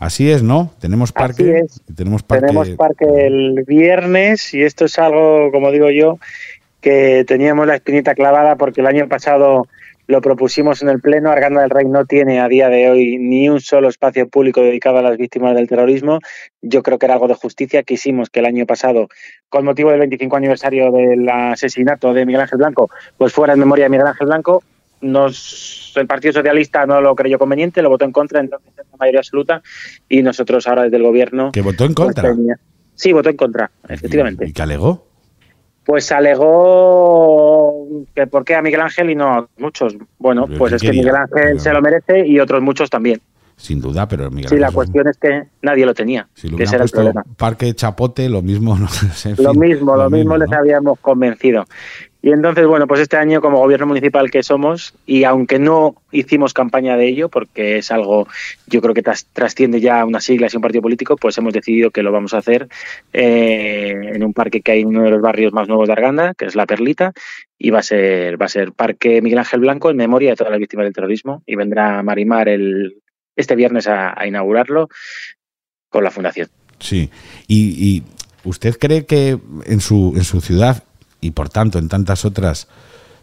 Así 0.00 0.28
es, 0.28 0.42
¿no? 0.42 0.72
Tenemos 0.80 1.12
parque. 1.12 1.42
Así 1.42 1.64
es. 1.64 1.82
Tenemos 1.94 2.24
parque. 2.24 2.46
Tenemos 2.46 2.68
parque 2.70 3.06
el 3.26 3.62
viernes 3.64 4.52
y 4.52 4.64
esto 4.64 4.86
es 4.86 4.98
algo, 4.98 5.52
como 5.52 5.70
digo 5.70 5.90
yo, 5.90 6.18
que 6.80 7.24
teníamos 7.24 7.68
la 7.68 7.76
espinita 7.76 8.16
clavada 8.16 8.56
porque 8.56 8.80
el 8.80 8.88
año 8.88 9.06
pasado 9.06 9.68
lo 10.06 10.20
propusimos 10.20 10.82
en 10.82 10.88
el 10.88 11.00
Pleno. 11.00 11.30
Arganda 11.30 11.60
del 11.60 11.70
Rey 11.70 11.86
no 11.86 12.04
tiene 12.04 12.40
a 12.40 12.48
día 12.48 12.68
de 12.68 12.90
hoy 12.90 13.18
ni 13.18 13.48
un 13.48 13.60
solo 13.60 13.88
espacio 13.88 14.28
público 14.28 14.60
dedicado 14.60 14.98
a 14.98 15.02
las 15.02 15.16
víctimas 15.16 15.54
del 15.54 15.68
terrorismo. 15.68 16.18
Yo 16.60 16.82
creo 16.82 16.98
que 16.98 17.06
era 17.06 17.14
algo 17.14 17.28
de 17.28 17.34
justicia. 17.34 17.82
Quisimos 17.82 18.30
que 18.30 18.40
el 18.40 18.46
año 18.46 18.66
pasado, 18.66 19.08
con 19.48 19.64
motivo 19.64 19.90
del 19.90 20.00
25 20.00 20.36
aniversario 20.36 20.90
del 20.90 21.28
asesinato 21.28 22.12
de 22.12 22.26
Miguel 22.26 22.42
Ángel 22.42 22.58
Blanco, 22.58 22.90
pues 23.16 23.32
fuera 23.32 23.52
en 23.52 23.60
memoria 23.60 23.84
de 23.84 23.90
Miguel 23.90 24.06
Ángel 24.06 24.26
Blanco. 24.26 24.62
Nos, 25.00 25.92
el 25.96 26.06
Partido 26.06 26.32
Socialista 26.32 26.86
no 26.86 27.00
lo 27.00 27.16
creyó 27.16 27.38
conveniente, 27.38 27.82
lo 27.82 27.88
votó 27.88 28.04
en 28.04 28.12
contra, 28.12 28.38
entonces 28.38 28.70
en 28.78 28.84
la 28.88 28.96
mayoría 28.98 29.18
absoluta, 29.18 29.60
y 30.08 30.22
nosotros 30.22 30.68
ahora 30.68 30.84
desde 30.84 30.96
el 30.96 31.02
gobierno... 31.02 31.50
¿Que 31.50 31.60
votó 31.60 31.84
en 31.86 31.94
pues, 31.94 32.14
contra? 32.14 32.32
sí, 32.94 33.12
votó 33.12 33.28
en 33.28 33.36
contra, 33.36 33.72
efectivamente. 33.88 34.46
¿Y 34.46 34.52
qué 34.52 34.62
alegó? 34.62 35.11
Pues 35.84 36.12
alegó 36.12 37.86
que 38.14 38.26
por 38.26 38.44
qué 38.44 38.54
a 38.54 38.62
Miguel 38.62 38.80
Ángel 38.80 39.10
y 39.10 39.14
no 39.14 39.26
a 39.34 39.48
muchos. 39.58 39.96
Bueno, 40.18 40.46
Pero 40.46 40.58
pues 40.58 40.70
¿qué 40.70 40.76
es 40.76 40.82
que? 40.82 40.92
Miguel 40.92 41.14
Ángel 41.16 41.60
se 41.60 41.72
lo 41.72 41.80
merece 41.82 42.26
y 42.26 42.38
otros 42.38 42.62
muchos 42.62 42.88
también. 42.90 43.20
Sin 43.56 43.80
duda, 43.80 44.08
pero 44.08 44.30
Miguel 44.30 44.48
Sí, 44.48 44.54
Ángel 44.54 44.60
la 44.60 44.66
es 44.68 44.72
un- 44.72 44.74
cuestión 44.76 45.08
es 45.08 45.18
que 45.18 45.42
nadie 45.62 45.86
lo 45.86 45.94
tenía. 45.94 46.28
si 46.34 46.48
lo 46.48 46.58
ese 46.58 46.74
era 46.76 46.84
el 46.84 46.90
problema. 46.90 47.24
Parque 47.36 47.72
Chapote, 47.74 48.28
lo 48.28 48.42
mismo. 48.42 48.76
no 48.78 48.88
sé, 48.88 49.34
Lo 49.42 49.54
mismo, 49.54 49.96
lo 49.96 50.08
mismo 50.10 50.36
les 50.36 50.48
¿no? 50.50 50.56
habíamos 50.58 50.98
convencido. 51.00 51.64
Y 52.24 52.30
entonces, 52.30 52.64
bueno, 52.68 52.86
pues 52.86 53.00
este 53.00 53.16
año 53.16 53.40
como 53.40 53.58
gobierno 53.58 53.86
municipal 53.86 54.30
que 54.30 54.44
somos, 54.44 54.94
y 55.06 55.24
aunque 55.24 55.58
no 55.58 55.96
hicimos 56.12 56.54
campaña 56.54 56.96
de 56.96 57.08
ello, 57.08 57.28
porque 57.28 57.78
es 57.78 57.90
algo, 57.90 58.28
yo 58.68 58.80
creo 58.80 58.94
que 58.94 59.02
tras- 59.02 59.26
trasciende 59.32 59.80
ya 59.80 60.04
unas 60.04 60.22
siglas 60.22 60.54
y 60.54 60.56
un 60.56 60.62
partido 60.62 60.82
político, 60.82 61.16
pues 61.16 61.36
hemos 61.38 61.52
decidido 61.52 61.90
que 61.90 62.04
lo 62.04 62.12
vamos 62.12 62.32
a 62.32 62.38
hacer 62.38 62.68
eh, 63.12 64.12
en 64.14 64.22
un 64.22 64.32
parque 64.32 64.60
que 64.60 64.70
hay 64.70 64.80
en 64.82 64.88
uno 64.88 65.02
de 65.02 65.10
los 65.10 65.20
barrios 65.20 65.52
más 65.52 65.66
nuevos 65.66 65.88
de 65.88 65.94
Arganda, 65.94 66.32
que 66.34 66.44
es 66.44 66.54
La 66.54 66.64
Perlita, 66.64 67.12
y 67.58 67.70
va 67.70 67.80
a 67.80 67.82
ser, 67.82 68.40
va 68.40 68.46
a 68.46 68.48
ser 68.48 68.70
Parque 68.70 69.20
Miguel 69.20 69.40
Ángel 69.40 69.58
Blanco 69.58 69.90
en 69.90 69.96
memoria 69.96 70.30
de 70.30 70.36
todas 70.36 70.52
las 70.52 70.60
víctimas 70.60 70.84
del 70.84 70.94
terrorismo, 70.94 71.42
y 71.44 71.56
vendrá 71.56 72.04
Marimar 72.04 72.48
el, 72.48 72.98
este 73.34 73.56
viernes 73.56 73.88
a, 73.88 74.14
a 74.16 74.28
inaugurarlo 74.28 74.88
con 75.88 76.04
la 76.04 76.12
fundación. 76.12 76.48
Sí. 76.78 77.10
Y, 77.48 77.96
y 77.96 78.02
usted 78.44 78.76
cree 78.78 79.06
que 79.06 79.38
en 79.66 79.80
su, 79.80 80.12
en 80.16 80.22
su 80.22 80.40
ciudad 80.40 80.84
y 81.22 81.30
por 81.30 81.48
tanto 81.48 81.78
en 81.78 81.88
tantas 81.88 82.26
otras, 82.26 82.68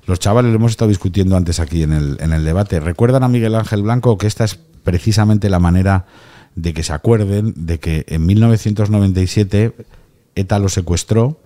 los 0.08 0.20
chavales 0.20 0.50
lo 0.50 0.56
hemos 0.56 0.72
estado 0.72 0.90
discutiendo 0.90 1.38
antes 1.38 1.60
aquí 1.60 1.84
en 1.84 1.94
el, 1.94 2.18
en 2.20 2.34
el 2.34 2.44
debate, 2.44 2.80
¿recuerdan 2.80 3.24
a 3.24 3.28
Miguel 3.28 3.54
Ángel 3.54 3.84
Blanco 3.84 4.18
que 4.18 4.26
esta 4.26 4.46
es 4.46 4.56
precisamente 4.84 5.50
la 5.50 5.60
manera 5.60 6.06
de 6.56 6.74
que 6.74 6.82
se 6.82 6.94
acuerden 6.94 7.54
de 7.56 7.80
que 7.80 8.06
en 8.08 8.26
1997 8.26 9.76
ETA 10.36 10.60
lo 10.60 10.70
secuestró, 10.70 11.40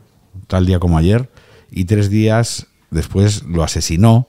tal 0.47 0.65
día 0.65 0.79
como 0.79 0.97
ayer, 0.97 1.29
y 1.69 1.85
tres 1.85 2.09
días 2.09 2.67
después 2.91 3.43
lo 3.43 3.63
asesinó, 3.63 4.27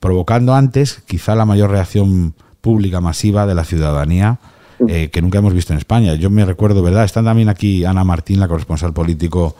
provocando 0.00 0.54
antes 0.54 1.02
quizá 1.06 1.34
la 1.34 1.44
mayor 1.44 1.70
reacción 1.70 2.34
pública 2.60 3.00
masiva 3.00 3.46
de 3.46 3.54
la 3.54 3.64
ciudadanía 3.64 4.40
eh, 4.88 5.10
que 5.10 5.22
nunca 5.22 5.38
hemos 5.38 5.54
visto 5.54 5.72
en 5.72 5.78
España. 5.78 6.14
Yo 6.14 6.30
me 6.30 6.44
recuerdo, 6.44 6.82
¿verdad? 6.82 7.04
Están 7.04 7.26
también 7.26 7.48
aquí 7.48 7.84
Ana 7.84 8.02
Martín, 8.02 8.40
la 8.40 8.48
corresponsal 8.48 8.92
político 8.92 9.54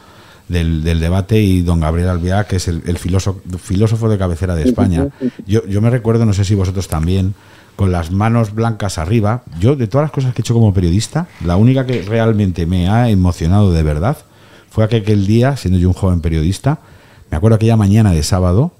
del, 0.48 0.82
del 0.82 1.00
debate, 1.00 1.40
y 1.40 1.62
don 1.62 1.80
Gabriel 1.80 2.08
Alvear, 2.08 2.46
que 2.46 2.56
es 2.56 2.68
el, 2.68 2.82
el 2.86 2.98
filósofo, 2.98 3.40
filósofo 3.58 4.08
de 4.08 4.18
cabecera 4.18 4.54
de 4.54 4.64
España. 4.64 5.08
Yo, 5.46 5.66
yo 5.66 5.80
me 5.80 5.90
recuerdo, 5.90 6.26
no 6.26 6.32
sé 6.32 6.44
si 6.44 6.54
vosotros 6.54 6.88
también, 6.88 7.34
con 7.76 7.90
las 7.92 8.10
manos 8.10 8.54
blancas 8.54 8.98
arriba. 8.98 9.42
Yo, 9.58 9.76
de 9.76 9.86
todas 9.86 10.04
las 10.04 10.12
cosas 10.12 10.34
que 10.34 10.40
he 10.40 10.42
hecho 10.42 10.54
como 10.54 10.74
periodista, 10.74 11.26
la 11.44 11.56
única 11.56 11.86
que 11.86 12.02
realmente 12.02 12.66
me 12.66 12.88
ha 12.88 13.08
emocionado 13.08 13.72
de 13.72 13.82
verdad 13.82 14.18
fue 14.70 14.84
aquel, 14.84 15.02
aquel 15.02 15.26
día, 15.26 15.56
siendo 15.56 15.78
yo 15.78 15.88
un 15.88 15.94
joven 15.94 16.20
periodista, 16.20 16.80
me 17.30 17.36
acuerdo 17.36 17.56
aquella 17.56 17.76
mañana 17.76 18.12
de 18.12 18.22
sábado, 18.22 18.72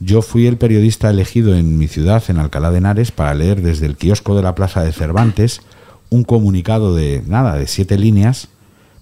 yo 0.00 0.22
fui 0.22 0.46
el 0.46 0.58
periodista 0.58 1.08
elegido 1.08 1.54
en 1.54 1.78
mi 1.78 1.88
ciudad, 1.88 2.22
en 2.28 2.38
Alcalá 2.38 2.70
de 2.70 2.78
Henares, 2.78 3.12
para 3.12 3.32
leer 3.34 3.62
desde 3.62 3.86
el 3.86 3.96
kiosco 3.96 4.36
de 4.36 4.42
la 4.42 4.54
Plaza 4.54 4.82
de 4.82 4.92
Cervantes 4.92 5.62
un 6.10 6.24
comunicado 6.24 6.94
de 6.94 7.22
nada, 7.26 7.56
de 7.56 7.66
siete 7.66 7.96
líneas, 7.96 8.48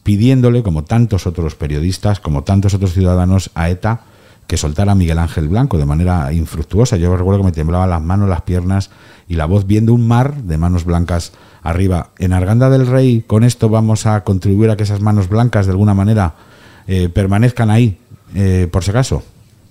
pidiéndole, 0.02 0.62
como 0.62 0.84
tantos 0.84 1.26
otros 1.26 1.54
periodistas, 1.54 2.20
como 2.20 2.44
tantos 2.44 2.74
otros 2.74 2.92
ciudadanos, 2.92 3.50
a 3.54 3.70
ETA 3.70 4.00
que 4.46 4.56
soltara 4.56 4.92
a 4.92 4.94
Miguel 4.94 5.18
Ángel 5.18 5.48
Blanco 5.48 5.78
de 5.78 5.86
manera 5.86 6.32
infructuosa. 6.32 6.96
Yo 6.96 7.16
recuerdo 7.16 7.40
que 7.40 7.46
me 7.46 7.52
temblaban 7.52 7.88
las 7.88 8.02
manos, 8.02 8.28
las 8.28 8.42
piernas 8.42 8.90
y 9.28 9.36
la 9.36 9.46
voz 9.46 9.66
viendo 9.66 9.94
un 9.94 10.06
mar 10.06 10.34
de 10.34 10.58
manos 10.58 10.84
blancas 10.84 11.32
arriba. 11.62 12.10
En 12.18 12.32
Arganda 12.32 12.68
del 12.68 12.86
Rey, 12.86 13.24
con 13.26 13.44
esto 13.44 13.68
vamos 13.68 14.06
a 14.06 14.24
contribuir 14.24 14.70
a 14.70 14.76
que 14.76 14.82
esas 14.82 15.00
manos 15.00 15.28
blancas 15.28 15.66
de 15.66 15.72
alguna 15.72 15.94
manera 15.94 16.34
eh, 16.86 17.08
permanezcan 17.08 17.70
ahí, 17.70 17.98
eh, 18.34 18.68
por 18.70 18.84
si 18.84 18.90
acaso. 18.90 19.22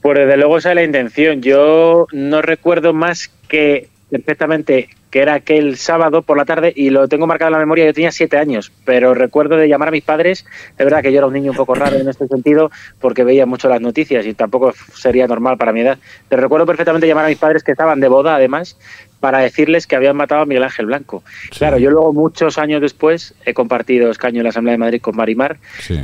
Pues 0.01 0.17
desde 0.17 0.37
luego 0.37 0.57
esa 0.57 0.69
es 0.69 0.75
la 0.75 0.83
intención. 0.83 1.41
Yo 1.41 2.07
no 2.11 2.41
recuerdo 2.41 2.93
más 2.93 3.29
que 3.47 3.89
perfectamente 4.09 4.89
que 5.11 5.19
era 5.19 5.33
aquel 5.35 5.77
sábado 5.77 6.21
por 6.21 6.37
la 6.37 6.45
tarde 6.45 6.71
y 6.75 6.89
lo 6.89 7.07
tengo 7.09 7.27
marcado 7.27 7.49
en 7.49 7.53
la 7.53 7.59
memoria. 7.59 7.85
Yo 7.85 7.93
tenía 7.93 8.11
siete 8.11 8.37
años, 8.37 8.71
pero 8.85 9.13
recuerdo 9.13 9.57
de 9.57 9.67
llamar 9.67 9.89
a 9.89 9.91
mis 9.91 10.03
padres. 10.03 10.45
Es 10.77 10.85
verdad 10.85 11.01
que 11.01 11.11
yo 11.11 11.17
era 11.17 11.27
un 11.27 11.33
niño 11.33 11.51
un 11.51 11.57
poco 11.57 11.75
raro 11.75 11.97
en 11.97 12.07
este 12.07 12.27
sentido 12.27 12.71
porque 12.99 13.25
veía 13.25 13.45
mucho 13.45 13.67
las 13.67 13.81
noticias 13.81 14.25
y 14.25 14.33
tampoco 14.33 14.73
sería 14.95 15.27
normal 15.27 15.57
para 15.57 15.73
mi 15.73 15.81
edad. 15.81 15.97
Pero 16.29 16.41
recuerdo 16.41 16.65
perfectamente 16.65 17.07
llamar 17.07 17.25
a 17.25 17.27
mis 17.29 17.37
padres 17.37 17.61
que 17.63 17.71
estaban 17.71 17.99
de 17.99 18.07
boda, 18.07 18.35
además, 18.35 18.77
para 19.19 19.39
decirles 19.39 19.85
que 19.85 19.97
habían 19.97 20.15
matado 20.15 20.41
a 20.41 20.45
Miguel 20.45 20.63
Ángel 20.63 20.85
Blanco. 20.85 21.23
Claro, 21.57 21.77
yo 21.77 21.91
luego, 21.91 22.13
muchos 22.13 22.57
años 22.57 22.81
después, 22.81 23.35
he 23.45 23.53
compartido 23.53 24.09
escaño 24.09 24.37
en 24.37 24.43
la 24.43 24.49
Asamblea 24.49 24.73
de 24.73 24.79
Madrid 24.79 25.01
con 25.01 25.17
Marimar. 25.17 25.57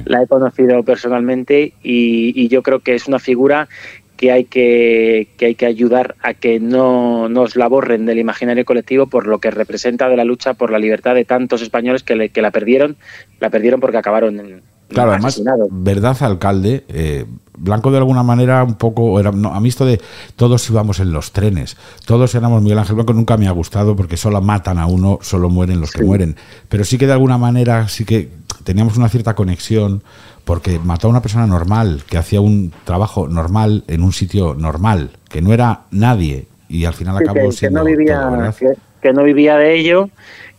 La 0.05 0.21
he 0.21 0.27
conocido 0.27 0.83
personalmente 0.83 1.73
y, 1.81 2.33
y 2.35 2.47
yo 2.49 2.61
creo 2.61 2.81
que 2.81 2.93
es 2.93 3.07
una 3.07 3.19
figura 3.19 3.69
que 4.17 4.31
hay 4.31 4.45
que, 4.45 5.29
que 5.37 5.45
hay 5.45 5.55
que 5.55 5.65
ayudar 5.65 6.15
a 6.21 6.33
que 6.33 6.59
no 6.59 7.29
nos 7.29 7.55
la 7.55 7.67
borren 7.67 8.05
del 8.05 8.19
imaginario 8.19 8.65
colectivo 8.65 9.07
por 9.07 9.27
lo 9.27 9.39
que 9.39 9.51
representa 9.51 10.09
de 10.09 10.17
la 10.17 10.25
lucha 10.25 10.55
por 10.55 10.71
la 10.71 10.79
libertad 10.79 11.15
de 11.15 11.23
tantos 11.23 11.61
españoles 11.61 12.03
que, 12.03 12.15
le- 12.15 12.29
que 12.29 12.41
la 12.41 12.51
perdieron, 12.51 12.97
la 13.39 13.49
perdieron 13.49 13.79
porque 13.79 13.97
acabaron 13.97 14.39
en, 14.39 14.61
Claro, 14.89 15.11
además, 15.11 15.41
verdad, 15.69 16.15
alcalde, 16.21 16.85
eh, 16.87 17.25
Blanco 17.57 17.91
de 17.91 17.97
alguna 17.97 18.23
manera 18.23 18.63
un 18.63 18.75
poco, 18.75 19.19
era, 19.19 19.31
no, 19.31 19.53
a 19.53 19.59
mí 19.59 19.67
esto 19.67 19.85
de 19.85 19.99
todos 20.35 20.69
íbamos 20.69 20.99
en 21.01 21.11
los 21.11 21.31
trenes, 21.33 21.75
todos 22.05 22.33
éramos 22.35 22.61
Miguel 22.61 22.79
Ángel 22.79 22.95
Blanco, 22.95 23.13
nunca 23.13 23.35
me 23.35 23.47
ha 23.47 23.51
gustado 23.51 23.95
porque 23.97 24.15
solo 24.15 24.39
matan 24.41 24.77
a 24.77 24.85
uno, 24.85 25.19
solo 25.21 25.49
mueren 25.49 25.81
los 25.81 25.91
que 25.91 26.03
mueren. 26.03 26.35
Pero 26.69 26.83
sí 26.85 26.97
que 26.97 27.05
de 27.07 27.13
alguna 27.13 27.37
manera 27.37 27.87
sí 27.89 28.05
que 28.05 28.29
teníamos 28.63 28.95
una 28.97 29.09
cierta 29.09 29.33
conexión 29.35 30.03
porque 30.47 30.79
mató 30.79 31.05
a 31.07 31.09
una 31.11 31.21
persona 31.21 31.45
normal, 31.45 32.01
que 32.09 32.17
hacía 32.17 32.41
un 32.41 32.71
trabajo 32.85 33.27
normal 33.27 33.83
en 33.87 34.01
un 34.01 34.13
sitio 34.13 34.55
normal, 34.55 35.11
que 35.29 35.41
no 35.41 35.53
era 35.53 35.81
nadie 35.91 36.47
y 36.69 36.85
al 36.85 36.93
final 36.95 37.17
Sí, 37.17 37.23
acabó 37.23 37.39
que, 37.41 37.45
que 37.47 37.51
siendo 37.51 37.79
no 37.79 37.85
vivía, 37.85 38.21
todo, 38.21 38.31
¿verdad? 38.31 38.55
que, 38.55 38.73
que 39.01 39.13
no 39.13 39.23
vivía 39.23 39.57
de 39.57 39.75
ello 39.77 40.09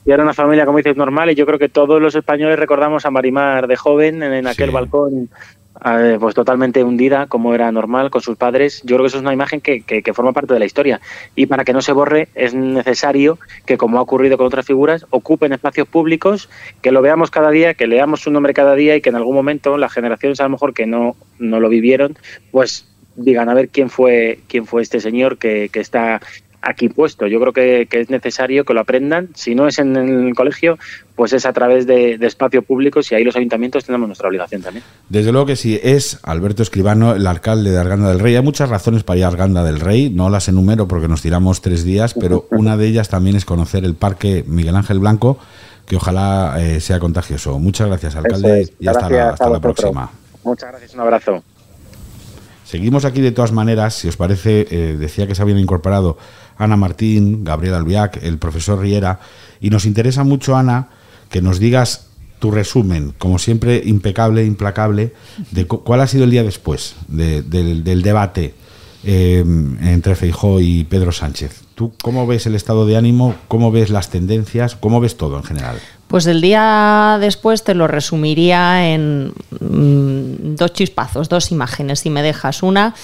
y 0.05 0.13
era 0.13 0.23
una 0.23 0.33
familia, 0.35 0.65
como 0.65 0.79
dices, 0.79 0.97
normal. 0.97 1.31
Y 1.31 1.35
yo 1.35 1.45
creo 1.45 1.59
que 1.59 1.69
todos 1.69 2.01
los 2.01 2.15
españoles 2.15 2.59
recordamos 2.59 3.05
a 3.05 3.11
Marimar 3.11 3.67
de 3.67 3.77
joven 3.77 4.23
en, 4.23 4.33
en 4.33 4.47
aquel 4.47 4.69
Sí. 4.69 4.75
balcón, 4.75 5.29
pues 6.21 6.35
totalmente 6.35 6.83
hundida, 6.85 7.27
como 7.27 7.55
era 7.55 7.71
normal, 7.73 8.11
con 8.11 8.21
sus 8.23 8.37
padres. 8.37 8.81
Yo 8.85 8.97
creo 8.97 9.01
que 9.05 9.09
eso 9.09 9.17
es 9.19 9.23
una 9.23 9.33
imagen 9.33 9.61
que, 9.61 9.83
que- 9.83 10.03
que 10.03 10.13
forma 10.15 10.33
parte 10.33 10.55
de 10.55 10.61
la 10.61 10.67
historia. 10.67 11.01
Y 11.37 11.47
para 11.47 11.65
que 11.65 11.73
no 11.73 11.83
se 11.83 11.93
borre, 11.93 12.29
es 12.35 12.55
necesario 12.55 13.39
que, 13.67 13.77
como 13.79 13.99
ha 13.99 14.03
ocurrido 14.03 14.37
con 14.37 14.47
otras 14.47 14.67
figuras, 14.67 15.07
ocupen 15.11 15.53
espacios 15.53 15.89
públicos, 15.89 16.49
que 16.83 16.93
lo 16.93 17.03
veamos 17.03 17.31
cada 17.31 17.51
día, 17.51 17.75
que 17.75 17.87
leamos 17.87 18.21
su 18.23 18.31
nombre 18.31 18.55
cada 18.55 18.75
día 18.75 18.97
y 18.97 19.01
que 19.01 19.11
en 19.11 19.17
algún 19.17 19.35
momento 19.35 19.77
las 19.79 19.93
generaciones 19.93 20.41
a 20.41 20.45
lo 20.45 20.51
mejor 20.51 20.75
que 20.75 20.87
no, 20.87 21.17
no 21.39 21.61
lo 21.61 21.69
vivieron, 21.69 22.17
pues 22.51 22.87
digan 23.17 23.49
a 23.49 23.55
ver 23.55 23.69
quién 23.69 23.91
fue 23.91 24.39
quién 24.49 24.65
fue 24.65 24.81
este 24.83 25.01
señor 25.01 25.39
que, 25.39 25.71
que 25.73 25.81
está 25.81 26.21
aquí 26.63 26.89
puesto. 26.89 27.27
Yo 27.27 27.41
creo 27.41 27.53
que, 27.53 27.87
que 27.91 28.01
es 28.01 28.11
necesario 28.11 28.65
que 28.65 28.75
lo 28.75 28.81
aprendan. 28.81 29.29
Si 29.35 29.55
no 29.55 29.67
es 29.69 29.79
en 29.79 29.97
el 29.97 30.35
colegio, 30.35 30.79
pues 31.15 31.33
es 31.33 31.47
a 31.47 31.53
través 31.53 31.87
de, 31.87 32.19
de 32.19 32.27
espacios 32.27 32.65
públicos 32.65 33.11
y 33.11 33.15
ahí 33.15 33.25
los 33.25 33.37
ayuntamientos 33.37 33.85
tenemos 33.85 34.09
nuestra 34.09 34.29
obligación 34.29 34.63
también. 34.63 34.85
Desde 35.09 35.33
luego 35.33 35.47
que 35.47 35.57
sí, 35.57 35.79
es 35.83 36.21
Alberto 36.23 36.63
Escribano, 36.63 37.15
el 37.15 37.27
alcalde 37.27 37.71
de 37.71 37.79
Arganda 37.79 38.09
del 38.09 38.21
Rey. 38.21 38.37
Hay 38.37 38.43
muchas 38.43 38.69
razones 38.69 39.05
para 39.05 39.19
ir 39.19 39.25
a 39.25 39.29
Arganda 39.29 39.65
del 39.65 39.81
Rey, 39.81 40.11
no 40.11 40.31
las 40.31 40.49
enumero 40.49 40.89
porque 40.89 41.09
nos 41.09 41.23
tiramos 41.23 41.61
tres 41.61 41.85
días, 41.85 42.15
pero 42.15 42.47
una 42.51 42.77
de 42.77 42.87
ellas 42.87 43.09
también 43.09 43.37
es 43.37 43.45
conocer 43.45 43.85
el 43.85 43.95
Parque 43.95 44.45
Miguel 44.47 44.77
Ángel 44.77 44.99
Blanco, 44.99 45.39
que 45.87 45.97
ojalá 45.97 46.57
eh, 46.59 46.81
sea 46.81 46.99
contagioso. 46.99 47.59
Muchas 47.59 47.89
gracias, 47.89 48.17
alcalde, 48.17 48.63
es. 48.63 48.73
y 48.79 48.89
hasta 48.89 49.09
la, 49.09 49.31
hasta 49.31 49.61
próxima. 49.61 50.11
Muchas 50.45 50.71
gracias, 50.71 50.95
un 50.95 51.01
abrazo. 51.01 51.43
Seguimos 52.69 53.07
aquí 53.07 53.23
de 53.23 53.33
todas 53.33 53.51
maneras, 53.53 53.95
si 53.95 54.09
os 54.09 54.19
parece, 54.19 54.67
eh, 54.71 54.97
decía 54.99 55.27
que 55.27 55.35
se 55.35 55.41
habían 55.41 55.59
incorporado 55.59 56.19
Ana 56.59 56.77
Martín, 56.77 57.43
Gabriel 57.43 57.75
Albiac, 57.75 58.23
el 58.23 58.37
profesor 58.37 58.79
Riera, 58.79 59.21
y 59.59 59.71
nos 59.71 59.87
interesa 59.87 60.23
mucho, 60.23 60.55
Ana, 60.55 60.91
que 61.31 61.41
nos 61.41 61.59
digas 61.61 62.09
tu 62.41 62.51
resumen, 62.51 63.15
como 63.17 63.39
siempre, 63.39 63.81
impecable, 63.87 64.45
implacable, 64.45 65.15
de 65.51 65.67
cu- 65.67 65.83
cuál 65.83 66.03
ha 66.03 66.07
sido 66.07 66.25
el 66.25 66.31
día 66.31 66.43
después 66.43 66.97
de- 67.09 67.41
del, 67.41 67.85
del 67.85 68.03
debate 68.03 68.53
eh, 69.03 69.43
entre 69.81 70.15
Feijó 70.15 70.61
y 70.61 70.85
Pedro 70.85 71.11
Sánchez. 71.11 71.63
¿Tú 71.79 71.93
cómo 72.03 72.27
ves 72.27 72.45
el 72.49 72.57
estado 72.57 72.87
de 72.87 72.97
ánimo? 72.97 73.37
¿Cómo 73.47 73.71
ves 73.71 73.89
las 73.89 74.11
tendencias? 74.11 74.75
¿Cómo 74.75 74.99
ves 74.99 75.17
todo 75.17 75.37
en 75.37 75.45
general? 75.45 75.79
Pues 76.09 76.27
el 76.27 76.41
día 76.41 77.19
después 77.21 77.63
te 77.63 77.77
lo 77.77 77.87
resumiría 77.87 78.93
en 78.93 79.33
mm, 79.61 80.57
dos 80.57 80.73
chispazos, 80.73 81.29
dos 81.29 81.53
imágenes, 81.53 82.01
si 82.01 82.11
me 82.11 82.21
dejas. 82.21 82.65
Una, 82.65 82.97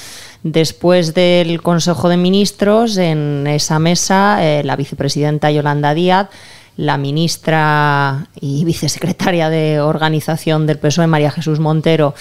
después 0.42 1.14
del 1.14 1.62
Consejo 1.62 2.08
de 2.08 2.16
Ministros, 2.16 2.96
en 2.96 3.46
esa 3.46 3.78
mesa, 3.78 4.44
eh, 4.44 4.64
la 4.64 4.74
vicepresidenta 4.74 5.52
Yolanda 5.52 5.94
Díaz, 5.94 6.30
la 6.76 6.98
ministra 6.98 8.26
y 8.40 8.64
vicesecretaria 8.64 9.50
de 9.50 9.78
Organización 9.78 10.66
del 10.66 10.78
PSOE, 10.78 11.06
María 11.06 11.30
Jesús 11.30 11.60
Montero, 11.60 12.16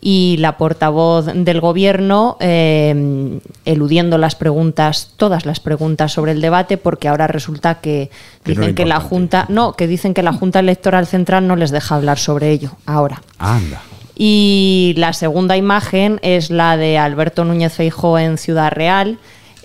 y 0.00 0.36
la 0.38 0.56
portavoz 0.56 1.26
del 1.26 1.60
gobierno 1.60 2.36
eh, 2.40 3.40
eludiendo 3.64 4.16
las 4.16 4.36
preguntas, 4.36 5.12
todas 5.16 5.44
las 5.44 5.58
preguntas 5.58 6.12
sobre 6.12 6.32
el 6.32 6.40
debate, 6.40 6.76
porque 6.76 7.08
ahora 7.08 7.26
resulta 7.26 7.76
que 7.76 8.10
Que 8.44 8.54
no 8.54 8.60
dicen 8.60 8.74
que 8.74 8.86
la. 8.86 9.00
Junta, 9.00 9.46
no, 9.48 9.72
que 9.72 9.86
dicen 9.86 10.14
que 10.14 10.22
la 10.22 10.32
Junta 10.32 10.60
Electoral 10.60 11.06
Central 11.06 11.46
no 11.46 11.56
les 11.56 11.70
deja 11.70 11.96
hablar 11.96 12.18
sobre 12.18 12.50
ello 12.50 12.72
ahora. 12.86 13.22
Anda. 13.38 13.82
Y 14.16 14.94
la 14.96 15.12
segunda 15.12 15.56
imagen 15.56 16.18
es 16.22 16.50
la 16.50 16.76
de 16.76 16.98
Alberto 16.98 17.44
Núñez 17.44 17.72
Feijóo 17.72 18.18
en 18.18 18.38
Ciudad 18.38 18.72
Real, 18.72 19.18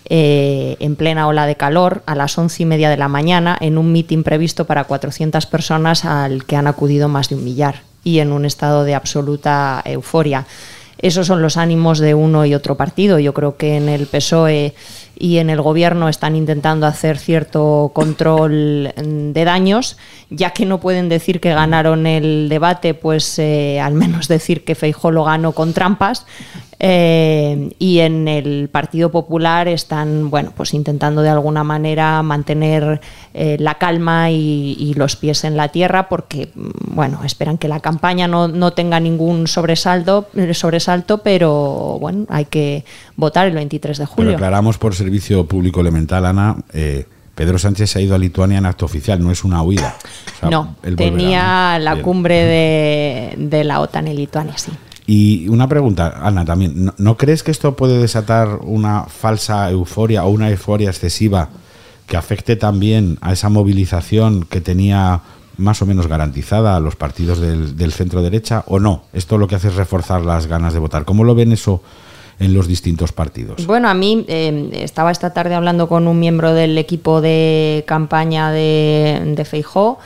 eh, 0.10 0.78
en 0.80 0.96
plena 0.96 1.28
ola 1.28 1.48
de 1.48 1.56
calor, 1.56 2.04
a 2.06 2.16
las 2.16 2.38
once 2.38 2.62
y 2.62 2.66
media 2.66 2.90
de 2.90 2.98
la 2.98 3.08
mañana, 3.08 3.58
en 3.60 3.78
un 3.78 3.92
mitin 3.92 4.24
previsto 4.24 4.66
para 4.66 4.84
400 4.84 5.46
personas 5.48 6.06
al 6.06 6.46
que 6.46 6.56
han 6.56 6.68
acudido 6.68 7.08
más 7.08 7.30
de 7.30 7.36
un 7.36 7.44
millar 7.44 7.93
y 8.04 8.20
en 8.20 8.32
un 8.32 8.46
estado 8.46 8.84
de 8.84 8.96
absoluta 8.96 9.82
euforia. 9.86 10.46
Esos 10.98 11.28
son 11.28 11.42
los 11.42 11.58
ánimos 11.58 12.00
de 12.00 12.14
uno 12.14 12.46
y 12.46 12.56
otro 12.56 12.78
partido. 12.78 13.20
Yo 13.20 13.34
creo 13.34 13.58
que 13.58 13.76
en 13.76 13.90
el 13.90 14.08
PSOE 14.08 14.74
y 15.18 15.38
en 15.38 15.50
el 15.50 15.62
gobierno 15.62 16.10
están 16.10 16.36
intentando 16.36 16.88
hacer 16.88 17.18
cierto 17.18 17.92
control 17.94 18.94
de 18.96 19.44
daños, 19.46 19.98
ya 20.30 20.52
que 20.52 20.66
no 20.66 20.80
pueden 20.80 21.10
decir 21.10 21.40
que 21.40 21.54
ganaron 21.54 22.08
el 22.08 22.50
debate, 22.50 22.94
pues 22.94 23.38
eh, 23.40 23.80
al 23.80 23.94
menos 23.94 24.28
decir 24.28 24.64
que 24.64 24.76
Feijó 24.76 25.12
lo 25.12 25.24
ganó 25.24 25.52
con 25.52 25.74
trampas. 25.74 26.26
Eh, 26.86 27.70
y 27.80 28.00
en 28.00 28.28
el 28.28 28.68
Partido 28.70 29.10
Popular 29.10 29.70
están, 29.70 30.30
bueno, 30.30 30.52
pues 30.54 30.74
intentando 30.74 31.22
de 31.22 31.30
alguna 31.30 31.64
manera 31.64 32.22
mantener 32.24 33.00
eh, 33.34 33.56
la 33.58 33.76
calma 33.76 34.32
y, 34.32 34.76
y 34.78 34.94
los 34.96 35.16
pies 35.16 35.46
en 35.46 35.56
la 35.56 35.70
tierra, 35.70 36.10
porque, 36.10 36.50
mm, 36.54 36.94
bueno, 36.94 37.22
esperan 37.24 37.58
que 37.58 37.70
la 37.70 37.80
campaña 37.80 38.28
no, 38.28 38.50
no 38.50 38.74
tenga 38.74 39.00
ningún 39.00 39.48
sobresalto, 39.48 40.28
sobresalto, 40.52 41.20
pero 41.20 41.98
bueno, 42.02 42.26
hay 42.28 42.46
que 42.46 42.84
votar 43.16 43.48
el 43.48 43.54
23 43.54 43.98
de 43.98 44.04
Pero 44.04 44.16
julio. 44.16 44.34
aclaramos 44.34 44.78
por 44.78 44.94
servicio 44.94 45.13
público 45.48 45.82
elemental, 45.82 46.26
Ana, 46.26 46.56
eh, 46.74 47.06
Pedro 47.36 47.58
Sánchez 47.58 47.90
se 47.90 48.00
ha 48.00 48.02
ido 48.02 48.16
a 48.16 48.18
Lituania 48.18 48.60
en 48.60 48.66
acto 48.66 48.86
oficial, 48.86 49.22
no 49.22 49.32
es 49.32 49.44
una 49.44 49.64
huida. 49.64 49.96
O 50.36 50.40
sea, 50.40 50.50
no, 50.50 50.76
tenía 50.96 51.80
la 51.80 51.94
Bien. 51.94 52.04
cumbre 52.04 52.36
de, 52.44 53.34
de 53.38 53.64
la 53.64 53.80
OTAN 53.80 54.08
en 54.08 54.16
Lituania, 54.16 54.58
sí. 54.58 54.72
Y 55.06 55.48
una 55.50 55.68
pregunta, 55.68 56.20
Ana, 56.22 56.46
también. 56.46 56.86
¿No, 56.86 56.94
no 56.98 57.18
crees 57.18 57.44
que 57.44 57.52
esto 57.52 57.76
puede 57.76 57.98
desatar 58.00 58.60
una 58.62 59.04
falsa 59.06 59.70
euforia 59.70 60.24
o 60.24 60.30
una 60.30 60.50
euforia 60.50 60.90
excesiva 60.90 61.50
que 62.08 62.18
afecte 62.18 62.56
también 62.56 63.18
a 63.22 63.34
esa 63.34 63.50
movilización 63.50 64.46
que 64.46 64.62
tenía 64.62 65.22
más 65.58 65.82
o 65.82 65.86
menos 65.86 66.08
garantizada 66.08 66.76
a 66.76 66.80
los 66.80 66.96
partidos 66.96 67.40
del, 67.40 67.76
del 67.76 67.92
centro 67.92 68.22
derecha 68.22 68.64
o 68.68 68.80
no? 68.80 69.04
Esto 69.12 69.38
lo 69.38 69.48
que 69.48 69.56
hace 69.56 69.70
es 69.70 69.76
reforzar 69.76 70.22
las 70.24 70.48
ganas 70.48 70.74
de 70.74 70.80
votar. 70.80 71.06
¿Cómo 71.06 71.24
lo 71.24 71.36
ven 71.36 71.52
eso 71.52 71.82
en 72.40 72.54
los 72.54 72.68
distintos 72.68 73.12
partidos? 73.12 73.66
Bueno, 73.66 73.90
a 73.90 73.94
mí 73.94 74.26
eh, 74.28 74.70
estaba 74.74 75.12
esta 75.12 75.34
tarde 75.34 75.56
hablando 75.56 75.88
con 75.88 76.08
un 76.08 76.20
miembro 76.20 76.54
del 76.54 76.78
equipo 76.78 77.22
de 77.22 77.84
campaña 77.88 78.52
de, 78.52 79.34
de 79.36 79.46
Feijó. 79.46 80.00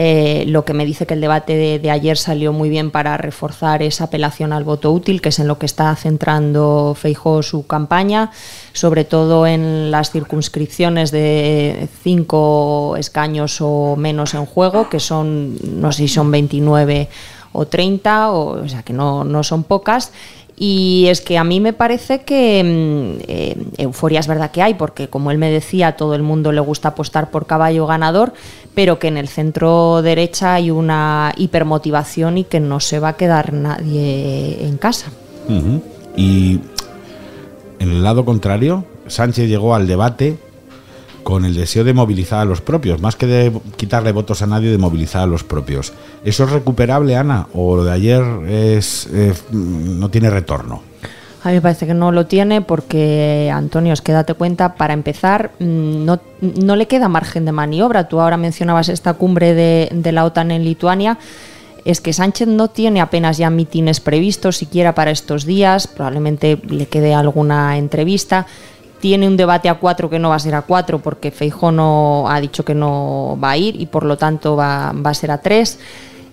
Eh, 0.00 0.44
lo 0.46 0.64
que 0.64 0.74
me 0.74 0.84
dice 0.84 1.06
que 1.06 1.14
el 1.14 1.20
debate 1.20 1.78
de, 1.80 1.90
ayer 1.90 2.16
salió 2.16 2.52
muy 2.52 2.68
bien 2.68 2.92
para 2.92 3.16
reforzar 3.16 3.82
esa 3.82 4.04
apelación 4.04 4.52
al 4.52 4.62
voto 4.62 4.92
útil, 4.92 5.20
que 5.20 5.30
es 5.30 5.40
en 5.40 5.48
lo 5.48 5.58
que 5.58 5.66
está 5.66 5.92
centrando 5.96 6.94
Feijó 6.96 7.42
su 7.42 7.66
campaña, 7.66 8.30
sobre 8.72 9.04
todo 9.04 9.44
en 9.44 9.90
las 9.90 10.12
circunscripciones 10.12 11.10
de 11.10 11.88
cinco 12.02 12.94
escaños 12.96 13.58
o 13.60 13.96
menos 13.96 14.34
en 14.34 14.46
juego, 14.46 14.88
que 14.88 15.00
son, 15.00 15.56
no 15.80 15.90
sé 15.90 16.02
si 16.02 16.08
son 16.08 16.30
29 16.30 17.08
o 17.50 17.66
30, 17.66 18.30
o, 18.30 18.62
o 18.62 18.68
sea 18.68 18.84
que 18.84 18.92
no, 18.92 19.24
no 19.24 19.42
son 19.42 19.64
pocas. 19.64 20.12
Y 20.60 21.06
es 21.08 21.20
que 21.20 21.38
a 21.38 21.44
mí 21.44 21.60
me 21.60 21.72
parece 21.72 22.22
que 22.22 22.62
mm, 22.64 23.22
eh, 23.28 23.56
euforia 23.78 24.18
es 24.18 24.26
verdad 24.26 24.50
que 24.50 24.60
hay, 24.60 24.74
porque 24.74 25.08
como 25.08 25.30
él 25.30 25.38
me 25.38 25.50
decía, 25.50 25.92
todo 25.96 26.14
el 26.14 26.22
mundo 26.22 26.50
le 26.50 26.60
gusta 26.60 26.88
apostar 26.88 27.30
por 27.30 27.46
caballo 27.46 27.86
ganador, 27.86 28.32
pero 28.74 28.98
que 28.98 29.06
en 29.06 29.16
el 29.16 29.28
centro 29.28 30.02
derecha 30.02 30.54
hay 30.54 30.70
una 30.72 31.32
hipermotivación 31.36 32.38
y 32.38 32.44
que 32.44 32.58
no 32.58 32.80
se 32.80 32.98
va 32.98 33.10
a 33.10 33.16
quedar 33.16 33.52
nadie 33.52 34.66
en 34.66 34.78
casa. 34.78 35.12
Y 36.16 36.60
en 37.78 37.90
el 37.90 38.02
lado 38.02 38.24
contrario, 38.24 38.84
Sánchez 39.06 39.48
llegó 39.48 39.74
al 39.74 39.86
debate 39.86 40.38
con 41.28 41.44
el 41.44 41.54
deseo 41.54 41.84
de 41.84 41.92
movilizar 41.92 42.40
a 42.40 42.46
los 42.46 42.62
propios, 42.62 43.02
más 43.02 43.14
que 43.14 43.26
de 43.26 43.52
quitarle 43.76 44.12
votos 44.12 44.40
a 44.40 44.46
nadie, 44.46 44.70
de 44.70 44.78
movilizar 44.78 45.24
a 45.24 45.26
los 45.26 45.44
propios. 45.44 45.92
¿Eso 46.24 46.44
es 46.44 46.50
recuperable, 46.50 47.16
Ana? 47.16 47.48
¿O 47.52 47.76
lo 47.76 47.84
de 47.84 47.92
ayer 47.92 48.22
es, 48.48 49.06
eh, 49.12 49.34
no 49.52 50.08
tiene 50.08 50.30
retorno? 50.30 50.80
A 51.44 51.48
mí 51.48 51.56
me 51.56 51.60
parece 51.60 51.86
que 51.86 51.92
no 51.92 52.12
lo 52.12 52.24
tiene 52.24 52.62
porque, 52.62 53.52
Antonio, 53.52 53.92
es 53.92 54.00
que 54.00 54.12
date 54.12 54.32
cuenta, 54.32 54.76
para 54.76 54.94
empezar, 54.94 55.50
mm, 55.58 56.06
no, 56.06 56.18
no 56.40 56.76
le 56.76 56.86
queda 56.86 57.08
margen 57.08 57.44
de 57.44 57.52
maniobra. 57.52 58.08
Tú 58.08 58.22
ahora 58.22 58.38
mencionabas 58.38 58.88
esta 58.88 59.12
cumbre 59.12 59.52
de, 59.52 59.90
de 59.92 60.12
la 60.12 60.24
OTAN 60.24 60.50
en 60.50 60.64
Lituania. 60.64 61.18
Es 61.84 62.00
que 62.00 62.14
Sánchez 62.14 62.48
no 62.48 62.68
tiene 62.68 63.02
apenas 63.02 63.36
ya 63.36 63.50
mítines 63.50 64.00
previstos, 64.00 64.56
siquiera 64.56 64.94
para 64.94 65.10
estos 65.10 65.44
días. 65.44 65.88
Probablemente 65.88 66.58
le 66.66 66.86
quede 66.86 67.12
alguna 67.12 67.76
entrevista. 67.76 68.46
Tiene 69.00 69.26
un 69.28 69.36
debate 69.36 69.68
a 69.68 69.74
cuatro 69.74 70.10
que 70.10 70.18
no 70.18 70.30
va 70.30 70.34
a 70.36 70.40
ser 70.40 70.54
a 70.54 70.62
cuatro 70.62 70.98
porque 70.98 71.30
Feijó 71.30 71.70
no 71.70 72.26
ha 72.28 72.40
dicho 72.40 72.64
que 72.64 72.74
no 72.74 73.38
va 73.42 73.52
a 73.52 73.56
ir 73.56 73.80
y 73.80 73.86
por 73.86 74.04
lo 74.04 74.16
tanto 74.16 74.56
va, 74.56 74.92
va 74.92 75.10
a 75.10 75.14
ser 75.14 75.30
a 75.30 75.38
tres. 75.38 75.78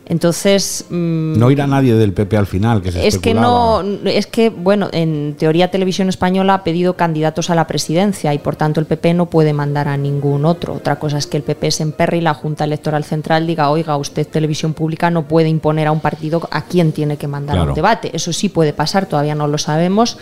Entonces. 0.08 0.86
mm, 0.90 1.38
No 1.40 1.50
irá 1.50 1.66
nadie 1.66 1.96
del 1.96 2.14
PP 2.14 2.38
al 2.38 2.46
final, 2.46 2.82
que 2.82 2.92
se 2.92 3.08
es 3.08 3.18
que 3.18 3.34
no, 3.34 3.82
es 4.06 4.28
que, 4.28 4.50
bueno, 4.50 4.88
en 4.92 5.36
teoría 5.38 5.72
Televisión 5.72 6.10
Española 6.10 6.54
ha 6.56 6.64
pedido 6.64 6.96
candidatos 6.96 7.50
a 7.50 7.56
la 7.56 7.66
presidencia 7.66 8.32
y 8.34 8.38
por 8.38 8.56
tanto 8.56 8.80
el 8.80 8.86
PP 8.86 9.16
no 9.16 9.26
puede 9.28 9.54
mandar 9.54 9.88
a 9.88 9.98
ningún 9.98 10.46
otro. 10.46 10.74
Otra 10.76 10.98
cosa 10.98 11.18
es 11.18 11.26
que 11.28 11.38
el 11.38 11.44
PP 11.44 11.72
se 11.72 11.84
emperre 11.84 12.18
y 12.18 12.22
la 12.22 12.36
Junta 12.36 12.66
Electoral 12.66 13.04
Central 13.04 13.48
diga, 13.48 13.70
oiga, 13.72 13.98
usted 13.98 14.28
Televisión 14.28 14.74
Pública 14.74 15.10
no 15.10 15.24
puede 15.24 15.50
imponer 15.50 15.88
a 15.88 15.92
un 15.92 16.02
partido 16.02 16.48
a 16.52 16.62
quién 16.66 16.92
tiene 16.92 17.18
que 17.18 17.28
mandar 17.28 17.56
Claro. 17.56 17.72
un 17.72 17.76
debate. 17.76 18.12
Eso 18.14 18.32
sí 18.32 18.50
puede 18.50 18.74
pasar, 18.74 19.08
todavía 19.08 19.34
no 19.34 19.48
lo 19.48 19.58
sabemos. 19.58 20.18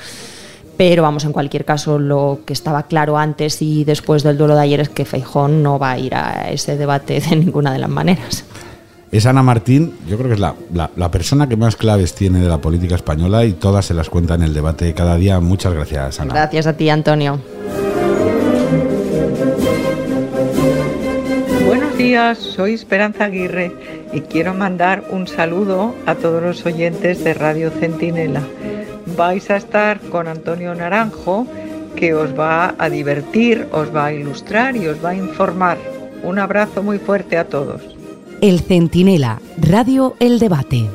Pero 0.78 1.04
vamos, 1.04 1.24
en 1.26 1.32
cualquier 1.34 1.66
caso, 1.66 2.00
lo 2.00 2.40
que 2.46 2.54
estaba 2.54 2.84
claro 2.84 3.18
antes 3.18 3.62
y 3.62 3.84
después 3.84 4.24
del 4.24 4.38
duelo 4.38 4.56
de 4.56 4.62
ayer 4.62 4.80
es 4.80 4.90
que 4.90 5.06
Feijón 5.06 5.62
no 5.62 5.78
va 5.78 5.92
a 5.92 6.00
ir 6.00 6.16
a 6.16 6.50
ese 6.52 6.78
debate 6.78 7.20
de 7.22 7.36
ninguna 7.36 7.72
de 7.72 7.80
las 7.80 7.90
maneras. 7.90 8.44
Es 9.12 9.28
Ana 9.28 9.44
Martín, 9.44 9.94
yo 10.10 10.18
creo 10.18 10.30
que 10.30 10.34
es 10.34 10.40
la, 10.40 10.56
la- 10.74 10.90
la 10.96 11.12
persona 11.12 11.48
que 11.48 11.56
más 11.56 11.76
claves 11.76 12.16
tiene 12.16 12.40
de 12.40 12.48
la 12.48 12.58
política 12.58 12.96
española 12.96 13.46
y 13.46 13.54
todas 13.54 13.86
se 13.86 13.94
las 13.94 14.10
cuenta 14.10 14.34
en 14.34 14.42
el 14.42 14.56
debate 14.56 14.92
cada 14.96 15.16
día. 15.18 15.40
Muchas 15.40 15.74
gracias, 15.74 16.20
Ana. 16.20 16.34
Gracias 16.34 16.66
a 16.66 16.74
ti, 16.74 16.90
Antonio. 16.90 17.40
Buenos 21.68 21.96
días, 21.98 22.40
soy 22.40 22.74
Esperanza 22.74 23.26
Aguirre 23.26 23.72
y 24.12 24.22
quiero 24.22 24.54
mandar 24.56 25.04
un 25.12 25.28
saludo 25.28 25.94
a 26.08 26.16
todos 26.16 26.42
los 26.42 26.66
oyentes 26.66 27.24
de 27.24 27.34
Radio 27.36 27.70
Centinela. 27.70 28.42
Vais 29.16 29.50
a 29.50 29.58
estar 29.58 30.00
con 30.00 30.28
Antonio 30.28 30.74
Naranjo, 30.74 31.46
que 31.96 32.14
os 32.14 32.38
va 32.38 32.76
a 32.78 32.90
divertir, 32.90 33.68
os 33.72 33.94
va 33.96 34.06
a 34.06 34.14
ilustrar 34.14 34.76
y 34.76 34.88
os 34.88 35.04
va 35.04 35.10
a 35.10 35.16
informar. 35.16 35.78
Un 36.24 36.40
abrazo 36.40 36.82
muy 36.82 36.98
fuerte 36.98 37.38
a 37.38 37.46
todos. 37.46 37.82
El 38.42 38.62
Centinela, 38.62 39.40
Radio 39.58 40.16
El 40.20 40.40
Debate. 40.40 40.90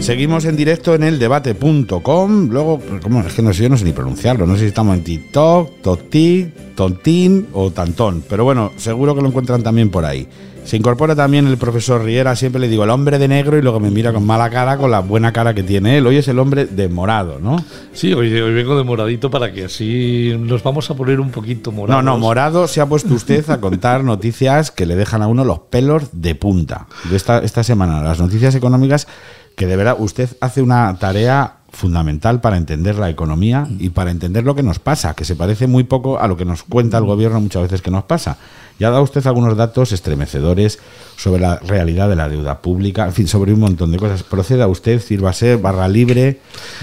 Seguimos 0.00 0.44
en 0.44 0.56
directo 0.56 0.94
en 0.94 1.02
el 1.02 1.18
debate.com. 1.18 2.48
Luego, 2.48 2.80
¿cómo? 3.02 3.20
Es 3.20 3.34
que 3.34 3.42
no 3.42 3.52
sé, 3.52 3.64
yo 3.64 3.68
no 3.68 3.76
sé 3.76 3.84
ni 3.84 3.92
pronunciarlo. 3.92 4.46
No 4.46 4.54
sé 4.54 4.60
si 4.60 4.66
estamos 4.68 4.96
en 4.96 5.04
TikTok, 5.04 5.82
Totic, 5.82 6.74
Tontín 6.74 7.48
o 7.52 7.70
Tantón. 7.70 8.22
Pero 8.28 8.44
bueno, 8.44 8.72
seguro 8.76 9.14
que 9.14 9.20
lo 9.20 9.28
encuentran 9.28 9.62
también 9.62 9.90
por 9.90 10.04
ahí. 10.04 10.26
Se 10.68 10.76
incorpora 10.76 11.16
también 11.16 11.46
el 11.46 11.56
profesor 11.56 12.04
Riera. 12.04 12.36
Siempre 12.36 12.60
le 12.60 12.68
digo 12.68 12.84
el 12.84 12.90
hombre 12.90 13.18
de 13.18 13.26
negro 13.26 13.56
y 13.56 13.62
luego 13.62 13.80
me 13.80 13.90
mira 13.90 14.12
con 14.12 14.26
mala 14.26 14.50
cara, 14.50 14.76
con 14.76 14.90
la 14.90 15.00
buena 15.00 15.32
cara 15.32 15.54
que 15.54 15.62
tiene 15.62 15.96
él. 15.96 16.06
Hoy 16.06 16.18
es 16.18 16.28
el 16.28 16.38
hombre 16.38 16.66
de 16.66 16.90
morado, 16.90 17.38
¿no? 17.40 17.64
Sí, 17.94 18.12
hoy, 18.12 18.38
hoy 18.38 18.52
vengo 18.52 18.76
de 18.76 18.84
moradito 18.84 19.30
para 19.30 19.50
que 19.50 19.64
así 19.64 20.36
nos 20.38 20.62
vamos 20.62 20.90
a 20.90 20.94
poner 20.94 21.20
un 21.20 21.30
poquito 21.30 21.72
morados. 21.72 22.04
No, 22.04 22.12
no, 22.12 22.18
morado 22.18 22.68
se 22.68 22.82
ha 22.82 22.86
puesto 22.86 23.14
usted 23.14 23.48
a 23.48 23.62
contar 23.62 24.04
noticias 24.04 24.70
que 24.70 24.84
le 24.84 24.94
dejan 24.94 25.22
a 25.22 25.26
uno 25.26 25.42
los 25.42 25.60
pelos 25.60 26.10
de 26.12 26.34
punta. 26.34 26.86
De 27.08 27.16
esta, 27.16 27.38
esta 27.38 27.64
semana, 27.64 28.02
las 28.02 28.20
noticias 28.20 28.54
económicas, 28.54 29.08
que 29.56 29.66
de 29.66 29.74
verdad 29.74 29.96
usted 29.98 30.28
hace 30.42 30.60
una 30.60 30.98
tarea 30.98 31.54
fundamental 31.70 32.42
para 32.42 32.58
entender 32.58 32.96
la 32.96 33.08
economía 33.08 33.66
y 33.78 33.90
para 33.90 34.10
entender 34.10 34.44
lo 34.44 34.54
que 34.54 34.62
nos 34.62 34.78
pasa, 34.78 35.14
que 35.14 35.24
se 35.24 35.34
parece 35.34 35.66
muy 35.66 35.84
poco 35.84 36.18
a 36.18 36.28
lo 36.28 36.36
que 36.36 36.44
nos 36.44 36.62
cuenta 36.62 36.98
el 36.98 37.04
gobierno 37.04 37.40
muchas 37.40 37.62
veces 37.62 37.80
que 37.80 37.90
nos 37.90 38.04
pasa. 38.04 38.36
Ya 38.78 38.88
ha 38.88 38.90
dado 38.90 39.02
usted 39.02 39.26
algunos 39.26 39.56
datos 39.56 39.92
estremecedores 39.92 40.78
sobre 41.16 41.40
la 41.40 41.58
realidad 41.58 42.08
de 42.08 42.16
la 42.16 42.28
deuda 42.28 42.60
pública, 42.60 43.06
en 43.06 43.12
fin, 43.12 43.26
sobre 43.26 43.52
un 43.52 43.60
montón 43.60 43.90
de 43.90 43.98
cosas. 43.98 44.22
Proceda 44.22 44.68
usted, 44.68 45.00
sírvase, 45.00 45.56
barra 45.56 45.88
libre. 45.88 46.38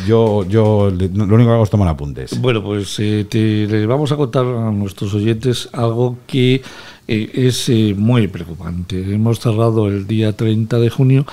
Yo, 0.05 0.43
yo 0.45 0.91
lo 0.91 1.35
único 1.35 1.49
que 1.49 1.53
hago 1.53 1.63
es 1.63 1.69
tomar 1.69 1.87
apuntes. 1.87 2.39
Bueno, 2.41 2.61
pues 2.61 2.97
eh, 2.99 3.25
le 3.31 3.85
vamos 3.85 4.11
a 4.11 4.17
contar 4.17 4.45
a 4.45 4.71
nuestros 4.71 5.13
oyentes 5.13 5.69
algo 5.71 6.17
que 6.27 6.61
eh, 7.07 7.31
es 7.33 7.69
eh, 7.69 7.95
muy 7.97 8.27
preocupante. 8.27 9.13
Hemos 9.13 9.39
cerrado 9.39 9.87
el 9.87 10.05
día 10.05 10.33
30 10.33 10.79
de 10.79 10.89
junio 10.89 11.25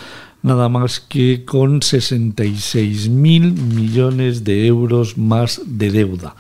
nada 0.43 0.69
más 0.69 1.01
que 1.01 1.45
con 1.45 1.83
66 1.83 3.09
mil 3.09 3.53
millones 3.53 4.45
de 4.45 4.67
euros 4.67 5.17
más 5.17 5.61
de 5.65 5.91
deuda. 5.91 6.35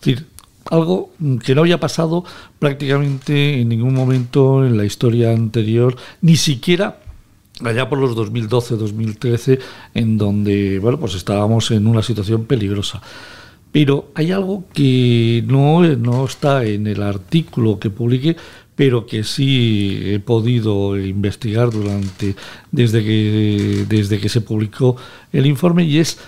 Es 0.00 0.04
decir, 0.04 0.26
algo 0.70 1.10
que 1.44 1.54
no 1.54 1.62
había 1.62 1.80
pasado 1.80 2.24
prácticamente 2.58 3.60
en 3.60 3.68
ningún 3.68 3.94
momento 3.94 4.64
en 4.66 4.76
la 4.76 4.84
historia 4.84 5.32
anterior, 5.32 5.96
ni 6.20 6.36
siquiera 6.36 6.98
allá 7.64 7.88
por 7.88 7.98
los 7.98 8.16
2012-2013, 8.16 9.58
en 9.94 10.18
donde 10.18 10.78
bueno, 10.78 10.98
pues 10.98 11.14
estábamos 11.14 11.70
en 11.70 11.86
una 11.86 12.02
situación 12.02 12.44
peligrosa. 12.44 13.02
Pero 13.72 14.10
hay 14.14 14.32
algo 14.32 14.64
que 14.72 15.44
no, 15.46 15.82
no 15.82 16.24
está 16.24 16.64
en 16.64 16.86
el 16.86 17.02
artículo 17.02 17.78
que 17.78 17.90
publiqué, 17.90 18.36
pero 18.74 19.06
que 19.06 19.24
sí 19.24 20.00
he 20.04 20.20
podido 20.20 20.96
investigar 20.96 21.70
durante 21.70 22.36
desde 22.70 23.04
que 23.04 23.84
desde 23.88 24.20
que 24.20 24.28
se 24.28 24.40
publicó 24.40 24.96
el 25.32 25.46
informe 25.46 25.84
y 25.84 25.98
es 25.98 26.18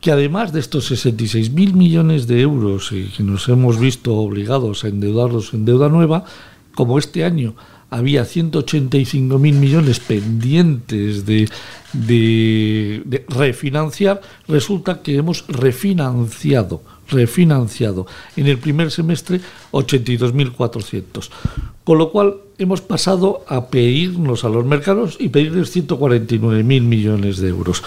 que 0.00 0.10
además 0.10 0.52
de 0.52 0.60
estos 0.60 0.86
66 0.86 1.50
mil 1.52 1.74
millones 1.74 2.26
de 2.26 2.40
euros 2.40 2.92
y 2.92 3.04
que 3.08 3.22
nos 3.22 3.48
hemos 3.48 3.78
visto 3.78 4.16
obligados 4.16 4.84
a 4.84 4.88
endeudarlos 4.88 5.52
en 5.52 5.64
deuda 5.64 5.88
nueva, 5.88 6.24
como 6.74 6.98
este 6.98 7.24
año 7.24 7.54
había 7.90 8.24
185 8.24 9.38
mil 9.38 9.56
millones 9.56 10.00
pendientes 10.00 11.26
de, 11.26 11.48
refinanciar, 13.28 14.20
resulta 14.46 15.02
que 15.02 15.16
hemos 15.16 15.44
refinanciado, 15.48 16.82
refinanciado 17.08 18.06
en 18.36 18.46
el 18.46 18.58
primer 18.58 18.92
semestre 18.92 19.40
82.400. 19.72 21.30
Con 21.82 21.98
lo 21.98 22.12
cual 22.12 22.36
hemos 22.58 22.80
pasado 22.80 23.44
a 23.48 23.66
pedirnos 23.66 24.44
a 24.44 24.48
los 24.48 24.64
mercados 24.64 25.16
y 25.18 25.28
pedirles 25.30 25.72
149 25.72 26.62
mil 26.62 26.82
millones 26.84 27.38
de 27.38 27.48
euros 27.48 27.82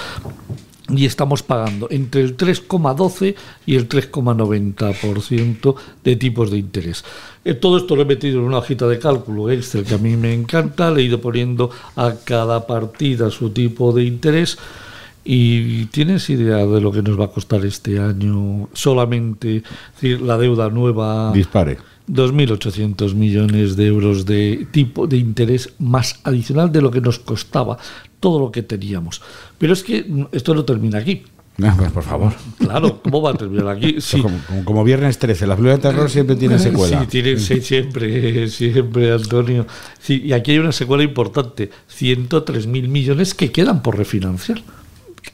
y 0.89 1.05
estamos 1.05 1.43
pagando 1.43 1.87
entre 1.89 2.21
el 2.21 2.35
3,12 2.35 3.35
y 3.65 3.75
el 3.75 3.87
3,90% 3.87 5.75
de 6.03 6.15
tipos 6.15 6.51
de 6.51 6.57
interés. 6.57 7.05
Eh, 7.45 7.53
Todo 7.53 7.77
esto 7.77 7.95
lo 7.95 8.01
he 8.01 8.05
metido 8.05 8.39
en 8.39 8.45
una 8.45 8.57
hojita 8.57 8.87
de 8.87 8.99
cálculo 8.99 9.49
Excel 9.49 9.85
que 9.85 9.95
a 9.95 9.97
mí 9.97 10.17
me 10.17 10.33
encanta, 10.33 10.91
le 10.91 11.01
he 11.01 11.05
ido 11.05 11.21
poniendo 11.21 11.69
a 11.95 12.15
cada 12.23 12.67
partida 12.67 13.31
su 13.31 13.51
tipo 13.51 13.93
de 13.93 14.03
interés. 14.03 14.57
¿Y 15.25 15.85
tienes 15.85 16.29
idea 16.29 16.65
de 16.65 16.81
lo 16.81 16.91
que 16.91 17.01
nos 17.01 17.17
va 17.17 17.25
a 17.25 17.31
costar 17.31 17.65
este 17.65 17.97
año 17.97 18.67
solamente 18.73 19.57
es 19.57 19.63
decir, 19.93 20.21
la 20.21 20.37
deuda 20.37 20.69
nueva? 20.69 21.31
Dispare. 21.31 21.77
2.800 22.09 23.13
millones 23.13 23.77
de 23.77 23.87
euros 23.87 24.25
de 24.25 24.67
tipo 24.71 25.07
de 25.07 25.15
interés 25.15 25.73
más 25.79 26.19
adicional 26.25 26.69
de 26.69 26.81
lo 26.81 26.91
que 26.91 26.99
nos 26.99 27.19
costaba 27.19 27.77
todo 28.23 28.39
lo 28.39 28.51
que 28.53 28.63
teníamos. 28.63 29.21
Pero 29.57 29.73
es 29.73 29.83
que 29.83 30.05
esto 30.31 30.55
no 30.55 30.63
termina 30.63 30.99
aquí. 30.99 31.23
Ah, 31.61 31.75
pues, 31.77 31.91
por 31.91 32.03
favor. 32.03 32.31
Claro, 32.57 33.01
¿cómo 33.03 33.21
va 33.21 33.31
a 33.31 33.33
terminar 33.35 33.67
aquí? 33.67 33.97
Sí. 33.99 34.21
Como, 34.21 34.39
como- 34.47 34.63
como 34.65 34.83
Viernes 34.85 35.19
13, 35.19 35.45
la 35.45 35.55
película 35.55 35.75
de 35.75 35.81
terror 35.81 36.09
siempre 36.09 36.37
tiene 36.37 36.57
secuela. 36.57 37.01
Sí, 37.01 37.07
tiene, 37.07 37.37
sí, 37.37 37.59
siempre, 37.61 38.47
siempre, 38.47 39.11
Antonio. 39.11 39.67
Sí, 39.99 40.21
y 40.25 40.31
aquí 40.31 40.51
hay 40.51 40.59
una 40.59 40.71
secuela 40.71 41.03
importante, 41.03 41.69
103.000 41.89 42.87
millones 42.87 43.33
que 43.33 43.51
quedan 43.51 43.83
por 43.83 43.97
refinanciar. 43.97 44.63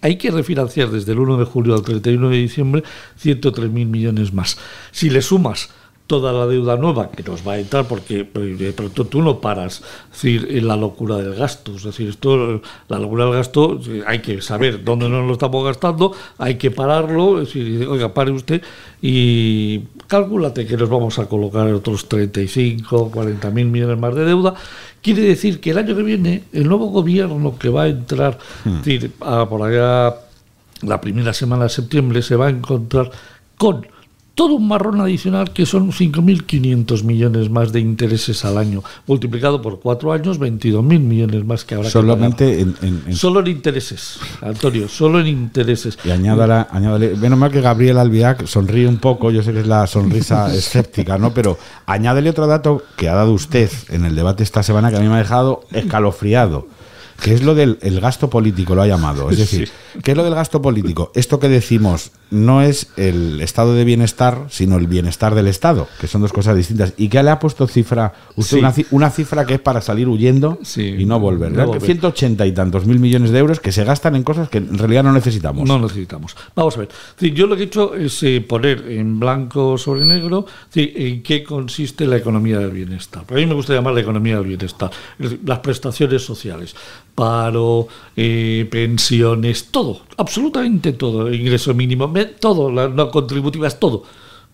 Hay 0.02 0.18
que 0.18 0.32
refinanciar 0.32 0.90
desde 0.90 1.12
el 1.12 1.20
1 1.20 1.38
de 1.38 1.46
julio 1.46 1.76
al 1.76 1.84
31 1.84 2.30
de 2.30 2.38
diciembre 2.38 2.84
103.000 3.24 3.86
millones 3.86 4.34
más. 4.34 4.58
Si 4.92 5.10
le 5.12 5.22
sumas 5.22 5.70
toda 6.10 6.34
la 6.34 6.48
deuda 6.48 6.76
nueva 6.76 7.12
que 7.12 7.22
nos 7.22 7.48
va 7.48 7.54
a 7.54 7.60
entrar, 7.60 7.88
porque 7.88 8.26
pues, 8.26 8.58
de 8.58 8.74
pronto 8.74 9.06
tú 9.06 9.22
no 9.22 9.40
paras 9.40 9.84
es 10.12 10.12
decir, 10.12 10.48
en 10.50 10.68
la 10.68 10.76
locura 10.76 11.18
del 11.18 11.36
gasto. 11.36 11.76
Es 11.76 11.84
decir, 11.84 12.10
esto, 12.10 12.64
la 12.88 12.98
locura 12.98 13.26
del 13.26 13.36
gasto, 13.36 13.80
eh, 13.88 14.02
hay 14.08 14.18
que 14.18 14.42
saber 14.42 14.84
dónde 14.84 15.08
nos 15.08 15.28
lo 15.28 15.34
estamos 15.34 15.64
gastando, 15.64 16.12
hay 16.40 16.56
que 16.56 16.72
pararlo, 16.72 17.40
es 17.40 17.54
decir, 17.54 17.86
oiga, 17.88 18.12
pare 18.12 18.32
usted 18.32 18.60
y 19.04 19.82
cálculate 20.08 20.66
que 20.66 20.78
nos 20.78 20.90
vamos 20.90 21.20
a 21.20 21.28
colocar 21.28 21.72
otros 21.72 22.10
35, 22.10 23.12
40 23.12 23.52
mil 23.52 23.68
millones 23.68 24.00
más 24.00 24.16
de 24.16 24.26
deuda. 24.26 24.56
Quiere 25.04 25.22
decir 25.22 25.60
que 25.60 25.70
el 25.70 25.78
año 25.78 25.96
que 25.96 26.02
viene, 26.02 26.46
el 26.54 26.68
nuevo 26.68 26.88
gobierno 26.88 27.56
que 27.60 27.70
va 27.70 27.84
a 27.84 27.88
entrar, 27.88 28.40
es 28.66 28.84
decir, 28.84 29.12
a 29.22 29.48
por 29.48 29.62
allá 29.62 30.16
la 30.82 31.00
primera 31.00 31.34
semana 31.34 31.66
de 31.66 31.70
septiembre, 31.70 32.24
se 32.24 32.36
va 32.36 32.48
a 32.48 32.50
encontrar 32.50 33.12
con 33.60 33.86
todo 34.40 34.54
un 34.56 34.70
marrón 34.70 35.02
adicional 35.02 35.52
que 35.52 35.66
son 35.66 35.92
5.500 35.92 37.04
millones 37.04 37.50
más 37.50 37.74
de 37.74 37.82
intereses 37.82 38.46
al 38.46 38.58
año, 38.58 38.82
multiplicado 39.06 39.62
por 39.62 39.82
cuatro 39.82 40.14
años, 40.14 40.40
22.000 40.40 40.82
millones 41.02 41.44
más 41.44 41.66
que 41.66 41.76
habrá 41.76 41.88
que 41.88 41.92
Solamente 41.92 42.62
en, 42.62 42.74
en- 42.82 43.04
en- 43.08 43.16
Solo 43.18 43.42
en 43.42 43.48
intereses, 43.48 44.18
Antonio, 44.42 44.88
solo 44.88 45.20
en 45.20 45.28
intereses. 45.28 45.98
Y 46.06 46.12
añádala, 46.12 46.70
añádale, 46.72 47.16
menos 47.18 47.38
mal 47.38 47.52
que 47.52 47.60
Gabriel 47.60 47.98
Albiac 47.98 48.46
sonríe 48.46 48.88
un 48.88 48.98
poco, 49.00 49.30
yo 49.30 49.44
sé 49.44 49.52
que 49.52 49.60
es 49.60 49.68
la 49.68 49.86
sonrisa 49.88 50.54
escéptica, 50.56 51.18
¿no? 51.18 51.34
Pero 51.34 51.58
añádele 51.86 52.30
otro 52.30 52.48
dato 52.48 52.82
que 52.96 53.10
ha 53.10 53.16
dado 53.16 53.34
usted 53.34 53.70
en 53.90 54.06
el 54.06 54.16
debate 54.16 54.44
esta 54.44 54.64
semana 54.64 54.90
que 54.90 54.96
a 54.96 55.02
mí 55.02 55.08
me 55.10 55.16
ha 55.16 55.18
dejado 55.18 55.66
escalofriado. 55.74 56.66
que 57.22 57.34
es 57.34 57.44
lo 57.44 57.54
del 57.56 57.78
el 57.82 58.00
gasto 58.00 58.30
político, 58.30 58.74
lo 58.76 58.84
ha 58.84 58.88
llamado. 58.88 59.30
Es 59.30 59.38
decir, 59.46 59.70
¿qué 60.02 60.12
es 60.12 60.18
lo 60.18 60.24
del 60.24 60.34
gasto 60.36 60.62
político? 60.62 61.12
Esto 61.14 61.38
que 61.42 61.50
decimos 61.50 62.12
no 62.32 62.62
es 62.62 62.88
el 62.96 63.42
estado 63.42 63.74
de 63.74 63.84
bienestar, 63.86 64.46
sino 64.50 64.78
el 64.78 64.88
bienestar 64.88 65.34
del 65.34 65.48
Estado, 65.48 65.88
que 66.00 66.08
son 66.08 66.22
dos 66.22 66.32
cosas 66.32 66.56
distintas. 66.56 66.94
¿Y 66.98 67.10
qué 67.10 67.24
le 67.24 67.32
ha 67.32 67.40
puesto 67.40 67.68
cifra? 67.68 68.14
Usted 68.36 68.58
Sí. 68.58 68.60
una, 68.60 68.74
ci- 68.74 68.86
una 68.92 69.10
cifra 69.10 69.46
que 69.46 69.56
es 69.56 69.60
para 69.60 69.82
salir 69.82 70.08
huyendo 70.08 70.60
y 70.76 71.06
no 71.06 71.20
volver. 71.20 71.52
no 71.52 71.66
volver. 71.66 71.82
180 71.82 72.46
y 72.46 72.52
tantos 72.52 72.86
mil 72.86 73.00
millones 73.00 73.32
de 73.32 73.40
euros 73.40 73.60
que 73.60 73.72
se 73.72 73.84
gastan 73.84 74.16
en 74.16 74.24
cosas 74.24 74.48
que 74.50 74.60
en 74.60 74.78
realidad 74.78 75.04
no 75.04 75.12
necesitamos. 75.12 75.68
No 75.68 75.80
necesitamos. 75.80 76.36
Vamos 76.56 76.78
a 76.78 76.82
ver. 76.82 76.90
Sí, 77.18 77.32
yo 77.32 77.48
lo 77.48 77.56
que 77.56 77.64
he 77.64 77.66
hecho 77.66 77.96
es 77.96 78.22
eh, 78.24 78.42
poner 78.48 78.86
en 78.92 79.20
blanco 79.20 79.78
sobre 79.78 80.06
negro 80.06 80.46
sí, 80.70 80.94
en 80.96 81.24
qué 81.24 81.44
consiste 81.44 82.06
la 82.06 82.18
economía 82.18 82.60
del 82.60 82.72
bienestar. 82.72 83.24
Pero 83.28 83.40
a 83.40 83.42
mí 83.42 83.48
me 83.48 83.56
gusta 83.56 83.74
llamar 83.74 83.94
la 83.94 84.02
economía 84.02 84.36
del 84.36 84.46
bienestar. 84.46 84.92
Las 85.46 85.60
prestaciones 85.60 86.24
sociales, 86.24 86.76
paro, 87.20 87.90
eh, 88.16 88.66
pensiones, 88.72 89.72
todo, 89.72 90.04
absolutamente 90.16 90.94
todo, 90.94 91.34
ingreso 91.34 91.74
mínimo, 91.74 92.14
todo, 92.40 92.72
las 92.72 92.92
no 92.92 93.12
contributivas, 93.12 93.78
todo. 93.78 94.04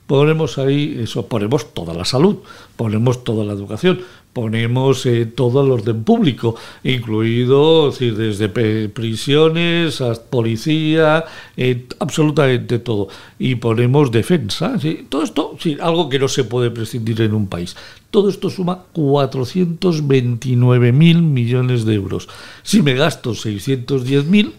Ponemos 0.07 0.57
ahí 0.57 0.97
eso, 0.99 1.27
ponemos 1.27 1.75
toda 1.75 1.93
la 1.93 2.05
salud, 2.05 2.37
ponemos 2.75 3.23
toda 3.23 3.45
la 3.45 3.53
educación, 3.53 4.01
ponemos 4.33 5.05
eh, 5.05 5.27
todo 5.27 5.63
el 5.63 5.71
orden 5.71 6.03
público, 6.03 6.55
incluido 6.83 7.91
desde 7.91 8.49
prisiones 8.89 10.01
hasta 10.01 10.29
policía, 10.29 11.25
eh, 11.55 11.87
absolutamente 11.99 12.79
todo. 12.79 13.09
Y 13.37 13.55
ponemos 13.55 14.11
defensa, 14.11 14.79
¿sí? 14.79 15.05
todo 15.07 15.23
esto, 15.23 15.55
algo 15.81 16.09
que 16.09 16.17
no 16.17 16.27
se 16.27 16.43
puede 16.45 16.71
prescindir 16.71 17.21
en 17.21 17.35
un 17.35 17.47
país. 17.47 17.75
Todo 18.15 18.29
esto 18.29 18.49
suma 18.49 18.85
429 18.93 20.93
mil 20.93 21.21
millones 21.21 21.83
de 21.83 21.95
euros. 21.95 22.29
Si 22.63 22.81
me 22.81 22.93
gasto 22.93 23.35
610 23.35 24.25
mil, 24.27 24.53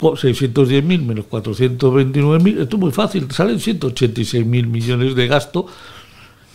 610 0.00 0.82
mil 0.82 1.02
menos 1.02 1.26
429 1.26 2.42
mil, 2.42 2.58
esto 2.58 2.74
es 2.74 2.80
muy 2.80 2.90
fácil, 2.90 3.30
salen 3.30 3.60
186 3.60 4.44
mil 4.44 4.66
millones 4.66 5.14
de 5.14 5.28
gasto 5.28 5.68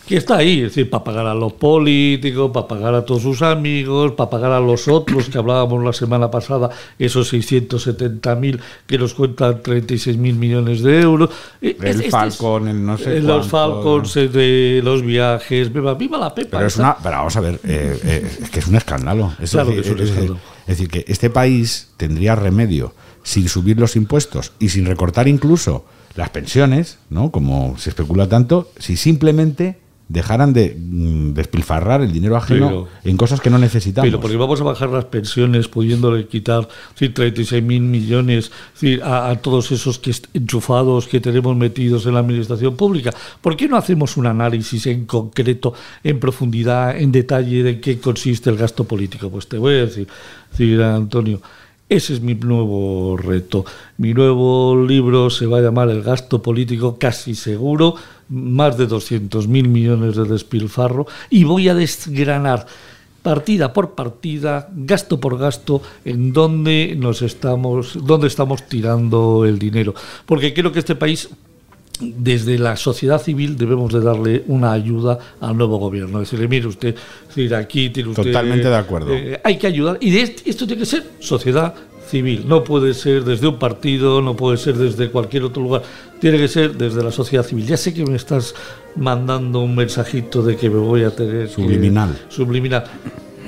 que 0.06 0.16
está 0.16 0.38
ahí, 0.38 0.58
es 0.60 0.74
decir, 0.74 0.90
para 0.90 1.04
pagar 1.04 1.26
a 1.26 1.34
los 1.34 1.52
políticos, 1.52 2.50
para 2.52 2.66
pagar 2.66 2.94
a 2.94 3.04
todos 3.04 3.22
sus 3.22 3.40
amigos, 3.42 4.12
para 4.12 4.28
pagar 4.30 4.52
a 4.52 4.60
los 4.60 4.88
otros 4.88 5.28
que 5.28 5.38
hablábamos 5.38 5.82
la 5.84 5.92
semana 5.92 6.30
pasada, 6.30 6.70
esos 6.98 7.28
670 7.28 8.34
mil 8.36 8.60
que 8.86 8.98
nos 8.98 9.14
cuentan 9.14 9.62
36 9.62 10.16
mil 10.16 10.34
millones 10.34 10.82
de 10.82 11.00
euros. 11.00 11.30
Eh, 11.60 11.76
El 11.80 11.88
este 11.90 12.06
es- 12.06 12.10
Falcon, 12.10 12.68
el 12.68 12.84
no 12.84 12.98
sé 12.98 13.20
Los 13.20 13.48
cuánto. 13.48 13.82
Falcons, 13.82 14.16
eh, 14.16 14.28
de 14.28 14.80
los 14.82 15.02
viajes, 15.02 15.72
viva, 15.72 15.94
viva 15.94 16.18
la 16.18 16.34
pepa. 16.34 16.58
Pero 16.58 16.66
es 16.66 16.76
una, 16.76 16.96
pero 17.02 17.16
vamos 17.18 17.36
a 17.36 17.40
ver, 17.40 17.54
eh, 17.64 17.98
eh, 18.04 18.38
es 18.42 18.50
que 18.50 18.58
es 18.58 18.66
un 18.66 18.76
escándalo. 18.76 19.32
Es 19.40 19.50
Claro 19.52 19.70
decir, 19.70 19.82
que 19.82 19.88
es 19.88 19.94
un 19.94 20.06
escándalo. 20.06 20.38
es 20.62 20.66
decir, 20.66 20.88
que 20.88 21.04
este 21.06 21.30
país 21.30 21.90
tendría 21.96 22.34
remedio 22.34 22.94
sin 23.22 23.48
subir 23.48 23.78
los 23.78 23.94
impuestos 23.96 24.52
y 24.58 24.70
sin 24.70 24.84
recortar 24.86 25.28
incluso 25.28 25.84
las 26.16 26.30
pensiones, 26.30 26.98
¿no? 27.08 27.30
Como 27.30 27.78
se 27.78 27.90
especula 27.90 28.28
tanto, 28.28 28.70
si 28.78 28.96
simplemente 28.96 29.78
dejaran 30.12 30.52
de 30.52 30.76
mm, 30.78 31.32
despilfarrar 31.32 32.02
el 32.02 32.12
dinero 32.12 32.36
ajeno 32.36 32.68
Pero- 32.68 32.88
en 33.04 33.16
cosas 33.16 33.40
que 33.40 33.50
no 33.50 33.58
necesitamos. 33.58 34.06
Pero 34.08 34.20
porque 34.20 34.36
vamos 34.36 34.60
a 34.60 34.64
bajar 34.64 34.90
las 34.90 35.06
pensiones 35.06 35.68
pudiéndole 35.68 36.26
quitar 36.26 36.68
sí, 36.94 37.08
36 37.08 37.62
mil 37.62 37.80
millones 37.80 38.52
sí, 38.74 39.00
a, 39.02 39.30
a 39.30 39.36
todos 39.36 39.72
esos 39.72 39.98
que 39.98 40.14
enchufados 40.34 41.08
que 41.08 41.20
tenemos 41.20 41.56
metidos 41.56 42.04
en 42.06 42.14
la 42.14 42.20
administración 42.20 42.76
pública. 42.76 43.12
¿Por 43.40 43.56
qué 43.56 43.68
no 43.68 43.76
hacemos 43.76 44.16
un 44.16 44.26
análisis 44.26 44.86
en 44.86 45.06
concreto, 45.06 45.72
en 46.04 46.20
profundidad, 46.20 46.96
en 46.98 47.10
detalle 47.10 47.62
de 47.62 47.80
qué 47.80 47.98
consiste 47.98 48.50
el 48.50 48.56
gasto 48.56 48.84
político? 48.84 49.30
Pues 49.30 49.48
te 49.48 49.56
voy 49.56 49.74
a 49.74 49.86
decir, 49.86 50.06
decir, 50.50 50.82
Antonio. 50.82 51.40
Ese 51.88 52.14
es 52.14 52.20
mi 52.20 52.34
nuevo 52.34 53.16
reto. 53.16 53.64
Mi 53.98 54.14
nuevo 54.14 54.82
libro 54.86 55.28
se 55.28 55.46
va 55.46 55.58
a 55.58 55.62
llamar 55.62 55.90
El 55.90 56.02
gasto 56.02 56.42
político 56.42 56.96
casi 56.98 57.34
seguro, 57.34 57.96
más 58.28 58.78
de 58.78 58.86
200 58.86 59.46
mil 59.46 59.68
millones 59.68 60.16
de 60.16 60.24
despilfarro, 60.24 61.06
y 61.28 61.44
voy 61.44 61.68
a 61.68 61.74
desgranar 61.74 62.66
partida 63.22 63.72
por 63.72 63.90
partida, 63.90 64.68
gasto 64.74 65.20
por 65.20 65.38
gasto, 65.38 65.82
en 66.04 66.32
dónde 66.32 66.94
nos 66.98 67.22
estamos, 67.22 67.98
dónde 68.04 68.26
estamos 68.26 68.66
tirando 68.66 69.44
el 69.44 69.58
dinero. 69.58 69.94
Porque 70.26 70.52
creo 70.54 70.72
que 70.72 70.80
este 70.80 70.96
país 70.96 71.28
desde 72.00 72.58
la 72.58 72.76
sociedad 72.76 73.20
civil 73.22 73.56
debemos 73.56 73.92
de 73.92 74.00
darle 74.00 74.44
una 74.48 74.72
ayuda 74.72 75.18
al 75.40 75.56
nuevo 75.56 75.78
gobierno. 75.78 76.20
Decirle, 76.20 76.48
mire 76.48 76.66
usted, 76.66 76.94
decir, 77.28 77.54
aquí 77.54 77.90
tiene 77.90 78.10
usted... 78.10 78.24
Totalmente 78.24 78.68
de 78.68 78.76
acuerdo. 78.76 79.12
eh, 79.14 79.40
hay 79.44 79.56
que 79.58 79.66
ayudar. 79.66 79.98
Y 80.00 80.10
de 80.10 80.22
este- 80.22 80.50
esto 80.50 80.66
tiene 80.66 80.80
que 80.80 80.86
ser 80.86 81.04
sociedad 81.20 81.74
civil. 82.08 82.44
No 82.46 82.62
puede 82.64 82.92
ser 82.94 83.24
desde 83.24 83.46
un 83.46 83.58
partido, 83.58 84.20
no 84.20 84.34
puede 84.36 84.56
ser 84.58 84.76
desde 84.76 85.10
cualquier 85.10 85.44
otro 85.44 85.62
lugar. 85.62 85.82
Tiene 86.20 86.38
que 86.38 86.48
ser 86.48 86.76
desde 86.76 87.02
la 87.02 87.10
sociedad 87.12 87.44
civil. 87.44 87.66
Ya 87.66 87.76
sé 87.76 87.94
que 87.94 88.04
me 88.04 88.16
estás 88.16 88.54
mandando 88.96 89.60
un 89.60 89.74
mensajito 89.74 90.42
de 90.42 90.56
que 90.56 90.68
me 90.68 90.78
voy 90.78 91.04
a 91.04 91.10
tener... 91.10 91.46
que- 91.48 91.54
Subliminal. 92.28 92.84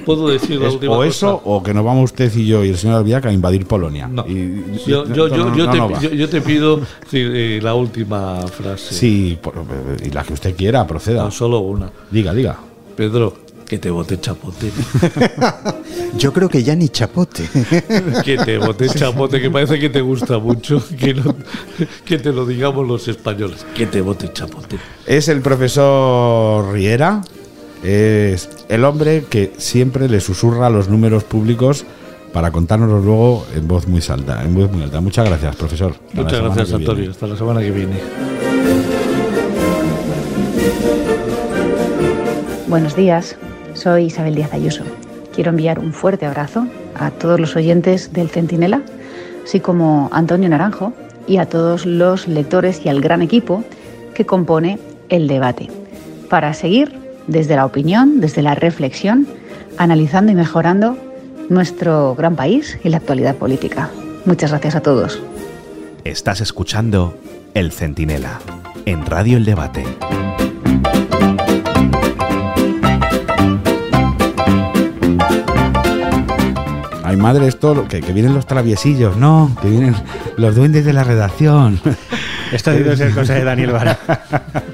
Puedo 0.05 0.29
decir 0.29 0.61
la 0.61 0.69
Es 0.69 0.75
última 0.75 0.93
o 0.95 0.97
cosa? 0.99 1.09
eso, 1.09 1.43
o 1.45 1.63
que 1.63 1.73
nos 1.75 1.85
vamos 1.85 2.05
usted 2.11 2.33
y 2.37 2.47
yo 2.47 2.65
y 2.65 2.69
el 2.71 2.77
señor 2.79 2.97
Albiac 2.99 3.27
a 3.27 3.33
invadir 3.33 3.67
Polonia. 3.67 4.11
Yo, 4.15 4.25
y- 4.29 4.65
yo, 4.87 5.05
no, 5.05 5.15
yo, 5.15 5.29
no, 5.29 5.57
yo 5.57 5.67
no, 5.67 5.89
te, 5.99 6.17
yo- 6.17 6.45
pido 6.45 6.81
sí, 7.11 7.19
eh, 7.23 7.61
la 7.63 7.75
última 7.75 8.47
frase. 8.49 8.95
Sí, 8.95 9.39
por- 9.41 9.55
y 10.05 10.11
la 10.11 10.23
que 10.25 10.33
usted 10.35 10.55
quiera, 10.55 10.87
proceda. 10.87 11.25
No, 11.25 11.31
solo 11.31 11.61
una. 11.61 11.91
Diga, 12.11 12.33
diga. 12.35 12.57
Pedro, 12.97 13.35
que 13.67 13.79
te 13.79 13.91
bote 13.91 14.21
chapote. 14.21 14.71
Yo 16.19 16.33
creo 16.33 16.49
que 16.49 16.63
ya 16.63 16.77
ni 16.77 16.89
chapote. 16.91 17.49
que 18.25 18.37
te 18.39 18.59
bote 18.59 18.89
chapote, 18.89 19.41
que 19.41 19.51
parece 19.51 19.79
que 19.81 19.89
te 19.91 20.01
gusta 20.01 20.39
mucho. 20.39 20.83
Que, 20.99 21.15
no- 21.15 21.35
que 22.05 22.19
te 22.19 22.33
lo 22.33 22.47
digamos 22.47 22.87
los 22.87 23.09
españoles. 23.09 23.65
Que 23.75 23.87
te 23.87 24.01
bote 24.01 24.33
chapote. 24.33 24.77
Es 25.07 25.29
el 25.29 25.41
profesor 25.41 26.73
Riera, 26.73 27.23
es 27.85 28.49
el 28.69 28.85
hombre 28.85 29.25
que 29.29 29.53
siempre 29.59 30.09
le 30.09 30.21
susurra 30.21 30.71
los 30.71 30.89
números 30.89 31.25
públicos 31.25 31.85
para 32.33 32.51
contárnoslos 32.51 33.05
luego 33.05 33.47
en 33.55 33.69
voz 33.69 33.87
muy 33.87 34.03
alta, 34.09 34.43
en 34.43 34.55
voz 34.55 34.73
muy 34.73 34.83
alta. 34.83 35.01
Muchas 35.01 35.29
gracias, 35.29 35.55
profesor. 35.55 35.93
Hasta 35.93 36.23
Muchas 36.23 36.41
gracias, 36.41 36.69
viene. 36.71 36.85
Antonio. 36.85 37.11
Hasta 37.11 37.27
la 37.27 37.37
semana 37.37 37.61
que 37.61 37.71
viene. 37.71 37.95
Buenos 42.67 42.97
días, 42.97 43.37
soy 43.75 44.07
Isabel 44.07 44.35
Díaz 44.35 44.53
Ayuso. 44.53 44.83
Quiero 45.33 45.51
enviar 45.51 45.79
un 45.79 45.93
fuerte 45.93 46.27
abrazo 46.27 46.67
a 46.97 47.11
todos 47.11 47.39
los 47.39 47.55
oyentes 47.55 48.13
del 48.13 48.31
Centinela, 48.31 48.83
así 49.45 49.61
como 49.61 50.09
a 50.11 50.19
Antonio 50.19 50.49
Naranjo 50.49 50.93
y 51.29 51.37
a 51.37 51.47
todos 51.47 51.87
los 51.87 52.27
lectores 52.27 52.85
y 52.85 52.89
al 52.89 53.01
gran 53.01 53.23
equipo 53.23 53.63
que 54.15 54.27
compone 54.27 54.79
el 55.09 55.29
debate, 55.29 55.69
para 56.29 56.53
seguir 56.55 57.04
desde 57.27 57.57
la 57.57 57.65
opinión, 57.65 58.21
desde 58.21 58.43
la 58.43 58.55
reflexión, 58.55 59.27
analizando 59.79 60.33
y 60.33 60.35
mejorando 60.35 60.97
nuestro 61.49 62.15
gran 62.15 62.37
país 62.37 62.79
y 62.85 62.89
la 62.89 62.99
actualidad 62.99 63.37
política. 63.37 63.91
Muchas 64.25 64.51
gracias 64.51 64.75
a 64.77 64.81
todos. 64.81 65.21
Estás 66.05 66.41
escuchando 66.41 67.19
El 67.55 67.73
Centinela 67.73 68.41
en 68.87 69.07
Radio 69.07 69.37
El 69.37 69.45
Debate. 69.45 69.85
Ay, 77.03 77.17
madre, 77.17 77.47
esto, 77.47 77.87
que, 77.89 78.01
que 78.01 78.13
vienen 78.13 78.35
los 78.35 78.47
traviesillos, 78.47 79.17
no, 79.17 79.57
que 79.61 79.69
vienen 79.69 79.95
los 80.37 80.55
duendes 80.57 80.85
de 80.85 80.93
la 80.93 81.05
redacción. 81.05 81.81
Esto 82.53 82.71
debe 82.71 82.97
ser 82.97 83.13
cosa 83.13 83.35
de 83.35 83.45
Daniel 83.45 83.73
Vara. 83.73 83.99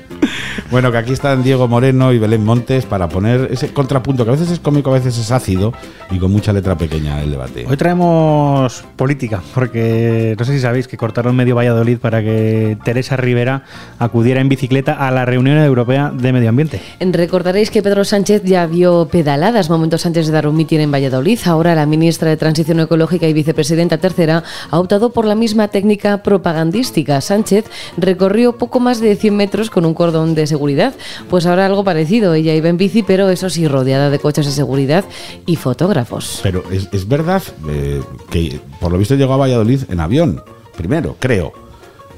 Bueno, 0.71 0.93
que 0.93 0.99
aquí 0.99 1.13
están 1.13 1.43
Diego 1.43 1.69
Moreno 1.69 2.13
y 2.13 2.19
Belén 2.19 2.45
Montes 2.45 2.87
para 2.87 3.09
poner 3.09 3.49
ese 3.51 3.73
contrapunto, 3.73 4.25
que 4.25 4.31
a 4.31 4.35
veces 4.35 4.51
es 4.51 4.61
cómico, 4.61 4.91
a 4.91 4.95
veces 4.95 5.19
es 5.19 5.31
ácido 5.31 5.73
y 6.11 6.19
con 6.19 6.33
mucha 6.33 6.53
letra 6.53 6.77
pequeña 6.77 7.23
el 7.23 7.31
debate. 7.31 7.67
Hoy 7.69 7.77
traemos 7.77 8.85
política, 8.97 9.43
porque 9.55 10.35
no 10.39 10.45
sé 10.45 10.53
si 10.53 10.61
sabéis 10.61 10.89
que 10.89 10.97
cortaron 10.97 11.35
medio 11.37 11.55
Valladolid 11.55 11.99
para 11.99 12.23
que 12.23 12.79
Teresa 12.85 13.17
Rivera 13.17 13.65
acudiera 13.99 14.41
en 14.41 14.49
bicicleta 14.49 14.95
a 14.95 15.11
la 15.11 15.25
reunión 15.25 15.59
europea 15.59 16.13
de 16.15 16.33
medio 16.33 16.49
ambiente. 16.49 16.81
Recordaréis 17.01 17.71
que 17.71 17.83
Pedro 17.83 18.05
Sánchez 18.05 18.43
ya 18.45 18.67
vio 18.67 19.09
pedaladas 19.11 19.71
momentos 19.71 20.07
antes 20.07 20.27
de 20.27 20.33
dar 20.33 20.47
un 20.47 20.57
mitin 20.57 20.81
en 20.81 20.93
Valladolid. 20.93 21.39
Ahora 21.47 21.75
la 21.75 21.87
ministra 21.87 22.29
de 22.31 22.37
Transición 22.37 22.81
Ecológica 22.81 23.27
y 23.27 23.33
vicepresidenta 23.33 23.99
tercera 23.99 24.43
ha 24.71 24.79
optado 24.79 25.13
por 25.13 25.25
la 25.25 25.35
misma 25.35 25.69
técnica 25.69 26.23
propagandística. 26.23 27.21
Sánchez 27.21 27.65
recorrió 27.97 28.57
poco 28.59 28.81
más 28.81 29.01
de 29.01 29.17
100 29.17 29.37
metros 29.37 29.71
con 29.71 29.85
un 29.85 29.95
cordón 29.95 30.35
de 30.35 30.47
seguridad. 30.51 30.95
Pues 31.31 31.47
ahora 31.47 31.65
algo 31.65 31.83
parecido. 31.83 32.35
Ella 32.35 32.55
iba 32.55 32.69
en 32.69 32.77
bici, 32.77 33.03
pero 33.03 33.31
eso 33.31 33.49
sí, 33.49 33.67
rodeada 33.67 34.11
de 34.11 34.19
coches 34.19 34.45
de 34.45 34.53
seguridad 34.53 35.05
y 35.47 35.57
fotógrafos. 35.57 36.41
Pero 36.43 36.63
es, 36.71 36.89
es 36.93 37.09
verdad 37.09 37.43
eh, 37.69 38.03
que 38.31 38.61
por 38.79 38.93
lo 38.93 38.99
visto 38.99 39.15
llegó 39.15 39.33
a 39.33 39.39
Valladolid 39.39 39.81
en 39.89 40.01
avión, 40.01 40.43
primero, 40.77 41.17
creo. 41.19 41.53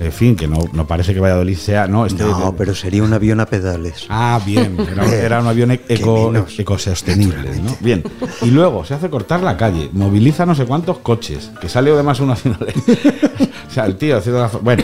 En 0.00 0.10
fin, 0.10 0.34
que 0.34 0.48
no, 0.48 0.58
no 0.72 0.86
parece 0.86 1.14
que 1.14 1.20
Valladolid 1.20 1.56
sea. 1.56 1.86
No, 1.86 2.06
este, 2.06 2.24
No, 2.24 2.54
pero 2.56 2.74
sería 2.74 3.04
un 3.04 3.12
avión 3.12 3.38
a 3.38 3.46
pedales. 3.46 4.06
Ah, 4.08 4.40
bien, 4.44 4.76
era, 4.92 5.14
era 5.14 5.40
un 5.40 5.46
avión 5.46 5.70
eco, 5.70 6.32
ecosostenible, 6.58 7.60
¿no? 7.62 7.76
Bien. 7.80 8.02
Y 8.40 8.50
luego 8.50 8.84
se 8.84 8.94
hace 8.94 9.08
cortar 9.08 9.42
la 9.42 9.56
calle, 9.56 9.90
moviliza 9.92 10.44
no 10.44 10.54
sé 10.54 10.64
cuántos 10.64 10.98
coches, 10.98 11.52
que 11.60 11.68
sale 11.68 11.92
además 11.92 12.18
un 12.20 12.28
nacional. 12.28 12.66
o 13.68 13.70
sea, 13.70 13.84
el 13.86 13.96
tío 13.96 14.16
haciendo 14.16 14.40
la. 14.40 14.48
Bueno, 14.48 14.82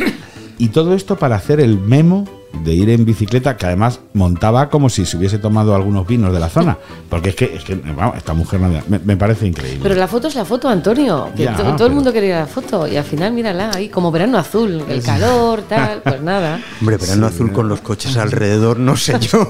y 0.58 0.68
todo 0.68 0.94
esto 0.94 1.16
para 1.16 1.36
hacer 1.36 1.60
el 1.60 1.78
memo 1.78 2.24
de 2.64 2.72
ir 2.74 2.88
en 2.90 3.04
bicicleta, 3.04 3.56
que 3.56 3.66
además 3.66 4.00
montaba 4.14 4.70
como 4.70 4.88
si 4.88 5.04
se 5.04 5.16
hubiese 5.16 5.38
tomado 5.38 5.74
algunos 5.74 6.06
vinos 6.06 6.32
de 6.32 6.40
la 6.40 6.48
zona. 6.48 6.78
Porque 7.10 7.28
es 7.30 7.34
que, 7.36 7.44
es 7.56 7.62
que 7.64 7.74
vamos, 7.74 8.16
esta 8.16 8.32
mujer 8.34 8.58
me, 8.60 8.98
me 8.98 9.16
parece 9.16 9.46
increíble. 9.46 9.80
Pero 9.82 9.94
la 9.94 10.08
foto 10.08 10.28
es 10.28 10.34
la 10.34 10.44
foto, 10.44 10.68
Antonio. 10.68 11.28
Que 11.36 11.44
Ya, 11.44 11.54
to- 11.56 11.62
todo 11.62 11.72
pero- 11.76 11.86
el 11.86 11.92
mundo 11.92 12.12
quería 12.12 12.40
la 12.40 12.46
foto. 12.46 12.86
Y 12.88 12.96
al 12.96 13.04
final, 13.04 13.32
mírala, 13.32 13.70
ahí 13.74 13.88
como 13.88 14.10
verano 14.10 14.38
azul, 14.38 14.82
el 14.88 15.02
calor, 15.02 15.62
tal, 15.68 16.00
pues 16.04 16.20
nada. 16.22 16.60
Hombre, 16.80 16.96
verano 16.96 17.26
azul 17.26 17.52
con 17.52 17.68
los 17.68 17.80
coches 17.80 18.16
alrededor, 18.16 18.78
no 18.78 18.96
sé 18.96 19.18
yo. 19.20 19.46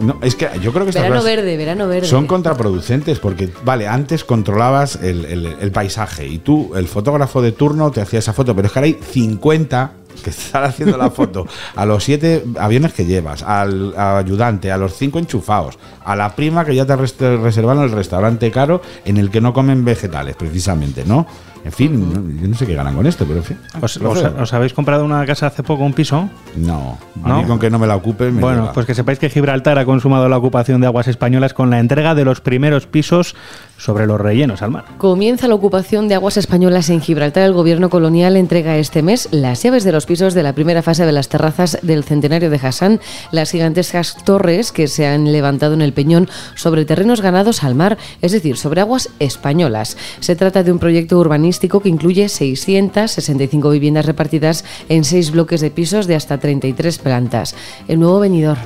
No, 0.00 0.18
es 0.22 0.34
que 0.34 0.48
yo 0.60 0.72
creo 0.72 0.86
que 0.86 0.92
Verano 0.92 1.22
verde, 1.22 1.56
verano 1.56 1.86
verde. 1.88 2.06
son 2.08 2.26
contraproducentes 2.26 3.18
porque, 3.20 3.48
vale, 3.64 3.86
antes 3.86 4.24
controlabas 4.24 4.96
el, 5.02 5.24
el- 5.24 5.56
el 5.60 5.70
paisaje 5.72 6.26
y 6.26 6.38
tú, 6.38 6.72
el 6.74 6.88
fotógrafo 6.88 7.40
de 7.42 7.52
turno, 7.52 7.90
te 7.90 8.00
hacía 8.00 8.18
esa 8.18 8.32
foto, 8.32 8.54
pero 8.56 8.66
es 8.66 8.72
que 8.72 8.78
ahora 8.78 8.86
hay 8.86 8.98
50 9.12 9.92
que 10.22 10.30
están 10.30 10.64
haciendo 10.64 10.96
la 10.98 11.10
foto 11.10 11.46
a 11.76 11.86
los 11.86 12.04
siete 12.04 12.44
aviones 12.58 12.92
que 12.92 13.04
llevas, 13.06 13.42
al, 13.42 13.94
ayudante, 13.96 14.70
a 14.70 14.76
los 14.76 14.94
cinco 14.94 15.18
enchufados, 15.18 15.78
a 16.04 16.14
la 16.16 16.34
prima 16.36 16.64
que 16.64 16.74
ya 16.74 16.84
te 16.86 16.96
res- 16.96 17.16
reservaron 17.18 17.82
el 17.84 17.92
restaurante 17.92 18.50
caro 18.50 18.82
en 19.04 19.16
el 19.16 19.30
que 19.30 19.40
no 19.40 19.52
comen 19.52 19.84
vegetales, 19.84 20.36
precisamente, 20.36 21.04
¿no? 21.06 21.26
En 21.62 21.72
fin, 21.72 22.12
no- 22.12 22.40
yo 22.42 22.48
no 22.48 22.54
sé 22.56 22.66
qué 22.66 22.74
ganan 22.74 22.94
con 22.96 23.06
esto, 23.06 23.24
pero 23.26 23.38
en 23.40 23.44
fin. 23.44 23.58
¿Os, 23.82 23.96
os- 23.98 24.22
os 24.40 24.52
habéis 24.54 24.72
comprado 24.72 25.04
una 25.04 25.24
casa 25.26 25.46
hace 25.48 25.62
poco, 25.62 25.84
un 25.84 25.92
piso? 25.92 26.28
No, 26.56 26.96
a 27.22 27.28
¿No? 27.28 27.42
mí 27.42 27.44
con 27.44 27.58
que 27.58 27.68
no 27.68 27.78
me 27.78 27.86
la 27.86 27.96
ocupen 27.96 28.34
me 28.36 28.40
Bueno, 28.40 28.60
llega. 28.62 28.72
pues 28.72 28.86
que 28.86 28.94
sepáis 28.94 29.18
que 29.18 29.28
Gibraltar 29.28 29.78
ha 29.78 29.84
consumado 29.84 30.28
la 30.28 30.38
ocupación 30.38 30.80
de 30.80 30.86
aguas 30.86 31.06
españolas 31.06 31.52
con 31.52 31.68
la 31.68 31.78
entrega 31.78 32.14
de 32.14 32.24
los 32.24 32.40
primeros 32.40 32.86
pisos 32.86 33.34
sobre 33.76 34.06
los 34.06 34.18
rellenos 34.20 34.62
al 34.62 34.70
mar. 34.70 34.84
Comienza 34.98 35.48
la 35.48 35.54
ocupación 35.54 36.08
de 36.08 36.14
aguas 36.14 36.36
españolas 36.38 36.88
en 36.90 37.00
Gibraltar. 37.02 37.44
El 37.44 37.52
gobierno 37.52 37.90
colonial 37.90 38.36
entrega 38.36 38.76
este 38.78 39.02
mes 39.02 39.28
las 39.30 39.62
llaves 39.62 39.84
de 39.84 39.92
los 39.92 40.06
pisos 40.06 40.32
de 40.34 40.42
la 40.42 40.54
primera 40.54 40.82
fase 40.82 41.04
de 41.04 41.12
las 41.12 41.28
terrazas 41.28 41.78
del 41.82 42.04
centenario 42.04 42.48
de 42.50 42.56
Hassan, 42.62 43.00
las 43.32 43.50
gigantescas 43.50 44.16
torres 44.24 44.72
que 44.72 44.88
se 44.88 45.06
han 45.06 45.30
levantado 45.30 45.74
en 45.74 45.82
el 45.82 45.92
Peñón 45.92 46.28
sobre 46.54 46.84
terrenos 46.86 47.20
ganados 47.20 47.64
al 47.64 47.74
mar, 47.74 47.98
es 48.22 48.32
decir, 48.32 48.56
sobre 48.56 48.80
aguas 48.80 49.10
españolas. 49.18 49.96
Se 50.20 50.36
trata 50.36 50.62
de 50.62 50.72
un 50.72 50.78
proyecto 50.78 51.18
urbanístico 51.18 51.49
que 51.58 51.88
incluye 51.88 52.28
665 52.28 53.70
viviendas 53.70 54.06
repartidas 54.06 54.64
en 54.88 55.04
seis 55.04 55.30
bloques 55.30 55.60
de 55.60 55.70
pisos 55.70 56.06
de 56.06 56.16
hasta 56.16 56.38
33 56.38 56.98
plantas. 56.98 57.54
El 57.88 58.00
nuevo 58.00 58.20
venidor. 58.20 58.58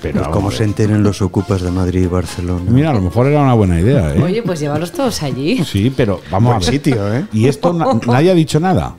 Pero 0.00 0.20
Pues 0.20 0.28
como 0.28 0.48
ver. 0.48 0.56
se 0.58 0.64
enteren 0.64 1.02
los 1.02 1.20
ocupas 1.20 1.60
de 1.60 1.70
Madrid 1.70 2.02
y 2.04 2.06
Barcelona. 2.06 2.62
Mira, 2.70 2.90
a 2.90 2.94
lo 2.94 3.02
mejor 3.02 3.26
era 3.26 3.42
una 3.42 3.52
buena 3.54 3.78
idea, 3.78 4.14
¿eh? 4.14 4.22
Oye, 4.22 4.42
pues 4.42 4.60
llévalos 4.60 4.92
todos 4.92 5.22
allí. 5.22 5.62
Sí, 5.64 5.92
pero 5.94 6.20
vamos 6.30 6.54
Buen 6.54 6.56
a 6.56 6.58
ver. 6.60 6.68
sitio, 6.70 7.14
¿eh? 7.14 7.26
Y 7.34 7.46
esto 7.48 7.72
na- 7.74 7.98
nadie 8.06 8.30
ha 8.30 8.34
dicho 8.34 8.58
nada. 8.60 8.94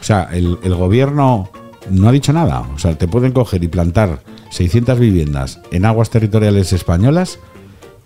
O 0.00 0.04
sea, 0.04 0.28
el, 0.32 0.58
el 0.62 0.74
gobierno 0.74 1.48
no 1.90 2.08
ha 2.08 2.12
dicho 2.12 2.32
nada. 2.34 2.60
O 2.74 2.78
sea, 2.78 2.96
te 2.98 3.08
pueden 3.08 3.32
coger 3.32 3.64
y 3.64 3.68
plantar 3.68 4.22
600 4.50 4.98
viviendas 4.98 5.60
en 5.72 5.86
aguas 5.86 6.10
territoriales 6.10 6.72
españolas 6.74 7.38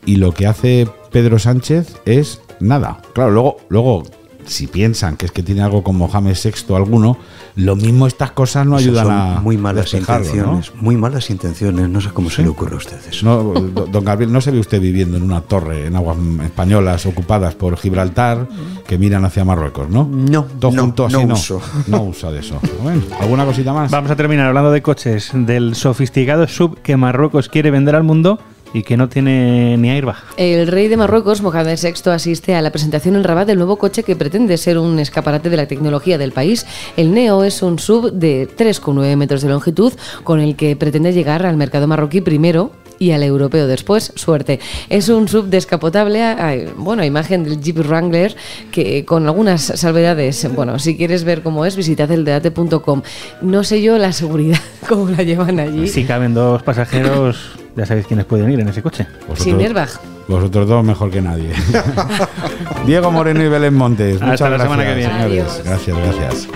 y 0.06 0.16
lo 0.16 0.32
que 0.32 0.46
hace 0.46 0.86
Pedro 1.10 1.38
Sánchez 1.40 1.96
es 2.04 2.40
nada. 2.60 2.98
Claro, 3.14 3.30
luego, 3.32 3.56
luego 3.68 4.02
si 4.46 4.66
piensan 4.66 5.16
que 5.16 5.26
es 5.26 5.32
que 5.32 5.42
tiene 5.42 5.62
algo 5.62 5.82
con 5.82 5.96
Mohamed 5.96 6.36
VI 6.42 6.74
alguno, 6.74 7.16
lo 7.56 7.76
mismo 7.76 8.06
estas 8.06 8.32
cosas 8.32 8.66
no 8.66 8.76
ayudan 8.76 9.04
son 9.06 9.12
a 9.14 9.40
muy 9.40 9.56
malas 9.56 9.94
intenciones, 9.94 10.72
muy 10.74 10.96
malas 10.96 11.30
intenciones, 11.30 11.88
no 11.88 12.00
sé 12.00 12.10
cómo 12.10 12.30
se 12.30 12.42
le 12.42 12.48
ocurre 12.48 12.74
a 12.74 12.78
usted 12.78 12.98
eso. 13.08 13.24
No, 13.26 13.42
do- 13.60 13.86
don 13.86 14.04
Gabriel, 14.04 14.32
¿no 14.32 14.40
se 14.40 14.50
ve 14.50 14.58
usted 14.58 14.80
viviendo 14.80 15.16
en 15.16 15.22
una 15.22 15.40
torre 15.40 15.86
en 15.86 15.96
aguas 15.96 16.16
españolas 16.44 17.06
ocupadas 17.06 17.54
por 17.54 17.76
Gibraltar 17.76 18.48
que 18.86 18.98
miran 18.98 19.24
hacia 19.24 19.44
Marruecos, 19.44 19.88
no? 19.88 20.08
No, 20.10 20.44
Todo 20.58 20.72
no, 20.72 20.82
junto 20.82 21.06
así, 21.06 21.16
no 21.16 21.26
no. 21.26 21.34
uso. 21.34 21.60
No 21.86 22.02
usa 22.04 22.30
de 22.30 22.40
eso. 22.40 22.58
Bueno, 22.82 23.02
¿alguna 23.20 23.44
cosita 23.44 23.72
más? 23.72 23.90
Vamos 23.90 24.10
a 24.10 24.16
terminar 24.16 24.48
hablando 24.48 24.70
de 24.70 24.82
coches, 24.82 25.30
del 25.34 25.74
sofisticado 25.74 26.46
sub 26.48 26.80
que 26.82 26.96
Marruecos 26.96 27.48
quiere 27.48 27.70
vender 27.70 27.94
al 27.94 28.02
mundo 28.04 28.38
y 28.74 28.82
que 28.82 28.96
no 28.98 29.08
tiene 29.08 29.78
ni 29.78 29.88
airbag. 29.88 30.16
El 30.36 30.66
rey 30.66 30.88
de 30.88 30.96
Marruecos, 30.98 31.40
Mohamed 31.40 31.78
VI, 31.82 32.10
asiste 32.10 32.54
a 32.54 32.60
la 32.60 32.70
presentación 32.72 33.14
en 33.16 33.24
Rabat 33.24 33.46
del 33.46 33.56
nuevo 33.56 33.76
coche 33.78 34.02
que 34.02 34.16
pretende 34.16 34.58
ser 34.58 34.76
un 34.78 34.98
escaparate 34.98 35.48
de 35.48 35.56
la 35.56 35.66
tecnología 35.66 36.18
del 36.18 36.32
país. 36.32 36.66
El 36.96 37.14
Neo 37.14 37.44
es 37.44 37.62
un 37.62 37.78
sub 37.78 38.12
de 38.12 38.48
3,9 38.48 39.16
metros 39.16 39.40
de 39.42 39.48
longitud 39.48 39.92
con 40.24 40.40
el 40.40 40.56
que 40.56 40.74
pretende 40.76 41.12
llegar 41.12 41.46
al 41.46 41.56
mercado 41.56 41.86
marroquí 41.86 42.20
primero 42.20 42.72
y 42.98 43.10
al 43.12 43.22
europeo 43.24 43.66
después, 43.66 44.12
suerte. 44.14 44.60
Es 44.88 45.08
un 45.08 45.26
sub 45.28 45.46
descapotable, 45.46 46.22
a- 46.22 46.54
bueno, 46.76 47.02
a 47.02 47.06
imagen 47.06 47.42
del 47.44 47.60
Jeep 47.60 47.78
Wrangler, 47.78 48.36
que 48.70 49.04
con 49.04 49.26
algunas 49.26 49.62
salvedades, 49.62 50.48
bueno, 50.54 50.78
si 50.78 50.96
quieres 50.96 51.24
ver 51.24 51.42
cómo 51.42 51.64
es, 51.66 51.76
visitad 51.76 52.10
eldebate.com. 52.10 53.02
No 53.42 53.64
sé 53.64 53.82
yo 53.82 53.98
la 53.98 54.12
seguridad, 54.12 54.58
cómo 54.88 55.08
la 55.08 55.22
llevan 55.24 55.58
allí. 55.58 55.88
Si 55.88 56.04
caben 56.04 56.34
dos 56.34 56.62
pasajeros, 56.62 57.36
ya 57.76 57.86
sabéis 57.86 58.06
quiénes 58.06 58.24
pueden 58.26 58.50
ir 58.50 58.60
en 58.60 58.68
ese 58.68 58.82
coche. 58.82 59.06
Sin 59.34 59.60
airbag. 59.60 59.88
Vosotros 60.28 60.68
dos 60.68 60.84
mejor 60.84 61.10
que 61.10 61.20
nadie. 61.20 61.50
Diego 62.86 63.10
Moreno 63.10 63.42
y 63.42 63.48
Belén 63.48 63.74
Montes. 63.74 64.14
Hasta 64.22 64.26
Muchas 64.26 64.40
la 64.40 64.48
gracias, 64.56 64.70
semana 64.70 64.84
que 64.84 64.94
viene. 64.94 65.22
señores. 65.22 65.62
Gracias, 65.64 65.96
gracias. 65.98 66.48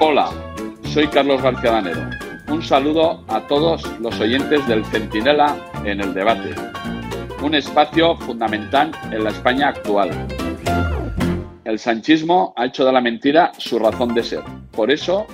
Hola, 0.00 0.30
soy 0.84 1.06
Carlos 1.08 1.42
García 1.42 1.72
Danero. 1.72 2.00
Un 2.48 2.62
saludo 2.62 3.22
a 3.28 3.40
todos 3.46 3.82
los 4.00 4.18
oyentes 4.20 4.66
del 4.68 4.84
Centinela 4.86 5.56
en 5.84 6.00
el 6.00 6.14
debate. 6.14 6.54
Un 7.42 7.54
espacio 7.54 8.16
fundamental 8.18 8.92
en 9.10 9.24
la 9.24 9.30
España 9.30 9.68
actual. 9.68 10.10
El 11.66 11.80
sanchismo 11.80 12.54
ha 12.56 12.66
hecho 12.66 12.84
de 12.84 12.92
la 12.92 13.00
mentira 13.00 13.50
su 13.58 13.80
razón 13.80 14.14
de 14.14 14.22
ser. 14.22 14.42
Por 14.70 14.92
eso 14.92 15.26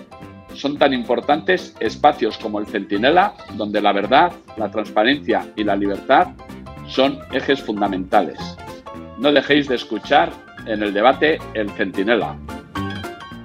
son 0.54 0.78
tan 0.78 0.94
importantes 0.94 1.74
espacios 1.78 2.38
como 2.38 2.58
el 2.58 2.66
Centinela, 2.66 3.34
donde 3.52 3.82
la 3.82 3.92
verdad, 3.92 4.32
la 4.56 4.70
transparencia 4.70 5.46
y 5.56 5.64
la 5.64 5.76
libertad 5.76 6.28
son 6.88 7.18
ejes 7.32 7.60
fundamentales. 7.60 8.38
No 9.18 9.30
dejéis 9.30 9.68
de 9.68 9.74
escuchar 9.74 10.32
en 10.64 10.82
el 10.82 10.94
debate 10.94 11.38
El 11.52 11.68
Centinela. 11.72 12.34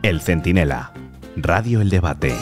El 0.01 0.21
Centinela. 0.21 0.93
Radio 1.35 1.81
El 1.81 1.89
Debate. 1.89 2.33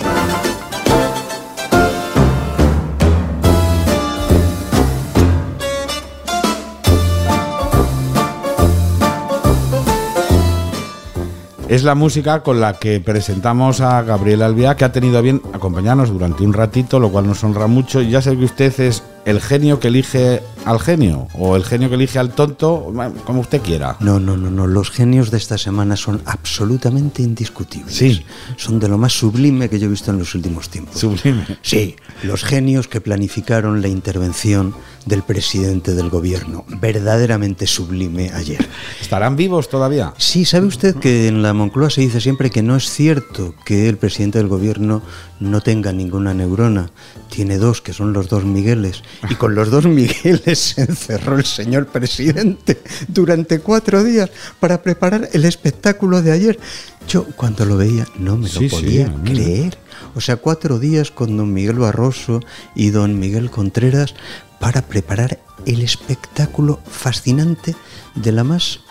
Es 11.68 11.84
la 11.84 11.96
música 11.96 12.44
con 12.44 12.62
la 12.62 12.74
que 12.74 13.00
presentamos 13.00 13.82
a 13.82 14.04
Gabriel 14.04 14.44
Albiá, 14.44 14.76
que 14.76 14.86
ha 14.86 14.92
tenido 14.92 15.18
a 15.18 15.22
bien 15.22 15.42
acompañarnos 15.52 16.12
durante 16.12 16.44
un 16.44 16.54
ratito, 16.54 17.00
lo 17.00 17.10
cual 17.10 17.26
nos 17.26 17.44
honra 17.44 17.66
mucho. 17.66 18.04
Ya 18.04 18.22
sé 18.22 18.38
que 18.38 18.46
usted 18.46 18.80
es 18.82 19.02
el 19.26 19.42
genio 19.42 19.80
que 19.80 19.88
elige 19.88 20.44
al 20.64 20.80
genio, 20.80 21.28
o 21.34 21.56
el 21.56 21.64
genio 21.64 21.90
que 21.90 21.96
elige 21.96 22.20
al 22.20 22.30
tonto, 22.30 22.94
como 23.26 23.42
usted 23.42 23.62
quiera. 23.62 23.98
No, 24.00 24.20
no, 24.20 24.38
no, 24.38 24.52
no. 24.52 24.68
Los 24.68 24.92
genios 24.92 25.32
de 25.32 25.38
esta 25.38 25.58
semana 25.58 25.96
son 25.96 26.22
absolutamente 26.26 27.24
indiscutibles. 27.24 27.96
Sí. 27.96 28.24
Son 28.58 28.80
de 28.80 28.88
lo 28.88 29.00
más 29.00 29.14
sublime 29.14 29.68
que 29.68 29.80
yo 29.80 29.88
he 29.88 29.90
visto 29.90 30.12
en 30.12 30.20
los 30.20 30.36
últimos 30.36 30.70
tiempos. 30.70 31.00
Sublime. 31.00 31.46
Sí, 31.64 31.96
los 32.22 32.44
genios 32.44 32.88
que 32.88 33.02
planificaron 33.02 33.82
la 33.82 33.88
intervención 33.88 34.76
del 35.06 35.24
presidente 35.24 35.94
del 35.94 36.10
gobierno. 36.10 36.66
Verdaderamente 36.82 37.68
sublime 37.68 38.32
ayer. 38.34 38.68
¿Estarán 39.02 39.36
vivos 39.36 39.70
todavía? 39.70 40.14
Sí, 40.18 40.46
¿sabe 40.46 40.68
usted 40.68 40.96
que 40.96 41.28
en 41.28 41.42
la 41.42 41.54
Moncloa 41.54 41.90
se 41.90 42.02
dice 42.02 42.20
siempre 42.20 42.50
que 42.50 42.64
no 42.64 42.76
es 42.76 42.90
cierto 42.90 43.56
que 43.66 43.88
el 43.88 43.98
presidente 43.98 44.40
del 44.40 44.48
gobierno 44.48 45.02
no 45.40 45.62
tenga 45.62 45.94
ninguna 45.94 46.34
neurona? 46.34 46.90
Tiene 47.30 47.58
dos, 47.58 47.82
que 47.82 47.94
son 47.94 48.14
los 48.14 48.30
dos 48.30 48.46
Migueles. 48.46 49.04
Y 49.30 49.36
con 49.36 49.56
los 49.56 49.70
dos 49.70 49.86
Migueles 49.86 50.60
se 50.60 50.82
encerró 50.82 51.38
el 51.38 51.46
señor 51.46 51.88
presidente 51.88 52.82
durante 53.08 53.60
cuatro 53.60 54.04
días 54.04 54.32
para 54.60 54.82
preparar 54.82 55.30
el 55.34 55.46
espectáculo 55.46 56.22
de 56.22 56.32
ayer. 56.32 56.60
Yo 57.08 57.26
cuando 57.36 57.66
lo 57.66 57.78
veía 57.78 58.08
no 58.18 58.36
me 58.38 58.50
lo 58.50 58.60
Sí, 58.60 58.68
podía 58.68 59.14
creer. 59.24 59.78
O 60.16 60.22
sea, 60.22 60.38
cuatro 60.38 60.80
días 60.80 61.12
con 61.12 61.38
don 61.38 61.54
Miguel 61.54 61.78
Barroso 61.78 62.40
y 62.74 62.90
don 62.90 63.20
Miguel 63.20 63.52
Contreras 63.52 64.16
para 64.60 64.82
preparar 64.82 65.40
el 65.66 65.82
espectáculo 65.82 66.80
fascinante 66.86 67.76
de 68.16 68.32
la 68.32 68.44
más, 68.44 68.82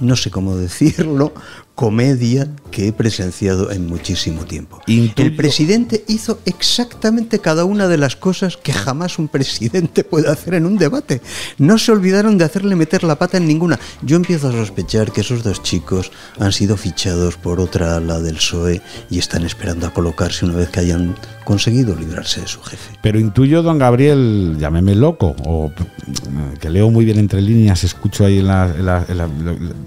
no 0.00 0.16
sé 0.16 0.30
cómo 0.30 0.56
decirlo, 0.56 1.32
comedia 1.76 2.48
que 2.72 2.88
he 2.88 2.92
presenciado 2.92 3.70
en 3.70 3.86
muchísimo 3.86 4.44
tiempo. 4.46 4.80
El 5.22 5.36
presidente 5.36 6.04
hizo 6.08 6.40
exactamente 6.46 7.38
cada 7.38 7.64
una 7.64 7.86
de 7.86 7.98
las 7.98 8.16
cosas 8.16 8.56
que 8.56 8.72
jamás 8.72 9.18
un 9.18 9.28
presidente 9.28 10.02
puede 10.10 10.28
hacer 10.28 10.54
en 10.54 10.66
un 10.66 10.78
debate. 10.78 11.20
No 11.58 11.78
se 11.78 11.92
olvidaron 11.92 12.38
de 12.38 12.44
hacerle 12.44 12.74
meter 12.76 13.04
la 13.04 13.18
pata 13.18 13.36
en 13.36 13.46
ninguna. 13.46 13.78
Yo 14.02 14.16
empiezo 14.16 14.48
a 14.48 14.52
sospechar 14.52 15.12
que 15.12 15.20
esos 15.20 15.44
dos 15.44 15.62
chicos 15.62 16.10
han 16.40 16.50
sido 16.52 16.76
fichados 16.76 17.36
por 17.36 17.60
otra 17.60 17.96
ala 17.96 18.20
del 18.20 18.36
PSOE 18.36 18.80
y 19.10 19.18
están 19.18 19.44
esperando 19.44 19.86
a 19.86 19.92
colocarse 19.94 20.44
una 20.46 20.54
vez 20.56 20.70
que 20.70 20.80
hayan 20.80 21.14
conseguido 21.44 21.94
librarse 21.94 22.40
de 22.40 22.48
su 22.48 22.60
jefe. 22.62 22.96
Pero 23.02 23.20
intuyo, 23.20 23.62
don 23.62 23.78
Gabriel, 23.78 24.56
llámeme 24.58 24.94
loco, 24.96 25.36
o 25.44 25.68
mm, 25.70 26.54
que 26.58 26.70
leo 26.70 26.90
muy 26.90 27.04
bien 27.04 27.18
entre 27.18 27.40
líneas, 27.40 27.84
escucho 27.84 28.24
ahí 28.24 28.40
en, 28.40 28.46
la- 28.48 28.74
en 28.76 28.86
la- 28.86 29.04
en 29.08 29.18
la- 29.18 29.28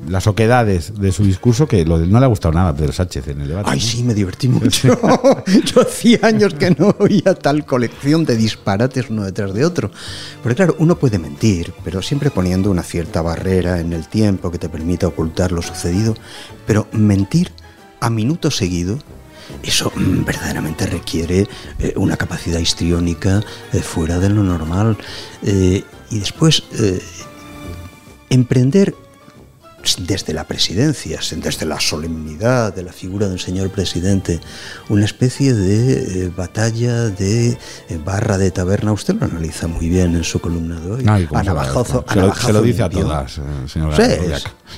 las 0.07 0.28
oquedades 0.28 0.94
de 0.99 1.11
su 1.11 1.26
discurso, 1.26 1.68
que 1.68 1.78
lo 1.85 1.99
de- 1.99 2.07
no 2.07 2.19
le 2.19 2.26
ha 2.26 2.30
gustado 2.30 2.53
nada 2.53 2.69
a 2.69 2.76
Pedro 2.76 2.91
Sánchez 2.93 3.27
en 3.30 3.41
el 3.41 3.47
debate. 3.49 3.69
Ay, 3.72 3.80
sí, 3.80 4.03
me 4.03 4.14
divertí 4.14 4.47
mucho. 4.49 4.99
Yo 5.65 5.81
hacía 5.81 6.19
años 6.23 6.53
que 6.53 6.72
no 6.72 6.95
oía 6.99 7.34
tal 7.35 7.65
colección 7.65 8.26
de 8.26 8.35
disparates 8.35 9.10
uno 9.10 9.23
detrás 9.26 9.53
de 9.53 9.65
otro. 9.65 9.91
Porque 10.41 10.56
claro, 10.56 10.76
uno 10.80 10.97
puede 10.97 11.19
mentir, 11.19 11.73
pero 11.84 12.01
siempre 12.01 12.31
poniendo 12.31 12.69
una 12.72 12.84
cierta 12.84 13.22
barrera 13.22 13.80
en 13.80 13.93
el 13.93 14.07
tiempo 14.07 14.51
que 14.51 14.57
te 14.60 14.69
permita 14.69 15.07
ocultar 15.07 15.51
lo 15.51 15.61
sucedido. 15.61 16.15
Pero 16.65 16.88
mentir 16.91 17.51
a 17.99 18.10
minuto 18.10 18.49
seguido, 18.51 18.97
eso 19.64 19.91
mm, 19.95 20.23
verdaderamente 20.26 20.85
requiere 20.85 21.47
eh, 21.80 21.93
una 21.95 22.15
capacidad 22.18 22.60
histriónica 22.60 23.41
eh, 23.73 23.80
fuera 23.81 24.19
de 24.19 24.30
lo 24.30 24.43
normal. 24.43 24.97
Eh, 25.43 25.84
y 26.11 26.19
después, 26.19 26.64
emprender 28.30 28.95
desde 29.99 30.34
la 30.34 30.43
presidencia, 30.45 31.19
desde 31.38 31.65
la 31.65 31.80
solemnidad 31.80 32.73
de 32.76 32.84
la 32.84 32.91
figura 32.93 33.27
del 33.30 33.39
señor 33.39 33.69
presidente, 33.69 34.39
una 34.89 35.06
especie 35.06 35.53
de 35.53 36.26
eh, 36.26 36.31
batalla 36.35 37.06
de 37.10 37.51
eh, 37.51 37.57
barra 38.03 38.38
de 38.38 38.51
taberna. 38.51 38.91
Usted 38.91 39.15
lo 39.15 39.26
analiza 39.26 39.68
muy 39.68 39.88
bien 39.89 40.15
en 40.15 40.23
su 40.23 40.39
columna 40.39 40.80
de 40.80 40.91
hoy. 40.91 41.06
Ay, 41.07 41.26
¿cómo 41.26 41.39
a 41.39 41.43
navajazo- 41.43 42.03
se 42.07 42.15
lo- 42.15 42.22
navajazo 42.22 42.47
se 42.47 42.53
lo 42.53 42.61
dice 42.61 42.84
a 42.84 42.89
todas, 42.89 43.38
eh, 43.38 43.41
señor 43.68 43.95
Sí, 43.95 44.01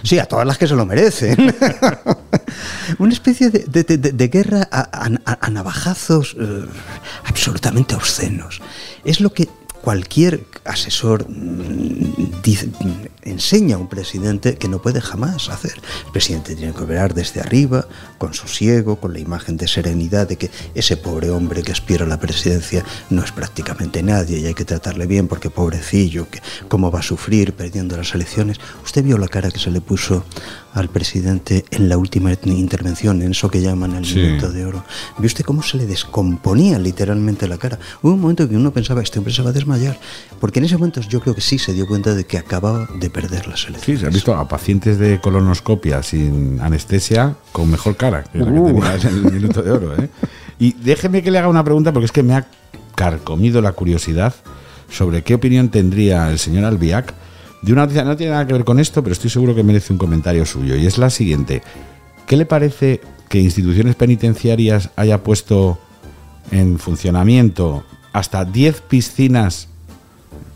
sí, 0.04 0.20
a 0.20 0.26
todas 0.26 0.46
las 0.46 0.58
que 0.58 0.68
se 0.68 0.76
lo 0.76 0.86
merecen. 0.86 1.54
una 3.00 3.14
especie 3.14 3.50
de, 3.50 3.60
de- 3.68 3.98
de- 3.98 4.12
de 4.12 4.28
guerra 4.28 4.68
a, 4.72 4.82
a- 5.26 5.38
a 5.42 5.50
navajazos 5.50 6.36
eh, 6.40 6.66
absolutamente 7.26 7.96
obscenos. 7.96 8.62
Es 9.04 9.20
lo 9.20 9.34
que 9.34 9.48
cualquier 9.82 10.44
asesor 10.64 11.26
mm, 11.28 12.42
dice- 12.44 12.70
enseña 13.24 13.76
a 13.76 13.80
un 13.80 13.88
presidente 13.88 14.56
que 14.56 14.68
no 14.68 14.82
puede 14.82 15.02
jamás 15.02 15.50
hacer. 15.50 15.74
El 16.06 16.12
presidente 16.12 16.56
tiene 16.56 16.74
que 16.74 16.84
operar 16.84 17.14
desde 17.14 17.40
arriba, 17.42 17.88
con 18.18 18.34
sosiego, 18.34 18.96
con 18.98 19.14
la 19.14 19.20
imagen 19.20 19.58
de 19.58 19.68
serenidad 19.68 20.28
de 20.28 20.38
que 20.38 20.52
ese 20.76 20.98
pobre 20.98 21.30
hombre 21.30 21.64
que 21.64 21.72
aspira 21.72 22.06
a 22.06 22.08
la 22.08 22.20
presidencia 22.20 22.84
no 23.10 23.24
es 23.24 23.32
prácticamente 23.32 24.04
nadie 24.04 24.40
y 24.40 24.46
hay 24.46 24.54
que 24.54 24.66
tratarle 24.66 25.06
bien 25.08 25.28
porque 25.28 25.50
pobrecillo, 25.50 26.30
que 26.30 26.42
cómo 26.68 26.92
va 26.92 27.00
a 27.00 27.04
sufrir 27.04 27.54
perdiendo 27.54 27.98
las 27.98 28.14
elecciones. 28.16 28.58
Usted 28.84 29.04
vio 29.04 29.18
la 29.18 29.28
cara 29.28 29.52
que 29.52 29.60
se 29.60 29.72
le 29.72 29.82
puso 29.82 30.24
al 30.74 30.88
presidente 30.90 31.66
en 31.72 31.90
la 31.90 31.98
última 31.98 32.32
intervención, 32.46 33.22
en 33.22 33.32
eso 33.32 33.52
que 33.52 33.62
llaman 33.62 33.94
el 33.96 34.06
Sí. 34.06 34.16
minuto 34.16 34.52
de 34.52 34.66
oro. 34.66 34.86
¿Vio 35.18 35.28
usted 35.28 35.44
cómo 35.44 35.62
se 35.64 35.78
le 35.78 35.86
descomponía 35.86 36.80
literalmente 36.80 37.48
la 37.48 37.58
cara? 37.58 37.78
Hubo 38.02 38.14
un 38.14 38.22
momento 38.22 38.48
que 38.48 38.56
uno 38.56 38.72
pensaba, 38.72 39.02
este 39.02 39.20
hombre 39.20 39.34
se 39.34 39.42
va 39.42 39.50
a 39.50 39.54
desmayar, 39.54 40.00
porque 40.40 40.60
en 40.60 40.66
ese 40.66 40.78
momento 40.78 41.02
yo 41.02 41.20
creo 41.20 41.36
que 41.36 41.42
sí 41.42 41.60
se 41.60 41.74
dio 41.74 41.88
cuenta 41.88 42.14
de 42.16 42.24
que 42.26 42.38
acababa 42.38 42.88
de 43.00 43.10
perder 43.12 43.48
las 43.48 43.66
elecciones. 43.68 43.84
Sí, 43.86 43.98
se 43.98 44.08
ha 44.08 44.10
visto 44.10 44.36
a 44.36 44.48
pacientes 44.48 44.98
de 44.98 45.20
colonoscopia 45.22 46.02
sin 46.04 46.60
anestesia 46.62 47.36
con 47.52 47.70
mejor 47.70 47.96
cara 47.98 48.24
que 48.24 48.40
la 48.40 48.46
que 48.46 48.52
Uh. 48.60 48.66
tenías 48.68 49.06
en 49.06 49.16
el 49.26 49.32
minuto 49.34 49.62
de 49.62 49.72
oro. 49.72 49.96
¿eh? 50.02 50.10
Y 50.60 50.74
déjeme 50.74 51.22
que 51.24 51.32
le 51.32 51.40
haga 51.40 51.48
una 51.48 51.64
pregunta 51.64 51.92
porque 51.94 52.06
es 52.06 52.12
que 52.12 52.24
me 52.24 52.36
ha 52.36 52.48
carcomido 52.96 53.62
la 53.62 53.72
curiosidad 53.74 54.34
sobre 54.90 55.24
qué 55.24 55.34
opinión 55.36 55.70
tendría 55.70 56.30
el 56.30 56.38
señor 56.40 56.66
Albiac 56.66 57.14
de 57.62 57.72
una 57.74 57.84
noticia, 57.84 58.04
no 58.04 58.18
tiene 58.18 58.32
nada 58.32 58.48
que 58.48 58.54
ver 58.54 58.66
con 58.66 58.80
esto, 58.80 59.04
pero 59.04 59.14
estoy 59.14 59.30
seguro 59.30 59.54
que 59.54 59.64
merece 59.64 59.94
un 59.94 60.00
comentario 60.00 60.46
suyo. 60.48 60.76
Y 60.76 60.88
es 60.88 60.98
la 60.98 61.10
siguiente. 61.12 61.62
¿Qué 62.26 62.36
le 62.36 62.46
parece 62.48 63.02
que 63.30 63.40
instituciones 63.40 63.96
penitenciarias 63.96 64.90
haya 64.96 65.24
puesto 65.24 65.78
en 66.50 66.80
funcionamiento 66.80 67.84
hasta 68.14 68.46
10 68.46 68.82
piscinas 68.82 69.68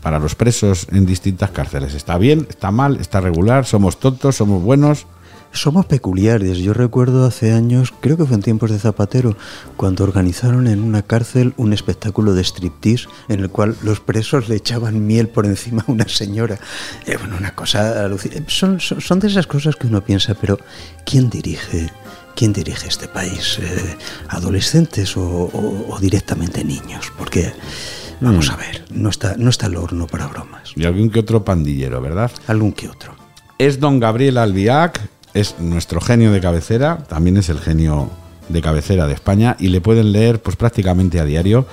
para 0.06 0.20
los 0.20 0.36
presos 0.36 0.86
en 0.92 1.04
distintas 1.04 1.50
cárceles? 1.50 1.92
¿Está 1.94 2.16
bien? 2.16 2.46
¿Está 2.48 2.70
mal? 2.70 2.98
¿Está 3.00 3.20
regular? 3.20 3.66
¿Somos 3.66 3.98
tontos? 3.98 4.36
¿Somos 4.36 4.62
buenos? 4.62 5.04
Somos 5.50 5.84
peculiares. 5.86 6.58
Yo 6.58 6.72
recuerdo 6.74 7.26
hace 7.26 7.52
años, 7.52 7.92
creo 7.98 8.16
que 8.16 8.24
fue 8.24 8.36
en 8.36 8.42
tiempos 8.42 8.70
de 8.70 8.78
Zapatero, 8.78 9.36
cuando 9.76 10.04
organizaron 10.04 10.68
en 10.68 10.80
una 10.84 11.02
cárcel 11.02 11.54
un 11.56 11.72
espectáculo 11.72 12.34
de 12.34 12.44
striptease 12.44 13.08
en 13.28 13.40
el 13.40 13.50
cual 13.50 13.74
los 13.82 13.98
presos 13.98 14.48
le 14.48 14.54
echaban 14.54 15.04
miel 15.08 15.26
por 15.28 15.44
encima 15.44 15.84
a 15.88 15.90
una 15.90 16.06
señora. 16.06 16.60
Eh, 17.04 17.16
bueno, 17.18 17.36
una 17.36 17.56
cosa. 17.56 18.08
Son, 18.46 18.78
son, 18.78 19.18
de 19.18 19.26
esas 19.26 19.48
cosas 19.48 19.74
que 19.74 19.88
uno 19.88 20.04
piensa, 20.04 20.34
pero 20.34 20.56
¿quién 21.04 21.30
dirige? 21.30 21.90
¿Quién 22.36 22.52
dirige 22.52 22.86
este 22.86 23.08
país? 23.08 23.58
Eh, 23.60 23.96
¿Adolescentes 24.28 25.16
o- 25.16 25.50
o 25.88 25.98
directamente 25.98 26.62
niños? 26.62 27.10
Porque, 27.18 27.52
vamos 28.20 28.48
Mm. 28.48 28.52
a 28.52 28.56
ver, 28.56 28.84
no 28.90 29.08
está, 29.10 29.34
no 29.36 29.50
está 29.50 29.66
el 29.66 29.76
horno 29.76 30.06
para 30.06 30.26
bromas. 30.26 30.72
Y 30.76 30.84
algún 30.84 31.10
que 31.10 31.20
otro 31.20 31.44
pandillero, 31.44 32.00
¿verdad? 32.00 32.30
Algún 32.46 32.72
que 32.72 32.88
otro. 32.88 33.14
Es 33.58 33.80
don 33.80 34.00
Gabriel 34.00 34.38
Albiac, 34.38 35.00
es 35.34 35.58
nuestro 35.58 36.00
genio 36.00 36.32
de 36.32 36.40
cabecera, 36.40 36.98
también 37.08 37.36
es 37.36 37.48
el 37.48 37.58
genio 37.58 38.10
de 38.48 38.60
cabecera 38.60 39.06
de 39.06 39.14
España 39.14 39.56
y 39.58 39.68
le 39.68 39.80
pueden 39.80 40.12
leer 40.12 40.40
pues 40.40 40.56
prácticamente 40.56 41.18
a 41.20 41.24
diario 41.24 41.66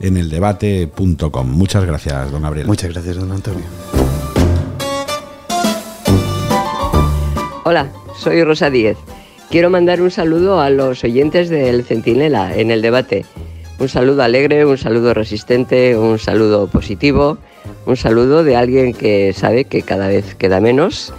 en 0.00 0.16
el 0.16 0.28
debate.com. 0.28 1.48
Muchas 1.50 1.84
gracias, 1.84 2.30
don 2.30 2.42
Gabriel. 2.42 2.66
Muchas 2.66 2.92
gracias, 2.92 3.16
don 3.16 3.32
Antonio. 3.32 3.64
Hola, 7.64 7.90
soy 8.18 8.42
Rosa 8.44 8.70
Díez. 8.70 8.96
Quiero 9.50 9.70
mandar 9.70 10.00
un 10.00 10.10
saludo 10.10 10.60
a 10.60 10.70
los 10.70 11.02
oyentes 11.04 11.48
del 11.48 11.84
Centinela 11.84 12.54
en 12.56 12.70
el 12.70 12.82
debate. 12.82 13.24
Un 13.78 13.88
saludo 13.88 14.22
alegre, 14.22 14.64
un 14.64 14.78
saludo 14.78 15.12
resistente, 15.12 15.98
un 15.98 16.18
saludo 16.18 16.66
positivo, 16.66 17.36
un 17.84 17.96
saludo 17.96 18.42
de 18.42 18.56
alguien 18.56 18.94
que 18.94 19.32
sabe 19.34 19.64
que 19.64 19.82
cada 19.82 20.08
vez 20.08 20.34
queda 20.34 20.60
menos, 20.60 21.12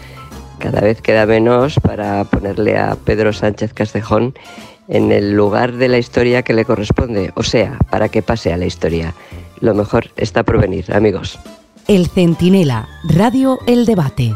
cada 0.57 0.81
vez 0.81 1.01
queda 1.01 1.27
menos 1.27 1.75
para 1.81 2.23
ponerle 2.23 2.77
a 2.77 2.95
Pedro 2.95 3.31
Sánchez 3.31 3.73
Castejón 3.73 4.33
en 4.87 5.11
el 5.11 5.33
lugar 5.33 5.73
de 5.73 5.87
la 5.87 5.99
historia 5.99 6.41
que 6.41 6.53
le 6.53 6.65
corresponde, 6.65 7.31
o 7.35 7.43
sea, 7.43 7.77
para 7.91 8.09
que 8.09 8.23
pase 8.23 8.51
a 8.51 8.57
la 8.57 8.65
historia. 8.65 9.13
Lo 9.59 9.75
mejor 9.75 10.09
está 10.15 10.43
por 10.43 10.59
venir, 10.59 10.85
amigos. 10.91 11.37
El 11.87 12.07
Centinela, 12.07 12.87
Radio 13.07 13.59
El 13.67 13.85
Debate. 13.85 14.33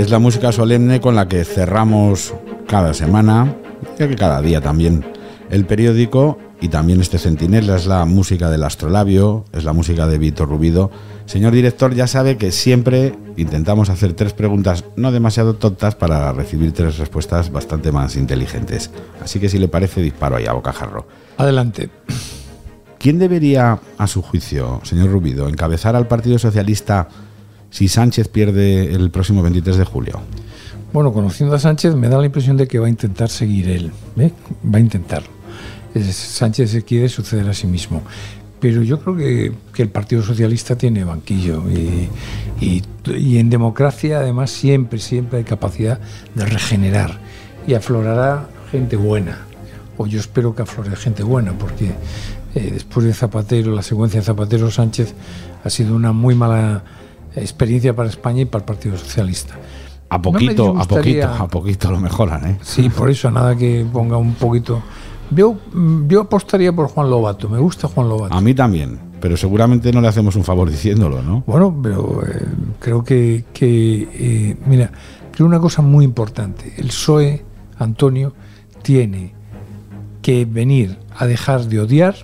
Es 0.00 0.08
la 0.08 0.18
música 0.18 0.50
solemne 0.50 0.98
con 0.98 1.14
la 1.14 1.28
que 1.28 1.44
cerramos 1.44 2.32
cada 2.66 2.94
semana, 2.94 3.54
ya 3.98 4.08
que 4.08 4.16
cada 4.16 4.40
día 4.40 4.62
también, 4.62 5.04
el 5.50 5.66
periódico 5.66 6.38
y 6.58 6.68
también 6.68 7.02
este 7.02 7.18
centinela. 7.18 7.76
Es 7.76 7.84
la 7.84 8.06
música 8.06 8.48
del 8.48 8.64
astrolabio, 8.64 9.44
es 9.52 9.64
la 9.64 9.74
música 9.74 10.06
de 10.06 10.16
Víctor 10.16 10.48
Rubido. 10.48 10.90
Señor 11.26 11.52
director, 11.52 11.94
ya 11.94 12.06
sabe 12.06 12.38
que 12.38 12.50
siempre 12.50 13.14
intentamos 13.36 13.90
hacer 13.90 14.14
tres 14.14 14.32
preguntas 14.32 14.86
no 14.96 15.12
demasiado 15.12 15.56
tontas 15.56 15.96
para 15.96 16.32
recibir 16.32 16.72
tres 16.72 16.96
respuestas 16.96 17.52
bastante 17.52 17.92
más 17.92 18.16
inteligentes. 18.16 18.90
Así 19.22 19.38
que 19.38 19.50
si 19.50 19.58
le 19.58 19.68
parece, 19.68 20.00
disparo 20.00 20.36
ahí 20.36 20.46
a 20.46 20.54
bocajarro. 20.54 21.06
Adelante. 21.36 21.90
¿Quién 22.98 23.18
debería, 23.18 23.78
a 23.98 24.06
su 24.06 24.22
juicio, 24.22 24.80
señor 24.82 25.10
Rubido, 25.10 25.46
encabezar 25.46 25.94
al 25.94 26.06
Partido 26.06 26.38
Socialista 26.38 27.08
si 27.70 27.88
Sánchez 27.88 28.28
pierde 28.28 28.92
el 28.94 29.10
próximo 29.10 29.42
23 29.42 29.76
de 29.76 29.84
julio? 29.84 30.20
Bueno, 30.92 31.12
conociendo 31.12 31.54
a 31.54 31.58
Sánchez 31.58 31.94
me 31.94 32.08
da 32.08 32.18
la 32.18 32.26
impresión 32.26 32.56
de 32.56 32.66
que 32.66 32.78
va 32.78 32.86
a 32.86 32.90
intentar 32.90 33.28
seguir 33.30 33.68
él. 33.68 33.92
¿eh? 34.18 34.32
Va 34.72 34.78
a 34.78 34.80
intentarlo. 34.80 35.28
Sánchez 36.12 36.70
se 36.70 36.82
quiere 36.82 37.08
suceder 37.08 37.48
a 37.48 37.54
sí 37.54 37.66
mismo. 37.66 38.02
Pero 38.60 38.82
yo 38.82 39.00
creo 39.00 39.16
que, 39.16 39.52
que 39.72 39.82
el 39.82 39.88
Partido 39.88 40.22
Socialista 40.22 40.76
tiene 40.76 41.02
banquillo 41.04 41.62
y, 41.70 42.08
y- 42.64 42.82
y 43.16 43.38
en 43.38 43.48
democracia 43.48 44.18
además 44.18 44.50
siempre, 44.50 44.98
siempre 44.98 45.38
hay 45.38 45.44
capacidad 45.44 45.98
de 46.34 46.44
regenerar 46.44 47.18
y 47.66 47.72
aflorará 47.74 48.48
gente 48.70 48.96
buena. 48.96 49.38
O 49.96 50.06
yo 50.06 50.20
espero 50.20 50.54
que 50.54 50.62
aflore 50.62 50.94
gente 50.96 51.22
buena 51.22 51.52
porque 51.52 51.92
eh, 52.54 52.70
después 52.72 53.06
de 53.06 53.14
Zapatero, 53.14 53.74
la 53.74 53.82
secuencia 53.82 54.20
de 54.20 54.26
Zapatero-Sánchez 54.26 55.14
ha 55.64 55.70
sido 55.70 55.94
una 55.94 56.12
muy 56.12 56.34
mala 56.34 56.84
experiencia 57.36 57.94
para 57.94 58.08
España 58.08 58.42
y 58.42 58.44
para 58.44 58.62
el 58.62 58.66
Partido 58.66 58.96
Socialista. 58.96 59.54
A 60.08 60.16
No 60.16 60.22
poquito, 60.22 60.76
a 60.76 60.84
poquito, 60.84 61.28
a 61.28 61.46
poquito 61.48 61.90
lo 61.90 62.00
mejoran, 62.00 62.44
¿eh? 62.46 62.58
Sí, 62.62 62.88
por 62.88 63.10
eso, 63.10 63.30
nada 63.30 63.54
que 63.54 63.86
ponga 63.92 64.16
un 64.16 64.34
poquito. 64.34 64.82
Yo, 65.30 65.56
yo 66.08 66.22
apostaría 66.22 66.72
por 66.72 66.88
Juan 66.88 67.08
Lobato, 67.08 67.48
me 67.48 67.58
gusta 67.60 67.86
Juan 67.86 68.08
Lobato. 68.08 68.34
A 68.34 68.40
mí 68.40 68.52
también. 68.52 68.98
pero 69.20 69.36
seguramente 69.36 69.92
no 69.92 70.00
le 70.00 70.08
hacemos 70.08 70.34
un 70.34 70.42
favor 70.44 70.68
diciéndolo, 70.70 71.22
¿no? 71.22 71.44
Bueno, 71.46 71.78
pero 71.82 72.22
eh, 72.26 72.46
creo 72.80 73.04
que, 73.04 73.44
que 73.52 74.08
eh, 74.12 74.56
mira, 74.66 74.90
creo 75.32 75.46
una 75.46 75.60
cosa 75.60 75.82
muy 75.82 76.04
importante. 76.04 76.72
El 76.76 76.88
PSOE, 76.88 77.44
Antonio, 77.78 78.32
tiene 78.82 79.34
que 80.22 80.44
venir 80.44 80.98
a 81.16 81.26
dejar 81.26 81.66
de 81.66 81.80
odiar, 81.80 82.16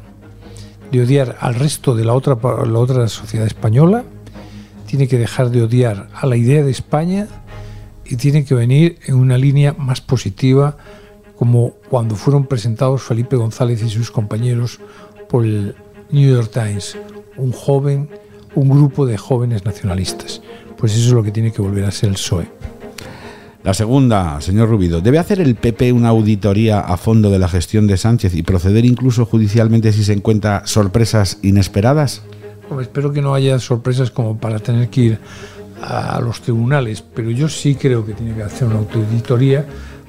de 0.90 1.02
odiar 1.02 1.36
al 1.40 1.54
resto 1.54 1.94
de 1.94 2.04
la 2.04 2.14
otra, 2.14 2.36
la 2.66 2.78
otra 2.78 3.06
sociedad 3.08 3.46
española, 3.46 4.04
tiene 4.86 5.08
que 5.08 5.18
dejar 5.18 5.50
de 5.50 5.62
odiar 5.62 6.08
a 6.14 6.26
la 6.26 6.36
idea 6.36 6.62
de 6.62 6.70
España 6.70 7.28
y 8.04 8.16
tiene 8.16 8.44
que 8.44 8.54
venir 8.54 8.98
en 9.06 9.16
una 9.16 9.36
línea 9.36 9.74
más 9.76 10.00
positiva, 10.00 10.76
como 11.36 11.70
cuando 11.90 12.16
fueron 12.16 12.46
presentados 12.46 13.02
Felipe 13.02 13.36
González 13.36 13.82
y 13.82 13.90
sus 13.90 14.10
compañeros 14.10 14.80
por 15.28 15.44
el 15.44 15.74
New 16.10 16.34
York 16.34 16.50
Times, 16.52 16.96
un 17.36 17.52
joven, 17.52 18.08
un 18.54 18.68
grupo 18.68 19.06
de 19.06 19.18
jóvenes 19.18 19.64
nacionalistas. 19.64 20.40
Pues 20.78 20.94
eso 20.94 21.08
es 21.08 21.12
lo 21.12 21.22
que 21.22 21.32
tiene 21.32 21.52
que 21.52 21.62
volver 21.62 21.84
a 21.84 21.90
ser 21.90 22.10
el 22.10 22.14
PSOE. 22.14 22.48
La 23.64 23.74
segunda, 23.74 24.40
señor 24.40 24.68
Rubido, 24.68 25.00
¿debe 25.00 25.18
hacer 25.18 25.40
el 25.40 25.56
PP 25.56 25.92
una 25.92 26.10
auditoría 26.10 26.78
a 26.78 26.96
fondo 26.96 27.30
de 27.30 27.40
la 27.40 27.48
gestión 27.48 27.88
de 27.88 27.96
Sánchez 27.96 28.36
y 28.36 28.44
proceder 28.44 28.84
incluso 28.84 29.26
judicialmente 29.26 29.92
si 29.92 30.04
se 30.04 30.12
encuentra 30.12 30.62
sorpresas 30.66 31.38
inesperadas? 31.42 32.22
Espero 32.80 33.12
que 33.12 33.22
no 33.22 33.34
haya 33.34 33.58
sorpresas 33.58 34.10
como 34.10 34.38
para 34.38 34.58
tener 34.58 34.88
que 34.88 35.00
ir 35.00 35.18
a 35.82 36.20
los 36.20 36.40
tribunales, 36.40 37.02
pero 37.02 37.30
yo 37.30 37.48
sí 37.48 37.74
creo 37.74 38.04
que 38.04 38.14
tiene 38.14 38.34
que 38.34 38.42
hacer 38.42 38.68
una 38.68 38.78
auditoría 38.78 39.66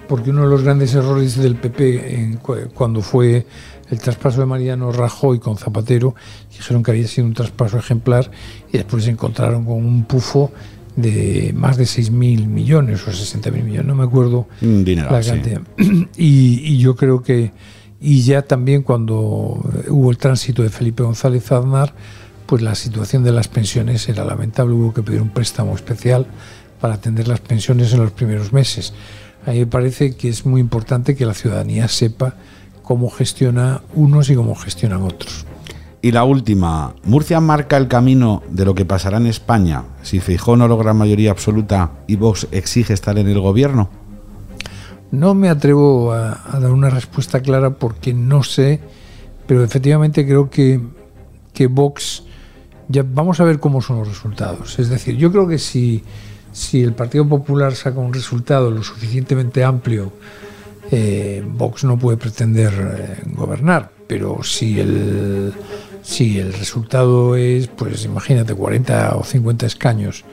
porque 0.08 0.30
uno 0.30 0.44
de 0.44 0.48
los 0.48 0.64
grandes 0.64 0.96
errores 0.96 1.38
del 1.38 1.56
PP 1.56 2.16
en, 2.16 2.40
cuando 2.74 3.02
fue 3.02 3.46
el 3.90 4.00
traspaso 4.00 4.40
de 4.40 4.46
Mariano 4.46 4.92
Rajoy 4.92 5.40
con 5.40 5.58
Zapatero, 5.58 6.16
dijeron 6.52 6.84
que 6.84 6.92
había 6.92 7.08
sido 7.08 7.28
un 7.28 7.34
traspaso 7.34 7.78
ejemplar 7.78 8.32
y 8.72 8.78
después 8.78 9.04
se 9.04 9.12
encontraron 9.12 9.66
con 9.66 9.76
un 9.76 10.06
pufo 10.06 10.52
de 10.96 11.54
más 11.56 11.78
de 11.78 11.84
6.000 11.84 12.48
millones 12.48 13.08
o 13.08 13.12
60.000 13.12 13.52
millones, 13.52 13.86
no 13.86 13.96
me 13.96 14.04
acuerdo 14.04 14.48
la 14.62 15.22
cantidad. 15.22 15.62
Y, 16.18 16.62
y, 16.64 16.78
yo 16.80 16.96
creo 16.96 17.22
que, 17.22 17.52
y 18.02 18.24
ya 18.24 18.42
también 18.42 18.82
cuando 18.82 19.62
hubo 19.90 20.10
el 20.10 20.18
tránsito 20.18 20.64
de 20.64 20.70
Felipe 20.70 21.04
González 21.04 21.52
Aznar, 21.52 21.94
pues 22.48 22.62
la 22.62 22.74
situación 22.76 23.24
de 23.24 23.32
las 23.32 23.48
pensiones 23.48 24.08
era 24.10 24.26
lamentable, 24.26 24.74
hubo 24.74 24.94
que 24.94 25.04
pedir 25.04 25.22
un 25.22 25.30
préstamo 25.30 25.76
especial 25.76 26.26
para 26.80 26.96
atender 26.96 27.28
las 27.28 27.42
pensiones 27.42 27.94
en 27.94 28.00
los 28.00 28.12
primeros 28.12 28.54
meses. 28.54 28.94
A 29.46 29.52
mí 29.52 29.60
me 29.60 29.68
parece 29.68 30.16
que 30.16 30.30
es 30.30 30.46
muy 30.46 30.62
importante 30.62 31.16
que 31.16 31.26
la 31.26 31.34
ciudadanía 31.34 31.88
sepa 31.88 32.36
cómo 32.84 33.10
gestiona 33.10 33.82
unos 33.96 34.30
y 34.30 34.36
cómo 34.36 34.56
gestionan 34.56 35.04
otros. 35.04 35.46
Y 36.02 36.12
la 36.12 36.24
última, 36.24 36.94
¿Murcia 37.04 37.42
marca 37.42 37.76
el 37.76 37.88
camino 37.88 38.44
de 38.50 38.66
lo 38.66 38.76
que 38.76 38.86
pasará 38.86 39.18
en 39.18 39.26
España 39.26 39.84
si 40.04 40.20
Feijóo 40.20 40.56
no 40.56 40.68
logra 40.68 40.94
mayoría 40.94 41.32
absoluta 41.32 41.92
y 42.08 42.16
Vox 42.16 42.48
exige 42.52 42.94
estar 42.94 43.18
en 43.18 43.28
el 43.28 43.42
gobierno? 43.42 43.90
No 45.12 45.34
me 45.34 45.50
atrevo 45.50 46.14
a, 46.14 46.40
a 46.50 46.60
dar 46.60 46.72
una 46.72 46.90
respuesta 46.90 47.42
clara 47.42 47.72
porque 47.72 48.14
no 48.14 48.44
sé, 48.44 48.80
pero 49.48 49.64
efectivamente 49.64 50.26
creo 50.26 50.50
que, 50.50 50.80
que 51.54 51.68
Vox, 51.68 52.24
ya 52.90 53.04
vamos 53.06 53.40
a 53.40 53.44
ver 53.44 53.60
cómo 53.60 53.82
son 53.82 54.00
los 54.00 54.08
resultados. 54.08 54.80
Es 54.80 54.90
decir, 54.90 55.18
yo 55.18 55.32
creo 55.32 55.48
que 55.48 55.58
si, 55.58 56.04
si 56.52 56.82
el 56.82 56.94
Partido 56.94 57.28
Popular 57.28 57.76
saca 57.76 58.00
un 58.00 58.14
resultado 58.14 58.72
lo 58.72 58.84
suficientemente 58.84 59.64
amplio, 59.64 60.12
eh, 60.92 61.44
Vox 61.46 61.84
no 61.84 61.98
puede 61.98 62.18
pretender 62.18 62.74
eh, 62.74 63.30
gobernar, 63.36 63.92
pero 64.08 64.42
si 64.44 64.80
el, 64.80 65.54
si 66.02 66.40
el 66.40 66.54
resultado 66.54 67.36
es, 67.36 67.68
pues 67.68 68.06
imagínate, 68.06 68.54
40 68.54 69.18
o 69.18 69.24
50 69.24 69.66
escaños 69.66 70.24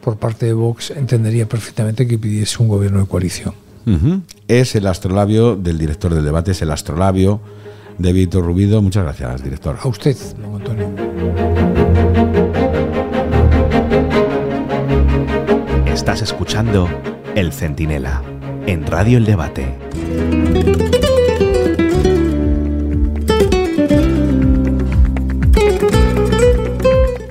por 0.00 0.16
parte 0.16 0.46
de 0.46 0.52
Vox, 0.52 0.92
entendería 0.92 1.48
perfectamente 1.48 2.06
que 2.06 2.18
pidiese 2.18 2.62
un 2.62 2.68
gobierno 2.68 3.00
de 3.00 3.06
coalición. 3.06 3.54
Es 4.48 4.74
el 4.74 4.86
astrolabio 4.88 5.54
del 5.54 5.78
director 5.78 6.12
del 6.12 6.24
debate, 6.24 6.50
es 6.50 6.62
el 6.62 6.72
astrolabio 6.72 7.40
de 7.98 8.12
Víctor 8.12 8.44
Rubido. 8.44 8.82
Muchas 8.82 9.04
gracias, 9.04 9.42
director. 9.42 9.76
A 9.80 9.88
usted, 9.88 10.16
don 10.40 10.56
Antonio. 10.56 11.65
Estás 15.86 16.22
escuchando 16.22 16.88
El 17.34 17.52
Centinela 17.52 18.22
en 18.66 18.86
Radio 18.86 19.18
El 19.18 19.26
Debate. 19.26 19.74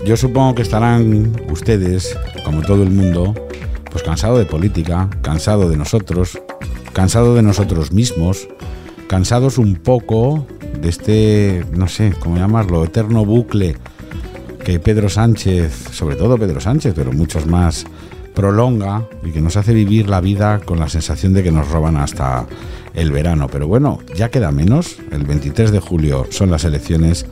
Yo 0.06 0.16
supongo 0.18 0.54
que 0.54 0.62
estarán 0.62 1.36
ustedes, 1.50 2.16
como 2.44 2.62
todo 2.62 2.84
el 2.84 2.92
mundo, 2.92 3.34
pues 3.92 4.04
cansado 4.04 4.38
de 4.38 4.46
política, 4.46 5.10
cansado 5.24 5.68
de 5.68 5.78
nosotros, 5.78 6.40
cansado 6.94 7.34
de 7.34 7.42
nosotros 7.42 7.92
mismos, 7.92 8.48
cansados 9.08 9.58
un 9.58 9.78
poco 9.78 10.46
de 10.80 10.90
este, 10.90 11.66
no 11.72 11.88
sé, 11.88 12.14
cómo 12.20 12.38
llamarlo, 12.38 12.84
eterno 12.84 13.26
bucle 13.26 13.78
que 14.66 14.80
Pedro 14.80 15.10
Sánchez, 15.10 15.90
sobre 15.92 16.16
todo 16.16 16.40
Pedro 16.40 16.60
Sánchez, 16.60 16.94
pero 16.96 17.14
muchos 17.14 17.46
más, 17.46 17.86
prolonga 18.34 19.08
y 19.24 19.30
que 19.30 19.40
nos 19.40 19.58
hace 19.58 19.76
vivir 19.76 20.10
la 20.10 20.22
vida 20.22 20.60
con 20.66 20.80
la 20.80 20.90
sensación 20.90 21.34
de 21.34 21.44
que 21.44 21.52
nos 21.52 21.70
roban 21.70 21.98
hasta 21.98 22.48
el 22.96 23.12
verano. 23.12 23.48
Pero 23.48 23.68
bueno, 23.68 24.00
ya 24.16 24.30
queda 24.30 24.52
menos, 24.52 24.98
el 25.12 25.24
23 25.24 25.72
de 25.72 25.80
julio 25.80 26.26
son 26.32 26.50
las 26.50 26.64
elecciones, 26.64 27.28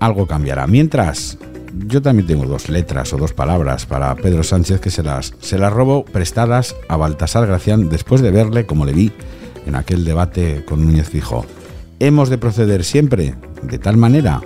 algo 0.00 0.26
cambiará. 0.26 0.66
Mientras, 0.66 1.36
yo 1.88 2.00
también 2.00 2.26
tengo 2.26 2.46
dos 2.46 2.70
letras 2.70 3.12
o 3.12 3.18
dos 3.18 3.34
palabras 3.34 3.84
para 3.84 4.14
Pedro 4.14 4.42
Sánchez 4.42 4.80
que 4.80 4.90
se 4.90 5.02
las, 5.02 5.34
se 5.40 5.58
las 5.58 5.74
robo 5.74 6.06
prestadas 6.06 6.74
a 6.88 6.96
Baltasar 6.96 7.46
Gracián 7.46 7.90
después 7.90 8.22
de 8.22 8.30
verle 8.30 8.64
como 8.64 8.86
le 8.86 8.94
vi 8.94 9.12
en 9.66 9.74
aquel 9.74 10.06
debate 10.06 10.64
con 10.64 10.86
Núñez 10.86 11.10
Fijo. 11.10 11.44
Hemos 11.98 12.30
de 12.30 12.38
proceder 12.38 12.82
siempre 12.82 13.34
de 13.62 13.78
tal 13.78 13.98
manera 13.98 14.40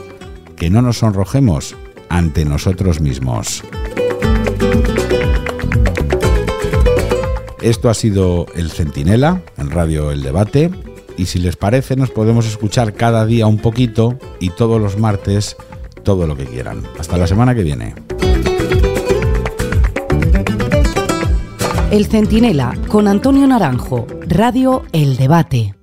que 0.57 0.71
no 0.71 0.83
nos 0.83 0.99
sonrojemos 0.99 1.77
ante 2.09 2.45
nosotros 2.45 3.01
mismos. 3.01 3.63
Esto 7.63 7.91
ha 7.91 7.95
sido 7.95 8.47
El 8.55 8.71
Centinela, 8.71 9.43
en 9.57 9.71
Radio 9.71 10.13
El 10.13 10.23
Debate, 10.23 10.71
y 11.17 11.27
si 11.27 11.39
les 11.39 11.57
parece 11.57 11.97
nos 11.97 12.11
podemos 12.11 12.47
escuchar 12.47 12.93
cada 12.95 13.27
día 13.27 13.47
un 13.47 13.59
poquito 13.59 14.19
y 14.39 14.51
todos 14.51 14.81
los 14.81 14.99
martes 14.99 15.57
todo 16.05 16.27
lo 16.27 16.37
que 16.37 16.45
quieran. 16.45 16.83
Hasta 16.99 17.17
la 17.17 17.27
semana 17.27 17.55
que 17.55 17.65
viene. 17.65 17.95
El 21.91 22.07
Centinela 22.07 22.77
con 22.89 23.09
Antonio 23.09 23.47
Naranjo, 23.47 24.07
Radio 24.29 24.85
El 24.93 25.17
Debate. 25.17 25.76